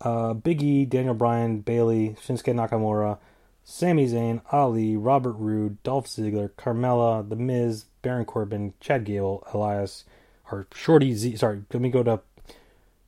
Uh, 0.00 0.34
Big 0.34 0.60
E, 0.60 0.84
Daniel 0.84 1.14
Bryan, 1.14 1.60
Bayley, 1.60 2.16
Shinsuke 2.20 2.52
Nakamura, 2.52 3.18
Sami 3.64 4.06
Zayn, 4.06 4.42
Ali, 4.50 4.96
Robert 4.96 5.34
Roode, 5.34 5.82
Dolph 5.82 6.06
Ziggler, 6.06 6.50
Carmella, 6.50 7.28
The 7.28 7.36
Miz, 7.36 7.86
Baron 8.02 8.24
Corbin, 8.24 8.74
Chad 8.80 9.04
Gable, 9.04 9.46
Elias, 9.52 10.04
or 10.50 10.66
Shorty 10.74 11.14
Z. 11.14 11.36
Sorry, 11.36 11.62
let 11.72 11.80
me 11.80 11.90
go 11.90 12.02
to 12.02 12.20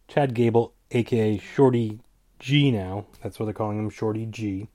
Chad 0.09 0.35
Gable, 0.35 0.73
aka 0.93 1.39
Shorty 1.39 2.01
G 2.39 2.71
now. 2.71 3.07
That's 3.23 3.39
what 3.39 3.47
they're 3.47 3.55
calling 3.55 3.79
him, 3.79 3.91
Shorty 3.91 4.27
G. 4.27 4.69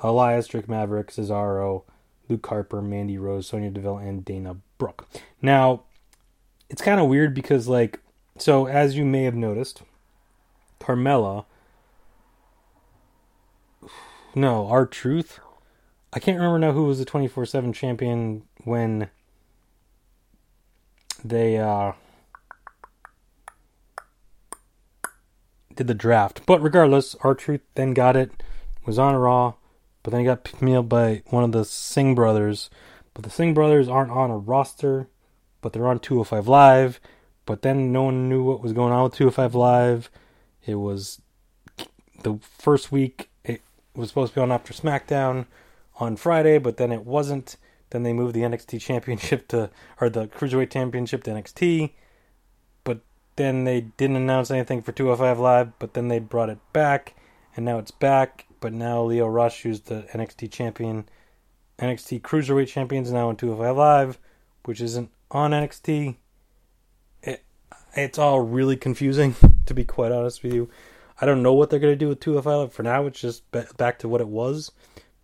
Elias, 0.00 0.48
Drake 0.48 0.68
Maverick, 0.68 1.08
Cesaro, 1.08 1.82
Luke 2.28 2.46
Harper, 2.46 2.80
Mandy 2.80 3.18
Rose, 3.18 3.46
Sonya 3.46 3.70
Deville, 3.70 3.98
and 3.98 4.24
Dana 4.24 4.56
Brooke. 4.78 5.06
Now, 5.42 5.82
it's 6.68 6.82
kind 6.82 7.00
of 7.00 7.08
weird 7.08 7.34
because, 7.34 7.68
like, 7.68 8.00
so 8.38 8.66
as 8.66 8.96
you 8.96 9.04
may 9.04 9.24
have 9.24 9.34
noticed, 9.34 9.82
Carmella 10.80 11.44
no, 14.34 14.68
R 14.68 14.86
Truth. 14.86 15.40
I 16.12 16.18
can't 16.18 16.38
remember 16.38 16.58
now 16.58 16.72
who 16.72 16.84
was 16.84 16.98
the 16.98 17.04
twenty 17.04 17.28
four 17.28 17.46
seven 17.46 17.72
champion 17.72 18.42
when 18.64 19.10
they 21.24 21.58
uh, 21.58 21.92
did 25.74 25.86
the 25.86 25.94
draft. 25.94 26.42
But 26.46 26.62
regardless, 26.62 27.16
R 27.22 27.34
Truth 27.34 27.62
then 27.74 27.94
got 27.94 28.16
it, 28.16 28.42
was 28.84 28.98
on 28.98 29.14
a 29.14 29.18
Raw, 29.18 29.54
but 30.02 30.10
then 30.10 30.20
he 30.20 30.26
got 30.26 30.44
picked 30.44 30.88
by 30.88 31.22
one 31.26 31.44
of 31.44 31.52
the 31.52 31.64
Singh 31.64 32.14
brothers. 32.14 32.70
But 33.14 33.24
the 33.24 33.30
Singh 33.30 33.54
brothers 33.54 33.88
aren't 33.88 34.10
on 34.12 34.30
a 34.30 34.38
roster, 34.38 35.08
but 35.60 35.72
they're 35.72 35.88
on 35.88 35.98
205 35.98 36.48
Live. 36.48 37.00
But 37.46 37.62
then 37.62 37.92
no 37.92 38.04
one 38.04 38.28
knew 38.28 38.42
what 38.42 38.62
was 38.62 38.72
going 38.72 38.92
on 38.92 39.04
with 39.04 39.14
205 39.14 39.54
Live. 39.54 40.10
It 40.66 40.76
was 40.76 41.20
the 42.22 42.38
first 42.58 42.92
week 42.92 43.29
was 43.94 44.08
supposed 44.08 44.32
to 44.32 44.40
be 44.40 44.42
on 44.42 44.52
after 44.52 44.72
SmackDown 44.72 45.46
on 45.96 46.16
Friday, 46.16 46.58
but 46.58 46.76
then 46.76 46.92
it 46.92 47.04
wasn't. 47.04 47.56
Then 47.90 48.04
they 48.04 48.12
moved 48.12 48.34
the 48.34 48.42
NXT 48.42 48.80
Championship 48.80 49.48
to, 49.48 49.70
or 50.00 50.08
the 50.08 50.28
Cruiserweight 50.28 50.70
Championship 50.70 51.24
to 51.24 51.30
NXT. 51.30 51.90
But 52.84 53.00
then 53.36 53.64
they 53.64 53.80
didn't 53.80 54.16
announce 54.16 54.50
anything 54.50 54.82
for 54.82 54.92
205 54.92 55.38
Live, 55.38 55.78
but 55.78 55.94
then 55.94 56.08
they 56.08 56.18
brought 56.18 56.50
it 56.50 56.58
back, 56.72 57.14
and 57.56 57.64
now 57.64 57.78
it's 57.78 57.90
back. 57.90 58.46
But 58.60 58.72
now 58.72 59.02
Lio 59.02 59.26
Rush, 59.26 59.62
who's 59.62 59.80
the 59.80 60.06
NXT 60.12 60.52
Champion, 60.52 61.08
NXT 61.78 62.20
Cruiserweight 62.20 62.68
Champions, 62.68 63.10
now 63.10 63.28
on 63.28 63.36
205 63.36 63.76
Live, 63.76 64.18
which 64.64 64.80
isn't 64.80 65.10
on 65.30 65.50
NXT. 65.50 66.16
It, 67.22 67.42
it's 67.94 68.18
all 68.18 68.40
really 68.40 68.76
confusing, 68.76 69.34
to 69.66 69.74
be 69.74 69.84
quite 69.84 70.12
honest 70.12 70.42
with 70.42 70.52
you. 70.52 70.70
I 71.20 71.26
don't 71.26 71.42
know 71.42 71.52
what 71.52 71.70
they're 71.70 71.78
gonna 71.78 71.96
do 71.96 72.08
with 72.08 72.20
205 72.20 72.72
For 72.72 72.82
now, 72.82 73.06
it's 73.06 73.20
just 73.20 73.50
ba- 73.50 73.68
back 73.76 73.98
to 74.00 74.08
what 74.08 74.20
it 74.20 74.28
was. 74.28 74.72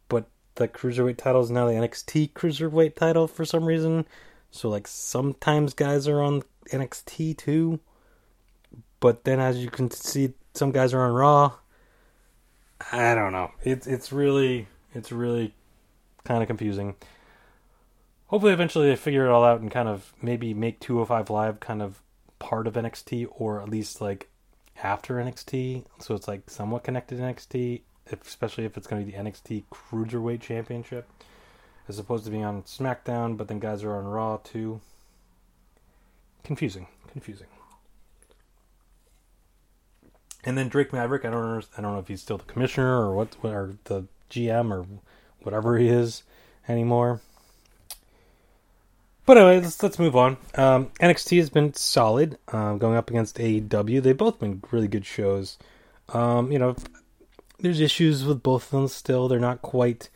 But 0.09 0.29
the 0.57 0.69
cruiserweight 0.69 1.17
title 1.17 1.43
is 1.43 1.51
now 1.51 1.67
the 1.67 1.73
NXT 1.73 2.33
cruiserweight 2.33 2.95
title 2.95 3.27
for 3.27 3.45
some 3.45 3.65
reason. 3.65 4.07
So 4.51 4.69
like 4.69 4.87
sometimes 4.87 5.75
guys 5.75 6.09
are 6.09 6.23
on 6.23 6.43
NXT 6.73 7.37
too, 7.39 7.81
but 9.01 9.25
then 9.25 9.41
as 9.41 9.59
you 9.59 9.71
can 9.71 9.91
see, 9.91 10.33
some 10.55 10.73
guys 10.73 10.95
are 10.95 11.03
on 11.03 11.13
Raw. 11.13 11.53
I 12.93 13.15
don't 13.15 13.33
know. 13.33 13.53
It's 13.63 13.87
it's 13.87 14.13
really 14.13 14.67
it's 14.95 15.13
really 15.13 15.55
kind 16.25 16.43
of 16.43 16.47
confusing. 16.47 16.97
Hopefully, 18.29 18.53
eventually 18.53 18.89
they 18.89 18.97
figure 18.97 19.27
it 19.27 19.31
all 19.31 19.45
out 19.45 19.61
and 19.61 19.71
kind 19.71 19.89
of 19.89 20.13
maybe 20.21 20.53
make 20.53 20.81
205 20.81 21.31
Live 21.31 21.61
kind 21.61 21.81
of 21.81 22.03
part 22.39 22.67
of 22.67 22.75
NXT 22.75 23.29
or 23.31 23.63
at 23.63 23.69
least 23.69 24.01
like 24.01 24.29
after 24.83 25.15
NXT, 25.15 25.85
so 25.99 26.15
it's 26.15 26.29
like 26.29 26.49
somewhat 26.49 26.85
connected 26.85 27.17
to 27.17 27.23
NXT, 27.23 27.83
especially 28.23 28.65
if 28.65 28.77
it's 28.77 28.87
going 28.87 29.05
to 29.05 29.07
be 29.07 29.17
the 29.17 29.23
NXT 29.23 29.65
Cruiserweight 29.73 30.41
Championship, 30.41 31.09
as 31.89 31.99
opposed 31.99 32.25
to 32.25 32.31
being 32.31 32.45
on 32.45 32.63
SmackDown, 32.63 33.37
but 33.37 33.49
then 33.49 33.59
guys 33.59 33.83
are 33.83 33.97
on 33.97 34.05
Raw 34.05 34.39
too. 34.39 34.81
Confusing, 36.45 36.87
confusing. 37.11 37.49
And 40.45 40.57
then 40.57 40.69
Drake 40.69 40.93
Maverick, 40.93 41.25
I 41.25 41.31
don't 41.31 41.43
know, 41.43 41.63
I 41.77 41.81
don't 41.81 41.93
know 41.95 41.99
if 41.99 42.07
he's 42.09 42.23
still 42.23 42.39
the 42.39 42.45
commissioner 42.45 43.01
or 43.01 43.15
what, 43.15 43.37
or 43.43 43.75
the 43.85 44.05
GM 44.31 44.71
or 44.71 44.87
whatever 45.43 45.77
he 45.79 45.89
is 45.89 46.23
anymore. 46.69 47.21
But 49.27 49.39
anyway, 49.39 49.61
let's, 49.61 49.83
let's 49.83 49.99
move 49.99 50.15
on. 50.15 50.37
Um, 50.55 50.87
NXT 51.01 51.39
has 51.39 51.51
been 51.51 51.75
solid, 51.75 52.39
uh, 52.49 52.75
going 52.75 52.97
up 52.97 53.11
against 53.11 53.39
AEW. 53.39 54.01
They've 54.01 54.17
both 54.17 54.39
been 54.39 54.63
really 54.71 54.87
good 54.87 55.05
shows. 55.05 55.59
Um, 56.11 56.53
you 56.53 56.61
know, 56.61 56.77
there's 57.59 57.81
issues 57.81 58.25
with 58.25 58.45
both 58.45 58.67
of 58.67 58.71
them 58.71 58.89
still. 58.89 59.27
They're 59.27 59.41
not 59.41 59.63
quite 59.63 60.11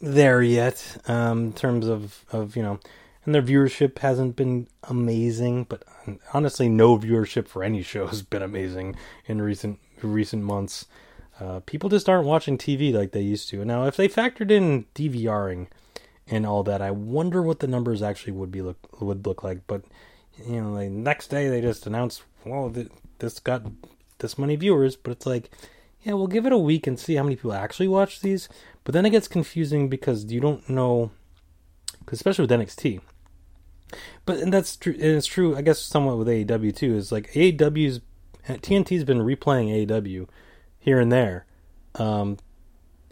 there 0.00 0.42
yet 0.42 1.00
um, 1.06 1.44
in 1.44 1.52
terms 1.52 1.86
of, 1.86 2.24
of, 2.32 2.56
you 2.56 2.62
know, 2.62 2.80
and 3.24 3.34
their 3.34 3.42
viewership 3.42 4.00
hasn't 4.00 4.34
been 4.34 4.66
amazing. 4.82 5.64
But 5.64 5.84
honestly, 6.32 6.68
no 6.68 6.98
viewership 6.98 7.46
for 7.46 7.62
any 7.62 7.82
show 7.82 8.08
has 8.08 8.22
been 8.22 8.42
amazing 8.42 8.96
in 9.26 9.40
recent 9.40 9.78
recent 10.02 10.42
months. 10.42 10.86
Uh, 11.40 11.60
people 11.60 11.88
just 11.88 12.08
aren't 12.08 12.26
watching 12.26 12.58
TV 12.58 12.92
like 12.92 13.12
they 13.12 13.22
used 13.22 13.48
to. 13.48 13.64
Now, 13.64 13.86
if 13.86 13.96
they 13.96 14.08
factored 14.08 14.50
in 14.50 14.84
DVRing 14.94 15.68
and 16.28 16.46
all 16.46 16.62
that. 16.64 16.82
I 16.82 16.90
wonder 16.90 17.42
what 17.42 17.60
the 17.60 17.66
numbers 17.66 18.02
actually 18.02 18.32
would 18.32 18.50
be 18.50 18.62
look 18.62 19.00
would 19.00 19.26
look 19.26 19.42
like. 19.42 19.66
But 19.66 19.82
you 20.46 20.60
know, 20.60 20.76
the 20.76 20.88
next 20.88 21.28
day 21.28 21.48
they 21.48 21.60
just 21.60 21.86
announced, 21.86 22.22
well, 22.44 22.72
this 23.18 23.38
got 23.38 23.62
this 24.18 24.38
many 24.38 24.56
viewers. 24.56 24.96
But 24.96 25.12
it's 25.12 25.26
like, 25.26 25.50
yeah, 26.02 26.14
we'll 26.14 26.26
give 26.26 26.46
it 26.46 26.52
a 26.52 26.58
week 26.58 26.86
and 26.86 26.98
see 26.98 27.14
how 27.14 27.22
many 27.22 27.36
people 27.36 27.52
actually 27.52 27.88
watch 27.88 28.20
these. 28.20 28.48
But 28.84 28.92
then 28.92 29.06
it 29.06 29.10
gets 29.10 29.28
confusing 29.28 29.88
because 29.88 30.32
you 30.32 30.40
don't 30.40 30.68
know, 30.68 31.10
especially 32.10 32.42
with 32.42 32.50
NXT. 32.50 33.00
But 34.26 34.38
and 34.38 34.52
that's 34.52 34.76
true. 34.76 34.94
And 34.94 35.02
it's 35.02 35.26
true, 35.26 35.56
I 35.56 35.62
guess, 35.62 35.80
somewhat 35.80 36.18
with 36.18 36.28
AEW 36.28 36.74
too. 36.74 36.96
Is 36.96 37.12
like 37.12 37.32
AEW's 37.32 38.00
TNT's 38.46 39.04
been 39.04 39.20
replaying 39.20 39.86
AEW 39.86 40.28
here 40.78 41.00
and 41.00 41.10
there 41.10 41.46
um, 41.94 42.38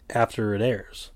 after 0.09 0.53
it 0.53 0.61
airs. 0.61 1.11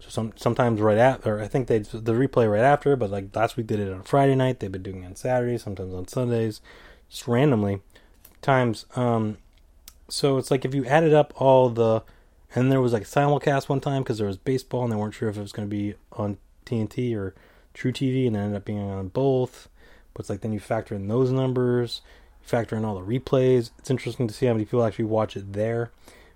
So 0.00 0.10
some 0.10 0.32
sometimes 0.36 0.80
right 0.80 0.98
after, 0.98 1.40
I 1.40 1.48
think 1.48 1.66
they 1.66 1.78
the 1.78 2.12
replay 2.12 2.50
right 2.50 2.62
after, 2.62 2.94
but 2.96 3.10
like 3.10 3.34
last 3.34 3.56
week 3.56 3.66
they 3.66 3.76
did 3.76 3.88
it 3.88 3.94
on 3.94 4.02
Friday 4.02 4.34
night. 4.34 4.60
They've 4.60 4.70
been 4.70 4.82
doing 4.82 5.02
it 5.02 5.06
on 5.06 5.16
Saturdays, 5.16 5.62
sometimes 5.62 5.92
on 5.92 6.06
Sundays, 6.06 6.60
just 7.08 7.26
randomly 7.26 7.80
times. 8.40 8.86
Um, 8.94 9.38
so 10.08 10.38
it's 10.38 10.50
like 10.50 10.64
if 10.64 10.74
you 10.74 10.84
added 10.86 11.12
up 11.12 11.32
all 11.36 11.68
the, 11.68 12.02
and 12.54 12.70
there 12.72 12.80
was 12.80 12.92
like 12.92 13.02
a 13.02 13.06
simulcast 13.06 13.68
one 13.68 13.80
time 13.80 14.02
because 14.02 14.18
there 14.18 14.26
was 14.26 14.38
baseball 14.38 14.84
and 14.84 14.92
they 14.92 14.96
weren't 14.96 15.14
sure 15.14 15.28
if 15.28 15.36
it 15.36 15.42
was 15.42 15.52
going 15.52 15.68
to 15.68 15.76
be 15.76 15.94
on 16.12 16.38
TNT 16.64 17.14
or 17.14 17.34
truTV, 17.74 18.26
and 18.26 18.36
it 18.36 18.40
ended 18.40 18.56
up 18.56 18.64
being 18.64 18.78
on 18.78 19.08
both. 19.08 19.68
But 20.14 20.20
it's 20.20 20.30
like 20.30 20.40
then 20.40 20.52
you 20.52 20.60
factor 20.60 20.94
in 20.94 21.08
those 21.08 21.30
numbers, 21.30 22.02
you 22.40 22.48
factor 22.48 22.76
in 22.76 22.84
all 22.84 22.94
the 22.94 23.00
replays. 23.00 23.70
It's 23.78 23.90
interesting 23.90 24.28
to 24.28 24.34
see 24.34 24.46
how 24.46 24.52
many 24.52 24.64
people 24.64 24.84
actually 24.84 25.06
watch 25.06 25.36
it 25.36 25.52
there. 25.52 25.90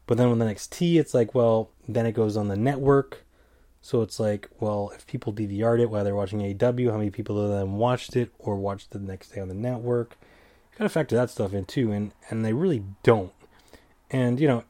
But 0.06 0.18
then 0.18 0.30
with 0.30 0.40
the 0.40 0.44
NXT, 0.44 0.98
it's 0.98 1.14
like, 1.14 1.34
well, 1.34 1.70
then 1.88 2.06
it 2.06 2.12
goes 2.12 2.36
on 2.36 2.48
the 2.48 2.56
network 2.56 3.24
so 3.84 4.00
it's 4.02 4.20
like, 4.20 4.48
well, 4.60 4.92
if 4.94 5.08
people 5.08 5.32
DVR'd 5.32 5.80
it 5.80 5.90
while 5.90 6.04
they're 6.04 6.14
watching 6.14 6.38
AEW, 6.38 6.92
how 6.92 6.98
many 6.98 7.10
people 7.10 7.48
then 7.48 7.72
watched 7.72 8.14
it 8.14 8.30
or 8.38 8.54
watched 8.54 8.94
it 8.94 8.98
the 8.98 9.00
next 9.00 9.30
day 9.30 9.40
on 9.40 9.48
the 9.48 9.54
network? 9.54 10.16
Gotta 10.78 10.88
factor 10.88 11.16
that 11.16 11.30
stuff 11.30 11.52
in 11.52 11.64
too, 11.64 11.90
and 11.90 12.12
and 12.30 12.44
they 12.44 12.52
really 12.52 12.84
don't. 13.02 13.32
And 14.08 14.38
you 14.38 14.46
know, 14.46 14.62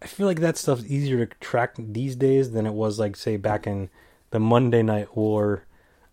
I 0.00 0.06
feel 0.06 0.26
like 0.26 0.38
that 0.38 0.56
stuff's 0.56 0.84
easier 0.84 1.26
to 1.26 1.34
track 1.40 1.74
these 1.76 2.14
days 2.14 2.52
than 2.52 2.64
it 2.64 2.74
was 2.74 3.00
like 3.00 3.16
say 3.16 3.36
back 3.36 3.66
in 3.66 3.90
the 4.30 4.38
Monday 4.38 4.82
Night 4.84 5.16
War, 5.16 5.64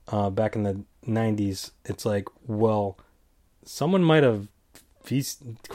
uh, 0.07 0.31
back 0.31 0.55
in 0.55 0.63
the 0.63 0.83
'90s. 1.07 1.71
It's 1.85 2.07
like, 2.07 2.27
well, 2.47 2.97
someone 3.63 4.03
might 4.03 4.23
have 4.23 4.47
v- 5.05 5.23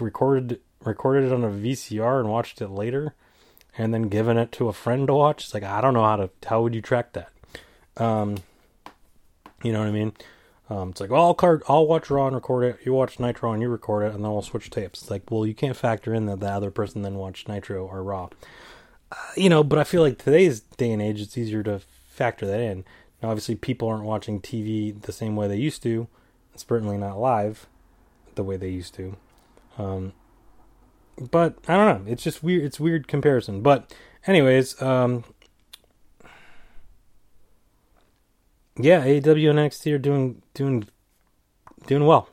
recorded 0.01 0.61
recorded 0.85 1.27
it 1.27 1.33
on 1.33 1.45
a 1.45 1.49
VCR 1.49 2.19
and 2.19 2.29
watched 2.29 2.61
it 2.61 2.71
later 2.71 3.15
and 3.79 3.93
then 3.95 4.03
giving 4.03 4.37
it 4.37 4.53
to 4.53 4.69
a 4.69 4.73
friend 4.73 5.07
to 5.07 5.15
watch. 5.15 5.45
It's 5.45 5.55
like 5.55 5.63
I 5.63 5.81
don't 5.81 5.95
know 5.95 6.05
how 6.05 6.17
to 6.17 6.31
how 6.47 6.63
would 6.63 6.75
you 6.75 6.83
track 6.83 7.13
that? 7.13 7.31
Um, 7.97 8.37
you 9.63 9.73
know 9.73 9.81
what 9.81 9.89
I 9.89 9.93
mean? 9.93 10.13
Um, 10.69 10.91
it's 10.91 11.01
like 11.01 11.11
well, 11.11 11.23
I'll 11.23 11.35
card, 11.35 11.63
I'll 11.69 11.87
watch 11.87 12.11
Raw 12.11 12.27
and 12.27 12.37
record 12.37 12.65
it. 12.65 12.79
You 12.85 12.93
watch 12.93 13.19
Nitro 13.19 13.53
and 13.53 13.63
you 13.63 13.69
record 13.69 14.05
it, 14.05 14.15
and 14.15 14.25
then 14.25 14.33
we'll 14.33 14.43
switch 14.43 14.71
tapes. 14.71 15.03
It's 15.03 15.11
like 15.11 15.31
well, 15.31 15.45
you 15.45 15.55
can't 15.55 15.77
factor 15.77 16.15
in 16.15 16.27
that 16.27 16.41
the 16.41 16.49
other 16.49 16.71
person 16.71 17.03
then 17.03 17.17
watched 17.17 17.49
Nitro 17.49 17.87
or 17.87 18.03
Raw. 18.03 18.29
Uh, 19.13 19.17
you 19.37 19.49
know, 19.49 19.65
but 19.65 19.79
I 19.79 19.85
feel 19.85 20.03
like 20.03 20.19
today's 20.19 20.61
day 20.61 20.93
and 20.93 21.03
age, 21.03 21.21
it's 21.21 21.37
easier 21.37 21.63
to 21.65 21.81
factor 22.09 22.47
that 22.47 22.61
in. 22.61 22.85
Now, 23.23 23.31
obviously, 23.31 23.57
people 23.57 23.89
aren't 23.89 24.05
watching 24.05 24.41
TV 24.41 24.99
the 25.01 25.13
same 25.13 25.37
way 25.37 25.49
they 25.49 25.57
used 25.57 25.83
to. 25.83 26.07
It's 26.55 26.67
certainly 26.67 26.97
not 26.97 27.19
live 27.19 27.67
the 28.35 28.45
way 28.45 28.57
they 28.57 28.69
used 28.69 28.95
to. 28.95 29.17
Um, 29.79 30.13
but 31.21 31.57
I 31.69 31.77
don't 31.77 32.05
know. 32.05 32.11
It's 32.11 32.23
just 32.23 32.43
weird. 32.43 32.65
It's 32.65 32.81
weird 32.81 33.09
comparison. 33.09 33.61
But 33.63 33.95
anyways, 34.27 34.81
um, 34.81 35.25
yeah, 38.77 39.05
AEW 39.05 39.51
and 39.51 39.59
NXT 39.59 39.93
are 39.95 39.99
doing 39.99 40.43
doing 40.55 40.89
doing 41.87 42.07
well. 42.07 42.29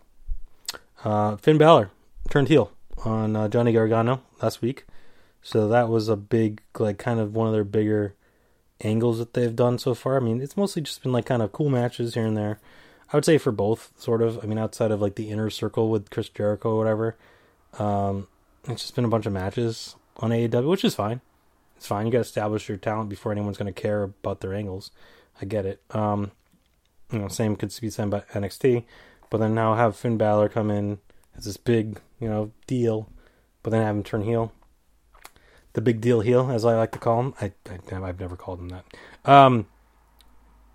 Uh, 1.03 1.35
Finn 1.37 1.57
Balor 1.57 1.91
turned 2.29 2.47
heel 2.47 2.71
on 3.05 3.35
uh, 3.35 3.47
Johnny 3.47 3.71
Gargano 3.73 4.21
last 4.41 4.61
week, 4.61 4.85
so 5.41 5.67
that 5.67 5.89
was 5.89 6.09
a 6.09 6.15
big, 6.15 6.61
like, 6.79 6.97
kind 6.97 7.19
of 7.19 7.35
one 7.35 7.47
of 7.47 7.53
their 7.53 7.63
bigger 7.63 8.15
angles 8.81 9.19
that 9.19 9.33
they've 9.33 9.55
done 9.55 9.77
so 9.77 9.93
far. 9.93 10.17
I 10.17 10.19
mean, 10.19 10.41
it's 10.41 10.57
mostly 10.57 10.81
just 10.81 11.03
been 11.03 11.11
like 11.11 11.25
kind 11.25 11.41
of 11.41 11.51
cool 11.51 11.69
matches 11.69 12.13
here 12.13 12.25
and 12.25 12.37
there. 12.37 12.59
I 13.11 13.17
would 13.17 13.25
say 13.25 13.37
for 13.37 13.51
both, 13.51 13.91
sort 13.97 14.21
of. 14.21 14.39
I 14.43 14.47
mean, 14.47 14.57
outside 14.57 14.91
of 14.91 15.01
like 15.01 15.15
the 15.15 15.29
inner 15.29 15.49
circle 15.49 15.89
with 15.89 16.09
Chris 16.09 16.29
Jericho 16.29 16.71
or 16.71 16.77
whatever. 16.77 17.15
Um, 17.79 18.27
it's 18.67 18.81
just 18.83 18.95
been 18.95 19.05
a 19.05 19.09
bunch 19.09 19.25
of 19.25 19.33
matches 19.33 19.95
on 20.17 20.31
AEW, 20.31 20.69
which 20.69 20.83
is 20.83 20.95
fine. 20.95 21.21
It's 21.75 21.87
fine. 21.87 22.05
You 22.05 22.11
got 22.11 22.19
to 22.19 22.21
establish 22.21 22.67
your 22.67 22.77
talent 22.77 23.09
before 23.09 23.31
anyone's 23.31 23.57
going 23.57 23.73
to 23.73 23.81
care 23.81 24.03
about 24.03 24.41
their 24.41 24.53
angles. 24.53 24.91
I 25.41 25.45
get 25.45 25.65
it. 25.65 25.81
Um, 25.91 26.31
you 27.11 27.19
know, 27.19 27.27
same 27.27 27.55
could 27.55 27.73
be 27.79 27.89
said 27.89 28.07
about 28.07 28.27
NXT, 28.29 28.83
but 29.29 29.37
then 29.37 29.53
now 29.53 29.75
have 29.75 29.95
Finn 29.95 30.17
Balor 30.17 30.49
come 30.49 30.71
in 30.71 30.99
as 31.35 31.45
this 31.45 31.57
big, 31.57 32.01
you 32.19 32.27
know, 32.27 32.51
deal, 32.65 33.09
but 33.63 33.69
then 33.69 33.83
have 33.83 33.95
him 33.95 34.03
turn 34.03 34.23
heel. 34.23 34.51
The 35.73 35.81
big 35.81 36.01
deal 36.01 36.21
heel, 36.21 36.49
as 36.51 36.65
I 36.65 36.75
like 36.75 36.91
to 36.93 36.99
call 36.99 37.19
him. 37.21 37.33
I, 37.39 37.51
I 37.69 38.07
have 38.07 38.19
never 38.19 38.35
called 38.35 38.59
him 38.59 38.69
that. 38.69 38.85
Um, 39.25 39.67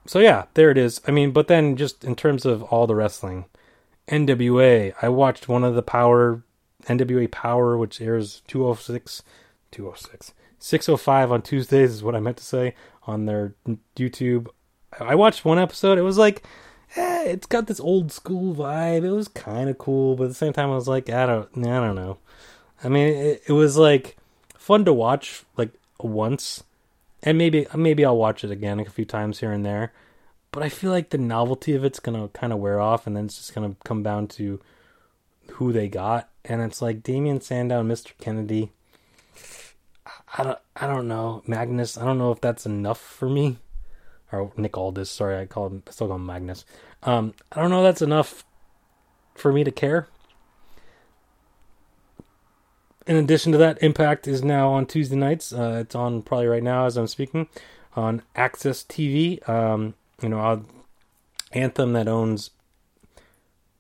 so 0.07 0.21
yeah, 0.21 0.45
there 0.55 0.71
it 0.71 0.79
is. 0.79 1.01
I 1.07 1.11
mean, 1.11 1.33
but 1.33 1.49
then 1.49 1.77
just 1.77 2.05
in 2.05 2.15
terms 2.15 2.47
of 2.47 2.63
all 2.65 2.87
the 2.87 2.95
wrestling, 2.95 3.47
NWA. 4.09 4.95
I 5.01 5.09
watched 5.09 5.49
one 5.49 5.65
of 5.65 5.75
the 5.75 5.83
Power 5.83 6.43
NWA 6.87 7.31
Power, 7.31 7.77
which 7.77 8.01
airs 8.01 8.43
206, 8.49 9.23
206, 9.71 10.35
605 10.59 11.33
on 11.33 11.43
Tuesdays 11.43 11.91
is 11.91 12.03
what 12.03 12.15
I 12.15 12.21
meant 12.21 12.37
to 12.39 12.45
say 12.45 12.75
on 13.07 13.27
their 13.27 13.55
YouTube. 13.97 14.49
I 15.01 15.15
watched 15.15 15.45
one 15.45 15.59
episode. 15.59 15.99
It 15.99 16.03
was 16.03 16.19
like, 16.19 16.43
eh, 16.97 17.25
it's 17.27 17.47
got 17.47 17.67
this 17.67 17.81
old 17.81 18.13
school 18.13 18.55
vibe. 18.55 19.05
It 19.05 19.13
was 19.13 19.29
kind 19.29 19.69
of 19.69 19.79
cool, 19.79 20.17
but 20.17 20.25
at 20.25 20.29
the 20.31 20.35
same 20.35 20.53
time, 20.53 20.71
I 20.71 20.75
was 20.75 20.89
like, 20.89 21.11
I 21.11 21.27
don't, 21.27 21.49
I 21.59 21.81
don't 21.81 21.97
know. 21.97 22.19
I 22.85 22.89
mean, 22.89 23.09
it, 23.09 23.43
it 23.49 23.53
was 23.53 23.77
like 23.77 24.17
fun 24.57 24.85
to 24.85 24.93
watch 24.93 25.45
like 25.57 25.71
once, 26.01 26.65
and 27.23 27.39
maybe 27.39 27.67
maybe 27.75 28.05
I'll 28.05 28.17
watch 28.17 28.45
it 28.45 28.51
again 28.51 28.81
a 28.81 28.85
few 28.85 29.05
times 29.05 29.41
here 29.41 29.53
and 29.53 29.65
there. 29.65 29.93
But 30.51 30.63
I 30.63 30.69
feel 30.69 30.91
like 30.91 31.11
the 31.11 31.19
novelty 31.19 31.75
of 31.75 31.85
it's 31.85 32.01
gonna 32.01 32.29
kind 32.29 32.53
of 32.53 32.59
wear 32.59 32.81
off, 32.81 33.07
and 33.07 33.17
then 33.17 33.27
it's 33.27 33.37
just 33.37 33.55
gonna 33.55 33.77
come 33.85 34.03
down 34.03 34.29
to 34.29 34.61
who 35.53 35.73
they 35.73 35.89
got, 35.89 36.29
and 36.45 36.61
it's 36.63 36.83
like 36.83 37.03
Damien 37.03 37.41
Sandow 37.41 37.81
and 37.81 37.91
Mr. 37.91 38.13
Kennedy. 38.19 38.71
I 40.37 40.45
don't, 40.45 40.59
I 40.77 40.87
don't 40.87 41.09
know 41.09 41.43
Magnus. 41.47 41.99
I 41.99 42.05
don't 42.05 42.19
know 42.19 42.33
if 42.33 42.41
that's 42.41 42.67
enough 42.67 43.01
for 43.01 43.29
me, 43.29 43.59
or 44.31 44.53
Nick 44.57 44.77
Aldis. 44.77 45.11
Sorry, 45.11 45.39
I 45.39 45.47
call 45.47 45.67
him, 45.67 45.83
I 45.87 45.91
still 45.91 46.09
call 46.09 46.17
him 46.17 46.27
Magnus. 46.27 46.65
Um, 47.03 47.35
I 47.51 47.61
don't 47.61 47.71
know 47.71 47.83
that's 47.83 48.03
enough 48.03 48.45
for 49.35 49.53
me 49.53 49.65
to 49.65 49.71
care. 49.71 50.09
in 53.07 53.17
addition 53.17 53.53
to 53.53 53.59
that, 53.59 53.83
Impact 53.83 54.29
is 54.29 54.45
now 54.45 54.71
on 54.71 54.87
Tuesday 54.87 55.17
nights. 55.17 55.53
Uh, 55.53 55.79
it's 55.81 55.95
on 55.95 56.23
probably 56.23 56.47
right 56.47 56.63
now 56.63 56.87
as 56.87 56.97
I'm 56.97 57.07
speaking 57.07 57.49
on 57.97 58.23
AXS 58.37 58.87
TV. 58.87 59.49
Um, 59.49 59.95
you 60.23 60.29
know, 60.29 60.41
uh, 60.41 60.61
Anthem 61.53 61.93
that 61.93 62.09
owns. 62.09 62.51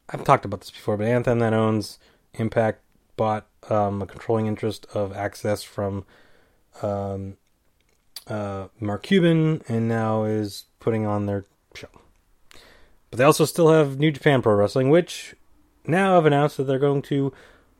I've 0.08 0.24
talked 0.24 0.44
about 0.44 0.60
this 0.60 0.70
before, 0.70 0.96
but 0.96 1.06
Anthem 1.06 1.38
that 1.38 1.54
owns 1.54 1.98
Impact 2.34 2.80
bought 3.16 3.46
um, 3.68 4.02
a 4.02 4.06
controlling 4.06 4.46
interest 4.46 4.86
of 4.94 5.12
AXS 5.12 5.64
from 5.64 6.04
um, 6.82 7.36
uh, 8.26 8.68
Mark 8.80 9.02
Cuban, 9.02 9.62
and 9.68 9.88
now 9.88 10.24
is 10.24 10.64
putting 10.80 11.06
on 11.06 11.26
their 11.26 11.44
show. 11.74 11.88
But 13.10 13.18
they 13.18 13.24
also 13.24 13.44
still 13.44 13.70
have 13.70 13.98
New 13.98 14.10
Japan 14.10 14.42
Pro 14.42 14.54
Wrestling, 14.54 14.90
which 14.90 15.34
now 15.86 16.14
have 16.14 16.26
announced 16.26 16.56
that 16.56 16.64
they're 16.64 16.78
going 16.78 17.02
to 17.02 17.32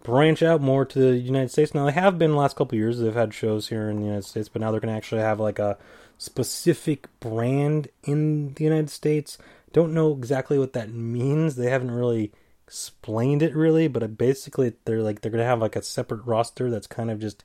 branch 0.02 0.42
out 0.42 0.60
more 0.60 0.84
to 0.84 0.98
the 0.98 1.16
United 1.16 1.50
States. 1.50 1.74
Now 1.74 1.86
they 1.86 1.92
have 1.92 2.18
been 2.18 2.32
the 2.32 2.36
last 2.36 2.56
couple 2.56 2.76
years. 2.76 2.98
They've 2.98 3.14
had 3.14 3.32
shows 3.32 3.68
here 3.68 3.88
in 3.88 4.00
the 4.00 4.06
United 4.06 4.24
States, 4.24 4.48
but 4.48 4.60
now 4.60 4.70
they're 4.70 4.80
going 4.80 4.92
to 4.92 4.96
actually 4.96 5.22
have 5.22 5.40
like 5.40 5.58
a 5.58 5.78
specific 6.18 7.08
brand 7.20 7.88
in 8.02 8.54
the 8.54 8.64
United 8.64 8.90
States. 8.90 9.38
Don't 9.72 9.94
know 9.94 10.12
exactly 10.12 10.58
what 10.58 10.72
that 10.74 10.92
means. 10.92 11.56
They 11.56 11.70
haven't 11.70 11.92
really 11.92 12.32
explained 12.72 13.42
it 13.42 13.54
really, 13.54 13.86
but 13.86 14.16
basically 14.16 14.72
they're 14.86 15.02
like 15.02 15.20
they're 15.20 15.30
to 15.30 15.44
have 15.44 15.60
like 15.60 15.76
a 15.76 15.82
separate 15.82 16.24
roster 16.24 16.70
that's 16.70 16.86
kind 16.86 17.10
of 17.10 17.20
just 17.20 17.44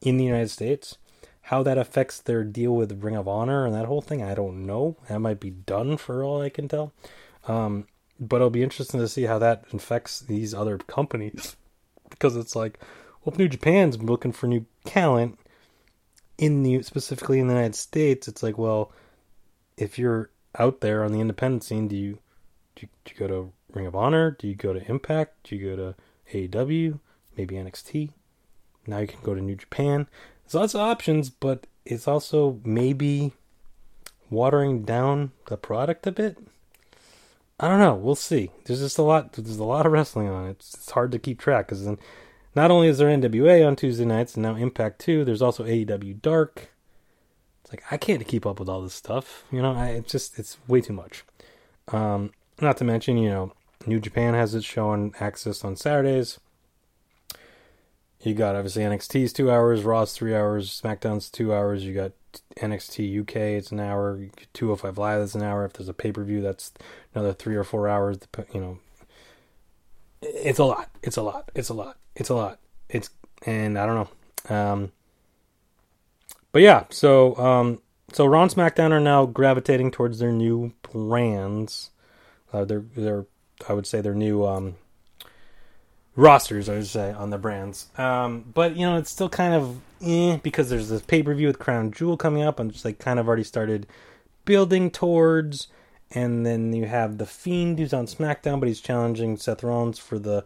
in 0.00 0.16
the 0.16 0.24
United 0.24 0.50
States. 0.50 0.98
How 1.42 1.62
that 1.62 1.78
affects 1.78 2.20
their 2.20 2.42
deal 2.42 2.74
with 2.74 3.04
Ring 3.04 3.14
of 3.14 3.28
Honor 3.28 3.64
and 3.64 3.74
that 3.74 3.86
whole 3.86 4.02
thing, 4.02 4.20
I 4.20 4.34
don't 4.34 4.66
know. 4.66 4.96
That 5.08 5.20
might 5.20 5.38
be 5.38 5.50
done 5.50 5.96
for 5.96 6.24
all 6.24 6.42
I 6.42 6.48
can 6.48 6.66
tell. 6.66 6.92
Um, 7.46 7.86
but 8.18 8.36
it'll 8.36 8.50
be 8.50 8.64
interesting 8.64 8.98
to 8.98 9.06
see 9.06 9.22
how 9.22 9.38
that 9.38 9.64
affects 9.72 10.18
these 10.18 10.52
other 10.52 10.76
companies 10.76 11.56
because 12.10 12.34
it's 12.34 12.56
like, 12.56 12.80
well, 13.22 13.32
if 13.32 13.38
New 13.38 13.48
Japan's 13.48 14.02
looking 14.02 14.32
for 14.32 14.48
new 14.48 14.66
talent 14.84 15.38
in 16.36 16.64
the 16.64 16.82
specifically 16.82 17.38
in 17.38 17.46
the 17.46 17.54
United 17.54 17.76
States, 17.76 18.26
it's 18.26 18.42
like, 18.42 18.58
well, 18.58 18.90
if 19.76 20.00
you're 20.00 20.30
out 20.58 20.80
there 20.80 21.04
on 21.04 21.12
the 21.12 21.20
independent 21.20 21.62
scene, 21.62 21.86
do 21.86 21.94
you 21.94 22.18
do 22.74 22.82
you, 22.82 22.88
do 23.04 23.12
you 23.14 23.20
go 23.20 23.28
to 23.28 23.52
Ring 23.72 23.86
of 23.86 23.94
Honor? 23.94 24.30
Do 24.30 24.48
you 24.48 24.54
go 24.54 24.72
to 24.72 24.88
Impact? 24.88 25.34
Do 25.44 25.56
you 25.56 25.70
go 25.70 25.76
to 25.76 25.94
AEW? 26.32 27.00
Maybe 27.36 27.54
NXT? 27.56 28.10
Now 28.86 28.98
you 28.98 29.06
can 29.06 29.20
go 29.22 29.34
to 29.34 29.40
New 29.40 29.56
Japan. 29.56 30.08
There's 30.44 30.54
lots 30.54 30.74
of 30.74 30.80
options, 30.80 31.30
but 31.30 31.66
it's 31.84 32.08
also 32.08 32.60
maybe 32.64 33.32
watering 34.30 34.82
down 34.82 35.32
the 35.46 35.56
product 35.56 36.06
a 36.06 36.12
bit. 36.12 36.38
I 37.60 37.68
don't 37.68 37.80
know. 37.80 37.94
We'll 37.94 38.14
see. 38.14 38.50
There's 38.64 38.80
just 38.80 38.98
a 38.98 39.02
lot. 39.02 39.32
There's 39.32 39.58
a 39.58 39.64
lot 39.64 39.84
of 39.84 39.92
wrestling 39.92 40.28
on 40.28 40.46
it. 40.46 40.50
It's, 40.50 40.74
it's 40.74 40.90
hard 40.92 41.12
to 41.12 41.18
keep 41.18 41.38
track 41.38 41.66
because 41.66 41.84
then, 41.84 41.98
not 42.54 42.70
only 42.70 42.88
is 42.88 42.98
there 42.98 43.08
NWA 43.08 43.66
on 43.66 43.76
Tuesday 43.76 44.04
nights 44.04 44.34
and 44.34 44.42
now 44.42 44.54
Impact 44.54 45.00
too. 45.00 45.24
There's 45.24 45.42
also 45.42 45.64
AEW 45.64 46.22
Dark. 46.22 46.70
It's 47.62 47.72
like 47.72 47.82
I 47.90 47.96
can't 47.96 48.26
keep 48.26 48.46
up 48.46 48.60
with 48.60 48.68
all 48.68 48.82
this 48.82 48.94
stuff. 48.94 49.44
You 49.50 49.60
know, 49.60 49.74
I 49.74 49.88
it's 49.88 50.12
just 50.12 50.38
it's 50.38 50.56
way 50.68 50.80
too 50.80 50.92
much. 50.92 51.24
Um, 51.88 52.30
not 52.60 52.76
to 52.78 52.84
mention, 52.84 53.18
you 53.18 53.28
know, 53.28 53.52
New 53.86 54.00
Japan 54.00 54.34
has 54.34 54.54
its 54.54 54.66
show 54.66 54.90
on 54.90 55.12
AXS 55.12 55.64
on 55.64 55.76
Saturdays. 55.76 56.38
You 58.20 58.34
got 58.34 58.56
obviously 58.56 58.82
NXT's 58.82 59.32
two 59.32 59.50
hours, 59.50 59.84
Raw's 59.84 60.12
three 60.12 60.34
hours, 60.34 60.80
SmackDown's 60.80 61.30
two 61.30 61.54
hours. 61.54 61.84
You 61.84 61.94
got 61.94 62.12
NXT 62.56 63.20
UK, 63.20 63.36
it's 63.36 63.70
an 63.70 63.80
hour. 63.80 64.28
205 64.54 64.98
Live 64.98 65.20
is 65.20 65.34
an 65.34 65.42
hour. 65.42 65.64
If 65.64 65.74
there's 65.74 65.88
a 65.88 65.94
pay 65.94 66.10
per 66.10 66.24
view, 66.24 66.40
that's 66.40 66.72
another 67.14 67.32
three 67.32 67.54
or 67.54 67.64
four 67.64 67.88
hours. 67.88 68.18
You 68.52 68.60
know, 68.60 68.78
it's 70.20 70.58
a 70.58 70.64
lot. 70.64 70.90
It's 71.02 71.16
a 71.16 71.22
lot. 71.22 71.50
It's 71.54 71.68
a 71.68 71.74
lot. 71.74 71.96
It's 72.16 72.28
a 72.28 72.34
lot. 72.34 72.58
It's 72.88 73.10
and 73.46 73.78
I 73.78 73.86
don't 73.86 74.08
know. 74.50 74.56
Um, 74.56 74.92
but 76.50 76.62
yeah, 76.62 76.84
so 76.90 77.36
um, 77.36 77.80
so 78.12 78.26
Raw 78.26 78.42
and 78.42 78.50
SmackDown 78.50 78.90
are 78.90 79.00
now 79.00 79.26
gravitating 79.26 79.92
towards 79.92 80.18
their 80.18 80.32
new 80.32 80.72
brands. 80.82 81.90
Uh, 82.52 82.64
they're 82.64 82.84
they're 82.96 83.26
I 83.68 83.72
would 83.72 83.86
say 83.86 84.00
their 84.00 84.14
new 84.14 84.46
um, 84.46 84.76
rosters, 86.14 86.68
I 86.68 86.74
would 86.74 86.86
say, 86.86 87.12
on 87.12 87.30
the 87.30 87.38
brands. 87.38 87.86
Um, 87.96 88.44
but 88.52 88.76
you 88.76 88.86
know, 88.86 88.98
it's 88.98 89.10
still 89.10 89.28
kind 89.28 89.54
of 89.54 89.80
eh, 90.04 90.38
because 90.42 90.68
there's 90.68 90.88
this 90.88 91.02
pay 91.02 91.22
per 91.22 91.34
view 91.34 91.46
with 91.46 91.58
Crown 91.58 91.90
Jewel 91.90 92.16
coming 92.16 92.42
up, 92.42 92.60
and 92.60 92.72
just 92.72 92.84
like 92.84 92.98
kind 92.98 93.18
of 93.18 93.26
already 93.26 93.44
started 93.44 93.86
building 94.44 94.90
towards. 94.90 95.68
And 96.10 96.46
then 96.46 96.72
you 96.72 96.86
have 96.86 97.18
the 97.18 97.26
Fiend 97.26 97.78
who's 97.78 97.92
on 97.92 98.06
SmackDown, 98.06 98.60
but 98.60 98.68
he's 98.68 98.80
challenging 98.80 99.36
Seth 99.36 99.62
Rollins 99.62 99.98
for 99.98 100.18
the 100.18 100.44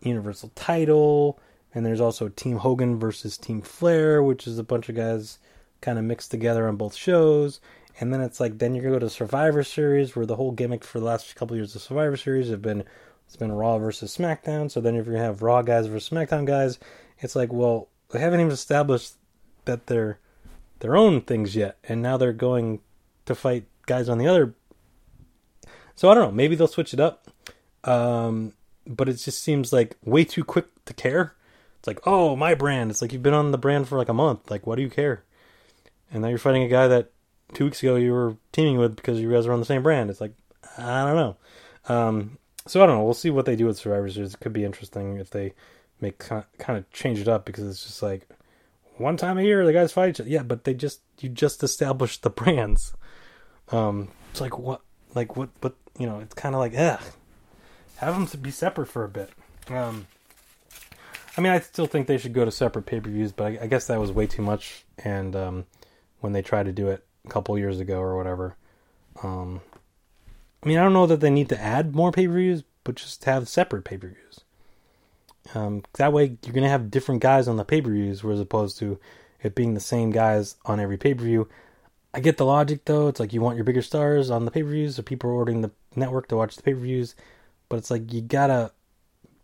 Universal 0.00 0.50
title. 0.54 1.38
And 1.72 1.84
there's 1.84 2.00
also 2.00 2.28
Team 2.28 2.56
Hogan 2.56 2.98
versus 2.98 3.36
Team 3.36 3.62
Flair, 3.62 4.22
which 4.22 4.46
is 4.46 4.58
a 4.58 4.64
bunch 4.64 4.88
of 4.88 4.96
guys 4.96 5.38
kind 5.80 5.98
of 5.98 6.04
mixed 6.04 6.30
together 6.30 6.66
on 6.66 6.76
both 6.76 6.94
shows. 6.94 7.60
And 7.98 8.12
then 8.12 8.20
it's 8.20 8.40
like 8.40 8.58
then 8.58 8.74
you're 8.74 8.84
gonna 8.84 8.96
go 8.96 9.00
to 9.00 9.10
Survivor 9.10 9.62
Series, 9.62 10.14
where 10.14 10.26
the 10.26 10.36
whole 10.36 10.52
gimmick 10.52 10.84
for 10.84 10.98
the 10.98 11.06
last 11.06 11.34
couple 11.34 11.54
of 11.54 11.58
years 11.58 11.74
of 11.74 11.82
Survivor 11.82 12.16
Series 12.16 12.50
have 12.50 12.62
been 12.62 12.84
it's 13.26 13.36
been 13.36 13.52
Raw 13.52 13.78
versus 13.78 14.16
SmackDown. 14.16 14.70
So 14.70 14.80
then 14.80 14.96
if 14.96 15.06
gonna 15.06 15.18
have 15.18 15.42
Raw 15.42 15.62
guys 15.62 15.86
versus 15.86 16.10
SmackDown 16.10 16.46
guys, 16.46 16.78
it's 17.18 17.34
like, 17.34 17.52
well, 17.52 17.88
they 18.10 18.20
haven't 18.20 18.40
even 18.40 18.52
established 18.52 19.14
that 19.64 19.86
they're 19.86 20.18
their 20.80 20.96
own 20.96 21.22
things 21.22 21.56
yet, 21.56 21.78
and 21.84 22.02
now 22.02 22.16
they're 22.16 22.32
going 22.32 22.80
to 23.24 23.34
fight 23.34 23.64
guys 23.86 24.08
on 24.08 24.18
the 24.18 24.28
other. 24.28 24.54
So 25.94 26.10
I 26.10 26.14
don't 26.14 26.24
know. 26.24 26.32
Maybe 26.32 26.54
they'll 26.54 26.68
switch 26.68 26.92
it 26.92 27.00
up. 27.00 27.28
Um, 27.84 28.52
but 28.86 29.08
it 29.08 29.14
just 29.14 29.42
seems 29.42 29.72
like 29.72 29.96
way 30.04 30.24
too 30.24 30.44
quick 30.44 30.66
to 30.84 30.94
care. 30.94 31.34
It's 31.78 31.86
like, 31.86 32.00
oh, 32.06 32.36
my 32.36 32.54
brand. 32.54 32.90
It's 32.90 33.00
like 33.00 33.12
you've 33.12 33.22
been 33.22 33.34
on 33.34 33.52
the 33.52 33.58
brand 33.58 33.88
for 33.88 33.96
like 33.96 34.08
a 34.08 34.14
month. 34.14 34.50
Like, 34.50 34.66
what 34.66 34.76
do 34.76 34.82
you 34.82 34.90
care? 34.90 35.24
And 36.12 36.22
now 36.22 36.28
you're 36.28 36.38
fighting 36.38 36.62
a 36.62 36.68
guy 36.68 36.88
that 36.88 37.10
two 37.54 37.64
weeks 37.64 37.82
ago 37.82 37.96
you 37.96 38.12
were 38.12 38.36
teaming 38.52 38.78
with 38.78 38.96
because 38.96 39.20
you 39.20 39.30
guys 39.30 39.46
are 39.46 39.52
on 39.52 39.60
the 39.60 39.66
same 39.66 39.82
brand. 39.82 40.10
It's 40.10 40.20
like, 40.20 40.34
I 40.78 41.04
don't 41.04 41.16
know. 41.16 41.36
Um, 41.88 42.38
so 42.66 42.82
I 42.82 42.86
don't 42.86 42.96
know. 42.96 43.04
We'll 43.04 43.14
see 43.14 43.30
what 43.30 43.46
they 43.46 43.56
do 43.56 43.66
with 43.66 43.78
Survivor 43.78 44.10
Series. 44.10 44.34
It 44.34 44.40
could 44.40 44.52
be 44.52 44.64
interesting 44.64 45.18
if 45.18 45.30
they 45.30 45.54
make 46.00 46.18
kind 46.18 46.44
of 46.68 46.90
change 46.90 47.20
it 47.20 47.28
up 47.28 47.44
because 47.46 47.66
it's 47.66 47.84
just 47.84 48.02
like 48.02 48.28
one 48.98 49.16
time 49.16 49.38
a 49.38 49.42
year 49.42 49.64
the 49.64 49.72
guys 49.72 49.92
fight 49.92 50.10
each 50.10 50.20
other. 50.20 50.28
Yeah, 50.28 50.42
but 50.42 50.64
they 50.64 50.74
just 50.74 51.00
you 51.20 51.28
just 51.28 51.62
established 51.62 52.22
the 52.22 52.30
brands. 52.30 52.92
Um, 53.70 54.08
it's 54.30 54.40
like 54.40 54.58
what, 54.58 54.82
like 55.14 55.36
what, 55.36 55.48
but 55.60 55.74
you 55.98 56.06
know, 56.06 56.20
it's 56.20 56.34
kind 56.34 56.54
of 56.54 56.60
like 56.60 56.74
ugh. 56.76 57.00
Have 57.96 58.14
them 58.14 58.26
to 58.26 58.36
be 58.36 58.50
separate 58.50 58.86
for 58.86 59.04
a 59.04 59.08
bit. 59.08 59.30
Um, 59.68 60.06
I 61.36 61.40
mean, 61.40 61.52
I 61.52 61.60
still 61.60 61.86
think 61.86 62.06
they 62.06 62.18
should 62.18 62.34
go 62.34 62.44
to 62.44 62.50
separate 62.50 62.86
pay 62.86 63.00
per 63.00 63.08
views, 63.08 63.32
but 63.32 63.44
I, 63.44 63.58
I, 63.62 63.66
guess 63.66 63.86
that 63.86 63.98
was 63.98 64.12
way 64.12 64.26
too 64.26 64.42
much. 64.42 64.84
And 64.98 65.34
um, 65.34 65.64
when 66.20 66.32
they 66.34 66.42
tried 66.42 66.66
to 66.66 66.72
do 66.72 66.88
it 66.88 67.05
a 67.26 67.30
couple 67.30 67.58
years 67.58 67.80
ago 67.80 67.98
or 67.98 68.16
whatever, 68.16 68.56
um, 69.22 69.60
I 70.62 70.68
mean, 70.68 70.78
I 70.78 70.82
don't 70.82 70.92
know 70.92 71.06
that 71.06 71.20
they 71.20 71.30
need 71.30 71.48
to 71.50 71.60
add 71.60 71.94
more 71.94 72.12
pay 72.12 72.26
per 72.26 72.34
views, 72.34 72.64
but 72.84 72.96
just 72.96 73.24
have 73.24 73.48
separate 73.48 73.84
pay 73.84 73.98
per 73.98 74.08
views. 74.08 74.40
Um, 75.54 75.84
that 75.94 76.12
way, 76.12 76.36
you're 76.44 76.54
gonna 76.54 76.68
have 76.68 76.90
different 76.90 77.22
guys 77.22 77.46
on 77.48 77.56
the 77.56 77.64
pay 77.64 77.80
per 77.80 77.90
views, 77.90 78.24
as 78.24 78.40
opposed 78.40 78.78
to 78.78 78.98
it 79.42 79.54
being 79.54 79.74
the 79.74 79.80
same 79.80 80.10
guys 80.10 80.56
on 80.64 80.80
every 80.80 80.96
pay 80.96 81.14
per 81.14 81.22
view. 81.22 81.48
I 82.12 82.20
get 82.20 82.36
the 82.36 82.46
logic 82.46 82.84
though. 82.84 83.08
It's 83.08 83.20
like 83.20 83.32
you 83.32 83.40
want 83.40 83.56
your 83.56 83.64
bigger 83.64 83.82
stars 83.82 84.30
on 84.30 84.44
the 84.44 84.50
pay 84.50 84.62
per 84.62 84.70
views, 84.70 84.96
so 84.96 85.02
people 85.02 85.30
are 85.30 85.34
ordering 85.34 85.60
the 85.60 85.70
network 85.94 86.28
to 86.28 86.36
watch 86.36 86.56
the 86.56 86.62
pay 86.62 86.74
per 86.74 86.80
views. 86.80 87.14
But 87.68 87.76
it's 87.76 87.90
like 87.90 88.12
you 88.12 88.22
gotta 88.22 88.72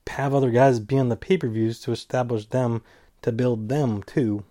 have 0.08 0.34
other 0.34 0.50
guys 0.50 0.80
be 0.80 0.98
on 0.98 1.08
the 1.08 1.16
pay 1.16 1.36
per 1.36 1.48
views 1.48 1.80
to 1.80 1.92
establish 1.92 2.46
them 2.46 2.82
to 3.22 3.30
build 3.30 3.68
them 3.68 4.02
too. 4.02 4.44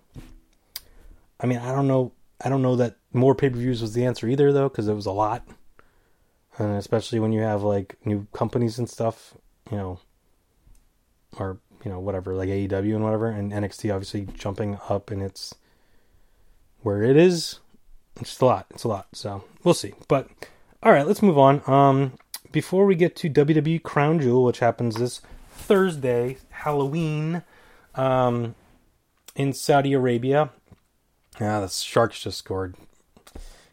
I 1.40 1.46
mean, 1.46 1.58
I 1.58 1.72
don't 1.72 1.88
know. 1.88 2.12
I 2.42 2.48
don't 2.48 2.62
know 2.62 2.76
that 2.76 2.96
more 3.12 3.34
pay 3.34 3.50
per 3.50 3.56
views 3.56 3.82
was 3.82 3.94
the 3.94 4.04
answer 4.04 4.28
either, 4.28 4.52
though, 4.52 4.68
because 4.68 4.88
it 4.88 4.94
was 4.94 5.06
a 5.06 5.12
lot 5.12 5.46
and 6.58 6.76
especially 6.76 7.18
when 7.18 7.32
you 7.32 7.40
have 7.40 7.62
like 7.62 7.96
new 8.04 8.26
companies 8.32 8.78
and 8.78 8.88
stuff, 8.88 9.34
you 9.70 9.76
know, 9.76 9.98
or 11.38 11.58
you 11.84 11.90
know 11.90 11.98
whatever 11.98 12.34
like 12.34 12.48
AEW 12.48 12.94
and 12.94 13.04
whatever, 13.04 13.28
and 13.28 13.52
NXT 13.52 13.92
obviously 13.92 14.28
jumping 14.34 14.78
up 14.88 15.10
and 15.10 15.22
it's 15.22 15.54
where 16.82 17.02
it 17.02 17.16
is. 17.16 17.60
It's 18.20 18.38
a 18.40 18.44
lot. 18.44 18.66
It's 18.70 18.84
a 18.84 18.88
lot. 18.88 19.06
So 19.14 19.44
we'll 19.64 19.74
see. 19.74 19.94
But 20.08 20.28
all 20.82 20.92
right, 20.92 21.06
let's 21.06 21.22
move 21.22 21.38
on. 21.38 21.62
Um, 21.66 22.12
before 22.50 22.84
we 22.84 22.94
get 22.94 23.16
to 23.16 23.30
WWE 23.30 23.82
Crown 23.82 24.20
Jewel, 24.20 24.44
which 24.44 24.58
happens 24.58 24.96
this 24.96 25.22
Thursday, 25.50 26.36
Halloween, 26.50 27.42
um, 27.94 28.54
in 29.34 29.54
Saudi 29.54 29.94
Arabia. 29.94 30.50
Yeah, 31.40 31.60
the 31.60 31.68
Sharks 31.68 32.22
just 32.22 32.36
scored. 32.36 32.74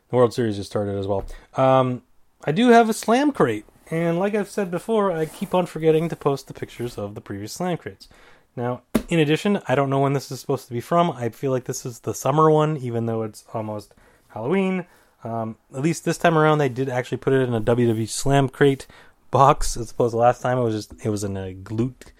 The 0.09 0.15
World 0.15 0.33
Series 0.33 0.55
just 0.57 0.69
started 0.69 0.97
as 0.97 1.07
well. 1.07 1.25
Um, 1.55 2.01
I 2.43 2.51
do 2.51 2.69
have 2.69 2.89
a 2.89 2.93
slam 2.93 3.31
crate, 3.31 3.65
and 3.91 4.17
like 4.19 4.33
I've 4.35 4.49
said 4.49 4.71
before, 4.71 5.11
I 5.11 5.25
keep 5.25 5.53
on 5.53 5.65
forgetting 5.65 6.09
to 6.09 6.15
post 6.15 6.47
the 6.47 6.53
pictures 6.53 6.97
of 6.97 7.15
the 7.15 7.21
previous 7.21 7.53
slam 7.53 7.77
crates. 7.77 8.07
Now, 8.55 8.81
in 9.09 9.19
addition, 9.19 9.61
I 9.67 9.75
don't 9.75 9.89
know 9.89 9.99
when 9.99 10.13
this 10.13 10.31
is 10.31 10.39
supposed 10.39 10.67
to 10.67 10.73
be 10.73 10.81
from. 10.81 11.11
I 11.11 11.29
feel 11.29 11.51
like 11.51 11.65
this 11.65 11.85
is 11.85 11.99
the 11.99 12.13
summer 12.13 12.49
one, 12.49 12.77
even 12.77 13.05
though 13.05 13.23
it's 13.23 13.45
almost 13.53 13.93
Halloween. 14.29 14.85
Um, 15.23 15.57
at 15.75 15.81
least 15.81 16.05
this 16.05 16.17
time 16.17 16.37
around, 16.37 16.57
they 16.57 16.69
did 16.69 16.89
actually 16.89 17.17
put 17.17 17.33
it 17.33 17.47
in 17.47 17.53
a 17.53 17.61
WWE 17.61 18.07
Slam 18.09 18.49
crate 18.49 18.87
box, 19.31 19.77
as 19.77 19.91
opposed 19.91 20.13
to 20.13 20.17
last 20.17 20.41
time 20.41 20.57
it 20.57 20.63
was 20.63 20.75
just 20.75 21.05
it 21.05 21.09
was 21.09 21.23
in 21.23 21.37
a 21.37 21.55
Loot 21.69 22.13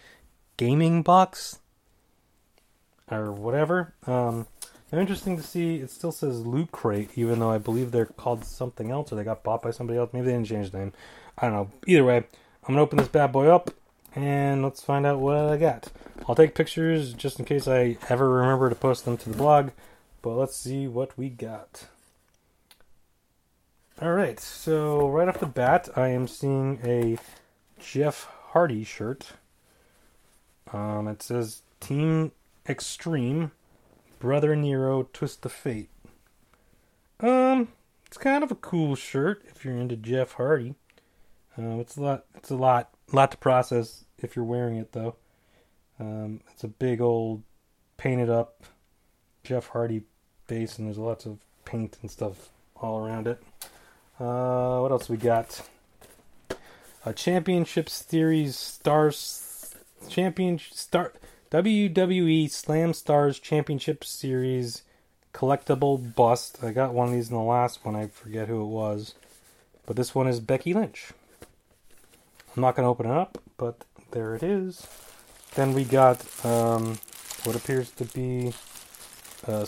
gaming 0.58 1.02
box. 1.02 1.60
or 3.10 3.32
whatever. 3.32 3.94
Um, 4.06 4.48
interesting 4.98 5.38
to 5.38 5.44
see. 5.44 5.76
It 5.76 5.92
still 5.92 6.12
says 6.12 6.46
Loot 6.46 6.72
Crate, 6.72 7.12
even 7.16 7.40
though 7.40 7.52
I 7.52 7.60
believe 7.60 7.92
they're 7.92 8.06
called 8.08 8.44
something 8.44 8.90
else, 8.90 9.12
or 9.12 9.16
they 9.16 9.24
got 9.24 9.44
bought 9.44 9.62
by 9.62 9.72
somebody 9.72 10.00
else. 10.00 10.10
Maybe 10.14 10.26
they 10.26 10.32
didn't 10.32 10.48
change 10.48 10.72
the 10.72 10.80
name. 10.80 10.94
I 11.38 11.48
don't 11.48 11.54
know. 11.54 11.72
Either 11.86 12.04
way, 12.04 12.18
I'm 12.18 12.26
gonna 12.74 12.82
open 12.82 12.98
this 12.98 13.08
bad 13.08 13.32
boy 13.32 13.48
up, 13.48 13.72
and 14.16 14.64
let's 14.64 14.82
find 14.82 15.06
out 15.06 15.20
what 15.20 15.38
I 15.38 15.58
got. 15.58 15.92
I'll 16.28 16.36
take 16.36 16.56
pictures 16.56 17.14
just 17.14 17.40
in 17.40 17.46
case 17.46 17.68
I 17.68 17.98
ever 18.10 18.30
remember 18.30 18.70
to 18.70 18.76
post 18.76 19.06
them 19.06 19.18
to 19.18 19.30
the 19.30 19.38
blog. 19.38 19.70
But 20.22 20.36
let's 20.36 20.56
see 20.56 20.88
what 20.88 21.18
we 21.18 21.30
got. 21.30 21.88
All 24.02 24.14
right, 24.14 24.40
so 24.40 25.10
right 25.10 25.28
off 25.28 25.40
the 25.40 25.46
bat, 25.46 25.90
I 25.96 26.08
am 26.10 26.28
seeing 26.28 26.80
a 26.84 27.18
Jeff 27.80 28.28
Hardy 28.50 28.84
shirt. 28.84 29.34
Um, 30.72 31.08
it 31.08 31.22
says 31.22 31.64
Team 31.80 32.32
Extreme, 32.68 33.52
Brother 34.20 34.56
Nero, 34.56 35.08
Twist 35.14 35.46
of 35.46 35.52
Fate. 35.52 35.90
Um, 37.22 37.70
it's 38.06 38.18
kind 38.18 38.44
of 38.44 38.52
a 38.52 38.56
cool 38.56 38.96
shirt 38.96 39.44
if 39.48 39.64
you're 39.64 39.78
into 39.78 39.96
Jeff 39.96 40.34
Hardy. 40.34 40.76
Uh, 41.58 41.80
it's 41.80 41.98
a 41.98 42.02
lot. 42.02 42.26
It's 42.36 42.50
a 42.50 42.56
lot. 42.56 42.90
Lot 43.12 43.32
to 43.32 43.38
process 43.38 44.06
if 44.18 44.36
you're 44.36 44.46
wearing 44.46 44.76
it 44.76 44.92
though. 44.92 45.16
Um, 46.00 46.42
it's 46.52 46.64
a 46.64 46.68
big 46.68 47.02
old 47.02 47.44
painted 47.98 48.30
up 48.30 48.64
Jeff 49.44 49.68
Hardy 49.68 50.04
base, 50.48 50.78
and 50.78 50.88
there's 50.88 50.98
lots 50.98 51.26
of 51.26 51.40
paint 51.66 51.98
and 52.02 52.12
stuff 52.12 52.50
all 52.76 53.06
around 53.06 53.28
it. 53.28 53.42
Uh, 54.20 54.80
what 54.80 54.92
else 54.92 55.10
we 55.10 55.18
got? 55.18 55.62
A 57.06 57.14
championship 57.14 57.90
series 57.90 58.58
stars 58.58 59.76
champion 60.08 60.60
star 60.60 61.14
WWE 61.52 62.48
Slam 62.52 62.94
Stars 62.94 63.40
Championship 63.40 64.04
Series 64.04 64.84
collectible 65.34 66.14
bust. 66.14 66.64
I 66.64 66.72
got 66.72 66.94
one 66.94 67.08
of 67.08 67.14
these 67.14 67.32
in 67.32 67.36
the 67.36 67.42
last 67.42 67.84
one. 67.84 67.96
I 67.96 68.06
forget 68.06 68.48
who 68.48 68.62
it 68.62 68.68
was, 68.68 69.16
but 69.88 69.96
this 69.96 70.14
one 70.14 70.28
is 70.28 70.40
Becky 70.40 70.76
Lynch. 70.76 71.12
I'm 72.56 72.62
not 72.62 72.76
going 72.76 72.86
to 72.86 72.90
open 72.90 73.08
it 73.08 73.18
up, 73.18 73.40
but 73.58 73.84
there 74.12 74.36
it 74.36 74.44
is. 74.44 74.86
Then 75.56 75.74
we 75.74 75.86
got 75.86 76.24
um, 76.46 77.00
what 77.44 77.56
appears 77.56 77.90
to 77.92 78.06
be 78.06 78.54
a 79.48 79.66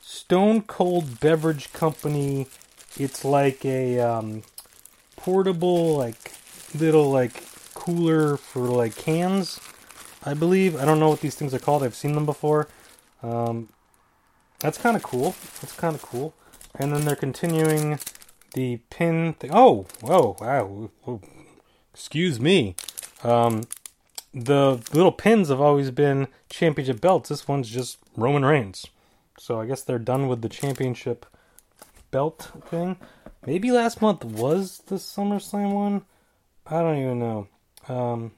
Stone 0.00 0.62
Cold 0.62 1.20
Beverage 1.20 1.70
Company. 1.74 2.46
It's 2.96 3.26
like 3.26 3.62
a 3.66 4.00
um, 4.00 4.42
portable, 5.16 5.98
like 5.98 6.32
little 6.74 7.10
like 7.10 7.44
cooler 7.74 8.38
for 8.38 8.62
like 8.68 8.96
cans. 8.96 9.60
I 10.24 10.34
believe. 10.34 10.76
I 10.76 10.84
don't 10.84 11.00
know 11.00 11.08
what 11.08 11.20
these 11.20 11.34
things 11.34 11.52
are 11.54 11.58
called. 11.58 11.82
I've 11.82 11.94
seen 11.94 12.12
them 12.12 12.26
before. 12.26 12.68
Um, 13.22 13.68
that's 14.60 14.78
kind 14.78 14.96
of 14.96 15.02
cool. 15.02 15.34
That's 15.60 15.74
kind 15.74 15.94
of 15.94 16.02
cool. 16.02 16.34
And 16.74 16.92
then 16.92 17.04
they're 17.04 17.16
continuing 17.16 17.98
the 18.54 18.78
pin 18.90 19.34
thing. 19.34 19.50
Oh, 19.52 19.86
whoa, 20.00 20.36
wow. 20.40 20.90
Whoa. 21.02 21.20
Excuse 21.92 22.40
me. 22.40 22.74
Um, 23.22 23.62
the 24.32 24.82
little 24.92 25.12
pins 25.12 25.48
have 25.48 25.60
always 25.60 25.90
been 25.90 26.28
championship 26.48 27.00
belts. 27.00 27.28
This 27.28 27.46
one's 27.46 27.70
just 27.70 27.98
Roman 28.16 28.44
Reigns. 28.44 28.86
So 29.38 29.60
I 29.60 29.66
guess 29.66 29.82
they're 29.82 29.98
done 29.98 30.28
with 30.28 30.42
the 30.42 30.48
championship 30.48 31.26
belt 32.10 32.50
thing. 32.66 32.96
Maybe 33.46 33.70
last 33.70 34.00
month 34.00 34.24
was 34.24 34.82
the 34.86 34.96
SummerSlam 34.96 35.72
one. 35.72 36.02
I 36.66 36.80
don't 36.80 36.98
even 36.98 37.18
know. 37.18 37.48
Um, 37.88 38.32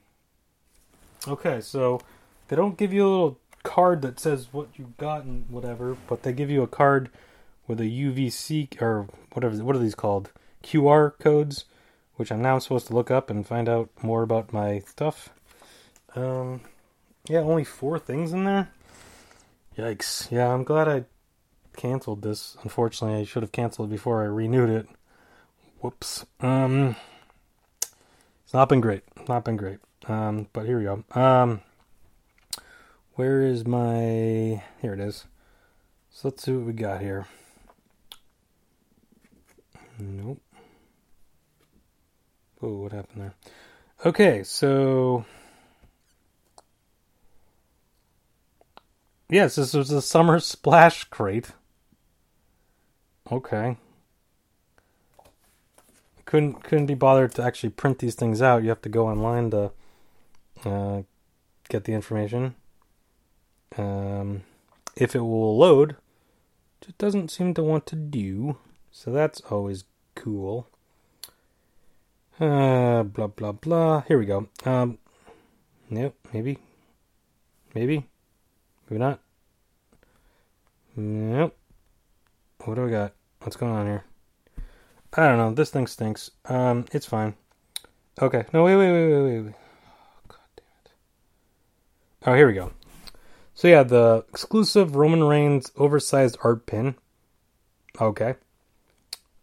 okay, 1.27 1.61
so 1.61 2.01
they 2.47 2.55
don't 2.55 2.77
give 2.77 2.93
you 2.93 3.07
a 3.07 3.09
little 3.09 3.39
card 3.63 4.01
that 4.01 4.19
says 4.19 4.47
what 4.51 4.69
you 4.75 4.93
got 4.97 5.23
and 5.23 5.49
whatever, 5.49 5.97
but 6.07 6.23
they 6.23 6.33
give 6.33 6.49
you 6.49 6.63
a 6.63 6.67
card 6.67 7.09
with 7.67 7.79
a 7.79 7.83
UVC 7.83 8.81
or 8.81 9.07
whatever. 9.33 9.63
What 9.63 9.75
are 9.75 9.79
these 9.79 9.95
called? 9.95 10.31
QR 10.63 11.17
codes, 11.19 11.65
which 12.15 12.31
I'm 12.31 12.41
now 12.41 12.59
supposed 12.59 12.87
to 12.87 12.93
look 12.93 13.11
up 13.11 13.29
and 13.29 13.45
find 13.45 13.69
out 13.69 13.89
more 14.01 14.23
about 14.23 14.53
my 14.53 14.79
stuff. 14.79 15.29
Um, 16.15 16.61
yeah, 17.27 17.39
only 17.39 17.63
four 17.63 17.99
things 17.99 18.33
in 18.33 18.45
there. 18.45 18.69
Yikes! 19.77 20.31
Yeah, 20.31 20.53
I'm 20.53 20.63
glad 20.63 20.87
I 20.87 21.05
canceled 21.75 22.23
this. 22.23 22.57
Unfortunately, 22.63 23.19
I 23.19 23.23
should 23.23 23.43
have 23.43 23.51
canceled 23.51 23.89
it 23.89 23.91
before 23.91 24.21
I 24.21 24.25
renewed 24.25 24.69
it. 24.69 24.87
Whoops. 25.81 26.25
Um, 26.39 26.95
it's 28.43 28.53
not 28.53 28.69
been 28.69 28.81
great. 28.81 29.03
Not 29.27 29.45
been 29.45 29.57
great. 29.57 29.79
Um, 30.07 30.47
but 30.53 30.65
here 30.65 30.77
we 30.77 30.85
go. 30.85 31.03
Um, 31.19 31.61
where 33.15 33.41
is 33.41 33.65
my? 33.65 34.63
Here 34.81 34.93
it 34.93 34.99
is. 34.99 35.25
So 36.11 36.29
let's 36.29 36.43
see 36.43 36.53
what 36.53 36.65
we 36.65 36.73
got 36.73 37.01
here. 37.01 37.27
Nope. 39.99 40.41
Oh, 42.61 42.75
what 42.75 42.91
happened 42.91 43.21
there? 43.21 43.33
Okay, 44.05 44.43
so 44.43 45.25
yes, 49.29 49.55
this 49.55 49.73
was 49.73 49.91
a 49.91 50.01
summer 50.01 50.39
splash 50.39 51.03
crate. 51.05 51.51
Okay. 53.31 53.77
Couldn't 56.25 56.63
couldn't 56.63 56.85
be 56.85 56.93
bothered 56.93 57.33
to 57.35 57.43
actually 57.43 57.69
print 57.69 57.99
these 57.99 58.15
things 58.15 58.41
out. 58.41 58.63
You 58.63 58.69
have 58.69 58.81
to 58.83 58.89
go 58.89 59.07
online 59.07 59.51
to 59.51 59.71
uh, 60.67 61.01
get 61.69 61.85
the 61.85 61.93
information. 61.93 62.55
Um, 63.77 64.43
if 64.95 65.15
it 65.15 65.21
will 65.21 65.57
load, 65.57 65.95
it 66.87 66.97
doesn't 66.97 67.31
seem 67.31 67.53
to 67.55 67.63
want 67.63 67.85
to 67.87 67.95
do. 67.95 68.57
So 68.91 69.11
that's 69.11 69.41
always 69.49 69.83
cool. 70.15 70.67
Uh, 72.39 73.03
blah 73.03 73.27
blah 73.27 73.51
blah. 73.51 74.01
Here 74.01 74.17
we 74.17 74.25
go. 74.25 74.47
Um, 74.65 74.99
nope. 75.89 76.15
Maybe. 76.33 76.59
Maybe. 77.73 78.07
Maybe 78.89 78.99
not. 78.99 79.19
Nope. 80.95 81.55
What 82.63 82.75
do 82.75 82.87
I 82.87 82.89
got? 82.89 83.13
What's 83.41 83.55
going 83.55 83.71
on 83.71 83.85
here? 83.85 84.03
I 85.13 85.27
don't 85.27 85.37
know. 85.37 85.53
This 85.53 85.69
thing 85.69 85.87
stinks. 85.87 86.31
Um, 86.45 86.85
it's 86.91 87.05
fine. 87.05 87.35
Okay. 88.21 88.45
No, 88.51 88.63
wait, 88.63 88.75
wait, 88.75 88.91
wait, 88.91 89.11
wait, 89.11 89.21
wait. 89.21 89.41
wait. 89.41 89.53
Oh, 89.55 90.21
God 90.27 90.39
damn 90.55 90.65
it. 90.85 90.91
Oh, 92.27 92.33
here 92.33 92.47
we 92.47 92.53
go. 92.53 92.73
So 93.55 93.69
yeah, 93.69 93.83
the 93.83 94.25
exclusive 94.27 94.97
Roman 94.97 95.23
Reigns 95.23 95.71
oversized 95.77 96.37
art 96.43 96.65
pin. 96.65 96.95
Okay. 98.01 98.35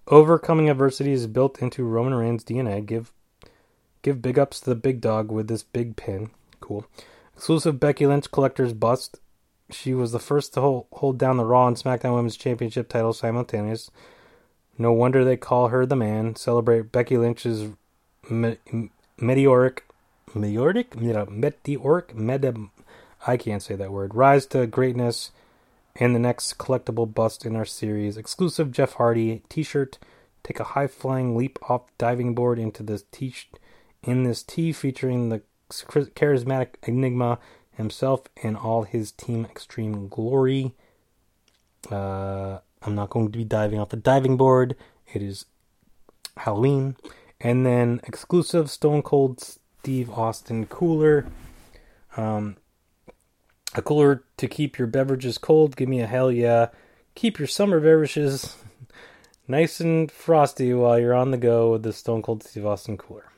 Overcoming 0.06 0.68
adversity 0.68 1.12
is 1.12 1.26
built 1.26 1.62
into 1.62 1.82
Roman 1.82 2.12
Reigns' 2.12 2.44
DNA. 2.44 2.84
Give 2.84 3.10
give 4.02 4.20
big 4.20 4.38
ups 4.38 4.60
to 4.60 4.70
the 4.70 4.76
big 4.76 5.00
dog 5.00 5.32
with 5.32 5.48
this 5.48 5.62
big 5.62 5.96
pin. 5.96 6.28
Cool. 6.60 6.84
Exclusive 7.34 7.80
Becky 7.80 8.06
Lynch 8.06 8.30
collector's 8.30 8.74
bust. 8.74 9.18
She 9.70 9.94
was 9.94 10.12
the 10.12 10.18
first 10.18 10.52
to 10.52 10.60
hold, 10.60 10.86
hold 10.92 11.16
down 11.16 11.38
the 11.38 11.46
Raw 11.46 11.66
and 11.66 11.78
SmackDown 11.78 12.14
Women's 12.14 12.36
Championship 12.36 12.90
titles 12.90 13.18
simultaneous. 13.18 13.90
No 14.76 14.92
wonder 14.92 15.24
they 15.24 15.38
call 15.38 15.68
her 15.68 15.86
the 15.86 15.96
man. 15.96 16.36
Celebrate 16.36 16.92
Becky 16.92 17.16
Lynch's 17.16 17.70
me- 18.28 18.58
meteoric, 19.16 19.84
meteoric, 20.34 20.96
meteoric. 20.96 22.14
I 23.26 23.36
can't 23.36 23.62
say 23.62 23.74
that 23.76 23.92
word. 23.92 24.14
Rise 24.14 24.46
to 24.46 24.66
greatness, 24.66 25.30
and 25.96 26.14
the 26.14 26.18
next 26.18 26.58
collectible 26.58 27.12
bust 27.12 27.46
in 27.46 27.56
our 27.56 27.64
series. 27.64 28.16
Exclusive 28.16 28.72
Jeff 28.72 28.94
Hardy 28.94 29.42
T-shirt. 29.48 29.98
Take 30.42 30.60
a 30.60 30.64
high 30.64 30.88
flying 30.88 31.36
leap 31.36 31.58
off 31.70 31.82
diving 31.96 32.34
board 32.34 32.58
into 32.58 32.82
this 32.82 33.04
T. 33.10 33.34
In 34.02 34.24
this 34.24 34.42
T, 34.42 34.72
featuring 34.72 35.30
the 35.30 35.42
charismatic 35.70 36.74
Enigma 36.86 37.38
himself 37.72 38.22
and 38.42 38.56
all 38.56 38.82
his 38.82 39.10
team 39.12 39.44
extreme 39.44 40.08
glory. 40.08 40.74
Uh, 41.90 42.58
I'm 42.82 42.94
not 42.94 43.10
going 43.10 43.32
to 43.32 43.38
be 43.38 43.44
diving 43.44 43.80
off 43.80 43.88
the 43.88 43.96
diving 43.96 44.36
board. 44.36 44.76
It 45.12 45.22
is 45.22 45.46
Halloween. 46.36 46.96
And 47.40 47.64
then 47.64 48.00
exclusive 48.04 48.70
Stone 48.70 49.02
Cold 49.02 49.56
Steve 49.84 50.08
Austin 50.08 50.64
cooler. 50.64 51.26
Um, 52.16 52.56
a 53.74 53.82
cooler 53.82 54.24
to 54.38 54.48
keep 54.48 54.78
your 54.78 54.86
beverages 54.86 55.36
cold. 55.36 55.76
Give 55.76 55.90
me 55.90 56.00
a 56.00 56.06
hell 56.06 56.32
yeah. 56.32 56.68
Keep 57.14 57.38
your 57.38 57.46
summer 57.46 57.80
beverages 57.80 58.56
nice 59.46 59.80
and 59.80 60.10
frosty 60.10 60.72
while 60.72 60.98
you're 60.98 61.12
on 61.12 61.32
the 61.32 61.36
go 61.36 61.72
with 61.72 61.82
the 61.82 61.92
Stone 61.92 62.22
Cold 62.22 62.42
Steve 62.42 62.64
Austin 62.64 62.96
cooler. 62.96 63.30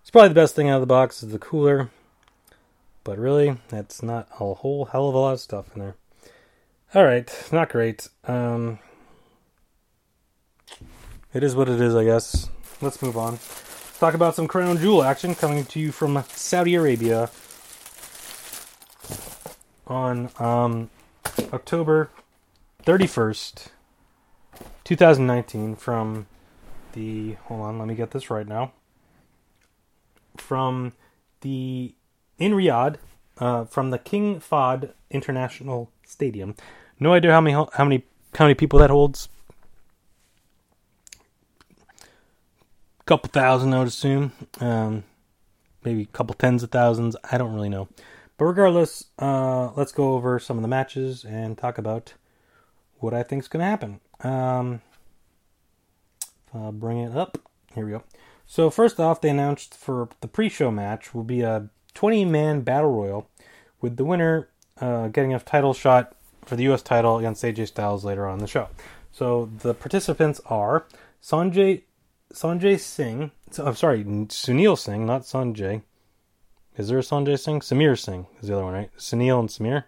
It's 0.00 0.10
probably 0.10 0.30
the 0.30 0.36
best 0.36 0.56
thing 0.56 0.70
out 0.70 0.76
of 0.76 0.80
the 0.80 0.86
box 0.86 1.22
is 1.22 1.32
the 1.32 1.38
cooler. 1.38 1.90
But 3.04 3.18
really, 3.18 3.58
that's 3.68 4.02
not 4.02 4.28
a 4.40 4.54
whole 4.54 4.86
hell 4.86 5.10
of 5.10 5.14
a 5.14 5.18
lot 5.18 5.34
of 5.34 5.40
stuff 5.40 5.66
in 5.74 5.82
there. 5.82 5.96
Alright, 6.94 7.50
not 7.52 7.68
great. 7.68 8.08
Um, 8.24 8.78
it 11.34 11.42
is 11.42 11.54
what 11.54 11.68
it 11.68 11.78
is, 11.78 11.94
I 11.94 12.04
guess. 12.04 12.48
Let's 12.80 13.02
move 13.02 13.18
on. 13.18 13.38
Talk 13.98 14.12
about 14.12 14.34
some 14.34 14.46
Crown 14.46 14.76
Jewel 14.76 15.02
action 15.02 15.34
coming 15.34 15.64
to 15.64 15.80
you 15.80 15.90
from 15.90 16.22
Saudi 16.28 16.74
Arabia. 16.74 17.30
on 19.86 20.28
um, 20.38 20.90
October 21.50 22.10
31st, 22.84 23.68
2019, 24.84 25.76
from 25.76 26.26
the. 26.92 27.36
Hold 27.44 27.62
on, 27.62 27.78
let 27.78 27.88
me 27.88 27.94
get 27.94 28.10
this 28.10 28.28
right 28.28 28.46
now. 28.46 28.72
From 30.36 30.92
the. 31.40 31.94
In 32.38 32.52
Riyadh, 32.52 32.96
uh, 33.38 33.64
from 33.64 33.90
the 33.92 33.98
King 33.98 34.40
Fahd 34.40 34.92
International 35.10 35.90
Stadium. 36.04 36.54
No 37.00 37.14
idea 37.14 37.32
how 37.32 37.40
many 37.40 37.54
how 37.54 37.84
many 37.84 38.04
how 38.34 38.44
many 38.44 38.54
people 38.54 38.78
that 38.80 38.90
holds. 38.90 39.30
Couple 43.06 43.30
thousand, 43.30 43.72
I 43.72 43.78
would 43.78 43.88
assume. 43.88 44.32
Um, 44.60 45.04
maybe 45.84 46.02
a 46.02 46.06
couple 46.06 46.34
tens 46.34 46.62
of 46.62 46.70
thousands. 46.70 47.16
I 47.30 47.38
don't 47.38 47.54
really 47.54 47.68
know. 47.68 47.88
But 48.36 48.46
regardless, 48.46 49.04
uh, 49.18 49.70
let's 49.76 49.92
go 49.92 50.14
over 50.14 50.38
some 50.38 50.58
of 50.58 50.62
the 50.62 50.68
matches 50.68 51.24
and 51.24 51.56
talk 51.56 51.78
about 51.78 52.14
what 52.98 53.14
I 53.14 53.22
think 53.22 53.42
is 53.42 53.48
going 53.48 53.60
to 53.60 53.66
happen. 53.66 54.00
Um, 54.20 54.82
I'll 56.52 56.72
bring 56.72 56.98
it 56.98 57.16
up. 57.16 57.38
Here 57.74 57.84
we 57.84 57.92
go. 57.92 58.02
So 58.46 58.70
first 58.70 58.98
off, 58.98 59.20
they 59.20 59.30
announced 59.30 59.74
for 59.74 60.08
the 60.20 60.28
pre-show 60.28 60.70
match 60.70 61.14
will 61.14 61.24
be 61.24 61.42
a 61.42 61.68
20-man 61.94 62.62
battle 62.62 62.90
royal, 62.90 63.30
with 63.80 63.96
the 63.96 64.04
winner 64.04 64.48
uh, 64.80 65.08
getting 65.08 65.32
a 65.32 65.38
title 65.38 65.74
shot 65.74 66.16
for 66.44 66.56
the 66.56 66.64
U.S. 66.64 66.82
title 66.82 67.18
against 67.18 67.42
AJ 67.42 67.68
Styles 67.68 68.04
later 68.04 68.26
on 68.26 68.38
the 68.38 68.46
show. 68.46 68.68
So 69.12 69.50
the 69.60 69.74
participants 69.74 70.40
are 70.46 70.86
Sanjay 71.22 71.82
Sanjay 72.32 72.78
Singh. 72.78 73.30
I'm 73.58 73.74
sorry, 73.74 74.04
Sunil 74.04 74.78
Singh, 74.78 75.06
not 75.06 75.22
Sanjay. 75.22 75.82
Is 76.76 76.88
there 76.88 76.98
a 76.98 77.02
Sanjay 77.02 77.38
Singh? 77.38 77.60
Samir 77.60 77.98
Singh 77.98 78.26
is 78.40 78.48
the 78.48 78.54
other 78.54 78.64
one, 78.64 78.74
right? 78.74 78.90
Sunil 78.98 79.40
and 79.40 79.48
Samir. 79.48 79.84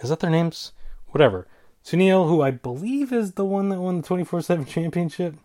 Is 0.00 0.10
that 0.10 0.20
their 0.20 0.30
names? 0.30 0.72
Whatever. 1.08 1.46
Sunil, 1.84 2.28
who 2.28 2.42
I 2.42 2.50
believe 2.50 3.12
is 3.12 3.32
the 3.32 3.44
one 3.44 3.68
that 3.68 3.80
won 3.80 3.98
the 3.98 4.06
24 4.06 4.42
7 4.42 4.64
championship, 4.66 5.36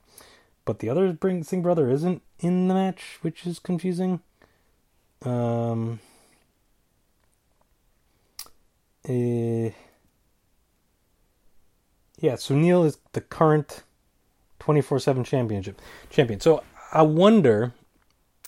but 0.66 0.80
the 0.80 0.90
other 0.90 1.18
Singh 1.44 1.62
brother 1.62 1.90
isn't 1.90 2.22
in 2.40 2.68
the 2.68 2.74
match, 2.74 3.20
which 3.22 3.46
is 3.46 3.60
confusing. 3.60 4.22
Um. 5.24 6.00
Uh, 9.08 9.72
yeah, 12.20 12.36
Sunil 12.36 12.86
is 12.86 12.98
the 13.12 13.20
current 13.20 13.84
24 14.64 15.00
7 15.00 15.24
championship 15.26 15.82
champion. 16.10 16.40
So 16.40 16.64
I 16.94 17.02
wonder 17.02 17.74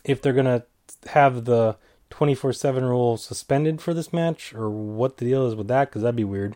if 0.05 0.21
they're 0.21 0.31
going 0.31 0.45
to 0.45 0.63
have 1.09 1.43
the 1.43 1.75
24 2.09 2.53
7 2.53 2.85
rule 2.85 3.17
suspended 3.17 3.81
for 3.81 3.93
this 3.93 4.13
match 4.13 4.53
or 4.53 4.69
what 4.69 5.17
the 5.17 5.25
deal 5.25 5.45
is 5.45 5.55
with 5.55 5.67
that 5.67 5.89
because 5.89 6.03
that'd 6.03 6.15
be 6.15 6.23
weird. 6.23 6.55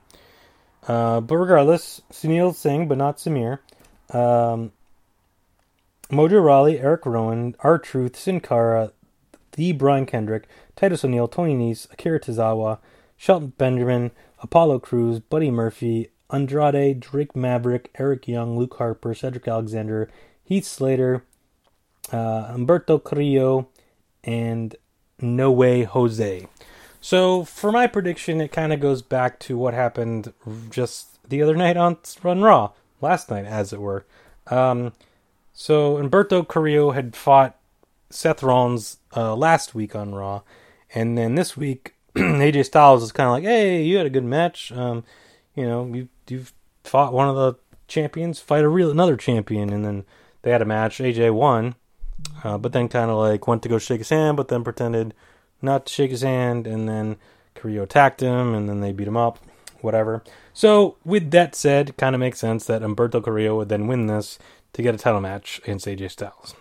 Uh, 0.87 1.19
but 1.19 1.35
regardless, 1.35 2.01
Sunil 2.09 2.55
Singh, 2.55 2.87
but 2.87 2.97
not 2.97 3.17
Samir. 3.17 3.59
Um, 4.11 4.71
Mojo 6.09 6.41
Rawley, 6.43 6.79
Eric 6.79 7.05
Rowan, 7.05 7.53
R 7.59 7.77
Truth, 7.77 8.17
Sin 8.17 8.39
Cara, 8.39 8.93
The 9.51 9.73
Brian 9.73 10.05
Kendrick, 10.05 10.47
Titus 10.77 11.03
O'Neil, 11.03 11.27
Tony 11.27 11.53
Nese, 11.53 11.91
Akira 11.91 12.19
Tozawa, 12.19 12.79
Shelton 13.17 13.51
Benjamin, 13.57 14.11
Apollo 14.41 14.79
Crews, 14.79 15.19
Buddy 15.19 15.51
Murphy, 15.51 16.11
Andrade, 16.31 16.99
Drake 16.99 17.35
Maverick, 17.35 17.91
Eric 17.97 18.27
Young, 18.27 18.57
Luke 18.57 18.75
Harper, 18.77 19.13
Cedric 19.13 19.47
Alexander, 19.47 20.09
Heath 20.43 20.65
Slater, 20.65 21.23
uh, 22.11 22.53
Humberto 22.53 23.03
Carrillo, 23.03 23.67
and 24.23 24.75
No 25.19 25.51
Way 25.51 25.83
Jose. 25.83 26.47
So 27.01 27.43
for 27.43 27.71
my 27.71 27.87
prediction, 27.87 28.41
it 28.41 28.51
kind 28.51 28.73
of 28.73 28.79
goes 28.79 29.01
back 29.01 29.39
to 29.41 29.57
what 29.57 29.73
happened 29.73 30.33
just 30.69 31.17
the 31.27 31.41
other 31.41 31.55
night 31.55 31.77
on 31.77 31.97
Run 32.23 32.41
Raw, 32.41 32.71
last 33.01 33.29
night, 33.29 33.45
as 33.45 33.71
it 33.71 33.79
were. 33.79 34.05
Um, 34.47 34.93
so 35.53 35.97
Humberto 35.97 36.47
Carrillo 36.47 36.91
had 36.91 37.15
fought 37.15 37.57
Seth 38.09 38.43
Rollins 38.43 38.97
uh, 39.15 39.35
last 39.35 39.75
week 39.75 39.95
on 39.95 40.13
Raw, 40.13 40.41
and 40.93 41.17
then 41.17 41.35
this 41.35 41.55
week 41.55 41.95
AJ 42.15 42.65
Styles 42.65 43.03
is 43.03 43.11
kind 43.11 43.27
of 43.27 43.33
like, 43.33 43.43
"Hey, 43.43 43.83
you 43.83 43.97
had 43.97 44.05
a 44.05 44.11
good 44.11 44.23
match. 44.23 44.71
Um, 44.71 45.03
you 45.55 45.65
know, 45.65 45.85
you 45.93 46.07
you've 46.31 46.53
fought 46.83 47.13
one 47.13 47.29
of 47.29 47.35
the 47.35 47.55
champions, 47.87 48.39
fight 48.39 48.63
a 48.63 48.69
real 48.69 48.91
another 48.91 49.17
champion, 49.17 49.71
and 49.71 49.83
then 49.83 50.05
they 50.41 50.51
had 50.51 50.61
a 50.61 50.65
match. 50.65 50.99
AJ 50.99 51.33
won, 51.33 51.75
uh, 52.43 52.57
but 52.57 52.73
then 52.73 52.87
kind 52.87 53.11
of 53.11 53.17
like 53.17 53.47
went 53.47 53.63
to 53.63 53.69
go 53.69 53.77
shake 53.77 53.99
his 53.99 54.09
hand, 54.09 54.37
but 54.37 54.47
then 54.47 54.63
pretended 54.63 55.13
not 55.61 55.85
to 55.85 55.93
shake 55.93 56.11
his 56.11 56.21
hand, 56.21 56.65
and 56.67 56.87
then 56.87 57.17
Carrillo 57.55 57.83
attacked 57.83 58.21
him, 58.21 58.53
and 58.53 58.69
then 58.69 58.81
they 58.81 58.91
beat 58.91 59.07
him 59.07 59.17
up, 59.17 59.39
whatever. 59.81 60.23
So 60.53 60.97
with 61.03 61.31
that 61.31 61.55
said, 61.55 61.97
kind 61.97 62.15
of 62.15 62.19
makes 62.19 62.39
sense 62.39 62.65
that 62.65 62.81
Humberto 62.81 63.23
Carrillo 63.23 63.57
would 63.57 63.69
then 63.69 63.87
win 63.87 64.07
this 64.07 64.39
to 64.73 64.81
get 64.81 64.95
a 64.95 64.97
title 64.97 65.21
match 65.21 65.59
against 65.63 65.85
AJ 65.85 66.11
Styles. 66.11 66.55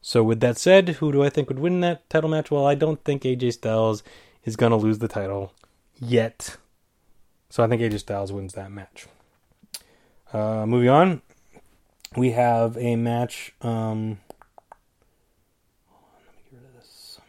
So 0.00 0.22
with 0.22 0.40
that 0.40 0.56
said, 0.56 0.88
who 0.88 1.12
do 1.12 1.22
I 1.22 1.28
think 1.28 1.48
would 1.48 1.58
win 1.58 1.80
that 1.80 2.08
title 2.08 2.30
match? 2.30 2.50
Well, 2.50 2.66
I 2.66 2.74
don't 2.74 3.02
think 3.04 3.22
AJ 3.22 3.54
Styles 3.54 4.02
is 4.44 4.56
going 4.56 4.70
to 4.70 4.76
lose 4.76 4.98
the 4.98 5.08
title 5.08 5.52
yet. 6.00 6.56
So 7.50 7.62
I 7.62 7.66
think 7.66 7.80
AJ 7.80 8.00
Styles 8.00 8.32
wins 8.32 8.54
that 8.54 8.70
match. 8.70 9.06
Uh, 10.32 10.66
moving 10.66 10.90
on, 10.90 11.22
we 12.16 12.32
have 12.32 12.76
a 12.76 12.96
match. 12.96 13.54
Um, 13.62 14.18
let 16.24 16.34
me 16.36 16.42
get 16.50 16.60
rid 16.60 16.68
of 16.68 16.74
this. 16.74 17.20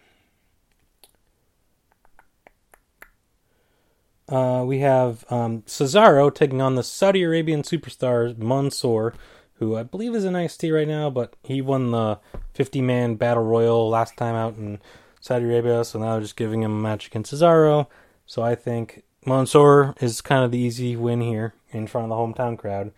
Uh, 4.27 4.63
we 4.65 4.79
have 4.79 5.23
um, 5.29 5.61
Cesaro 5.61 6.33
taking 6.33 6.61
on 6.61 6.75
the 6.75 6.83
Saudi 6.83 7.23
Arabian 7.23 7.63
superstar 7.63 8.37
Mansoor, 8.37 9.13
who 9.53 9.77
I 9.77 9.83
believe 9.83 10.13
is 10.15 10.25
in 10.25 10.33
NXT 10.33 10.73
right 10.75 10.87
now, 10.87 11.09
but 11.09 11.37
he 11.43 11.61
won 11.61 11.91
the 11.91 12.19
50 12.53 12.81
man 12.81 13.15
battle 13.15 13.43
royal 13.43 13.89
last 13.89 14.17
time 14.17 14.35
out 14.35 14.57
in 14.57 14.79
Saudi 15.21 15.45
Arabia, 15.45 15.85
so 15.85 15.99
now 15.99 16.13
they're 16.13 16.21
just 16.21 16.35
giving 16.35 16.61
him 16.61 16.71
a 16.71 16.81
match 16.81 17.07
against 17.07 17.33
Cesaro. 17.33 17.87
So 18.25 18.41
I 18.41 18.55
think 18.55 19.03
Mansoor 19.25 19.95
is 19.99 20.21
kind 20.21 20.43
of 20.43 20.51
the 20.51 20.57
easy 20.57 20.95
win 20.95 21.21
here 21.21 21.53
in 21.71 21.87
front 21.87 22.09
of 22.09 22.09
the 22.09 22.15
hometown 22.15 22.57
crowd. 22.57 22.91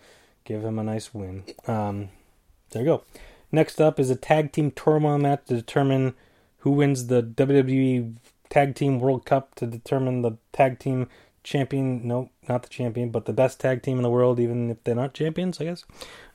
Give 0.43 0.63
him 0.63 0.79
a 0.79 0.83
nice 0.83 1.13
win. 1.13 1.43
Um, 1.67 2.09
there 2.71 2.81
you 2.81 2.87
go. 2.87 3.03
Next 3.51 3.81
up 3.81 3.99
is 3.99 4.09
a 4.09 4.15
tag 4.15 4.51
team 4.51 4.71
turmoil 4.71 5.17
match 5.17 5.45
to 5.47 5.55
determine 5.55 6.13
who 6.59 6.71
wins 6.71 7.07
the 7.07 7.21
WWE 7.21 8.15
Tag 8.49 8.75
Team 8.75 8.99
World 8.99 9.25
Cup 9.25 9.55
to 9.55 9.65
determine 9.65 10.21
the 10.21 10.33
tag 10.53 10.79
team 10.79 11.07
champion. 11.43 12.07
No, 12.07 12.29
not 12.47 12.63
the 12.63 12.69
champion, 12.69 13.09
but 13.09 13.25
the 13.25 13.33
best 13.33 13.59
tag 13.59 13.81
team 13.81 13.97
in 13.97 14.03
the 14.03 14.09
world, 14.09 14.39
even 14.39 14.69
if 14.69 14.83
they're 14.83 14.95
not 14.95 15.13
champions, 15.13 15.59
I 15.59 15.65
guess. 15.65 15.85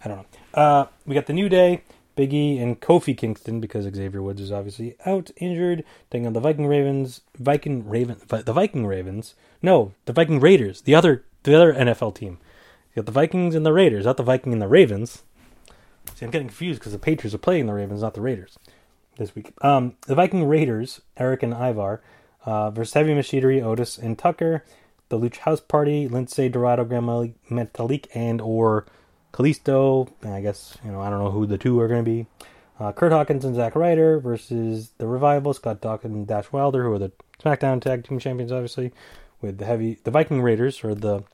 I 0.04 0.08
don't 0.08 0.18
know. 0.18 0.26
Uh, 0.60 0.86
we 1.06 1.14
got 1.14 1.26
the 1.26 1.32
New 1.32 1.48
Day, 1.48 1.82
Biggie, 2.16 2.60
and 2.60 2.80
Kofi 2.80 3.16
Kingston 3.16 3.60
because 3.60 3.84
Xavier 3.84 4.22
Woods 4.22 4.40
is 4.40 4.51
obviously 4.51 4.97
out 5.05 5.30
injured. 5.36 5.84
Taking 6.10 6.26
on 6.26 6.32
the 6.32 6.40
Viking 6.40 6.66
Ravens, 6.66 7.20
Viking 7.38 7.88
Raven, 7.88 8.16
the 8.28 8.52
Viking 8.52 8.86
Ravens. 8.86 9.34
No, 9.62 9.93
the 10.06 10.12
Viking 10.12 10.40
Raiders, 10.40 10.82
the 10.82 10.94
other 10.94 11.24
the 11.43 11.55
other 11.55 11.72
NFL 11.72 12.14
team. 12.14 12.38
You 12.94 13.02
got 13.02 13.06
the 13.06 13.12
Vikings 13.12 13.55
and 13.55 13.66
the 13.66 13.72
Raiders, 13.72 14.06
not 14.06 14.16
the 14.16 14.22
Viking 14.22 14.52
and 14.52 14.62
the 14.62 14.68
Ravens. 14.68 15.22
See, 16.14 16.24
I'm 16.24 16.30
getting 16.30 16.48
confused 16.48 16.80
because 16.80 16.93
the 16.93 16.98
Patriots 16.98 17.34
are 17.34 17.38
playing 17.38 17.66
the 17.66 17.74
Ravens, 17.74 18.01
not 18.01 18.14
the 18.14 18.20
Raiders, 18.20 18.59
this 19.18 19.34
week. 19.34 19.52
Um, 19.60 19.97
the 20.06 20.14
Viking 20.14 20.44
Raiders, 20.44 21.02
Eric 21.16 21.43
and 21.43 21.52
Ivar, 21.52 22.01
uh, 22.44 22.70
versus 22.70 22.94
Heavy 22.94 23.12
Machinery, 23.12 23.60
Otis 23.60 23.98
and 23.98 24.18
Tucker, 24.18 24.64
the 25.09 25.18
Lucha 25.18 25.38
House 25.38 25.60
Party, 25.60 26.09
Lince 26.09 26.51
Dorado, 26.51 26.84
Gran 26.84 27.34
Metalik, 27.51 28.06
and 28.14 28.40
or 28.40 28.86
Kalisto. 29.36 30.08
I 30.24 30.40
guess 30.40 30.78
you 30.84 30.90
know 30.90 31.00
I 31.00 31.10
don't 31.10 31.22
know 31.22 31.30
who 31.30 31.46
the 31.46 31.58
two 31.58 31.78
are 31.80 31.88
going 31.88 32.04
to 32.04 32.10
be. 32.10 32.26
Uh, 32.78 32.92
Kurt 32.92 33.12
Hawkins 33.12 33.44
and 33.44 33.54
Zack 33.54 33.74
Ryder 33.74 34.18
versus 34.18 34.90
the 34.98 35.06
Revival, 35.06 35.54
Scott 35.54 35.80
Dawkins 35.80 36.14
and 36.14 36.26
Dash 36.26 36.52
Wilder, 36.52 36.84
who 36.84 36.92
are 36.92 36.98
the 36.98 37.12
SmackDown 37.42 37.80
Tag 37.80 38.04
Team 38.04 38.18
Champions, 38.18 38.52
obviously, 38.52 38.92
with 39.40 39.58
the 39.58 39.64
heavy 39.64 39.98
the 40.04 40.10
Viking 40.10 40.42
Raiders 40.42 40.82
or 40.84 40.94
the 40.94 41.24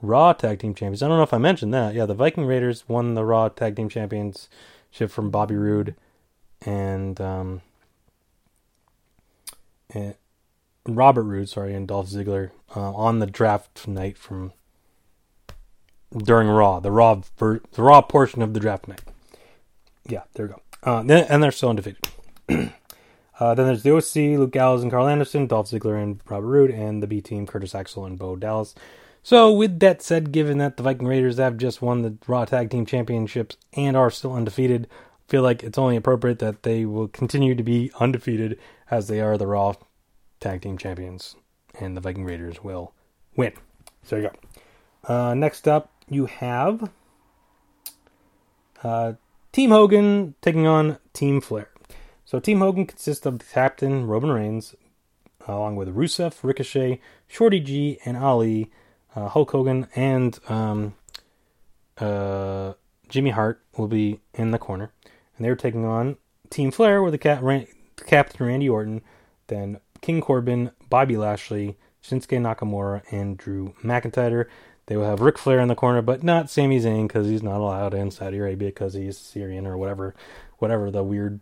Raw 0.00 0.32
Tag 0.32 0.58
Team 0.58 0.74
Champions. 0.74 1.02
I 1.02 1.08
don't 1.08 1.18
know 1.18 1.22
if 1.22 1.34
I 1.34 1.38
mentioned 1.38 1.72
that. 1.74 1.94
Yeah, 1.94 2.06
the 2.06 2.14
Viking 2.14 2.46
Raiders 2.46 2.88
won 2.88 3.14
the 3.14 3.24
Raw 3.24 3.48
Tag 3.48 3.76
Team 3.76 3.88
Championship 3.88 5.10
from 5.10 5.30
Bobby 5.30 5.56
Roode 5.56 5.94
and 6.62 7.20
um, 7.20 7.62
and 9.90 10.14
Robert 10.86 11.24
Roode, 11.24 11.48
sorry, 11.48 11.74
and 11.74 11.88
Dolph 11.88 12.08
Ziggler 12.08 12.50
uh, 12.74 12.92
on 12.92 13.18
the 13.18 13.26
draft 13.26 13.86
night 13.88 14.18
from 14.18 14.52
during 16.16 16.48
Raw, 16.48 16.80
the 16.80 16.90
Raw 16.90 17.22
the 17.38 17.60
Raw 17.76 18.00
portion 18.02 18.42
of 18.42 18.54
the 18.54 18.60
draft 18.60 18.88
night. 18.88 19.02
Yeah, 20.06 20.22
there 20.34 20.46
we 20.46 20.52
go. 20.52 20.60
Uh, 20.82 21.02
then, 21.02 21.26
and 21.28 21.42
they're 21.42 21.52
still 21.52 21.70
undefeated. 21.70 22.06
uh, 22.48 23.54
then 23.54 23.66
there's 23.66 23.82
the 23.82 23.94
OC, 23.94 24.38
Luke 24.38 24.52
Gallows 24.52 24.82
and 24.82 24.90
Carl 24.90 25.08
Anderson, 25.08 25.46
Dolph 25.46 25.70
Ziggler 25.70 26.02
and 26.02 26.20
Robert 26.28 26.46
Roode, 26.46 26.70
and 26.70 27.02
the 27.02 27.06
B 27.06 27.20
team, 27.20 27.46
Curtis 27.46 27.74
Axel 27.74 28.04
and 28.04 28.18
Bo 28.18 28.36
Dallas. 28.36 28.74
So, 29.22 29.50
with 29.50 29.80
that 29.80 30.02
said, 30.02 30.32
given 30.32 30.58
that 30.58 30.76
the 30.76 30.82
Viking 30.82 31.06
Raiders 31.06 31.38
have 31.38 31.56
just 31.56 31.80
won 31.80 32.02
the 32.02 32.18
Raw 32.26 32.44
Tag 32.44 32.68
Team 32.68 32.84
Championships 32.84 33.56
and 33.72 33.96
are 33.96 34.10
still 34.10 34.34
undefeated, 34.34 34.86
I 34.90 35.30
feel 35.30 35.42
like 35.42 35.62
it's 35.62 35.78
only 35.78 35.96
appropriate 35.96 36.40
that 36.40 36.62
they 36.62 36.84
will 36.84 37.08
continue 37.08 37.54
to 37.54 37.62
be 37.62 37.90
undefeated 37.98 38.58
as 38.90 39.08
they 39.08 39.22
are 39.22 39.38
the 39.38 39.46
Raw 39.46 39.74
tag 40.40 40.60
team 40.60 40.76
champions, 40.76 41.36
and 41.80 41.96
the 41.96 42.02
Viking 42.02 42.24
Raiders 42.24 42.62
will 42.62 42.92
win. 43.34 43.52
So 44.02 44.16
there 44.16 44.24
you 44.24 44.28
go. 44.28 45.14
Uh, 45.14 45.34
next 45.34 45.66
up, 45.66 45.90
you 46.08 46.26
have 46.26 46.90
uh, 48.82 49.14
Team 49.52 49.70
Hogan 49.70 50.34
taking 50.42 50.66
on 50.66 50.98
Team 51.12 51.40
Flair. 51.40 51.70
So 52.24 52.40
Team 52.40 52.60
Hogan 52.60 52.86
consists 52.86 53.26
of 53.26 53.38
the 53.38 53.44
captain 53.44 54.06
Roman 54.06 54.30
Reigns, 54.30 54.74
along 55.46 55.76
with 55.76 55.94
Rusev, 55.94 56.42
Ricochet, 56.42 57.00
Shorty 57.28 57.60
G, 57.60 57.98
and 58.04 58.16
Ali, 58.16 58.70
uh, 59.14 59.28
Hulk 59.28 59.50
Hogan, 59.50 59.88
and 59.94 60.38
um, 60.48 60.94
uh, 61.98 62.72
Jimmy 63.08 63.30
Hart 63.30 63.62
will 63.76 63.88
be 63.88 64.20
in 64.32 64.50
the 64.50 64.58
corner, 64.58 64.92
and 65.36 65.44
they're 65.44 65.54
taking 65.54 65.84
on 65.84 66.16
Team 66.50 66.70
Flair 66.70 67.02
with 67.02 67.12
the 67.12 67.18
cap- 67.18 67.42
Ran- 67.42 67.66
captain 68.06 68.46
Randy 68.46 68.68
Orton, 68.68 69.02
then 69.46 69.78
King 70.00 70.20
Corbin, 70.20 70.70
Bobby 70.88 71.16
Lashley, 71.16 71.76
Shinsuke 72.02 72.38
Nakamura, 72.40 73.02
and 73.10 73.38
Drew 73.38 73.74
McIntyre. 73.82 74.46
They 74.86 74.96
will 74.96 75.06
have 75.06 75.20
Ric 75.20 75.38
Flair 75.38 75.60
in 75.60 75.68
the 75.68 75.74
corner, 75.74 76.02
but 76.02 76.22
not 76.22 76.50
Sami 76.50 76.78
Zayn 76.78 77.08
because 77.08 77.26
he's 77.26 77.42
not 77.42 77.60
allowed 77.60 77.94
in 77.94 78.10
Saudi 78.10 78.38
Arabia 78.38 78.68
because 78.68 78.94
he's 78.94 79.16
Syrian 79.16 79.66
or 79.66 79.78
whatever, 79.78 80.14
whatever 80.58 80.90
the 80.90 81.02
weird 81.02 81.40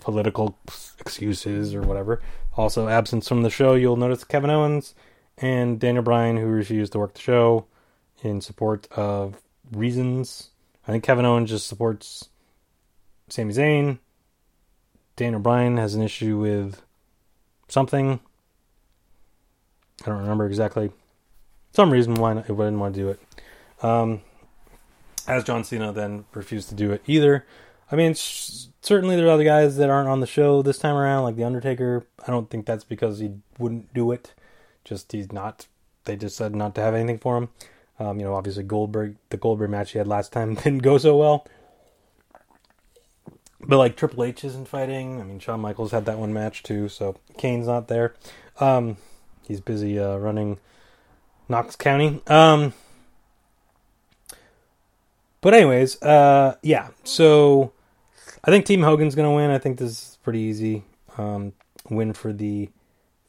political 0.00 0.58
excuses 0.98 1.74
or 1.74 1.82
whatever. 1.82 2.20
Also, 2.56 2.88
absence 2.88 3.28
from 3.28 3.42
the 3.42 3.50
show, 3.50 3.74
you'll 3.74 3.96
notice 3.96 4.24
Kevin 4.24 4.50
Owens 4.50 4.94
and 5.38 5.78
Daniel 5.78 6.02
Bryan, 6.02 6.36
who 6.36 6.46
refused 6.46 6.92
to 6.92 6.98
work 6.98 7.14
the 7.14 7.20
show 7.20 7.66
in 8.22 8.40
support 8.40 8.88
of 8.92 9.40
reasons. 9.70 10.50
I 10.88 10.92
think 10.92 11.04
Kevin 11.04 11.24
Owens 11.24 11.50
just 11.50 11.68
supports 11.68 12.28
Sami 13.28 13.54
Zayn. 13.54 13.98
Daniel 15.14 15.40
Bryan 15.40 15.76
has 15.76 15.94
an 15.94 16.02
issue 16.02 16.38
with 16.38 16.82
something. 17.68 18.18
I 20.02 20.06
don't 20.06 20.18
remember 20.18 20.46
exactly. 20.46 20.90
Some 21.72 21.92
reason 21.92 22.14
why 22.14 22.32
I 22.32 22.42
didn't 22.42 22.80
want 22.80 22.94
to 22.94 23.00
do 23.00 23.08
it. 23.10 23.20
Um, 23.82 24.22
as 25.26 25.44
John 25.44 25.64
Cena 25.64 25.92
then 25.92 26.24
refused 26.34 26.68
to 26.70 26.74
do 26.74 26.92
it 26.92 27.02
either. 27.06 27.46
I 27.92 27.96
mean, 27.96 28.14
certainly 28.14 29.16
there 29.16 29.26
are 29.26 29.30
other 29.30 29.44
guys 29.44 29.76
that 29.76 29.90
aren't 29.90 30.08
on 30.08 30.20
the 30.20 30.26
show 30.26 30.62
this 30.62 30.78
time 30.78 30.96
around, 30.96 31.24
like 31.24 31.36
The 31.36 31.44
Undertaker. 31.44 32.04
I 32.26 32.30
don't 32.30 32.50
think 32.50 32.66
that's 32.66 32.84
because 32.84 33.18
he 33.18 33.32
wouldn't 33.58 33.92
do 33.94 34.12
it. 34.12 34.34
Just 34.84 35.12
he's 35.12 35.32
not. 35.32 35.66
They 36.04 36.16
just 36.16 36.36
said 36.36 36.54
not 36.54 36.74
to 36.76 36.80
have 36.80 36.94
anything 36.94 37.18
for 37.18 37.36
him. 37.36 37.48
Um, 37.98 38.18
you 38.18 38.24
know, 38.24 38.34
obviously 38.34 38.62
Goldberg, 38.62 39.16
the 39.28 39.36
Goldberg 39.36 39.70
match 39.70 39.92
he 39.92 39.98
had 39.98 40.08
last 40.08 40.32
time 40.32 40.54
didn't 40.64 40.78
go 40.78 40.98
so 40.98 41.16
well. 41.16 41.46
But 43.60 43.76
like 43.76 43.96
Triple 43.96 44.24
H 44.24 44.42
isn't 44.44 44.68
fighting. 44.68 45.20
I 45.20 45.24
mean, 45.24 45.38
Shawn 45.38 45.60
Michaels 45.60 45.90
had 45.90 46.06
that 46.06 46.18
one 46.18 46.32
match 46.32 46.62
too, 46.62 46.88
so 46.88 47.16
Kane's 47.36 47.66
not 47.66 47.88
there. 47.88 48.14
Um, 48.58 48.96
he's 49.46 49.60
busy 49.60 49.98
uh, 49.98 50.16
running 50.16 50.58
Knox 51.50 51.76
County. 51.76 52.22
Um, 52.28 52.72
but 55.40 55.52
anyways, 55.52 56.00
uh, 56.00 56.56
yeah. 56.62 56.88
So 57.04 57.72
I 58.44 58.50
think 58.50 58.64
Team 58.64 58.82
Hogan's 58.82 59.14
gonna 59.14 59.34
win. 59.34 59.50
I 59.50 59.58
think 59.58 59.78
this 59.78 59.90
is 59.90 60.18
pretty 60.22 60.38
easy. 60.38 60.84
Um, 61.18 61.52
win 61.90 62.12
for 62.12 62.32
the 62.32 62.70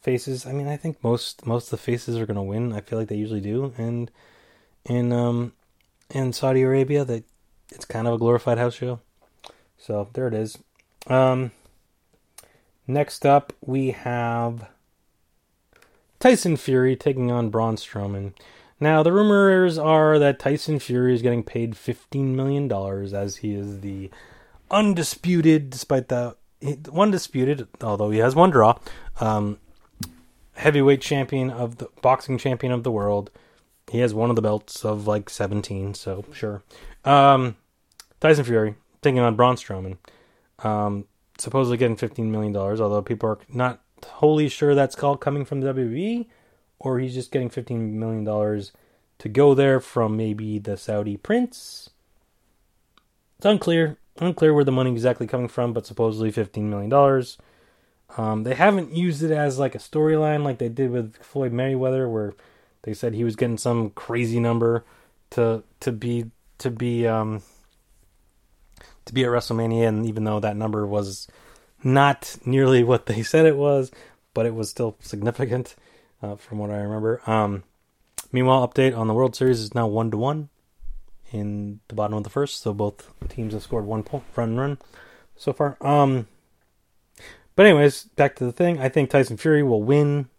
faces. 0.02 0.45
I 0.45 0.52
mean, 0.52 0.68
I 0.68 0.77
think 0.77 1.03
most 1.03 1.45
most 1.45 1.65
of 1.65 1.72
the 1.72 1.77
faces 1.77 2.18
are 2.18 2.26
gonna 2.26 2.43
win. 2.43 2.73
I 2.73 2.81
feel 2.81 2.99
like 2.99 3.07
they 3.07 3.15
usually 3.15 3.41
do. 3.41 3.73
And 3.77 4.11
in 4.85 5.11
um 5.11 5.53
in 6.11 6.31
Saudi 6.31 6.61
Arabia, 6.61 7.03
that 7.03 7.23
it's 7.69 7.85
kind 7.85 8.07
of 8.07 8.14
a 8.14 8.18
glorified 8.18 8.60
house 8.60 8.76
show. 8.76 8.99
So 9.77 10.10
there 10.14 10.27
it 10.27 10.35
is. 10.35 10.60
Um, 11.07 11.52
next 12.85 13.26
up, 13.26 13.53
we 13.61 13.91
have 13.91 14.69
Tyson 16.22 16.56
Fury 16.56 16.95
taking 16.95 17.31
on 17.31 17.49
Braun 17.49 17.76
Strowman. 17.76 18.34
Now, 18.80 19.02
the 19.02 19.11
rumors 19.11 19.80
are 19.80 20.19
that 20.19 20.38
Tyson 20.38 20.77
Fury 20.77 21.15
is 21.15 21.23
getting 21.23 21.43
paid 21.43 21.73
$15 21.73 22.35
million 22.35 22.72
as 22.72 23.38
he 23.38 23.56
is 23.56 23.81
the 23.81 24.11
undisputed, 24.69 25.72
despite 25.72 26.10
the 26.10 26.35
undisputed, 26.95 27.68
although 27.81 28.11
he 28.11 28.19
has 28.19 28.35
one 28.35 28.52
draw, 28.52 28.77
um, 29.19 29.57
heavyweight 30.53 31.02
champion 31.02 31.49
of 31.49 31.77
the 31.77 31.89
boxing 32.03 32.38
champion 32.38 32.72
of 32.72 32.84
the 32.84 32.91
world. 32.91 33.31
He 33.91 33.98
has 33.99 34.14
one 34.14 34.30
of 34.30 34.35
the 34.35 34.43
belts 34.43 34.85
of 34.85 35.07
like 35.07 35.27
17, 35.27 35.95
so 35.95 36.23
sure. 36.31 36.61
Um, 37.03 37.56
Tyson 38.19 38.45
Fury 38.45 38.76
taking 39.02 39.19
on 39.19 39.35
Braun 39.35 39.56
Strowman. 39.56 39.98
Um, 40.60 41.06
supposedly 41.39 41.77
getting 41.77 41.98
$15 41.98 42.26
million, 42.26 42.56
although 42.56 43.02
people 43.02 43.27
are 43.27 43.39
not 43.52 43.81
wholly 44.06 44.49
sure 44.49 44.76
that's 44.76 44.95
called 44.95 45.22
coming 45.22 45.45
from 45.45 45.61
the 45.61 45.73
WWE 45.73 46.28
or 46.80 46.99
he's 46.99 47.14
just 47.14 47.32
getting 47.32 47.49
$15 47.49 47.94
million 47.94 48.26
to 48.26 49.30
go 49.30 49.53
there 49.53 49.80
from 49.80 50.18
maybe 50.18 50.57
the 50.57 50.76
Saudi 50.78 51.18
prince. 51.18 51.90
It's 53.38 53.45
unclear. 53.45 53.98
Unclear 54.19 54.53
where 54.53 54.64
the 54.64 54.72
money 54.72 54.91
exactly 54.91 55.28
coming 55.28 55.48
from, 55.48 55.73
but 55.73 55.86
supposedly 55.86 56.32
$15 56.32 56.64
million. 56.64 56.91
Um, 58.18 58.44
they 58.44 58.56
haven't 58.56 58.95
used 58.95 59.23
it 59.23 59.32
as 59.32 59.57
like 59.57 59.76
a 59.76 59.80
storyline 59.80 60.44
like 60.44 60.57
they 60.57 60.69
did 60.69 60.91
with 60.91 61.15
Floyd 61.18 61.53
Mayweather, 61.53 62.11
where 62.11 62.34
they 62.82 62.94
said 62.94 63.14
he 63.14 63.23
was 63.23 63.36
getting 63.36 63.57
some 63.57 63.91
crazy 63.91 64.40
number 64.40 64.84
to 65.32 65.64
to 65.80 65.91
be 65.91 66.26
to 66.57 66.69
be 66.69 67.07
um, 67.07 67.41
to 69.06 69.14
be 69.14 69.23
at 69.23 69.30
WrestleMania, 69.30 69.88
and 69.88 70.06
even 70.06 70.26
though 70.26 70.40
that 70.41 70.57
number 70.57 70.86
was 70.86 71.28
not 71.84 72.38
nearly 72.45 72.84
what 72.84 73.06
they 73.06 73.24
said 73.24 73.45
it 73.45 73.58
was, 73.58 73.91
but 74.34 74.45
it 74.45 74.56
was 74.56 74.70
still 74.70 74.95
significant 74.99 75.76
uh, 76.22 76.36
from 76.36 76.60
what 76.60 76.70
I 76.70 76.78
remember. 76.78 77.22
Um, 77.30 77.64
meanwhile, 78.32 78.68
update 78.68 78.98
on 78.98 79.08
the 79.08 79.14
World 79.14 79.36
Series 79.36 79.60
is 79.60 79.76
now 79.76 79.88
one 79.88 80.12
to 80.12 80.18
one 80.18 80.49
in 81.32 81.80
the 81.88 81.95
bottom 81.95 82.18
of 82.18 82.24
the 82.24 82.30
first, 82.30 82.62
so 82.62 82.74
both 82.74 83.10
teams 83.30 83.53
have 83.53 83.64
scored 83.64 83.86
one 83.86 84.03
point 84.03 84.24
run 84.36 84.58
run 84.58 84.78
so 85.36 85.53
far. 85.53 85.78
Um, 85.82 86.28
but 87.56 87.66
anyways, 87.66 88.06
back 88.16 88.36
to 88.38 88.45
the 88.45 88.52
thing. 88.52 88.80
I 88.80 88.90
think 88.90 89.10
Tyson 89.10 89.38
Fury 89.38 89.64
will 89.64 89.84
win, 89.84 90.30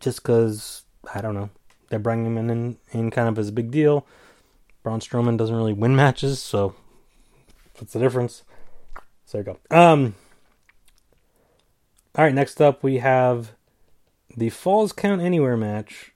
just 0.00 0.22
because 0.22 0.82
I 1.14 1.20
don't 1.20 1.34
know 1.34 1.50
they're 1.92 1.98
bringing 1.98 2.34
him 2.34 2.50
in, 2.50 2.78
in 2.92 3.10
kind 3.10 3.28
of 3.28 3.38
as 3.38 3.50
a 3.50 3.52
big 3.52 3.70
deal. 3.70 4.06
Braun 4.82 5.00
Strowman 5.00 5.36
doesn't 5.36 5.54
really 5.54 5.74
win 5.74 5.94
matches, 5.94 6.40
so 6.40 6.74
what's 7.76 7.92
the 7.92 7.98
difference? 7.98 8.44
So 9.32 9.38
there 9.38 9.54
you 9.54 9.58
go. 9.70 9.74
Um, 9.74 10.14
all 12.14 12.24
right, 12.26 12.34
next 12.34 12.60
up 12.60 12.82
we 12.82 12.98
have 12.98 13.52
the 14.36 14.50
Falls 14.50 14.92
Count 14.92 15.22
Anywhere 15.22 15.56
match 15.56 16.12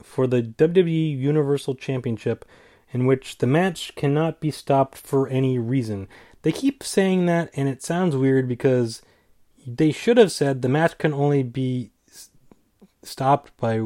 for 0.00 0.28
the 0.28 0.40
WWE 0.40 1.18
Universal 1.18 1.74
Championship, 1.74 2.44
in 2.92 3.06
which 3.06 3.38
the 3.38 3.48
match 3.48 3.96
cannot 3.96 4.38
be 4.38 4.52
stopped 4.52 4.96
for 4.96 5.26
any 5.26 5.58
reason. 5.58 6.06
They 6.42 6.52
keep 6.52 6.84
saying 6.84 7.26
that, 7.26 7.50
and 7.54 7.68
it 7.68 7.82
sounds 7.82 8.14
weird 8.14 8.46
because 8.46 9.02
they 9.66 9.90
should 9.90 10.16
have 10.16 10.30
said 10.30 10.62
the 10.62 10.68
match 10.68 10.96
can 10.96 11.12
only 11.12 11.42
be 11.42 11.90
stopped 13.02 13.56
by 13.56 13.78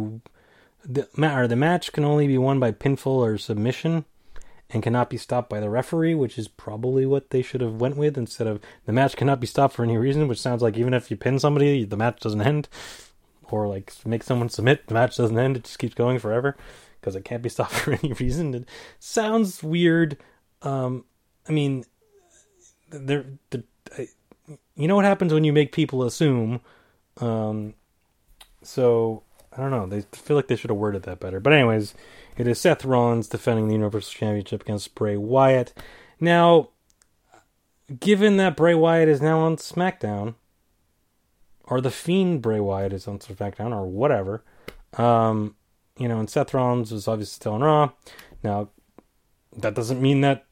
the 0.85 1.09
or 1.17 1.49
the 1.49 1.57
match 1.57 1.93
can 1.93 2.05
only 2.05 2.27
be 2.27 2.37
won 2.37 2.61
by 2.61 2.73
pinfall 2.73 3.21
or 3.21 3.39
submission 3.39 4.05
and 4.71 4.83
cannot 4.83 5.09
be 5.09 5.17
stopped 5.17 5.49
by 5.49 5.61
the 5.61 5.71
referee, 5.71 6.15
which 6.15 6.39
is 6.39 6.49
probably 6.49 7.07
what 7.07 7.31
they 7.31 7.43
should 7.43 7.61
have 7.61 7.81
went 7.81 7.97
with 7.97 8.19
instead 8.19 8.47
of 8.47 8.61
the 8.85 8.93
match 8.93 9.17
cannot 9.17 9.41
be 9.41 9.47
stopped 9.47 9.75
for 9.75 9.83
any 9.83 9.97
reason, 9.97 10.29
which 10.29 10.41
sounds 10.41 10.63
like 10.63 10.77
even 10.77 10.93
if 10.93 11.11
you 11.11 11.17
pin 11.17 11.39
somebody, 11.39 11.85
the 11.85 11.97
match 11.97 12.21
doesn't 12.21 12.41
end, 12.41 12.69
or 13.51 13.67
like 13.67 13.93
make 14.05 14.23
someone 14.23 14.49
submit, 14.49 14.87
the 14.87 14.95
match 14.95 15.17
doesn't 15.17 15.39
end, 15.39 15.57
it 15.57 15.65
just 15.65 15.79
keeps 15.79 15.95
going 15.95 16.19
forever 16.19 16.57
because 17.01 17.17
it 17.17 17.25
can't 17.25 17.43
be 17.43 17.49
stopped 17.49 17.73
for 17.75 17.93
any 17.93 18.13
reason. 18.15 18.55
It 18.55 18.69
sounds 18.99 19.63
weird. 19.63 20.19
Um, 20.63 21.05
I 21.49 21.53
mean, 21.53 21.85
they're, 22.91 23.25
you 24.75 24.87
know 24.87 24.97
what 24.97 25.05
happens 25.05 25.33
when 25.33 25.45
you 25.45 25.53
make 25.53 25.73
people 25.73 26.03
assume. 26.03 26.61
Um, 27.19 27.75
so 28.63 29.23
I 29.59 29.63
don't 29.63 29.71
know. 29.71 29.87
They 29.87 30.03
feel 30.13 30.37
like 30.37 30.47
they 30.47 30.55
should 30.55 30.71
have 30.71 30.79
worded 30.79 31.03
that 31.03 31.19
better. 31.19 31.41
But 31.41 31.53
anyways, 31.53 31.95
it 32.37 32.47
is 32.47 32.61
Seth 32.61 32.85
Rollins 32.85 33.27
defending 33.27 33.67
the 33.67 33.75
Universal 33.75 34.13
Championship 34.13 34.63
against 34.63 34.95
Bray 34.95 35.17
Wyatt. 35.17 35.75
Now, 36.21 36.69
given 37.99 38.37
that 38.37 38.57
Bray 38.57 38.75
Wyatt 38.75 39.09
is 39.09 39.21
now 39.21 39.41
on 39.41 39.57
SmackDown, 39.57 40.37
or 41.65 41.81
the 41.81 41.91
Fiend 41.91 42.41
Bray 42.41 42.61
Wyatt 42.61 42.93
is 42.93 43.09
on 43.09 43.19
SmackDown, 43.19 43.75
or 43.75 43.85
whatever, 43.85 44.45
um, 44.97 45.57
you 45.99 46.07
know, 46.07 46.21
and 46.21 46.31
Seth 46.31 46.55
Rollins 46.55 46.93
was 46.93 47.09
obviously 47.09 47.35
still 47.35 47.55
on 47.55 47.63
Raw. 47.63 47.91
Now, 48.45 48.69
that 49.57 49.75
doesn't 49.75 50.01
mean 50.01 50.21
that 50.21 50.45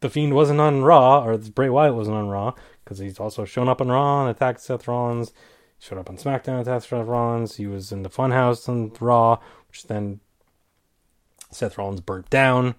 the 0.00 0.08
Fiend 0.08 0.34
wasn't 0.34 0.60
on 0.60 0.82
Raw, 0.82 1.24
or 1.24 1.36
Bray 1.36 1.68
Wyatt 1.68 1.96
wasn't 1.96 2.16
on 2.16 2.28
Raw, 2.28 2.54
because 2.84 2.98
he's 2.98 3.18
also 3.18 3.44
shown 3.44 3.68
up 3.68 3.80
on 3.80 3.88
Raw 3.88 4.22
and 4.22 4.30
attacked 4.30 4.60
Seth 4.60 4.86
Rollins. 4.86 5.32
Showed 5.82 5.98
up 5.98 6.08
on 6.08 6.16
SmackDown, 6.16 6.60
attacked 6.60 6.84
Seth 6.84 7.06
Rollins. 7.06 7.56
He 7.56 7.66
was 7.66 7.90
in 7.90 8.02
the 8.04 8.08
Funhouse 8.08 8.68
on 8.68 8.92
Raw, 9.00 9.38
which 9.68 9.88
then 9.88 10.20
Seth 11.50 11.76
Rollins 11.76 12.00
burnt 12.00 12.30
down, 12.30 12.76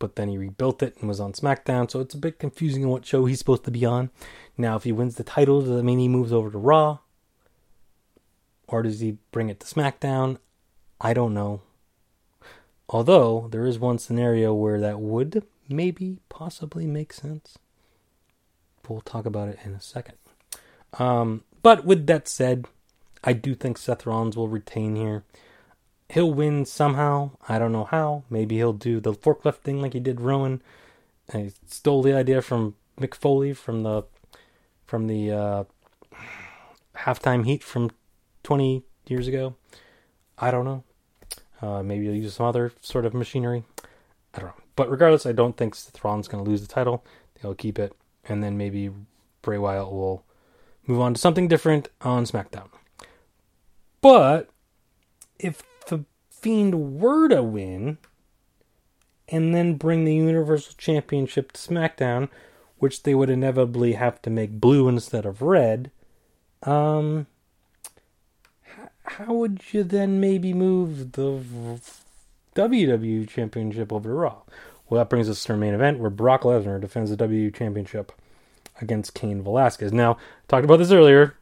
but 0.00 0.16
then 0.16 0.28
he 0.28 0.36
rebuilt 0.36 0.82
it 0.82 0.96
and 0.98 1.08
was 1.08 1.20
on 1.20 1.34
SmackDown, 1.34 1.88
so 1.88 2.00
it's 2.00 2.14
a 2.14 2.18
bit 2.18 2.40
confusing 2.40 2.84
on 2.84 2.90
what 2.90 3.06
show 3.06 3.26
he's 3.26 3.38
supposed 3.38 3.64
to 3.64 3.70
be 3.70 3.84
on. 3.84 4.10
Now, 4.58 4.74
if 4.74 4.82
he 4.82 4.90
wins 4.90 5.14
the 5.14 5.22
title, 5.22 5.60
does 5.60 5.70
that 5.70 5.84
mean 5.84 6.00
he 6.00 6.08
moves 6.08 6.32
over 6.32 6.50
to 6.50 6.58
Raw? 6.58 6.98
or 8.72 8.82
does 8.82 9.00
he 9.00 9.18
bring 9.30 9.50
it 9.50 9.60
to 9.60 9.66
SmackDown? 9.66 10.38
I 11.00 11.12
don't 11.12 11.34
know. 11.34 11.60
Although 12.88 13.48
there 13.50 13.66
is 13.66 13.78
one 13.78 13.98
scenario 13.98 14.54
where 14.54 14.80
that 14.80 14.98
would 14.98 15.44
maybe 15.68 16.18
possibly 16.28 16.86
make 16.86 17.12
sense. 17.12 17.58
We'll 18.88 19.02
talk 19.02 19.26
about 19.26 19.48
it 19.48 19.58
in 19.64 19.74
a 19.74 19.80
second. 19.80 20.16
Um, 20.98 21.44
but 21.62 21.84
with 21.84 22.06
that 22.06 22.28
said, 22.28 22.66
I 23.24 23.32
do 23.32 23.54
think 23.54 23.78
Seth 23.78 24.06
Rollins 24.06 24.36
will 24.36 24.48
retain 24.48 24.96
here. 24.96 25.24
He'll 26.08 26.32
win 26.32 26.64
somehow. 26.66 27.32
I 27.48 27.58
don't 27.58 27.72
know 27.72 27.84
how. 27.84 28.24
Maybe 28.28 28.56
he'll 28.56 28.72
do 28.72 29.00
the 29.00 29.14
forklift 29.14 29.58
thing 29.58 29.80
like 29.80 29.94
he 29.94 30.00
did 30.00 30.20
Rowan. 30.20 30.62
I 31.32 31.52
stole 31.66 32.02
the 32.02 32.14
idea 32.14 32.42
from 32.42 32.74
Mick 33.00 33.14
Foley 33.14 33.54
from 33.54 33.82
the 33.82 34.02
from 34.86 35.06
the 35.06 35.32
uh, 35.32 35.64
halftime 36.96 37.46
heat 37.46 37.62
from 37.62 37.90
20 38.42 38.82
years 39.06 39.26
ago. 39.26 39.54
I 40.38 40.50
don't 40.50 40.64
know. 40.64 40.84
Uh, 41.62 41.82
maybe 41.82 42.04
he'll 42.04 42.14
use 42.14 42.34
some 42.34 42.46
other 42.46 42.72
sort 42.82 43.06
of 43.06 43.14
machinery. 43.14 43.64
I 44.34 44.40
don't 44.40 44.48
know. 44.48 44.62
But 44.76 44.90
regardless, 44.90 45.24
I 45.24 45.32
don't 45.32 45.56
think 45.56 45.74
Seth 45.74 46.02
Rollins 46.04 46.28
going 46.28 46.44
to 46.44 46.50
lose 46.50 46.60
the 46.60 46.72
title. 46.72 47.04
He'll 47.40 47.54
keep 47.54 47.78
it, 47.78 47.94
and 48.28 48.42
then 48.42 48.58
maybe 48.58 48.90
Bray 49.40 49.58
Wyatt 49.58 49.90
will 49.90 50.24
move 50.86 51.00
on 51.00 51.14
to 51.14 51.20
something 51.20 51.48
different 51.48 51.88
on 52.00 52.24
SmackDown. 52.24 52.68
But 54.00 54.50
if 55.38 55.62
the 55.86 56.04
Fiend 56.30 56.98
were 57.00 57.28
to 57.28 57.42
win 57.42 57.98
and 59.28 59.54
then 59.54 59.74
bring 59.74 60.04
the 60.04 60.14
Universal 60.14 60.74
Championship 60.76 61.52
to 61.52 61.60
SmackDown, 61.60 62.28
which 62.78 63.04
they 63.04 63.14
would 63.14 63.30
inevitably 63.30 63.92
have 63.92 64.20
to 64.22 64.30
make 64.30 64.60
blue 64.60 64.88
instead 64.88 65.24
of 65.24 65.40
red, 65.40 65.90
um, 66.64 67.26
how 69.04 69.32
would 69.32 69.60
you 69.72 69.82
then 69.84 70.20
maybe 70.20 70.52
move 70.52 71.12
the 71.12 71.80
WWE 72.54 73.28
Championship 73.28 73.92
over 73.92 74.08
to 74.08 74.14
Raw? 74.14 74.42
Well, 74.88 74.98
that 74.98 75.10
brings 75.10 75.28
us 75.28 75.42
to 75.44 75.52
our 75.52 75.58
main 75.58 75.74
event 75.74 75.98
where 75.98 76.10
Brock 76.10 76.42
Lesnar 76.42 76.80
defends 76.80 77.10
the 77.10 77.16
WWE 77.16 77.54
Championship 77.54 78.12
against 78.82 79.14
Cain 79.14 79.42
Velasquez. 79.42 79.92
Now, 79.92 80.18
talked 80.48 80.64
about 80.64 80.78
this 80.78 80.90
earlier. 80.90 81.36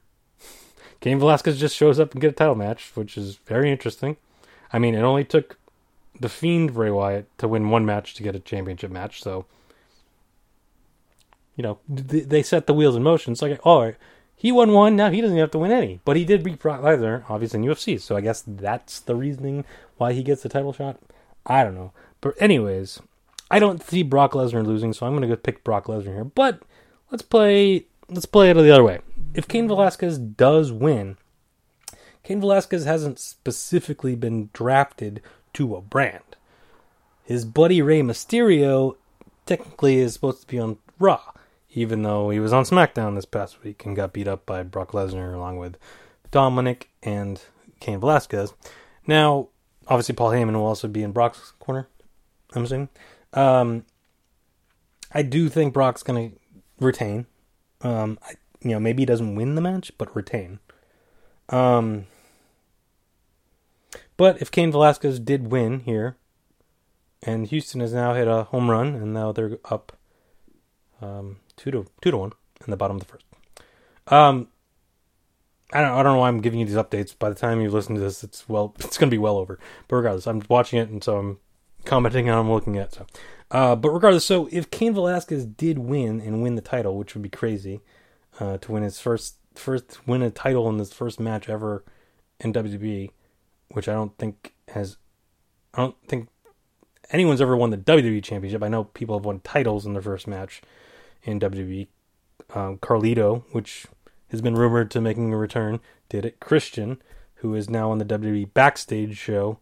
Cain 1.00 1.18
Velasquez 1.18 1.58
just 1.58 1.76
shows 1.76 1.98
up 1.98 2.12
and 2.12 2.20
get 2.20 2.30
a 2.30 2.34
title 2.34 2.54
match, 2.54 2.92
which 2.94 3.16
is 3.16 3.36
very 3.46 3.70
interesting. 3.72 4.16
I 4.72 4.78
mean, 4.78 4.94
it 4.94 5.02
only 5.02 5.24
took 5.24 5.58
the 6.20 6.28
Fiend 6.28 6.74
Bray 6.74 6.90
Wyatt 6.90 7.26
to 7.38 7.48
win 7.48 7.70
one 7.70 7.86
match 7.86 8.14
to 8.14 8.22
get 8.22 8.36
a 8.36 8.40
championship 8.40 8.90
match, 8.90 9.22
so 9.22 9.46
you 11.56 11.62
know 11.62 11.78
they 11.88 12.42
set 12.42 12.66
the 12.66 12.74
wheels 12.74 12.94
in 12.94 13.02
motion. 13.02 13.32
It's 13.32 13.42
like, 13.42 13.58
oh, 13.64 13.94
he 14.36 14.52
won 14.52 14.72
one, 14.72 14.96
now 14.96 15.10
he 15.10 15.20
doesn't 15.20 15.36
have 15.36 15.50
to 15.52 15.58
win 15.58 15.72
any. 15.72 16.00
But 16.04 16.16
he 16.16 16.24
did 16.24 16.42
beat 16.42 16.58
Brock 16.58 16.82
Lesnar, 16.82 17.24
obviously 17.28 17.60
in 17.60 17.66
UFC, 17.66 17.98
so 18.00 18.16
I 18.16 18.20
guess 18.20 18.44
that's 18.46 19.00
the 19.00 19.16
reasoning 19.16 19.64
why 19.96 20.12
he 20.12 20.22
gets 20.22 20.42
the 20.42 20.48
title 20.48 20.72
shot. 20.72 20.98
I 21.46 21.64
don't 21.64 21.74
know, 21.74 21.92
but 22.20 22.34
anyways, 22.38 23.00
I 23.50 23.58
don't 23.58 23.82
see 23.82 24.02
Brock 24.02 24.32
Lesnar 24.32 24.64
losing, 24.64 24.92
so 24.92 25.06
I'm 25.06 25.12
going 25.12 25.22
to 25.22 25.28
go 25.28 25.36
pick 25.36 25.64
Brock 25.64 25.86
Lesnar 25.86 26.14
here. 26.14 26.24
But 26.24 26.62
let's 27.10 27.22
play 27.22 27.86
let's 28.08 28.26
play 28.26 28.50
it 28.50 28.54
the 28.54 28.70
other 28.70 28.84
way. 28.84 29.00
If 29.34 29.48
Cain 29.48 29.68
Velasquez 29.68 30.18
does 30.18 30.72
win, 30.72 31.16
Cain 32.24 32.40
Velasquez 32.40 32.84
hasn't 32.84 33.18
specifically 33.18 34.16
been 34.16 34.50
drafted 34.52 35.22
to 35.54 35.76
a 35.76 35.80
brand. 35.80 36.36
His 37.24 37.44
buddy 37.44 37.80
Rey 37.80 38.02
Mysterio 38.02 38.96
technically 39.46 39.98
is 39.98 40.14
supposed 40.14 40.40
to 40.40 40.46
be 40.46 40.58
on 40.58 40.78
Raw, 40.98 41.32
even 41.70 42.02
though 42.02 42.30
he 42.30 42.40
was 42.40 42.52
on 42.52 42.64
SmackDown 42.64 43.14
this 43.14 43.24
past 43.24 43.62
week 43.62 43.84
and 43.86 43.96
got 43.96 44.12
beat 44.12 44.28
up 44.28 44.44
by 44.46 44.62
Brock 44.62 44.92
Lesnar 44.92 45.34
along 45.34 45.58
with 45.58 45.76
Dominic 46.30 46.90
and 47.02 47.40
Cain 47.78 48.00
Velasquez. 48.00 48.52
Now, 49.06 49.48
obviously, 49.86 50.14
Paul 50.14 50.30
Heyman 50.30 50.54
will 50.54 50.66
also 50.66 50.88
be 50.88 51.02
in 51.02 51.12
Brock's 51.12 51.52
corner. 51.58 51.88
I'm 52.54 52.64
assuming. 52.64 52.88
Um, 53.32 53.84
I 55.12 55.22
do 55.22 55.48
think 55.48 55.72
Brock's 55.72 56.02
going 56.02 56.30
to 56.30 56.39
retain. 56.80 57.26
Um, 57.82 58.18
I, 58.22 58.34
you 58.62 58.70
know, 58.70 58.80
maybe 58.80 59.02
he 59.02 59.06
doesn't 59.06 59.34
win 59.34 59.54
the 59.54 59.60
match, 59.60 59.92
but 59.96 60.14
retain. 60.14 60.58
Um, 61.48 62.06
but 64.16 64.40
if 64.40 64.50
Cain 64.50 64.70
Velasquez 64.70 65.18
did 65.18 65.50
win 65.50 65.80
here, 65.80 66.16
and 67.22 67.46
Houston 67.46 67.80
has 67.80 67.92
now 67.92 68.14
hit 68.14 68.28
a 68.28 68.44
home 68.44 68.70
run, 68.70 68.94
and 68.94 69.12
now 69.12 69.32
they're 69.32 69.58
up 69.64 69.96
um, 71.00 71.36
two 71.56 71.70
to 71.70 71.86
two 72.00 72.10
to 72.10 72.16
one 72.16 72.32
in 72.64 72.70
the 72.70 72.76
bottom 72.76 72.96
of 72.96 73.02
the 73.02 73.08
first. 73.08 73.24
Um, 74.08 74.48
I 75.72 75.80
don't 75.80 75.92
I 75.92 76.02
don't 76.02 76.14
know 76.14 76.18
why 76.18 76.28
I'm 76.28 76.40
giving 76.40 76.60
you 76.60 76.66
these 76.66 76.76
updates. 76.76 77.16
By 77.18 77.28
the 77.28 77.34
time 77.34 77.60
you 77.60 77.70
listen 77.70 77.94
to 77.94 78.00
this, 78.00 78.24
it's 78.24 78.48
well 78.48 78.74
it's 78.80 78.98
going 78.98 79.10
to 79.10 79.14
be 79.14 79.18
well 79.18 79.38
over. 79.38 79.58
But 79.88 79.96
regardless, 79.96 80.26
I'm 80.26 80.42
watching 80.48 80.78
it, 80.78 80.88
and 80.88 81.02
so 81.02 81.16
I'm 81.16 81.38
commenting 81.84 82.28
on 82.28 82.38
I'm 82.38 82.50
looking 82.50 82.76
at. 82.76 82.94
So, 82.94 83.06
uh, 83.50 83.76
but 83.76 83.90
regardless, 83.90 84.24
so 84.24 84.48
if 84.52 84.70
Cain 84.70 84.94
Velasquez 84.94 85.44
did 85.44 85.78
win 85.78 86.20
and 86.20 86.42
win 86.42 86.54
the 86.54 86.62
title, 86.62 86.96
which 86.96 87.14
would 87.14 87.22
be 87.22 87.28
crazy, 87.28 87.80
uh, 88.38 88.58
to 88.58 88.72
win 88.72 88.82
his 88.82 89.00
first 89.00 89.36
first 89.54 90.06
win 90.06 90.22
a 90.22 90.30
title 90.30 90.68
in 90.68 90.78
his 90.78 90.92
first 90.92 91.20
match 91.20 91.48
ever 91.48 91.84
in 92.38 92.52
WWE, 92.52 93.10
which 93.72 93.88
I 93.88 93.92
don't 93.92 94.16
think 94.18 94.54
has, 94.68 94.96
I 95.74 95.82
don't 95.82 95.96
think 96.06 96.28
anyone's 97.10 97.40
ever 97.40 97.56
won 97.56 97.70
the 97.70 97.76
WWE 97.76 98.22
Championship. 98.22 98.62
I 98.62 98.68
know 98.68 98.84
people 98.84 99.18
have 99.18 99.24
won 99.24 99.40
titles 99.40 99.84
in 99.86 99.92
their 99.92 100.02
first 100.02 100.26
match 100.26 100.62
in 101.22 101.40
WWE. 101.40 101.88
Um, 102.54 102.78
Carlito, 102.78 103.44
which 103.52 103.86
has 104.30 104.40
been 104.40 104.54
rumored 104.54 104.90
to 104.92 105.00
making 105.00 105.32
a 105.32 105.36
return, 105.36 105.80
did 106.08 106.24
it. 106.24 106.40
Christian, 106.40 107.00
who 107.36 107.54
is 107.54 107.70
now 107.70 107.90
on 107.90 107.98
the 107.98 108.04
WWE 108.04 108.52
Backstage 108.54 109.16
show 109.16 109.58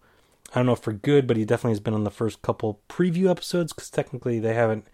I 0.54 0.58
don't 0.58 0.66
know 0.66 0.72
if 0.72 0.80
for 0.80 0.92
good, 0.92 1.26
but 1.26 1.36
he 1.36 1.44
definitely 1.44 1.72
has 1.72 1.80
been 1.80 1.94
on 1.94 2.04
the 2.04 2.10
first 2.10 2.40
couple 2.40 2.80
preview 2.88 3.30
episodes 3.30 3.72
because 3.72 3.90
technically 3.90 4.38
they 4.38 4.54
haven't. 4.54 4.86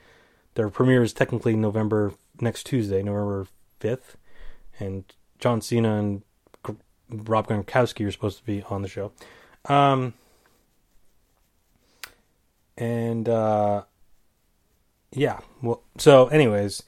Their 0.55 0.68
premiere 0.68 1.02
is 1.02 1.12
technically 1.12 1.55
November 1.55 2.14
next 2.40 2.64
Tuesday, 2.64 3.02
November 3.02 3.47
fifth, 3.78 4.16
and 4.78 5.05
John 5.39 5.60
Cena 5.60 5.97
and 5.97 6.22
Rob 7.09 7.48
Gronkowski 7.48 8.06
are 8.06 8.10
supposed 8.10 8.39
to 8.39 8.44
be 8.44 8.62
on 8.64 8.82
the 8.82 8.89
show. 8.89 9.12
Um, 9.66 10.14
and 12.76 13.28
uh, 13.28 13.85
yeah, 15.12 15.40
well, 15.62 15.82
so 15.98 16.26
anyways, 16.28 16.82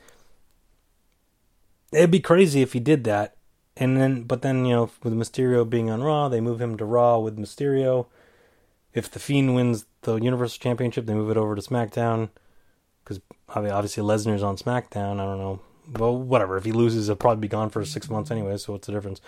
it'd 1.92 2.10
be 2.10 2.20
crazy 2.20 2.62
if 2.62 2.72
he 2.72 2.80
did 2.80 3.04
that, 3.04 3.36
and 3.76 3.96
then 3.96 4.22
but 4.22 4.42
then 4.42 4.64
you 4.64 4.74
know 4.74 4.90
with 5.04 5.14
Mysterio 5.14 5.68
being 5.68 5.88
on 5.88 6.02
Raw, 6.02 6.28
they 6.28 6.40
move 6.40 6.60
him 6.60 6.76
to 6.78 6.84
Raw 6.84 7.18
with 7.18 7.38
Mysterio 7.38 8.06
if 8.96 9.10
the 9.10 9.18
Fiend 9.18 9.54
wins 9.54 9.84
the 10.00 10.16
Universal 10.16 10.58
Championship, 10.58 11.04
they 11.04 11.12
move 11.12 11.30
it 11.30 11.36
over 11.36 11.54
to 11.54 11.60
SmackDown 11.60 12.30
because 13.04 13.20
obviously 13.50 14.02
Lesnar's 14.02 14.42
on 14.42 14.56
SmackDown. 14.56 15.20
I 15.20 15.26
don't 15.26 15.38
know. 15.38 15.60
Well, 15.98 16.16
whatever. 16.16 16.56
If 16.56 16.64
he 16.64 16.72
loses, 16.72 17.06
he'll 17.06 17.14
probably 17.14 17.42
be 17.42 17.48
gone 17.48 17.68
for 17.68 17.84
six 17.84 18.08
months 18.08 18.30
anyway. 18.30 18.56
So 18.56 18.72
what's 18.72 18.86
the 18.86 18.94
difference? 18.94 19.20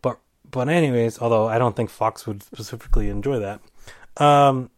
But 0.00 0.18
but 0.50 0.70
anyways, 0.70 1.20
although 1.20 1.46
I 1.46 1.58
don't 1.58 1.76
think 1.76 1.90
Fox 1.90 2.26
would 2.26 2.42
specifically 2.42 3.10
enjoy 3.10 3.38
that. 3.40 3.60
Um, 4.16 4.70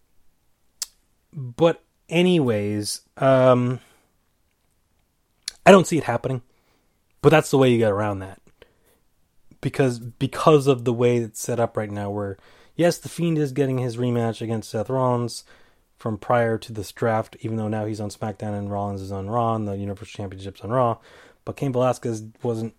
but 1.32 1.84
anyways, 2.08 3.02
um, 3.18 3.78
I 5.64 5.70
don't 5.70 5.86
see 5.86 5.98
it 5.98 6.04
happening. 6.04 6.42
But 7.22 7.28
that's 7.28 7.52
the 7.52 7.58
way 7.58 7.70
you 7.70 7.78
get 7.78 7.92
around 7.92 8.18
that. 8.18 8.40
Because 9.60 10.00
because 10.00 10.66
of 10.66 10.84
the 10.84 10.92
way 10.92 11.18
it's 11.18 11.40
set 11.40 11.60
up 11.60 11.76
right 11.76 11.90
now, 11.90 12.10
where 12.10 12.38
yes, 12.76 12.98
The 12.98 13.08
Fiend 13.08 13.38
is 13.38 13.52
getting 13.52 13.78
his 13.78 13.96
rematch 13.96 14.40
against 14.40 14.70
Seth 14.70 14.90
Rollins 14.90 15.44
from 15.96 16.18
prior 16.18 16.58
to 16.58 16.72
this 16.72 16.90
draft, 16.92 17.36
even 17.40 17.56
though 17.56 17.68
now 17.68 17.84
he's 17.84 18.00
on 18.00 18.10
SmackDown 18.10 18.58
and 18.58 18.70
Rollins 18.70 19.00
is 19.00 19.12
on 19.12 19.30
Raw 19.30 19.54
and 19.54 19.68
the 19.68 19.76
Universal 19.76 20.16
Championship's 20.16 20.60
on 20.60 20.70
Raw. 20.70 20.98
But 21.44 21.56
Cain 21.56 21.72
Velasquez 21.72 22.24
wasn't 22.42 22.74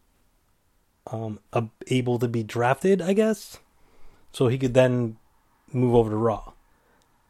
um, 1.07 1.39
able 1.87 2.19
to 2.19 2.27
be 2.27 2.43
drafted, 2.43 3.01
I 3.01 3.13
guess. 3.13 3.59
So 4.31 4.47
he 4.47 4.57
could 4.57 4.73
then 4.73 5.17
move 5.71 5.95
over 5.95 6.09
to 6.09 6.15
Raw 6.15 6.53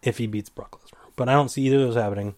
if 0.01 0.17
he 0.17 0.27
beats 0.27 0.49
Brock 0.49 0.79
Lesnar. 0.79 1.11
But 1.15 1.29
I 1.29 1.33
don't 1.33 1.49
see 1.49 1.63
either 1.63 1.77
of 1.77 1.81
those 1.81 1.95
happening. 1.95 2.35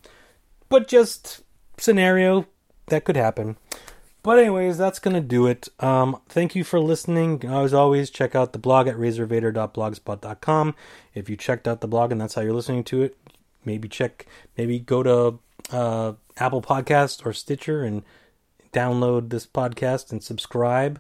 But 0.70 0.88
just 0.88 1.42
scenario 1.78 2.46
that 2.88 3.04
could 3.04 3.16
happen. 3.16 3.58
But 4.26 4.40
anyways, 4.40 4.80
that's 4.80 4.98
gonna 4.98 5.22
do 5.22 5.46
it. 5.46 5.70
Um, 5.80 6.20
thank 6.28 6.56
you 6.56 6.64
for 6.64 6.80
listening. 6.80 7.46
As 7.46 7.76
always, 7.76 8.10
check 8.10 8.34
out 8.34 8.54
the 8.54 8.58
blog 8.58 8.88
at 8.88 8.96
razorvader.blogspot.com. 8.96 10.74
If 11.14 11.30
you 11.30 11.38
checked 11.38 11.68
out 11.68 11.82
the 11.82 11.88
blog 11.88 12.12
and 12.12 12.20
that's 12.20 12.34
how 12.34 12.42
you're 12.42 12.52
listening 12.52 12.84
to 12.86 13.04
it, 13.04 13.16
maybe 13.66 13.88
check, 13.88 14.26
maybe 14.58 14.80
go 14.80 15.04
to 15.04 15.38
uh, 15.72 16.14
Apple 16.38 16.64
Podcast 16.64 17.24
or 17.24 17.34
Stitcher 17.34 17.84
and 17.84 18.02
download 18.74 19.30
this 19.30 19.46
podcast 19.46 20.12
and 20.12 20.24
subscribe. 20.24 21.00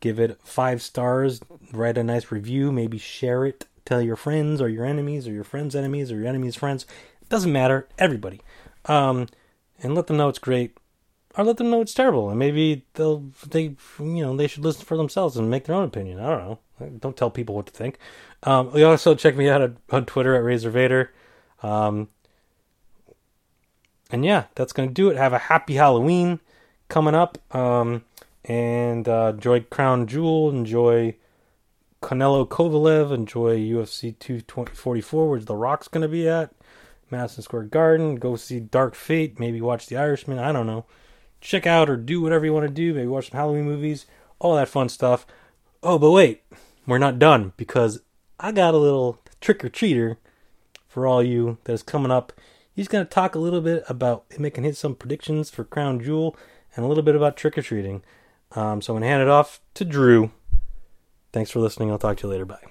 Give 0.00 0.20
it 0.20 0.38
five 0.44 0.82
stars. 0.82 1.40
Write 1.72 1.96
a 1.96 2.04
nice 2.04 2.30
review. 2.30 2.70
Maybe 2.72 2.98
share 2.98 3.46
it. 3.46 3.64
Tell 3.86 4.02
your 4.02 4.16
friends 4.16 4.60
or 4.60 4.68
your 4.68 4.84
enemies 4.84 5.26
or 5.26 5.32
your 5.32 5.44
friends' 5.44 5.74
enemies 5.74 6.12
or 6.12 6.16
your 6.16 6.28
enemies' 6.28 6.56
friends. 6.56 6.84
It 7.22 7.30
doesn't 7.30 7.50
matter. 7.50 7.88
Everybody. 7.98 8.42
Um, 8.84 9.28
and 9.82 9.94
let 9.94 10.08
them 10.08 10.18
know 10.18 10.28
it's 10.28 10.38
great 10.38 10.76
or 11.36 11.44
let 11.44 11.58
them 11.58 11.70
know 11.70 11.80
it's 11.82 11.94
terrible, 11.94 12.30
and 12.30 12.38
maybe 12.38 12.84
they'll 12.94 13.24
they 13.46 13.76
you 13.98 14.24
know 14.24 14.36
they 14.36 14.46
should 14.46 14.64
listen 14.64 14.84
for 14.84 14.96
themselves 14.96 15.36
and 15.36 15.50
make 15.50 15.64
their 15.64 15.76
own 15.76 15.84
opinion. 15.84 16.18
I 16.20 16.28
don't 16.28 16.38
know. 16.38 16.58
Don't 16.98 17.16
tell 17.16 17.30
people 17.30 17.54
what 17.54 17.66
to 17.66 17.72
think. 17.72 17.98
Um, 18.42 18.70
you 18.74 18.86
also 18.86 19.14
check 19.14 19.36
me 19.36 19.48
out 19.48 19.62
at, 19.62 19.72
on 19.90 20.06
Twitter 20.06 20.34
at 20.34 20.44
Razor 20.44 20.70
Vader. 20.70 21.12
Um, 21.62 22.08
and 24.10 24.24
yeah, 24.24 24.44
that's 24.54 24.72
gonna 24.72 24.90
do 24.90 25.10
it. 25.10 25.16
Have 25.16 25.32
a 25.32 25.38
happy 25.38 25.74
Halloween 25.74 26.40
coming 26.88 27.14
up. 27.14 27.38
Um, 27.54 28.04
and 28.44 29.08
uh, 29.08 29.32
enjoy 29.34 29.60
Crown 29.60 30.06
Jewel. 30.06 30.50
Enjoy 30.50 31.16
Canelo 32.02 32.46
Kovalev. 32.46 33.12
Enjoy 33.12 33.58
UFC 33.58 34.18
244, 34.18 35.28
where 35.28 35.40
The 35.40 35.56
Rock's 35.56 35.88
gonna 35.88 36.08
be 36.08 36.28
at. 36.28 36.52
Madison 37.10 37.42
Square 37.42 37.64
Garden. 37.64 38.16
Go 38.16 38.36
see 38.36 38.60
Dark 38.60 38.94
Fate. 38.94 39.38
Maybe 39.38 39.60
watch 39.60 39.86
The 39.86 39.96
Irishman. 39.96 40.38
I 40.38 40.52
don't 40.52 40.66
know. 40.66 40.84
Check 41.40 41.66
out 41.66 41.88
or 41.88 41.96
do 41.96 42.20
whatever 42.20 42.44
you 42.44 42.52
want 42.52 42.66
to 42.66 42.72
do. 42.72 42.94
Maybe 42.94 43.06
watch 43.06 43.30
some 43.30 43.38
Halloween 43.38 43.64
movies. 43.64 44.06
All 44.38 44.56
that 44.56 44.68
fun 44.68 44.88
stuff. 44.88 45.26
Oh, 45.82 45.98
but 45.98 46.10
wait, 46.10 46.42
we're 46.86 46.98
not 46.98 47.18
done 47.18 47.52
because 47.56 48.00
I 48.40 48.52
got 48.52 48.74
a 48.74 48.78
little 48.78 49.20
trick 49.40 49.64
or 49.64 49.70
treater 49.70 50.16
for 50.88 51.06
all 51.06 51.22
you 51.22 51.58
that 51.64 51.72
is 51.72 51.82
coming 51.82 52.10
up. 52.10 52.32
He's 52.74 52.88
going 52.88 53.04
to 53.04 53.10
talk 53.10 53.34
a 53.34 53.38
little 53.38 53.60
bit 53.60 53.84
about 53.88 54.24
making 54.38 54.64
hit 54.64 54.76
some 54.76 54.94
predictions 54.94 55.48
for 55.48 55.64
Crown 55.64 56.02
Jewel 56.02 56.36
and 56.74 56.84
a 56.84 56.88
little 56.88 57.02
bit 57.02 57.16
about 57.16 57.36
trick 57.36 57.56
or 57.56 57.62
treating. 57.62 58.02
Um, 58.52 58.82
so 58.82 58.92
I'm 58.92 59.00
going 59.00 59.02
to 59.02 59.08
hand 59.08 59.22
it 59.22 59.28
off 59.28 59.60
to 59.74 59.84
Drew. 59.84 60.30
Thanks 61.32 61.50
for 61.50 61.60
listening. 61.60 61.90
I'll 61.90 61.98
talk 61.98 62.18
to 62.18 62.26
you 62.26 62.30
later. 62.32 62.44
Bye. 62.44 62.64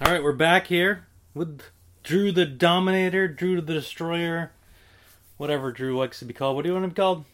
All 0.00 0.12
right, 0.12 0.22
we're 0.22 0.32
back 0.32 0.68
here 0.68 1.06
with 1.34 1.62
Drew 2.02 2.32
the 2.32 2.46
Dominator, 2.46 3.28
Drew 3.28 3.60
the 3.60 3.74
Destroyer, 3.74 4.52
whatever 5.40 5.72
Drew 5.72 5.96
likes 5.96 6.18
to 6.18 6.26
be 6.26 6.34
called. 6.34 6.54
What 6.54 6.62
do 6.64 6.68
you 6.68 6.74
want 6.74 6.84
to 6.84 6.90
be 6.90 6.94
called? 6.94 7.24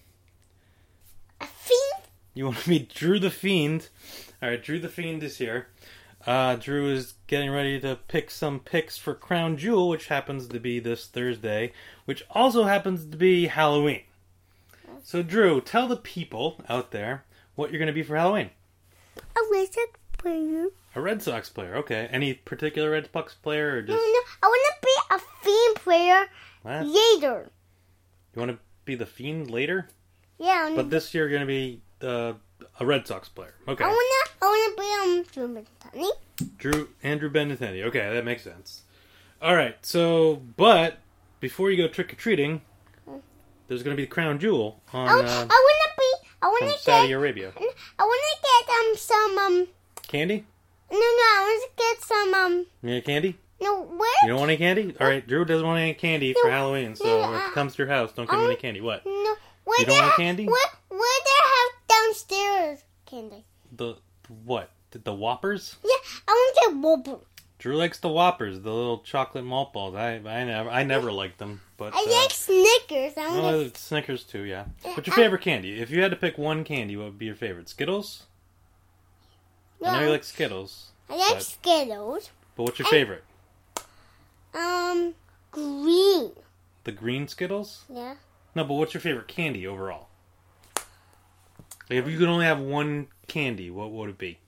A 1.40 1.46
fiend? 1.46 2.04
You 2.34 2.44
want 2.44 2.58
to 2.58 2.68
be 2.68 2.78
Drew 2.78 3.18
the 3.18 3.32
Fiend. 3.32 3.88
All 4.40 4.48
right, 4.48 4.62
Drew 4.62 4.78
the 4.78 4.88
Fiend 4.88 5.24
is 5.24 5.38
here. 5.38 5.66
Uh, 6.24 6.54
Drew 6.54 6.88
is 6.88 7.14
getting 7.26 7.50
ready 7.50 7.80
to 7.80 7.98
pick 8.06 8.30
some 8.30 8.60
picks 8.60 8.96
for 8.96 9.12
Crown 9.12 9.56
Jewel, 9.56 9.88
which 9.88 10.06
happens 10.06 10.46
to 10.46 10.60
be 10.60 10.78
this 10.78 11.08
Thursday, 11.08 11.72
which 12.04 12.24
also 12.30 12.62
happens 12.62 13.04
to 13.06 13.16
be 13.16 13.48
Halloween. 13.48 14.02
So, 15.02 15.24
Drew, 15.24 15.60
tell 15.60 15.88
the 15.88 15.96
people 15.96 16.62
out 16.68 16.92
there 16.92 17.24
what 17.56 17.72
you're 17.72 17.80
going 17.80 17.88
to 17.88 17.92
be 17.92 18.04
for 18.04 18.16
Halloween. 18.16 18.50
A 19.16 19.40
Red 19.50 19.74
Sox 19.74 19.98
player. 20.16 20.68
A 20.94 21.00
Red 21.00 21.22
Sox 21.22 21.48
player, 21.48 21.74
okay. 21.74 22.08
Any 22.12 22.34
particular 22.34 22.90
Red 22.92 23.08
Sox 23.12 23.34
player, 23.34 23.78
or 23.78 23.80
No, 23.82 23.88
just 23.88 23.98
no, 23.98 24.20
I 24.44 24.46
want 24.46 24.74
to 24.80 24.86
be 24.86 25.14
a 25.16 25.18
fiend 25.42 25.76
player 25.76 26.26
what? 26.62 26.86
later. 26.86 27.50
You 28.36 28.40
want 28.40 28.52
to 28.52 28.58
be 28.84 28.94
the 28.94 29.06
Fiend 29.06 29.50
later? 29.50 29.88
Yeah, 30.38 30.68
I 30.70 30.76
But 30.76 30.90
this 30.90 31.14
year, 31.14 31.28
you're 31.28 31.38
going 31.38 31.40
to 31.40 31.46
be 31.46 31.80
uh, 32.06 32.34
a 32.78 32.86
Red 32.86 33.06
Sox 33.06 33.28
player. 33.28 33.54
Okay. 33.66 33.82
I 33.82 33.88
wanna, 33.88 34.00
I 34.42 34.44
wanna 34.44 34.76
be 34.76 35.18
um 35.18 35.24
Super 35.32 35.66
Tony. 35.80 36.10
Drew 36.58 36.88
Andrew 37.02 37.30
Benintendi. 37.30 37.82
Okay, 37.84 38.12
that 38.12 38.24
makes 38.24 38.42
sense. 38.42 38.82
All 39.40 39.54
right, 39.54 39.76
so 39.82 40.42
but 40.56 40.98
before 41.40 41.70
you 41.70 41.76
go 41.76 41.88
trick 41.88 42.12
or 42.12 42.16
treating, 42.16 42.62
there's 43.68 43.82
going 43.82 43.94
to 43.94 44.00
be 44.00 44.04
the 44.04 44.10
crown 44.10 44.38
jewel 44.38 44.80
on 44.92 45.08
I, 45.08 45.12
I 45.12 45.14
uh, 45.14 45.46
wanna 45.46 45.48
be, 45.98 46.28
I 46.42 46.46
wanna 46.46 46.78
Saudi 46.78 47.08
get, 47.08 47.14
Arabia. 47.14 47.52
I 47.56 48.02
wanna 48.02 48.36
get 48.42 48.74
um 48.74 48.96
some 48.96 49.38
um, 49.38 49.68
Candy? 50.08 50.46
no, 50.90 50.98
no, 50.98 51.02
I 51.02 51.60
wanna 51.60 51.72
get 51.76 52.04
some 52.04 52.34
um, 52.34 52.66
need 52.82 53.04
candy? 53.04 53.38
No, 53.60 53.82
where? 53.82 54.10
You 54.22 54.28
don't 54.28 54.38
want 54.40 54.50
any 54.50 54.58
candy? 54.58 54.94
All 55.00 55.06
right, 55.06 55.26
Drew 55.26 55.44
doesn't 55.44 55.66
want 55.66 55.80
any 55.80 55.94
candy 55.94 56.34
for 56.40 56.50
Halloween, 56.50 56.94
so 56.96 57.04
no, 57.04 57.34
if 57.34 57.42
uh, 57.42 57.46
it 57.46 57.52
comes 57.54 57.74
to 57.74 57.82
your 57.82 57.88
house, 57.88 58.12
don't 58.12 58.28
give 58.28 58.38
him 58.38 58.46
any 58.46 58.56
candy. 58.56 58.80
What? 58.80 59.04
No, 59.06 59.36
where 59.64 59.80
You 59.80 59.86
don't 59.86 59.94
want 59.96 60.04
have, 60.10 60.16
candy? 60.16 60.46
Where, 60.46 60.70
where 60.88 61.00
they 61.24 61.48
have 61.48 61.88
downstairs 62.04 62.84
candy? 63.06 63.44
The 63.74 63.94
what? 64.44 64.70
The, 64.90 64.98
the 64.98 65.14
Whoppers? 65.14 65.76
Yeah, 65.84 65.90
I 66.28 66.32
want 66.32 67.04
get 67.04 67.08
whopper. 67.12 67.24
Drew 67.58 67.76
likes 67.76 67.98
the 67.98 68.08
Whoppers, 68.10 68.60
the 68.60 68.70
little 68.72 68.98
chocolate 68.98 69.44
malt 69.44 69.72
balls. 69.72 69.94
I 69.94 70.16
I 70.16 70.44
never 70.44 70.68
I 70.70 70.84
never 70.84 71.10
liked 71.10 71.38
them, 71.38 71.62
but 71.78 71.94
I 71.94 72.02
uh, 72.06 72.10
like 72.22 72.30
Snickers. 72.30 73.14
I 73.16 73.28
want 73.30 73.42
well, 73.42 73.60
to. 73.60 73.66
uh, 73.66 73.70
Snickers 73.74 74.24
too, 74.24 74.42
yeah. 74.42 74.66
What's 74.82 75.06
your 75.06 75.14
I- 75.14 75.16
favorite 75.16 75.40
candy? 75.40 75.80
If 75.80 75.90
you 75.90 76.02
had 76.02 76.10
to 76.10 76.16
pick 76.18 76.36
one 76.36 76.62
candy, 76.64 76.96
what 76.96 77.06
would 77.06 77.18
be 77.18 77.24
your 77.26 77.34
favorite? 77.34 77.68
Skittles? 77.70 78.24
No, 79.80 79.88
I 79.88 79.98
know 80.00 80.04
you 80.06 80.10
like 80.12 80.24
Skittles, 80.24 80.90
I 81.08 81.16
like 81.16 81.34
but- 81.34 81.42
Skittles. 81.42 82.30
but 82.56 82.62
what's 82.64 82.78
your 82.78 82.88
I- 82.88 82.90
favorite? 82.90 83.24
Um, 84.56 85.14
green. 85.52 86.32
The 86.84 86.92
green 86.92 87.28
Skittles? 87.28 87.84
Yeah. 87.88 88.14
No, 88.54 88.64
but 88.64 88.74
what's 88.74 88.94
your 88.94 89.00
favorite 89.00 89.28
candy 89.28 89.66
overall? 89.66 90.08
Like, 90.76 91.98
if 92.00 92.08
you 92.08 92.18
could 92.18 92.28
only 92.28 92.46
have 92.46 92.58
one 92.58 93.08
candy, 93.28 93.70
what 93.70 93.90
would 93.92 94.08
it 94.10 94.18
be? 94.18 94.38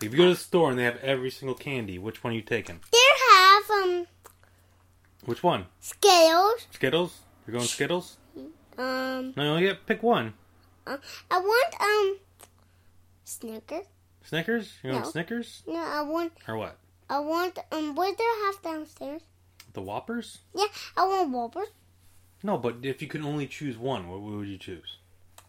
Like, 0.00 0.06
if 0.06 0.12
you 0.12 0.16
go 0.18 0.24
to 0.24 0.30
the 0.30 0.36
store 0.36 0.70
and 0.70 0.78
they 0.78 0.84
have 0.84 0.96
every 0.98 1.30
single 1.30 1.54
candy, 1.54 1.98
which 1.98 2.24
one 2.24 2.32
are 2.32 2.36
you 2.36 2.42
taking? 2.42 2.80
They 2.90 2.98
have 3.30 3.70
um 3.70 4.06
Which 5.26 5.42
one? 5.42 5.66
Skittles. 5.80 6.66
Skittles? 6.72 7.20
You're 7.46 7.52
going 7.54 7.66
Skittles? 7.66 8.16
Um, 8.78 9.34
No, 9.36 9.42
you 9.44 9.50
only 9.50 9.62
get 9.62 9.84
pick 9.86 10.02
one. 10.02 10.34
uh, 10.86 10.96
I 11.30 11.38
want 11.38 11.80
um 11.80 12.18
Snickers. 13.24 13.86
Snickers? 14.24 14.72
You 14.82 14.90
want 14.92 15.04
No. 15.04 15.10
Snickers? 15.10 15.62
No, 15.66 15.78
I 15.80 16.00
want 16.02 16.32
Or 16.48 16.56
what? 16.56 16.76
I 17.08 17.18
want 17.18 17.58
um 17.70 17.94
what 17.94 18.16
do 18.16 18.24
they 18.24 18.46
have 18.46 18.62
downstairs? 18.62 19.22
The 19.72 19.80
Whoppers? 19.80 20.38
Yeah, 20.54 20.66
I 20.96 21.06
want 21.06 21.30
Whoppers. 21.30 21.68
No, 22.42 22.58
but 22.58 22.76
if 22.82 23.00
you 23.00 23.08
could 23.08 23.22
only 23.22 23.46
choose 23.46 23.78
one, 23.78 24.08
what 24.08 24.20
would 24.20 24.48
you 24.48 24.58
choose? 24.58 24.98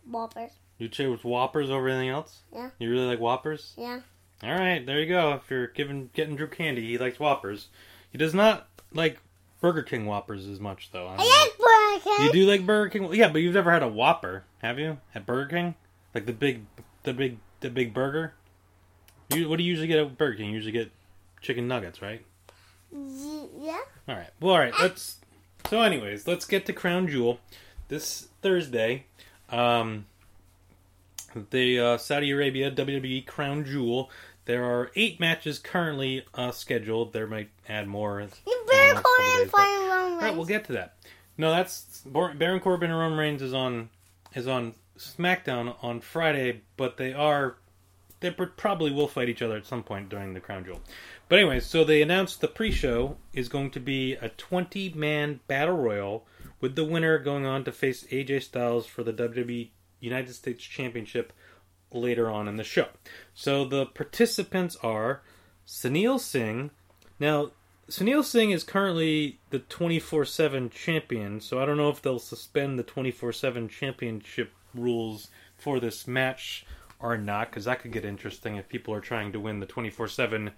Whoppers. 0.05 0.51
You 0.77 0.87
choose 0.87 1.23
Whoppers 1.23 1.69
over 1.69 1.87
anything 1.87 2.09
else? 2.09 2.41
Yeah. 2.53 2.69
You 2.79 2.89
really 2.89 3.05
like 3.05 3.19
Whoppers? 3.19 3.73
Yeah. 3.77 4.01
All 4.43 4.51
right, 4.51 4.85
there 4.85 4.99
you 4.99 5.07
go. 5.07 5.33
If 5.33 5.49
you're 5.49 5.67
giving 5.67 6.09
getting 6.13 6.35
Drew 6.35 6.47
candy, 6.47 6.85
he 6.85 6.97
likes 6.97 7.19
Whoppers. 7.19 7.67
He 8.11 8.17
does 8.17 8.33
not 8.33 8.67
like 8.91 9.19
Burger 9.61 9.83
King 9.83 10.05
Whoppers 10.05 10.47
as 10.47 10.59
much, 10.59 10.91
though. 10.91 11.07
I. 11.07 11.15
I 11.17 11.45
like 11.47 11.57
Burger 11.57 12.03
King. 12.03 12.25
You 12.25 12.33
do 12.33 12.45
like 12.51 12.65
Burger 12.65 12.89
King? 12.89 13.13
Yeah, 13.13 13.29
but 13.29 13.41
you've 13.41 13.53
never 13.53 13.71
had 13.71 13.83
a 13.83 13.87
Whopper, 13.87 14.43
have 14.61 14.77
you? 14.77 14.97
At 15.15 15.25
Burger 15.25 15.49
King, 15.49 15.75
like 16.13 16.25
the 16.25 16.33
big, 16.33 16.65
the 17.03 17.13
big, 17.13 17.37
the 17.61 17.69
big 17.69 17.93
burger. 17.93 18.33
You 19.29 19.47
what 19.47 19.57
do 19.57 19.63
you 19.63 19.69
usually 19.69 19.87
get 19.87 19.99
at 19.99 20.17
Burger 20.17 20.35
King? 20.35 20.49
You 20.49 20.55
usually 20.55 20.73
get 20.73 20.91
chicken 21.43 21.67
nuggets, 21.67 22.01
right? 22.01 22.25
Yeah. 22.91 23.79
All 24.07 24.15
right. 24.15 24.29
Well, 24.39 24.53
all 24.53 24.59
right. 24.59 24.73
Let's. 24.81 25.17
So, 25.69 25.81
anyways, 25.81 26.27
let's 26.27 26.45
get 26.45 26.65
to 26.65 26.73
Crown 26.73 27.07
Jewel 27.07 27.39
this 27.87 28.27
Thursday. 28.41 29.05
Um, 29.49 30.05
the 31.51 31.79
uh, 31.79 31.97
Saudi 31.97 32.31
Arabia 32.31 32.71
WWE 32.71 33.25
Crown 33.27 33.65
Jewel. 33.65 34.09
There 34.45 34.65
are 34.65 34.91
eight 34.95 35.19
matches 35.19 35.57
currently 35.59 36.25
uh, 36.33 36.51
scheduled. 36.51 37.13
There 37.13 37.27
might 37.27 37.49
add 37.69 37.87
more. 37.87 38.19
in 38.19 38.29
You 38.45 38.63
better 38.67 38.93
call 38.95 39.03
couple 39.03 39.25
and 39.25 39.43
days, 39.43 39.51
but- 39.51 39.57
find 39.57 39.87
Roman 39.87 40.13
all 40.13 40.19
right, 40.19 40.35
we'll 40.35 40.45
get 40.45 40.65
to 40.65 40.73
that. 40.73 40.95
No, 41.37 41.49
that's 41.49 42.01
Bar- 42.05 42.33
Baron 42.35 42.59
Corbin 42.59 42.91
and 42.91 42.99
Roman 42.99 43.17
Reigns 43.17 43.41
is 43.41 43.53
on 43.53 43.89
is 44.35 44.47
on 44.47 44.73
SmackDown 44.97 45.75
on 45.81 46.01
Friday, 46.01 46.61
but 46.77 46.97
they 46.97 47.13
are 47.13 47.55
they 48.19 48.31
probably 48.31 48.91
will 48.91 49.07
fight 49.07 49.27
each 49.29 49.41
other 49.41 49.57
at 49.57 49.65
some 49.65 49.83
point 49.83 50.09
during 50.09 50.33
the 50.33 50.39
Crown 50.39 50.63
Jewel. 50.63 50.81
But 51.33 51.39
anyway, 51.39 51.61
so 51.61 51.83
they 51.83 52.03
announced 52.03 52.41
the 52.41 52.47
pre-show 52.47 53.17
is 53.33 53.49
going 53.49 53.71
to 53.71 53.79
be 53.79 54.13
a 54.13 54.29
20-man 54.29 55.39
battle 55.47 55.77
royal 55.77 56.27
with 56.61 56.75
the 56.75 56.85
winner 56.85 57.17
going 57.17 57.43
on 57.43 57.63
to 57.63 57.71
face 57.71 58.05
AJ 58.11 58.43
Styles 58.43 58.85
for 58.85 59.01
the 59.01 59.13
WWE 59.13 59.69
United 59.99 60.31
States 60.35 60.63
Championship 60.63 61.33
later 61.91 62.29
on 62.29 62.47
in 62.47 62.57
the 62.57 62.63
show. 62.63 62.85
So 63.33 63.65
the 63.65 63.87
participants 63.87 64.77
are 64.83 65.23
Sunil 65.65 66.19
Singh. 66.19 66.69
Now, 67.19 67.49
Sunil 67.89 68.23
Singh 68.23 68.51
is 68.51 68.63
currently 68.63 69.39
the 69.49 69.57
24 69.57 70.25
7 70.25 70.69
champion, 70.69 71.41
so 71.41 71.59
I 71.59 71.65
don't 71.65 71.77
know 71.77 71.89
if 71.89 71.99
they'll 71.99 72.19
suspend 72.19 72.77
the 72.77 72.83
24 72.83 73.33
7 73.33 73.67
championship 73.69 74.51
rules 74.75 75.29
for 75.57 75.79
this 75.79 76.07
match 76.07 76.63
or 76.99 77.17
not, 77.17 77.49
because 77.49 77.65
that 77.65 77.79
could 77.79 77.91
get 77.91 78.05
interesting 78.05 78.55
if 78.55 78.69
people 78.69 78.93
are 78.93 79.01
trying 79.01 79.31
to 79.31 79.39
win 79.39 79.61
the 79.61 79.65
24 79.65 80.07
7 80.09 80.51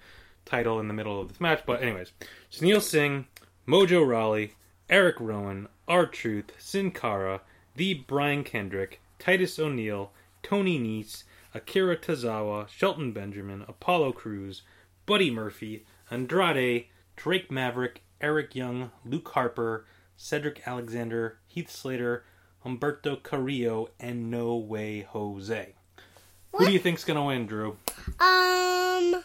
title 0.45 0.79
in 0.79 0.87
the 0.87 0.93
middle 0.93 1.19
of 1.19 1.29
this 1.29 1.41
match. 1.41 1.63
But, 1.65 1.81
anyways, 1.81 2.11
Sunil 2.51 2.81
Singh, 2.81 3.27
Mojo 3.67 4.07
Rawley, 4.07 4.53
Erick 4.89 5.19
Rowan, 5.19 5.67
R 5.87 6.05
Truth, 6.05 6.51
Sin 6.57 6.91
Cara, 6.91 7.41
The 7.75 7.95
Brian 7.95 8.43
Kendrick, 8.43 9.01
Titus 9.19 9.57
O'Neil, 9.59 10.11
Tony 10.43 10.79
Nese, 10.79 11.23
Akira 11.53 11.97
Tozawa, 11.97 12.67
Shelton 12.67 13.11
Benjamin, 13.11 13.65
Apollo 13.67 14.13
Crews, 14.13 14.61
Buddy 15.05 15.31
Murphy, 15.31 15.85
Andrade, 16.11 16.85
Drake 17.15 17.49
Maverick, 17.49 18.01
Eric 18.21 18.55
Young, 18.55 18.91
Luke 19.05 19.29
Harper, 19.29 19.85
Cedric 20.17 20.67
Alexander, 20.67 21.39
Heath 21.47 21.71
Slater, 21.71 22.25
Humberto 22.65 23.21
Carrillo, 23.21 23.89
and 23.99 24.29
No 24.29 24.55
Way 24.55 25.01
Jose. 25.09 25.73
Who 26.53 26.65
do 26.65 26.71
you 26.71 26.79
think's 26.79 27.03
gonna 27.03 27.25
win, 27.25 27.47
Drew? 27.47 27.77
Um, 28.19 29.23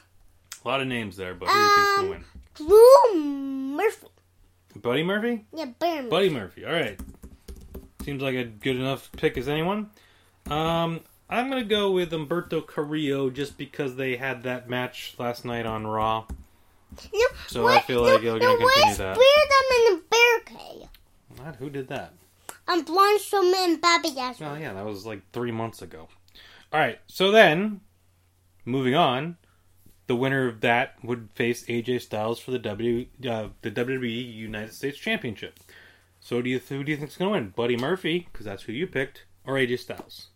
A 0.64 0.68
lot 0.68 0.80
of 0.80 0.86
names 0.88 1.16
there, 1.16 1.34
but 1.34 1.48
who 1.48 1.54
do 1.54 1.60
you 1.60 1.76
think's 1.76 1.96
gonna 1.96 2.02
Um, 2.02 2.10
win? 2.10 2.24
Drew 2.54 3.76
Murphy. 3.76 4.06
Buddy 4.76 5.02
Murphy? 5.02 5.44
Yeah, 5.54 5.66
Bear 5.78 5.96
Murphy. 5.96 6.08
Buddy 6.10 6.30
Murphy. 6.30 6.64
All 6.66 6.72
right. 6.72 7.00
Seems 8.04 8.22
like 8.22 8.34
a 8.34 8.44
good 8.44 8.76
enough 8.76 9.10
pick 9.12 9.36
as 9.38 9.48
anyone. 9.48 9.90
Um, 10.50 11.00
I'm 11.28 11.48
gonna 11.48 11.64
go 11.64 11.90
with 11.90 12.10
Humberto 12.12 12.66
Carrillo 12.66 13.30
just 13.30 13.56
because 13.58 13.96
they 13.96 14.16
had 14.16 14.42
that 14.44 14.68
match 14.68 15.14
last 15.18 15.44
night 15.44 15.66
on 15.66 15.86
Raw. 15.86 16.26
No, 17.12 17.26
So 17.46 17.68
I 17.68 17.80
feel 17.82 18.02
like 18.02 18.22
you're 18.22 18.38
gonna 18.38 18.52
no, 18.52 18.58
continue 18.58 18.84
where's 18.84 18.98
that. 18.98 19.16
Beardum 19.16 19.88
in 19.88 19.94
the 19.96 20.02
bear 20.10 20.40
cave? 20.58 20.88
What? 21.36 21.56
Who 21.56 21.70
did 21.70 21.88
that? 21.88 22.14
Um, 22.66 22.82
Blonde 22.82 23.20
Strowman 23.20 23.54
and 23.64 23.80
Bobby 23.80 24.10
Lashley. 24.10 24.46
Oh 24.46 24.54
yeah, 24.56 24.72
that 24.72 24.84
was 24.84 25.06
like 25.06 25.20
three 25.32 25.52
months 25.52 25.82
ago. 25.82 26.08
All 26.72 26.80
right, 26.80 26.98
so 27.06 27.30
then 27.30 27.80
moving 28.64 28.94
on, 28.94 29.36
the 30.10 30.16
winner 30.16 30.48
of 30.48 30.60
that 30.60 30.94
would 31.04 31.28
face 31.36 31.64
AJ 31.66 32.00
Styles 32.00 32.40
for 32.40 32.50
the 32.50 32.58
W 32.58 33.06
uh, 33.28 33.46
the 33.62 33.70
WWE 33.70 34.34
United 34.34 34.74
States 34.74 34.98
Championship. 34.98 35.60
So 36.18 36.42
do 36.42 36.50
you 36.50 36.58
who 36.58 36.82
do 36.82 36.90
you 36.90 36.98
think's 36.98 37.16
gonna 37.16 37.30
win? 37.30 37.50
Buddy 37.54 37.76
Murphy, 37.76 38.26
because 38.32 38.44
that's 38.44 38.64
who 38.64 38.72
you 38.72 38.88
picked, 38.88 39.24
or 39.46 39.54
AJ 39.54 39.78
Styles? 39.78 40.30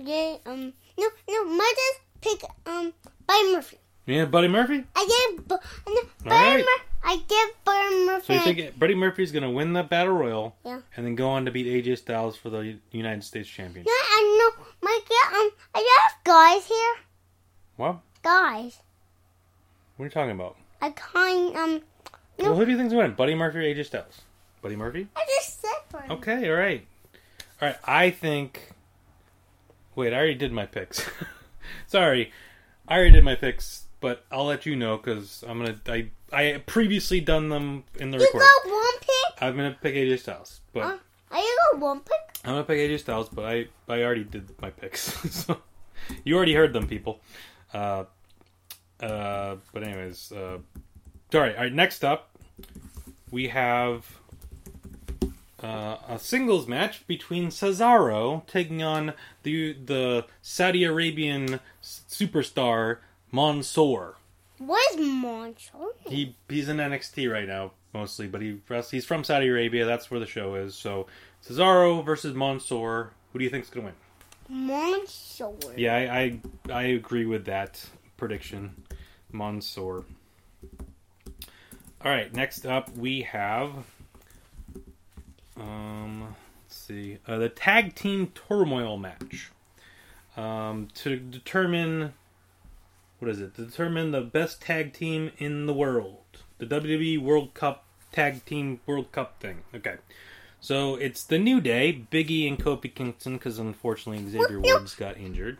Okay, 0.00 0.40
um, 0.46 0.72
no, 0.98 1.08
no, 1.28 1.44
my 1.44 1.74
just 1.76 2.00
pick 2.40 2.50
um 2.64 2.94
Buddy 3.26 3.52
Murphy. 3.52 3.76
Yeah, 4.06 4.24
Buddy 4.24 4.48
Murphy. 4.48 4.84
I 4.96 5.26
give 5.36 5.46
Bu- 5.46 5.56
no, 5.88 6.00
Buddy 6.24 6.30
right. 6.34 6.64
Mur- 6.64 6.84
I 7.04 7.16
give 7.28 7.64
Buddy 7.66 8.06
Murphy. 8.06 8.24
So 8.26 8.32
you 8.32 8.40
think 8.54 8.78
Buddy 8.78 8.94
Murphy's 8.94 9.30
gonna 9.30 9.50
win 9.50 9.74
the 9.74 9.82
battle 9.82 10.14
royal, 10.14 10.56
Yeah. 10.64 10.80
and 10.96 11.04
then 11.04 11.16
go 11.16 11.28
on 11.28 11.44
to 11.44 11.50
beat 11.50 11.66
AJ 11.66 11.96
Styles 11.98 12.34
for 12.34 12.48
the 12.48 12.78
United 12.92 13.24
States 13.24 13.46
Championship? 13.50 13.92
I 13.92 14.38
know. 14.56 14.64
My 14.80 14.98
yeah, 15.10 15.38
um, 15.38 15.50
I 15.74 15.98
have 16.00 16.24
guys 16.24 16.66
here. 16.66 16.94
What? 17.76 17.98
Guys, 18.22 18.78
What 19.98 20.04
are 20.04 20.06
you 20.06 20.10
talking 20.10 20.30
about? 20.30 20.56
I 20.80 20.90
kind 20.90 21.56
um. 21.56 21.82
No. 22.38 22.50
Well, 22.50 22.54
who 22.56 22.64
do 22.64 22.70
you 22.70 22.76
think's 22.78 22.92
gonna 22.92 23.04
win? 23.08 23.14
Buddy 23.16 23.34
Murphy 23.34 23.58
or 23.58 23.62
AJ 23.62 23.86
Styles? 23.86 24.22
Buddy 24.62 24.76
Murphy. 24.76 25.08
I 25.16 25.24
just 25.36 25.60
said 25.60 25.74
for. 25.90 26.04
Okay, 26.12 26.48
all 26.48 26.56
right, 26.56 26.86
all 27.60 27.68
right. 27.68 27.76
I 27.84 28.10
think. 28.10 28.70
Wait, 29.96 30.12
I 30.12 30.16
already 30.16 30.34
did 30.36 30.52
my 30.52 30.66
picks. 30.66 31.04
Sorry, 31.88 32.32
I 32.86 32.94
already 32.96 33.10
did 33.10 33.24
my 33.24 33.34
picks, 33.34 33.86
but 34.00 34.24
I'll 34.30 34.44
let 34.46 34.66
you 34.66 34.76
know 34.76 34.96
because 34.96 35.42
I'm 35.48 35.58
gonna. 35.58 35.76
I 35.88 36.10
I 36.32 36.62
previously 36.66 37.20
done 37.20 37.48
them 37.48 37.82
in 37.98 38.12
the 38.12 38.18
You 38.18 38.24
recording. 38.24 38.48
got 38.64 38.70
one 38.72 38.98
pick. 39.00 39.42
I'm 39.42 39.56
gonna 39.56 39.76
pick 39.82 39.94
AJ 39.96 40.20
Styles, 40.20 40.60
but 40.72 40.82
Uh, 40.84 40.98
are 41.32 41.38
you 41.38 41.58
got 41.72 41.80
one 41.80 42.00
pick? 42.00 42.38
I'm 42.44 42.52
gonna 42.52 42.62
pick 42.64 42.78
AJ 42.78 43.00
Styles. 43.00 43.28
But 43.28 43.44
I 43.46 43.66
I 43.88 44.02
already 44.04 44.22
did 44.24 44.48
my 44.62 44.70
picks, 44.70 45.02
so 45.34 45.58
you 46.22 46.36
already 46.36 46.54
heard 46.54 46.72
them, 46.72 46.86
people. 46.86 47.20
Uh, 47.74 48.04
uh, 49.00 49.56
but 49.72 49.82
anyways, 49.82 50.32
uh, 50.32 50.58
all 51.34 51.40
right. 51.40 51.54
All 51.56 51.62
right. 51.62 51.72
Next 51.72 52.04
up, 52.04 52.30
we 53.30 53.48
have 53.48 54.18
uh, 55.62 55.96
a 56.08 56.18
singles 56.18 56.66
match 56.68 57.06
between 57.06 57.48
Cesaro 57.48 58.46
taking 58.46 58.82
on 58.82 59.12
the 59.42 59.72
the 59.72 60.26
Saudi 60.42 60.84
Arabian 60.84 61.60
s- 61.82 62.02
superstar 62.08 62.98
Mansoor. 63.32 64.16
Where's 64.58 64.96
Moncho? 64.98 65.92
He 66.06 66.36
he's 66.48 66.68
in 66.68 66.78
NXT 66.78 67.30
right 67.30 67.46
now 67.46 67.72
mostly, 67.94 68.26
but 68.26 68.40
he 68.42 68.58
he's 68.90 69.04
from 69.04 69.24
Saudi 69.24 69.48
Arabia. 69.48 69.84
That's 69.84 70.10
where 70.10 70.20
the 70.20 70.26
show 70.26 70.54
is. 70.54 70.74
So 70.74 71.06
Cesaro 71.46 72.04
versus 72.04 72.34
Mansoor. 72.34 73.10
Who 73.32 73.38
do 73.38 73.44
you 73.44 73.50
think's 73.50 73.68
gonna 73.70 73.86
win? 73.86 73.94
Moncho. 74.48 75.56
Yeah, 75.76 75.94
I 75.94 76.00
I, 76.18 76.40
I 76.72 76.82
agree 76.84 77.26
with 77.26 77.44
that 77.46 77.84
prediction. 78.16 78.74
Mansoor. 79.32 80.04
All 82.04 82.10
right, 82.12 82.32
next 82.32 82.64
up 82.66 82.94
we 82.96 83.22
have 83.22 83.72
um 85.56 86.34
let's 86.64 86.76
see. 86.76 87.18
Uh, 87.26 87.38
the 87.38 87.48
tag 87.48 87.94
team 87.94 88.32
turmoil 88.48 88.96
match. 88.96 89.50
Um 90.36 90.88
to 90.96 91.16
determine 91.16 92.14
what 93.18 93.30
is 93.30 93.40
it? 93.40 93.54
To 93.56 93.64
determine 93.66 94.12
the 94.12 94.20
best 94.20 94.62
tag 94.62 94.92
team 94.92 95.32
in 95.38 95.66
the 95.66 95.74
world. 95.74 96.18
The 96.58 96.66
WWE 96.66 97.20
World 97.20 97.54
Cup 97.54 97.84
Tag 98.12 98.44
Team 98.44 98.80
World 98.86 99.10
Cup 99.12 99.40
thing. 99.40 99.62
Okay. 99.74 99.96
So 100.60 100.96
it's 100.96 101.22
the 101.24 101.38
New 101.38 101.60
Day, 101.60 102.04
Biggie 102.10 102.48
and 102.48 102.58
Kofi 102.58 102.92
Kingston, 102.92 103.34
because 103.34 103.58
unfortunately 103.60 104.28
Xavier 104.28 104.58
No. 104.60 104.74
Woods 104.74 104.94
got 104.94 105.16
injured. 105.16 105.58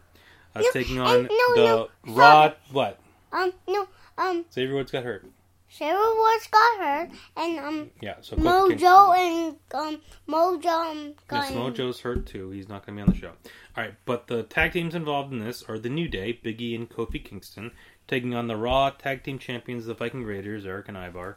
Uh, 0.57 0.61
No, 0.61 0.71
taking 0.73 0.99
on 0.99 1.25
the 1.55 1.89
Raw. 2.07 2.53
What? 2.73 2.99
Um, 3.33 3.53
no, 3.67 3.89
um, 4.17 4.45
Xavier 4.53 4.75
Woods 4.75 4.91
got 4.91 5.05
hurt. 5.05 5.27
Sarah 5.71 6.15
Woods 6.17 6.49
got 6.51 6.79
hurt, 6.79 7.11
and 7.37 7.59
um, 7.59 7.91
Yeah, 8.01 8.15
so 8.21 8.37
Mojo 8.37 9.17
and 9.17 9.57
um, 9.75 10.01
Mojo 10.27 10.91
um, 10.91 11.15
Yes, 11.31 11.53
Mojo's 11.53 12.01
hurt 12.01 12.27
too. 12.27 12.51
He's 12.51 12.69
not 12.69 12.87
going 12.87 12.97
to 12.97 13.05
be 13.05 13.09
on 13.09 13.15
the 13.15 13.21
show. 13.21 13.33
All 13.77 13.85
right, 13.85 13.95
but 14.07 14.29
the 14.29 14.45
tag 14.45 14.73
teams 14.73 14.95
involved 14.95 15.33
in 15.33 15.41
this 15.41 15.63
are 15.65 15.79
the 15.79 15.91
New 15.91 16.09
Day, 16.09 16.39
Biggie 16.43 16.75
and 16.75 16.89
Kofi 16.89 17.23
Kingston, 17.23 17.73
taking 18.07 18.35
on 18.35 18.47
the 18.47 18.57
Raw 18.57 18.91
Tag 18.91 19.23
Team 19.23 19.39
Champions, 19.39 19.85
the 19.85 19.95
Viking 19.95 20.25
Raiders, 20.25 20.65
Erik 20.65 20.89
and 20.89 20.97
Ivar, 20.97 21.37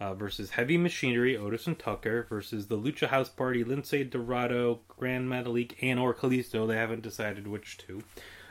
uh, 0.00 0.14
versus 0.14 0.50
Heavy 0.50 0.76
Machinery, 0.76 1.36
Otis 1.36 1.68
and 1.68 1.78
Tucker, 1.78 2.26
versus 2.28 2.66
the 2.66 2.76
Lucha 2.76 3.08
House 3.08 3.28
Party, 3.28 3.62
Lince 3.62 4.10
Dorado, 4.10 4.80
Grand 4.88 5.28
Metalik, 5.28 5.74
and 5.80 6.00
or 6.00 6.12
Kalisto. 6.12 6.66
They 6.66 6.76
haven't 6.76 7.02
decided 7.02 7.46
which 7.46 7.78
two. 7.78 8.02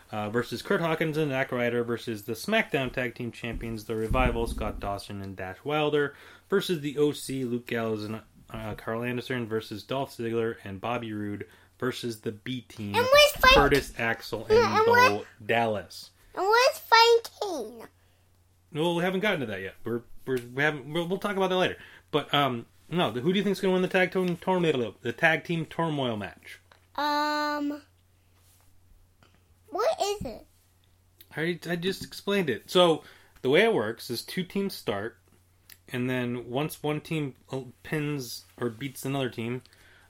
Uh, 0.09 0.29
versus 0.29 0.61
Kurt 0.61 0.79
Hawkins 0.79 1.17
and 1.17 1.31
Zack 1.31 1.51
Ryder 1.51 1.83
versus 1.83 2.23
the 2.23 2.33
SmackDown 2.33 2.93
Tag 2.93 3.13
Team 3.13 3.31
Champions, 3.31 3.83
the 3.83 3.95
Revival, 3.95 4.47
Scott 4.47 4.79
Dawson 4.79 5.21
and 5.21 5.35
Dash 5.35 5.57
Wilder, 5.65 6.15
versus 6.49 6.79
the 6.79 6.97
OC, 6.97 7.49
Luke 7.49 7.67
Gallows 7.67 8.05
and 8.05 8.21
uh, 8.49 8.75
Karl 8.75 9.03
Anderson 9.03 9.47
versus 9.47 9.83
Dolph 9.83 10.15
Ziggler 10.15 10.55
and 10.63 10.79
Bobby 10.79 11.11
Roode 11.11 11.45
versus 11.77 12.21
the 12.21 12.31
B 12.31 12.61
Team, 12.61 12.95
And 12.95 13.05
where's 13.05 13.31
Frank? 13.37 13.55
Curtis 13.55 13.93
Axel 13.97 14.45
and 14.49 14.57
and 14.57 14.85
Bo 14.85 15.25
Dallas. 15.45 16.11
And 16.35 16.45
where's 16.45 16.79
Frank 16.79 17.29
Kane? 17.41 17.87
Well, 18.73 18.95
we 18.95 19.03
haven't 19.03 19.21
gotten 19.21 19.41
to 19.41 19.45
that 19.47 19.61
yet. 19.61 19.75
We're, 19.83 20.01
we're 20.25 20.39
we 20.53 20.63
haven't. 20.63 20.91
We'll, 20.91 21.07
we'll 21.07 21.19
talk 21.19 21.35
about 21.35 21.49
that 21.49 21.57
later. 21.57 21.77
But 22.11 22.33
um, 22.33 22.65
no, 22.89 23.11
who 23.11 23.33
do 23.33 23.37
you 23.37 23.43
think 23.43 23.53
is 23.53 23.61
going 23.61 23.71
to 23.71 23.73
win 23.73 23.81
the 23.81 23.87
tag 23.87 24.11
team 24.11 24.37
turmoil? 24.37 24.95
The 25.01 25.11
tag 25.11 25.43
team 25.43 25.65
turmoil 25.65 26.15
match. 26.15 26.59
Um, 26.95 27.81
what 29.69 29.89
is 30.01 30.21
it? 30.25 30.45
I, 31.35 31.59
I 31.69 31.75
just 31.75 32.03
explained 32.03 32.49
it. 32.49 32.69
So 32.69 33.03
the 33.41 33.49
way 33.49 33.63
it 33.63 33.73
works 33.73 34.09
is 34.09 34.23
two 34.23 34.43
teams 34.43 34.73
start, 34.73 35.17
and 35.89 36.09
then 36.09 36.49
once 36.49 36.81
one 36.81 37.01
team 37.01 37.35
uh, 37.51 37.61
pins 37.83 38.45
or 38.59 38.69
beats 38.69 39.05
another 39.05 39.29
team, 39.29 39.61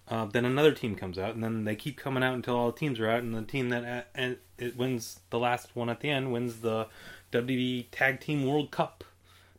uh, 0.07 0.25
then 0.25 0.45
another 0.45 0.71
team 0.71 0.95
comes 0.95 1.17
out, 1.17 1.35
and 1.35 1.43
then 1.43 1.65
they 1.65 1.75
keep 1.75 1.97
coming 1.97 2.23
out 2.23 2.33
until 2.33 2.55
all 2.55 2.71
the 2.71 2.77
teams 2.77 2.99
are 2.99 3.09
out, 3.09 3.23
and 3.23 3.35
the 3.35 3.41
team 3.41 3.69
that 3.69 3.83
uh, 3.83 4.03
and 4.15 4.37
it 4.57 4.77
wins 4.77 5.19
the 5.29 5.39
last 5.39 5.75
one 5.75 5.89
at 5.89 5.99
the 5.99 6.09
end 6.09 6.31
wins 6.31 6.61
the 6.61 6.87
WWE 7.31 7.87
Tag 7.91 8.21
Team 8.21 8.45
World 8.45 8.71
Cup, 8.71 9.03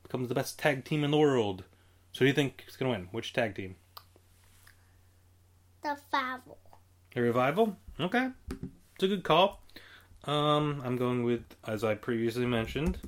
becomes 0.02 0.28
the 0.28 0.34
best 0.34 0.58
tag 0.58 0.84
team 0.84 1.04
in 1.04 1.10
the 1.10 1.18
world. 1.18 1.64
So 2.12 2.20
who 2.20 2.24
do 2.24 2.28
you 2.28 2.32
think 2.32 2.64
is 2.66 2.76
going 2.76 2.90
to 2.90 2.98
win? 2.98 3.08
Which 3.12 3.32
tag 3.32 3.54
team? 3.54 3.76
The 5.82 5.96
Favre. 6.10 6.56
The 7.14 7.20
Revival? 7.22 7.76
Okay. 8.00 8.30
It's 8.94 9.04
a 9.04 9.08
good 9.08 9.22
call. 9.22 9.62
Um, 10.28 10.82
I'm 10.84 10.96
going 10.96 11.22
with, 11.24 11.42
as 11.66 11.82
I 11.84 11.94
previously 11.94 12.44
mentioned, 12.44 12.98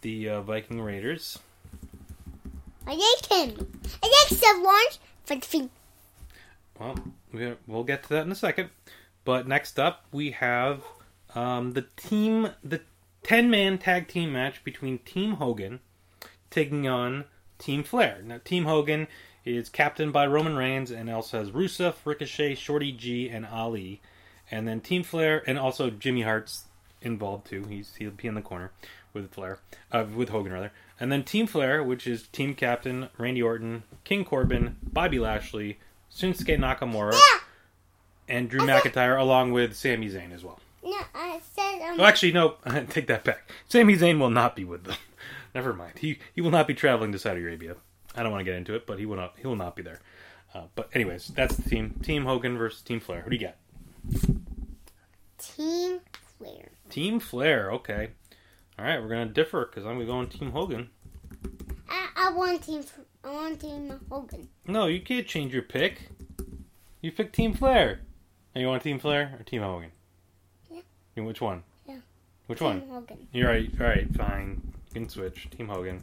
the 0.00 0.30
uh, 0.30 0.40
Viking 0.40 0.80
Raiders. 0.80 1.38
I 2.86 2.92
like 2.92 3.26
him. 3.30 3.72
I 4.02 4.06
like 4.30 4.40
the 4.40 4.60
launch 4.64 4.98
for 5.24 5.34
the 5.36 5.40
feet. 5.46 5.70
Well, 6.80 6.96
we- 7.32 7.56
we'll 7.66 7.84
get 7.84 8.04
to 8.04 8.08
that 8.10 8.24
in 8.24 8.32
a 8.32 8.36
second. 8.36 8.70
But 9.24 9.46
next 9.46 9.78
up, 9.78 10.06
we 10.12 10.30
have 10.30 10.82
um, 11.34 11.72
the 11.74 11.82
team, 11.96 12.48
the 12.64 12.80
10 13.24 13.50
man 13.50 13.76
tag 13.76 14.08
team 14.08 14.32
match 14.32 14.64
between 14.64 14.98
Team 15.00 15.32
Hogan 15.32 15.80
taking 16.50 16.88
on 16.88 17.24
Team 17.58 17.82
Flair. 17.82 18.22
Now, 18.24 18.38
Team 18.42 18.64
Hogan 18.64 19.08
is 19.44 19.68
captained 19.68 20.12
by 20.14 20.26
Roman 20.26 20.56
Reigns 20.56 20.90
and 20.90 21.10
also 21.10 21.38
has 21.40 21.50
Rusev, 21.50 21.96
Ricochet, 22.04 22.54
Shorty 22.54 22.92
G, 22.92 23.28
and 23.28 23.44
Ali. 23.44 24.00
And 24.50 24.66
then 24.68 24.80
Team 24.80 25.02
Flair, 25.02 25.42
and 25.46 25.58
also 25.58 25.90
Jimmy 25.90 26.22
Hart's 26.22 26.64
involved 27.02 27.48
too. 27.48 27.64
He's 27.68 27.94
he'll 27.96 28.10
be 28.12 28.28
in 28.28 28.34
the 28.34 28.42
corner 28.42 28.70
with 29.12 29.32
Flair, 29.32 29.58
uh, 29.92 30.04
with 30.14 30.28
Hogan 30.28 30.52
rather. 30.52 30.72
And 31.00 31.10
then 31.12 31.24
Team 31.24 31.46
Flair, 31.46 31.82
which 31.82 32.06
is 32.06 32.26
team 32.28 32.54
captain 32.54 33.08
Randy 33.18 33.42
Orton, 33.42 33.82
King 34.04 34.24
Corbin, 34.24 34.76
Bobby 34.82 35.18
Lashley, 35.18 35.78
Shinsuke 36.14 36.58
Nakamura, 36.58 37.12
Yeah. 37.12 37.40
and 38.28 38.48
Drew 38.48 38.60
McIntyre, 38.60 39.18
along 39.20 39.52
with 39.52 39.74
Sami 39.76 40.08
Zayn 40.08 40.32
as 40.32 40.42
well. 40.44 40.58
No, 40.84 40.96
I 41.14 41.40
said 41.54 41.82
um. 41.90 41.98
Well, 41.98 42.06
actually, 42.06 42.32
no, 42.32 42.54
take 42.90 43.08
that 43.08 43.24
back. 43.24 43.50
Sami 43.68 43.96
Zayn 43.96 44.18
will 44.18 44.30
not 44.30 44.54
be 44.56 44.64
with 44.64 44.84
them. 44.84 44.96
Never 45.54 45.72
mind. 45.74 45.98
He 45.98 46.18
he 46.34 46.40
will 46.40 46.50
not 46.50 46.66
be 46.68 46.74
traveling 46.74 47.12
to 47.12 47.18
Saudi 47.18 47.40
Arabia. 47.42 47.76
I 48.14 48.22
don't 48.22 48.32
want 48.32 48.40
to 48.40 48.44
get 48.50 48.54
into 48.54 48.74
it, 48.74 48.86
but 48.86 48.98
he 48.98 49.06
will 49.06 49.16
not. 49.16 49.34
He 49.38 49.46
will 49.46 49.56
not 49.56 49.74
be 49.76 49.82
there. 49.82 50.00
Uh, 50.54 50.62
but 50.74 50.88
anyways, 50.94 51.28
that's 51.28 51.56
the 51.56 51.68
team. 51.68 51.98
Team 52.02 52.24
Hogan 52.24 52.56
versus 52.56 52.80
Team 52.80 53.00
Flair. 53.00 53.20
Who 53.22 53.30
do 53.30 53.36
you 53.36 53.42
got? 53.46 53.56
Team 55.38 56.00
Flair. 56.38 56.70
Team 56.90 57.20
Flair. 57.20 57.70
Okay. 57.72 58.10
All 58.78 58.84
right, 58.84 59.00
we're 59.00 59.08
gonna 59.08 59.26
differ 59.26 59.66
because 59.66 59.86
I'm 59.86 60.04
going 60.06 60.28
Team 60.28 60.50
Hogan. 60.50 60.90
I, 61.88 62.08
I 62.16 62.32
want 62.32 62.62
Team. 62.62 62.82
I 63.24 63.30
want 63.30 63.60
Team 63.60 64.00
Hogan. 64.10 64.48
No, 64.66 64.86
you 64.86 65.00
can't 65.00 65.26
change 65.26 65.52
your 65.52 65.62
pick. 65.62 66.08
You 67.00 67.12
picked 67.12 67.34
Team 67.34 67.54
Flair. 67.54 68.00
And 68.54 68.62
you 68.62 68.68
want 68.68 68.82
Team 68.82 68.98
Flair 68.98 69.36
or 69.38 69.42
Team 69.44 69.62
Hogan? 69.62 69.90
Yeah. 70.70 70.80
You- 71.14 71.24
Which 71.24 71.40
one? 71.40 71.62
Yeah. 71.86 71.98
Which 72.46 72.60
one? 72.60 72.80
Team 72.80 72.90
Hogan. 72.90 73.28
You're 73.32 73.48
right. 73.48 73.70
All 73.80 73.86
right, 73.86 74.14
fine. 74.16 74.62
You 74.88 75.00
can 75.02 75.08
switch. 75.08 75.48
Team 75.50 75.68
Hogan. 75.68 76.00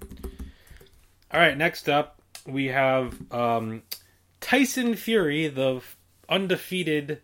All 1.32 1.40
right, 1.40 1.58
next 1.58 1.90
up 1.90 2.22
we 2.46 2.68
have 2.68 3.16
um, 3.32 3.82
Tyson 4.42 4.96
Fury, 4.96 5.48
the 5.48 5.82
undefeated, 6.30 7.22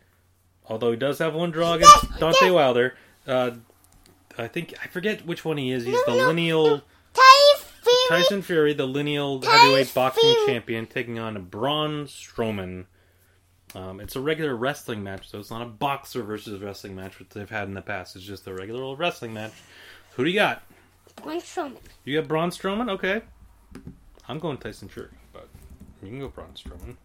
although 0.69 0.91
he 0.91 0.97
does 0.97 1.19
have 1.19 1.33
one 1.33 1.51
draw 1.51 1.73
against 1.73 2.03
Yes, 2.03 2.19
Deontay 2.19 2.41
yes. 2.41 2.51
Wilder. 2.51 2.95
Uh, 3.27 3.51
I 4.37 4.47
think 4.47 4.73
I 4.83 4.87
forget 4.87 5.25
which 5.25 5.43
one 5.43 5.57
he 5.57 5.71
is. 5.71 5.83
He's 5.85 5.93
No, 6.07 6.13
the 6.13 6.21
no, 6.21 6.27
lineal 6.27 6.65
no. 6.67 6.81
Tyson 7.13 7.67
Fury. 7.83 7.97
Tyson 8.21 8.41
Fury, 8.41 8.73
the 8.73 8.85
lineal 8.87 9.41
heavyweight 9.41 9.93
boxing 9.93 10.21
Fury. 10.23 10.45
champion, 10.47 10.85
taking 10.85 11.19
on 11.19 11.41
Braun 11.45 12.05
Strowman. 12.05 12.85
Um, 13.75 13.99
it's 13.99 14.15
a 14.15 14.21
regular 14.21 14.55
wrestling 14.55 15.03
match, 15.03 15.29
so 15.29 15.37
it's 15.39 15.51
not 15.51 15.61
a 15.61 15.65
boxer 15.65 16.23
versus 16.23 16.59
wrestling 16.61 16.95
match, 16.95 17.19
which 17.19 17.29
they've 17.29 17.49
had 17.49 17.67
in 17.67 17.73
the 17.75 17.81
past. 17.81 18.15
It's 18.15 18.25
just 18.25 18.47
a 18.47 18.53
regular 18.53 18.81
old 18.81 18.97
wrestling 18.97 19.33
match. 19.33 19.51
Who 20.15 20.23
do 20.23 20.29
you 20.31 20.39
got? 20.39 20.63
Braun 21.21 21.39
Strowman. 21.41 21.77
You 22.05 22.19
got 22.19 22.27
Braun 22.27 22.49
Strowman? 22.49 22.89
Okay. 22.89 23.21
I'm 24.27 24.39
going 24.39 24.57
Tyson 24.57 24.87
Fury, 24.87 25.09
but 25.33 25.47
you 26.01 26.09
can 26.09 26.19
go 26.19 26.29
Braun 26.29 26.49
Strowman. 26.55 26.95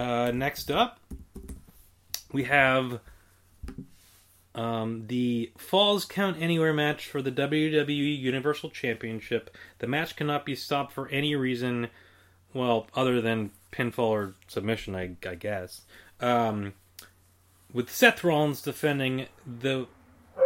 Uh, 0.00 0.30
next 0.30 0.70
up, 0.70 0.98
we 2.32 2.44
have 2.44 3.00
um, 4.54 5.04
the 5.08 5.52
Falls 5.58 6.06
Count 6.06 6.38
Anywhere 6.40 6.72
match 6.72 7.06
for 7.06 7.20
the 7.20 7.30
WWE 7.30 8.18
Universal 8.18 8.70
Championship. 8.70 9.54
The 9.78 9.86
match 9.86 10.16
cannot 10.16 10.46
be 10.46 10.54
stopped 10.54 10.94
for 10.94 11.06
any 11.10 11.36
reason, 11.36 11.88
well, 12.54 12.86
other 12.94 13.20
than 13.20 13.50
pinfall 13.72 14.08
or 14.08 14.34
submission, 14.48 14.96
I, 14.96 15.16
I 15.28 15.34
guess. 15.34 15.82
Um, 16.18 16.72
with 17.70 17.90
Seth 17.90 18.24
Rollins 18.24 18.62
defending 18.62 19.26
the 19.46 19.86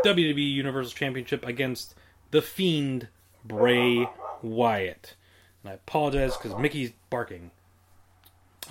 WWE 0.05 0.53
Universal 0.53 0.95
Championship 0.95 1.47
against 1.47 1.95
the 2.33 2.43
Fiend 2.43 3.07
Bray 3.45 4.09
Wyatt. 4.43 5.15
And 5.63 5.71
I 5.71 5.75
apologize 5.75 6.37
because 6.37 6.59
Mickey's 6.59 6.91
barking. 7.09 7.53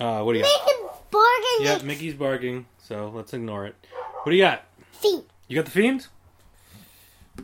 Uh, 0.00 0.22
what 0.22 0.32
do 0.32 0.38
you 0.38 0.44
got? 0.44 0.66
Make 0.66 0.74
a 0.76 1.10
bargain. 1.10 1.60
Yeah, 1.60 1.78
Mickey's 1.84 2.14
barking, 2.14 2.66
so 2.78 3.10
let's 3.14 3.32
ignore 3.32 3.66
it. 3.66 3.74
What 4.22 4.30
do 4.30 4.36
you 4.36 4.42
got? 4.42 4.62
feet. 4.92 5.24
You 5.48 5.56
got 5.56 5.64
the 5.66 5.70
Fiend? 5.70 6.06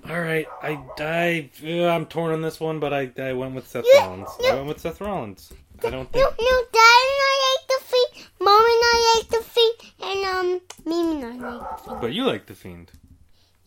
All 0.09 0.20
right, 0.20 0.47
I, 0.62 0.78
I, 0.98 1.51
uh, 1.64 1.86
I'm 1.89 2.06
torn 2.06 2.32
on 2.32 2.43
this 2.43 2.60
one, 2.60 2.78
but 2.81 2.93
I, 2.93 3.10
I 3.18 3.32
went 3.32 3.55
with 3.55 3.66
Seth 3.68 3.85
Yeah, 3.93 4.06
Rollins. 4.06 4.28
I 4.48 4.55
went 4.55 4.66
with 4.66 4.81
Seth 4.81 5.01
Rollins. 5.01 5.52
I 5.85 5.90
don't 5.90 6.12
No, 6.14 6.31
think. 6.31 6.39
no, 6.40 6.62
Daddy 6.72 7.10
not 7.20 7.36
like 7.48 7.68
the 7.68 7.85
feet. 7.85 8.28
Mommy 8.40 8.81
not 8.81 9.16
like 9.16 9.28
the 9.28 9.43
feet. 9.43 9.93
And, 10.02 10.24
um, 10.27 10.60
Mimi 10.86 11.20
not 11.20 11.60
like 11.60 11.77
the 11.85 11.90
feet. 11.90 12.01
But 12.01 12.12
you 12.12 12.24
like 12.24 12.47
the 12.47 12.55
Fiend, 12.55 12.93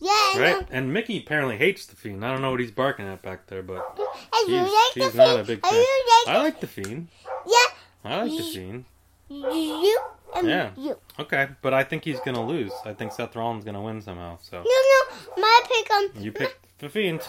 Yeah, 0.00 0.10
I 0.10 0.34
right? 0.38 0.60
know. 0.60 0.66
And 0.70 0.92
Mickey 0.94 1.18
apparently 1.18 1.58
hates 1.58 1.86
the 1.86 1.96
Fiend. 1.96 2.24
I 2.24 2.32
don't 2.32 2.40
know 2.42 2.50
what 2.50 2.60
he's 2.60 2.70
barking 2.70 3.06
at 3.06 3.20
back 3.22 3.46
there, 3.46 3.62
but 3.62 3.84
I 4.32 4.44
he's, 4.46 4.54
you 4.54 4.62
like 4.62 5.12
the 5.12 5.18
not 5.18 5.36
feet. 5.36 5.40
a 5.40 5.44
big 5.44 5.60
fan. 5.66 5.74
you 5.74 6.04
like 6.26 6.36
I 6.36 6.42
like 6.42 6.60
the 6.60 6.66
Fiend. 6.66 7.08
Yeah, 7.46 7.73
I 8.04 8.22
like 8.22 8.30
the 8.36 8.42
Fiend. 8.42 8.84
you 9.28 10.00
and 10.36 10.48
Yeah. 10.48 10.70
you. 10.76 10.98
Okay, 11.18 11.48
but 11.62 11.72
I 11.72 11.84
think 11.84 12.04
he's 12.04 12.20
gonna 12.20 12.44
lose. 12.44 12.72
I 12.84 12.92
think 12.92 13.12
Seth 13.12 13.34
Rollins 13.36 13.64
gonna 13.64 13.82
win 13.82 14.02
somehow. 14.02 14.38
So 14.42 14.58
No, 14.58 14.62
no, 14.62 15.40
my 15.42 15.60
pick 15.66 15.90
um. 15.90 16.10
you 16.22 16.32
picked 16.32 16.78
the 16.78 16.88
Fiend. 16.88 17.22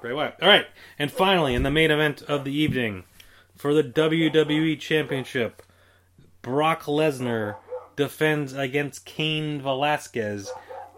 Great 0.00 0.16
way. 0.16 0.32
All 0.40 0.48
right, 0.48 0.66
and 0.98 1.10
finally, 1.10 1.54
in 1.54 1.62
the 1.62 1.70
main 1.70 1.90
event 1.90 2.22
of 2.22 2.44
the 2.44 2.52
evening, 2.52 3.04
for 3.56 3.74
the 3.74 3.82
WWE 3.82 4.78
Championship, 4.78 5.62
Brock 6.42 6.84
Lesnar 6.84 7.56
defends 7.96 8.52
against 8.52 9.04
Cain 9.04 9.60
Velasquez. 9.60 10.50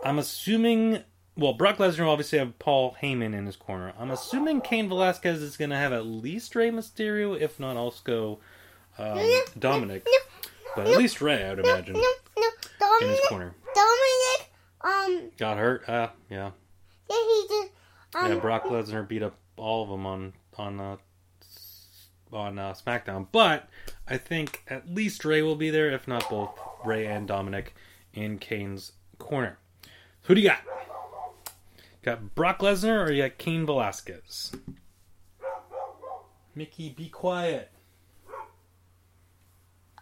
I'm 0.05 0.19
assuming. 0.19 1.03
Well, 1.37 1.55
Brock 1.55 1.79
Lesnar 1.79 2.01
will 2.01 2.11
obviously 2.11 2.39
have 2.39 2.59
Paul 2.59 2.97
Heyman 3.03 3.35
in 3.35 3.47
his 3.47 3.57
corner. 3.57 3.95
I'm 3.99 4.11
assuming 4.11 4.61
Cain 4.61 4.89
Velasquez 4.91 5.41
is 5.41 5.57
going 5.57 5.71
to 5.71 5.77
have 5.77 5.93
at 5.93 6.05
least 6.05 6.55
Rey 6.55 6.71
Mysterio, 6.71 7.39
if 7.41 7.59
not 7.59 7.77
also 7.79 8.41
um, 9.01 9.19
Dominic. 9.59 10.07
But 10.77 10.87
at 10.87 10.97
least 10.97 11.21
Rey, 11.21 11.45
I 11.45 11.51
would 11.51 11.59
imagine, 11.59 11.95
no, 11.95 12.03
no. 12.39 12.99
in 13.01 13.09
his 13.09 13.21
corner. 13.29 13.55
Dominic, 13.75 14.53
um, 14.83 15.31
Got 15.37 15.59
hurt? 15.59 15.89
Uh, 15.89 16.09
yeah. 16.29 16.51
yeah, 17.09 17.17
he 17.17 17.45
just, 17.49 17.71
um, 18.15 18.33
Yeah, 18.33 18.39
Brock 18.39 18.65
Lesnar 18.65 19.07
beat 19.07 19.23
up 19.23 19.35
all 19.57 19.83
of 19.83 19.89
them 19.89 20.07
on 20.07 20.33
on 20.57 20.81
uh, 20.81 20.97
on 22.33 22.59
uh, 22.59 22.73
SmackDown, 22.75 23.27
but 23.33 23.69
I 24.07 24.17
think 24.17 24.63
at 24.69 24.89
least 24.89 25.25
Ray 25.25 25.43
will 25.43 25.57
be 25.57 25.71
there, 25.71 25.91
if 25.91 26.07
not 26.07 26.29
both 26.31 26.51
Ray 26.85 27.07
and 27.07 27.27
Dominic 27.27 27.75
in 28.15 28.39
Cain's 28.39 28.93
corner. 29.19 29.59
Who 30.23 30.35
do 30.35 30.41
you 30.41 30.49
got? 30.49 30.61
Got 32.03 32.35
Brock 32.35 32.61
Lesnar 32.61 33.07
or 33.07 33.13
you 33.13 33.23
got 33.23 33.39
Cain 33.39 33.67
Velasquez? 33.67 34.53
Mickey, 36.55 36.91
be 36.91 37.09
quiet. 37.09 37.71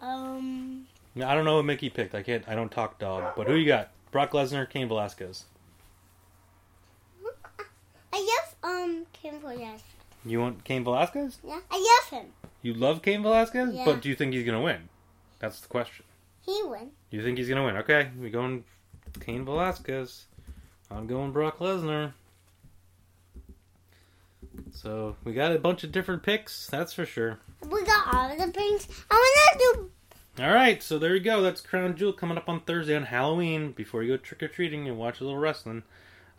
Um, 0.01 0.87
I 1.17 1.35
don't 1.35 1.45
know 1.45 1.57
what 1.57 1.65
Mickey 1.65 1.91
picked. 1.91 2.15
I 2.15 2.23
can't. 2.23 2.45
I 2.49 2.55
don't 2.55 2.71
talk 2.71 2.99
dog. 2.99 3.35
But 3.37 3.47
who 3.49 3.55
you 3.55 3.67
got? 3.67 3.91
Brock 4.11 4.33
Lesnar, 4.33 4.69
Cain 4.69 4.89
Velasquez. 4.89 5.45
I 8.13 8.27
guess, 8.27 8.55
um, 8.63 9.07
Kim 9.13 9.39
Velasquez. 9.41 9.83
You 10.25 10.41
want 10.41 10.65
Cain 10.65 10.83
Velasquez? 10.85 11.39
Yeah, 11.45 11.61
I 11.71 12.01
guess 12.11 12.11
him. 12.21 12.27
You 12.63 12.75
love 12.75 13.03
Cain 13.03 13.23
Velasquez, 13.23 13.75
Yeah. 13.75 13.85
but 13.85 14.01
do 14.03 14.09
you 14.09 14.15
think 14.15 14.33
he's 14.33 14.45
gonna 14.45 14.63
win? 14.63 14.89
That's 15.39 15.61
the 15.61 15.69
question. 15.69 16.05
He 16.41 16.61
win. 16.65 16.91
You 17.11 17.23
think 17.23 17.39
he's 17.39 17.49
gonna 17.49 17.65
win? 17.65 17.77
Okay, 17.77 18.11
we 18.19 18.31
going 18.31 18.65
Cain 19.21 19.45
Velasquez. 19.45 20.27
I'm 20.91 21.07
going 21.07 21.33
Brock 21.33 21.59
Lesnar. 21.59 22.15
So 24.73 25.17
we 25.25 25.33
got 25.33 25.53
a 25.53 25.59
bunch 25.59 25.85
of 25.85 25.93
different 25.93 26.23
picks, 26.23 26.67
that's 26.69 26.93
for 26.93 27.07
sure. 27.07 27.39
We 27.69 27.85
got 27.85 28.15
all 28.15 28.29
the 28.29 28.53
pins. 28.53 28.89
I 29.11 29.15
wanna 29.55 29.59
do. 29.75 29.91
All 30.45 30.55
right, 30.55 30.81
so 30.83 30.99
there 30.99 31.15
you 31.15 31.21
go. 31.21 31.43
That's 31.43 31.61
Crown 31.61 31.97
Jewel 31.97 32.13
coming 32.13 32.39
up 32.39 32.49
on 32.49 32.61
Thursday 32.61 32.95
on 32.95 33.05
Halloween. 33.05 33.73
Before 33.73 34.03
you 34.03 34.17
go 34.17 34.23
trick 34.23 34.43
or 34.43 34.49
treating 34.49 34.87
and 34.87 34.97
watch 34.97 35.21
a 35.21 35.25
little 35.25 35.39
wrestling. 35.39 35.83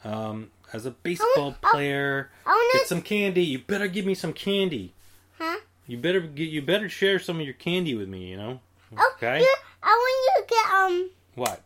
Um, 0.05 0.51
as 0.71 0.85
a 0.85 0.91
baseball 0.91 1.57
I- 1.63 1.71
player, 1.71 2.31
I 2.45 2.49
wanna. 2.51 2.79
get 2.79 2.87
some 2.87 3.01
candy. 3.01 3.43
You 3.43 3.59
better 3.59 3.87
give 3.89 4.05
me 4.05 4.15
some 4.15 4.31
candy. 4.31 4.93
Huh? 5.37 5.57
You 5.87 5.97
better 5.97 6.21
get. 6.21 6.47
You 6.49 6.61
better 6.61 6.87
share 6.87 7.19
some 7.19 7.39
of 7.39 7.45
your 7.45 7.55
candy 7.55 7.95
with 7.95 8.07
me. 8.07 8.27
You 8.29 8.37
know. 8.37 8.59
Oh, 8.97 9.13
Okay. 9.17 9.39
yeah, 9.41 9.55
I 9.83 9.89
want 9.89 10.37
you 10.37 10.43
to 10.43 10.49
get 10.49 10.73
um. 10.73 11.09
What? 11.35 11.61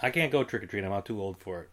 I 0.00 0.10
can't 0.10 0.30
go 0.32 0.44
trick 0.44 0.62
or 0.62 0.66
treating. 0.66 0.86
I'm 0.86 0.92
not 0.94 1.06
too 1.06 1.20
old 1.20 1.38
for 1.38 1.62
it. 1.62 1.68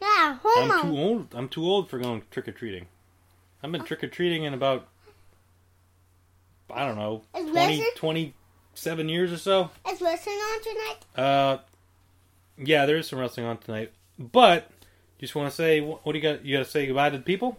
Yeah, 0.00 0.38
I'm 0.56 0.70
homo. 0.70 0.82
too 0.82 0.98
old. 0.98 1.34
I'm 1.34 1.48
too 1.48 1.64
old 1.64 1.90
for 1.90 1.98
going 1.98 2.22
trick 2.30 2.48
or 2.48 2.52
treating. 2.52 2.86
I've 3.62 3.72
been 3.72 3.84
trick 3.84 4.02
or 4.02 4.08
treating 4.08 4.44
in 4.44 4.54
about 4.54 4.88
I 6.72 6.86
don't 6.86 6.96
know 6.96 7.22
Is 7.36 7.50
20, 7.50 7.84
27 7.96 9.08
years 9.08 9.32
or 9.32 9.38
so. 9.38 9.70
Is 9.88 10.00
wrestling 10.00 10.36
on 10.36 10.62
tonight? 10.62 10.96
Uh, 11.16 11.58
yeah, 12.58 12.86
there 12.86 12.96
is 12.96 13.08
some 13.08 13.18
wrestling 13.18 13.46
on 13.46 13.58
tonight. 13.58 13.92
But 14.18 14.70
just 15.18 15.34
want 15.34 15.50
to 15.50 15.54
say, 15.54 15.80
what, 15.80 16.04
what 16.04 16.12
do 16.12 16.18
you 16.18 16.22
got? 16.22 16.44
You 16.44 16.56
got 16.58 16.64
to 16.64 16.70
say 16.70 16.86
goodbye 16.86 17.10
to 17.10 17.18
the 17.18 17.24
people. 17.24 17.58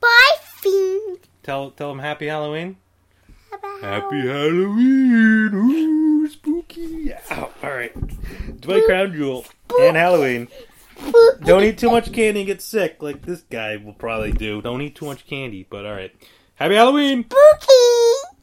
Bye, 0.00 0.36
fiend. 0.40 1.20
Tell 1.42 1.70
tell 1.70 1.90
them 1.90 1.98
happy 2.00 2.26
Halloween. 2.26 2.76
Bye-bye. 3.50 3.78
Happy 3.82 4.20
Halloween! 4.26 5.50
Ooh, 5.54 6.28
spooky! 6.28 7.12
Ow, 7.30 7.50
all 7.62 7.70
right, 7.70 7.92
it's 8.48 8.66
my 8.66 8.80
crown 8.86 9.12
jewel 9.12 9.44
and 9.80 9.96
Halloween. 9.96 10.48
Don't 11.44 11.64
eat 11.64 11.78
too 11.78 11.90
much 11.90 12.12
candy 12.12 12.40
and 12.40 12.46
get 12.46 12.62
sick, 12.62 13.02
like 13.02 13.22
this 13.22 13.42
guy 13.42 13.76
will 13.76 13.92
probably 13.92 14.32
do. 14.32 14.62
Don't 14.62 14.80
eat 14.82 14.94
too 14.94 15.06
much 15.06 15.26
candy, 15.26 15.66
but 15.68 15.84
all 15.84 15.92
right. 15.92 16.12
Happy 16.54 16.74
Halloween! 16.74 17.24
Spooky. 17.24 18.34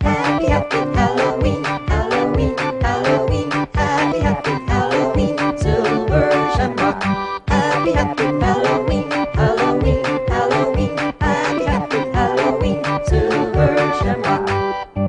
Happy, 0.00 0.46
happy 0.46 0.76
Halloween, 0.76 1.64
Halloween, 1.64 2.56
Halloween. 2.56 3.50
Happy, 3.50 4.18
happy 4.20 4.50
Halloween, 4.50 5.58
Silver 5.58 6.30
Shamrock. 6.56 7.02
Happy, 7.48 7.92
happy 7.92 8.22
Halloween, 8.22 8.61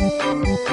Müzik 0.00 0.70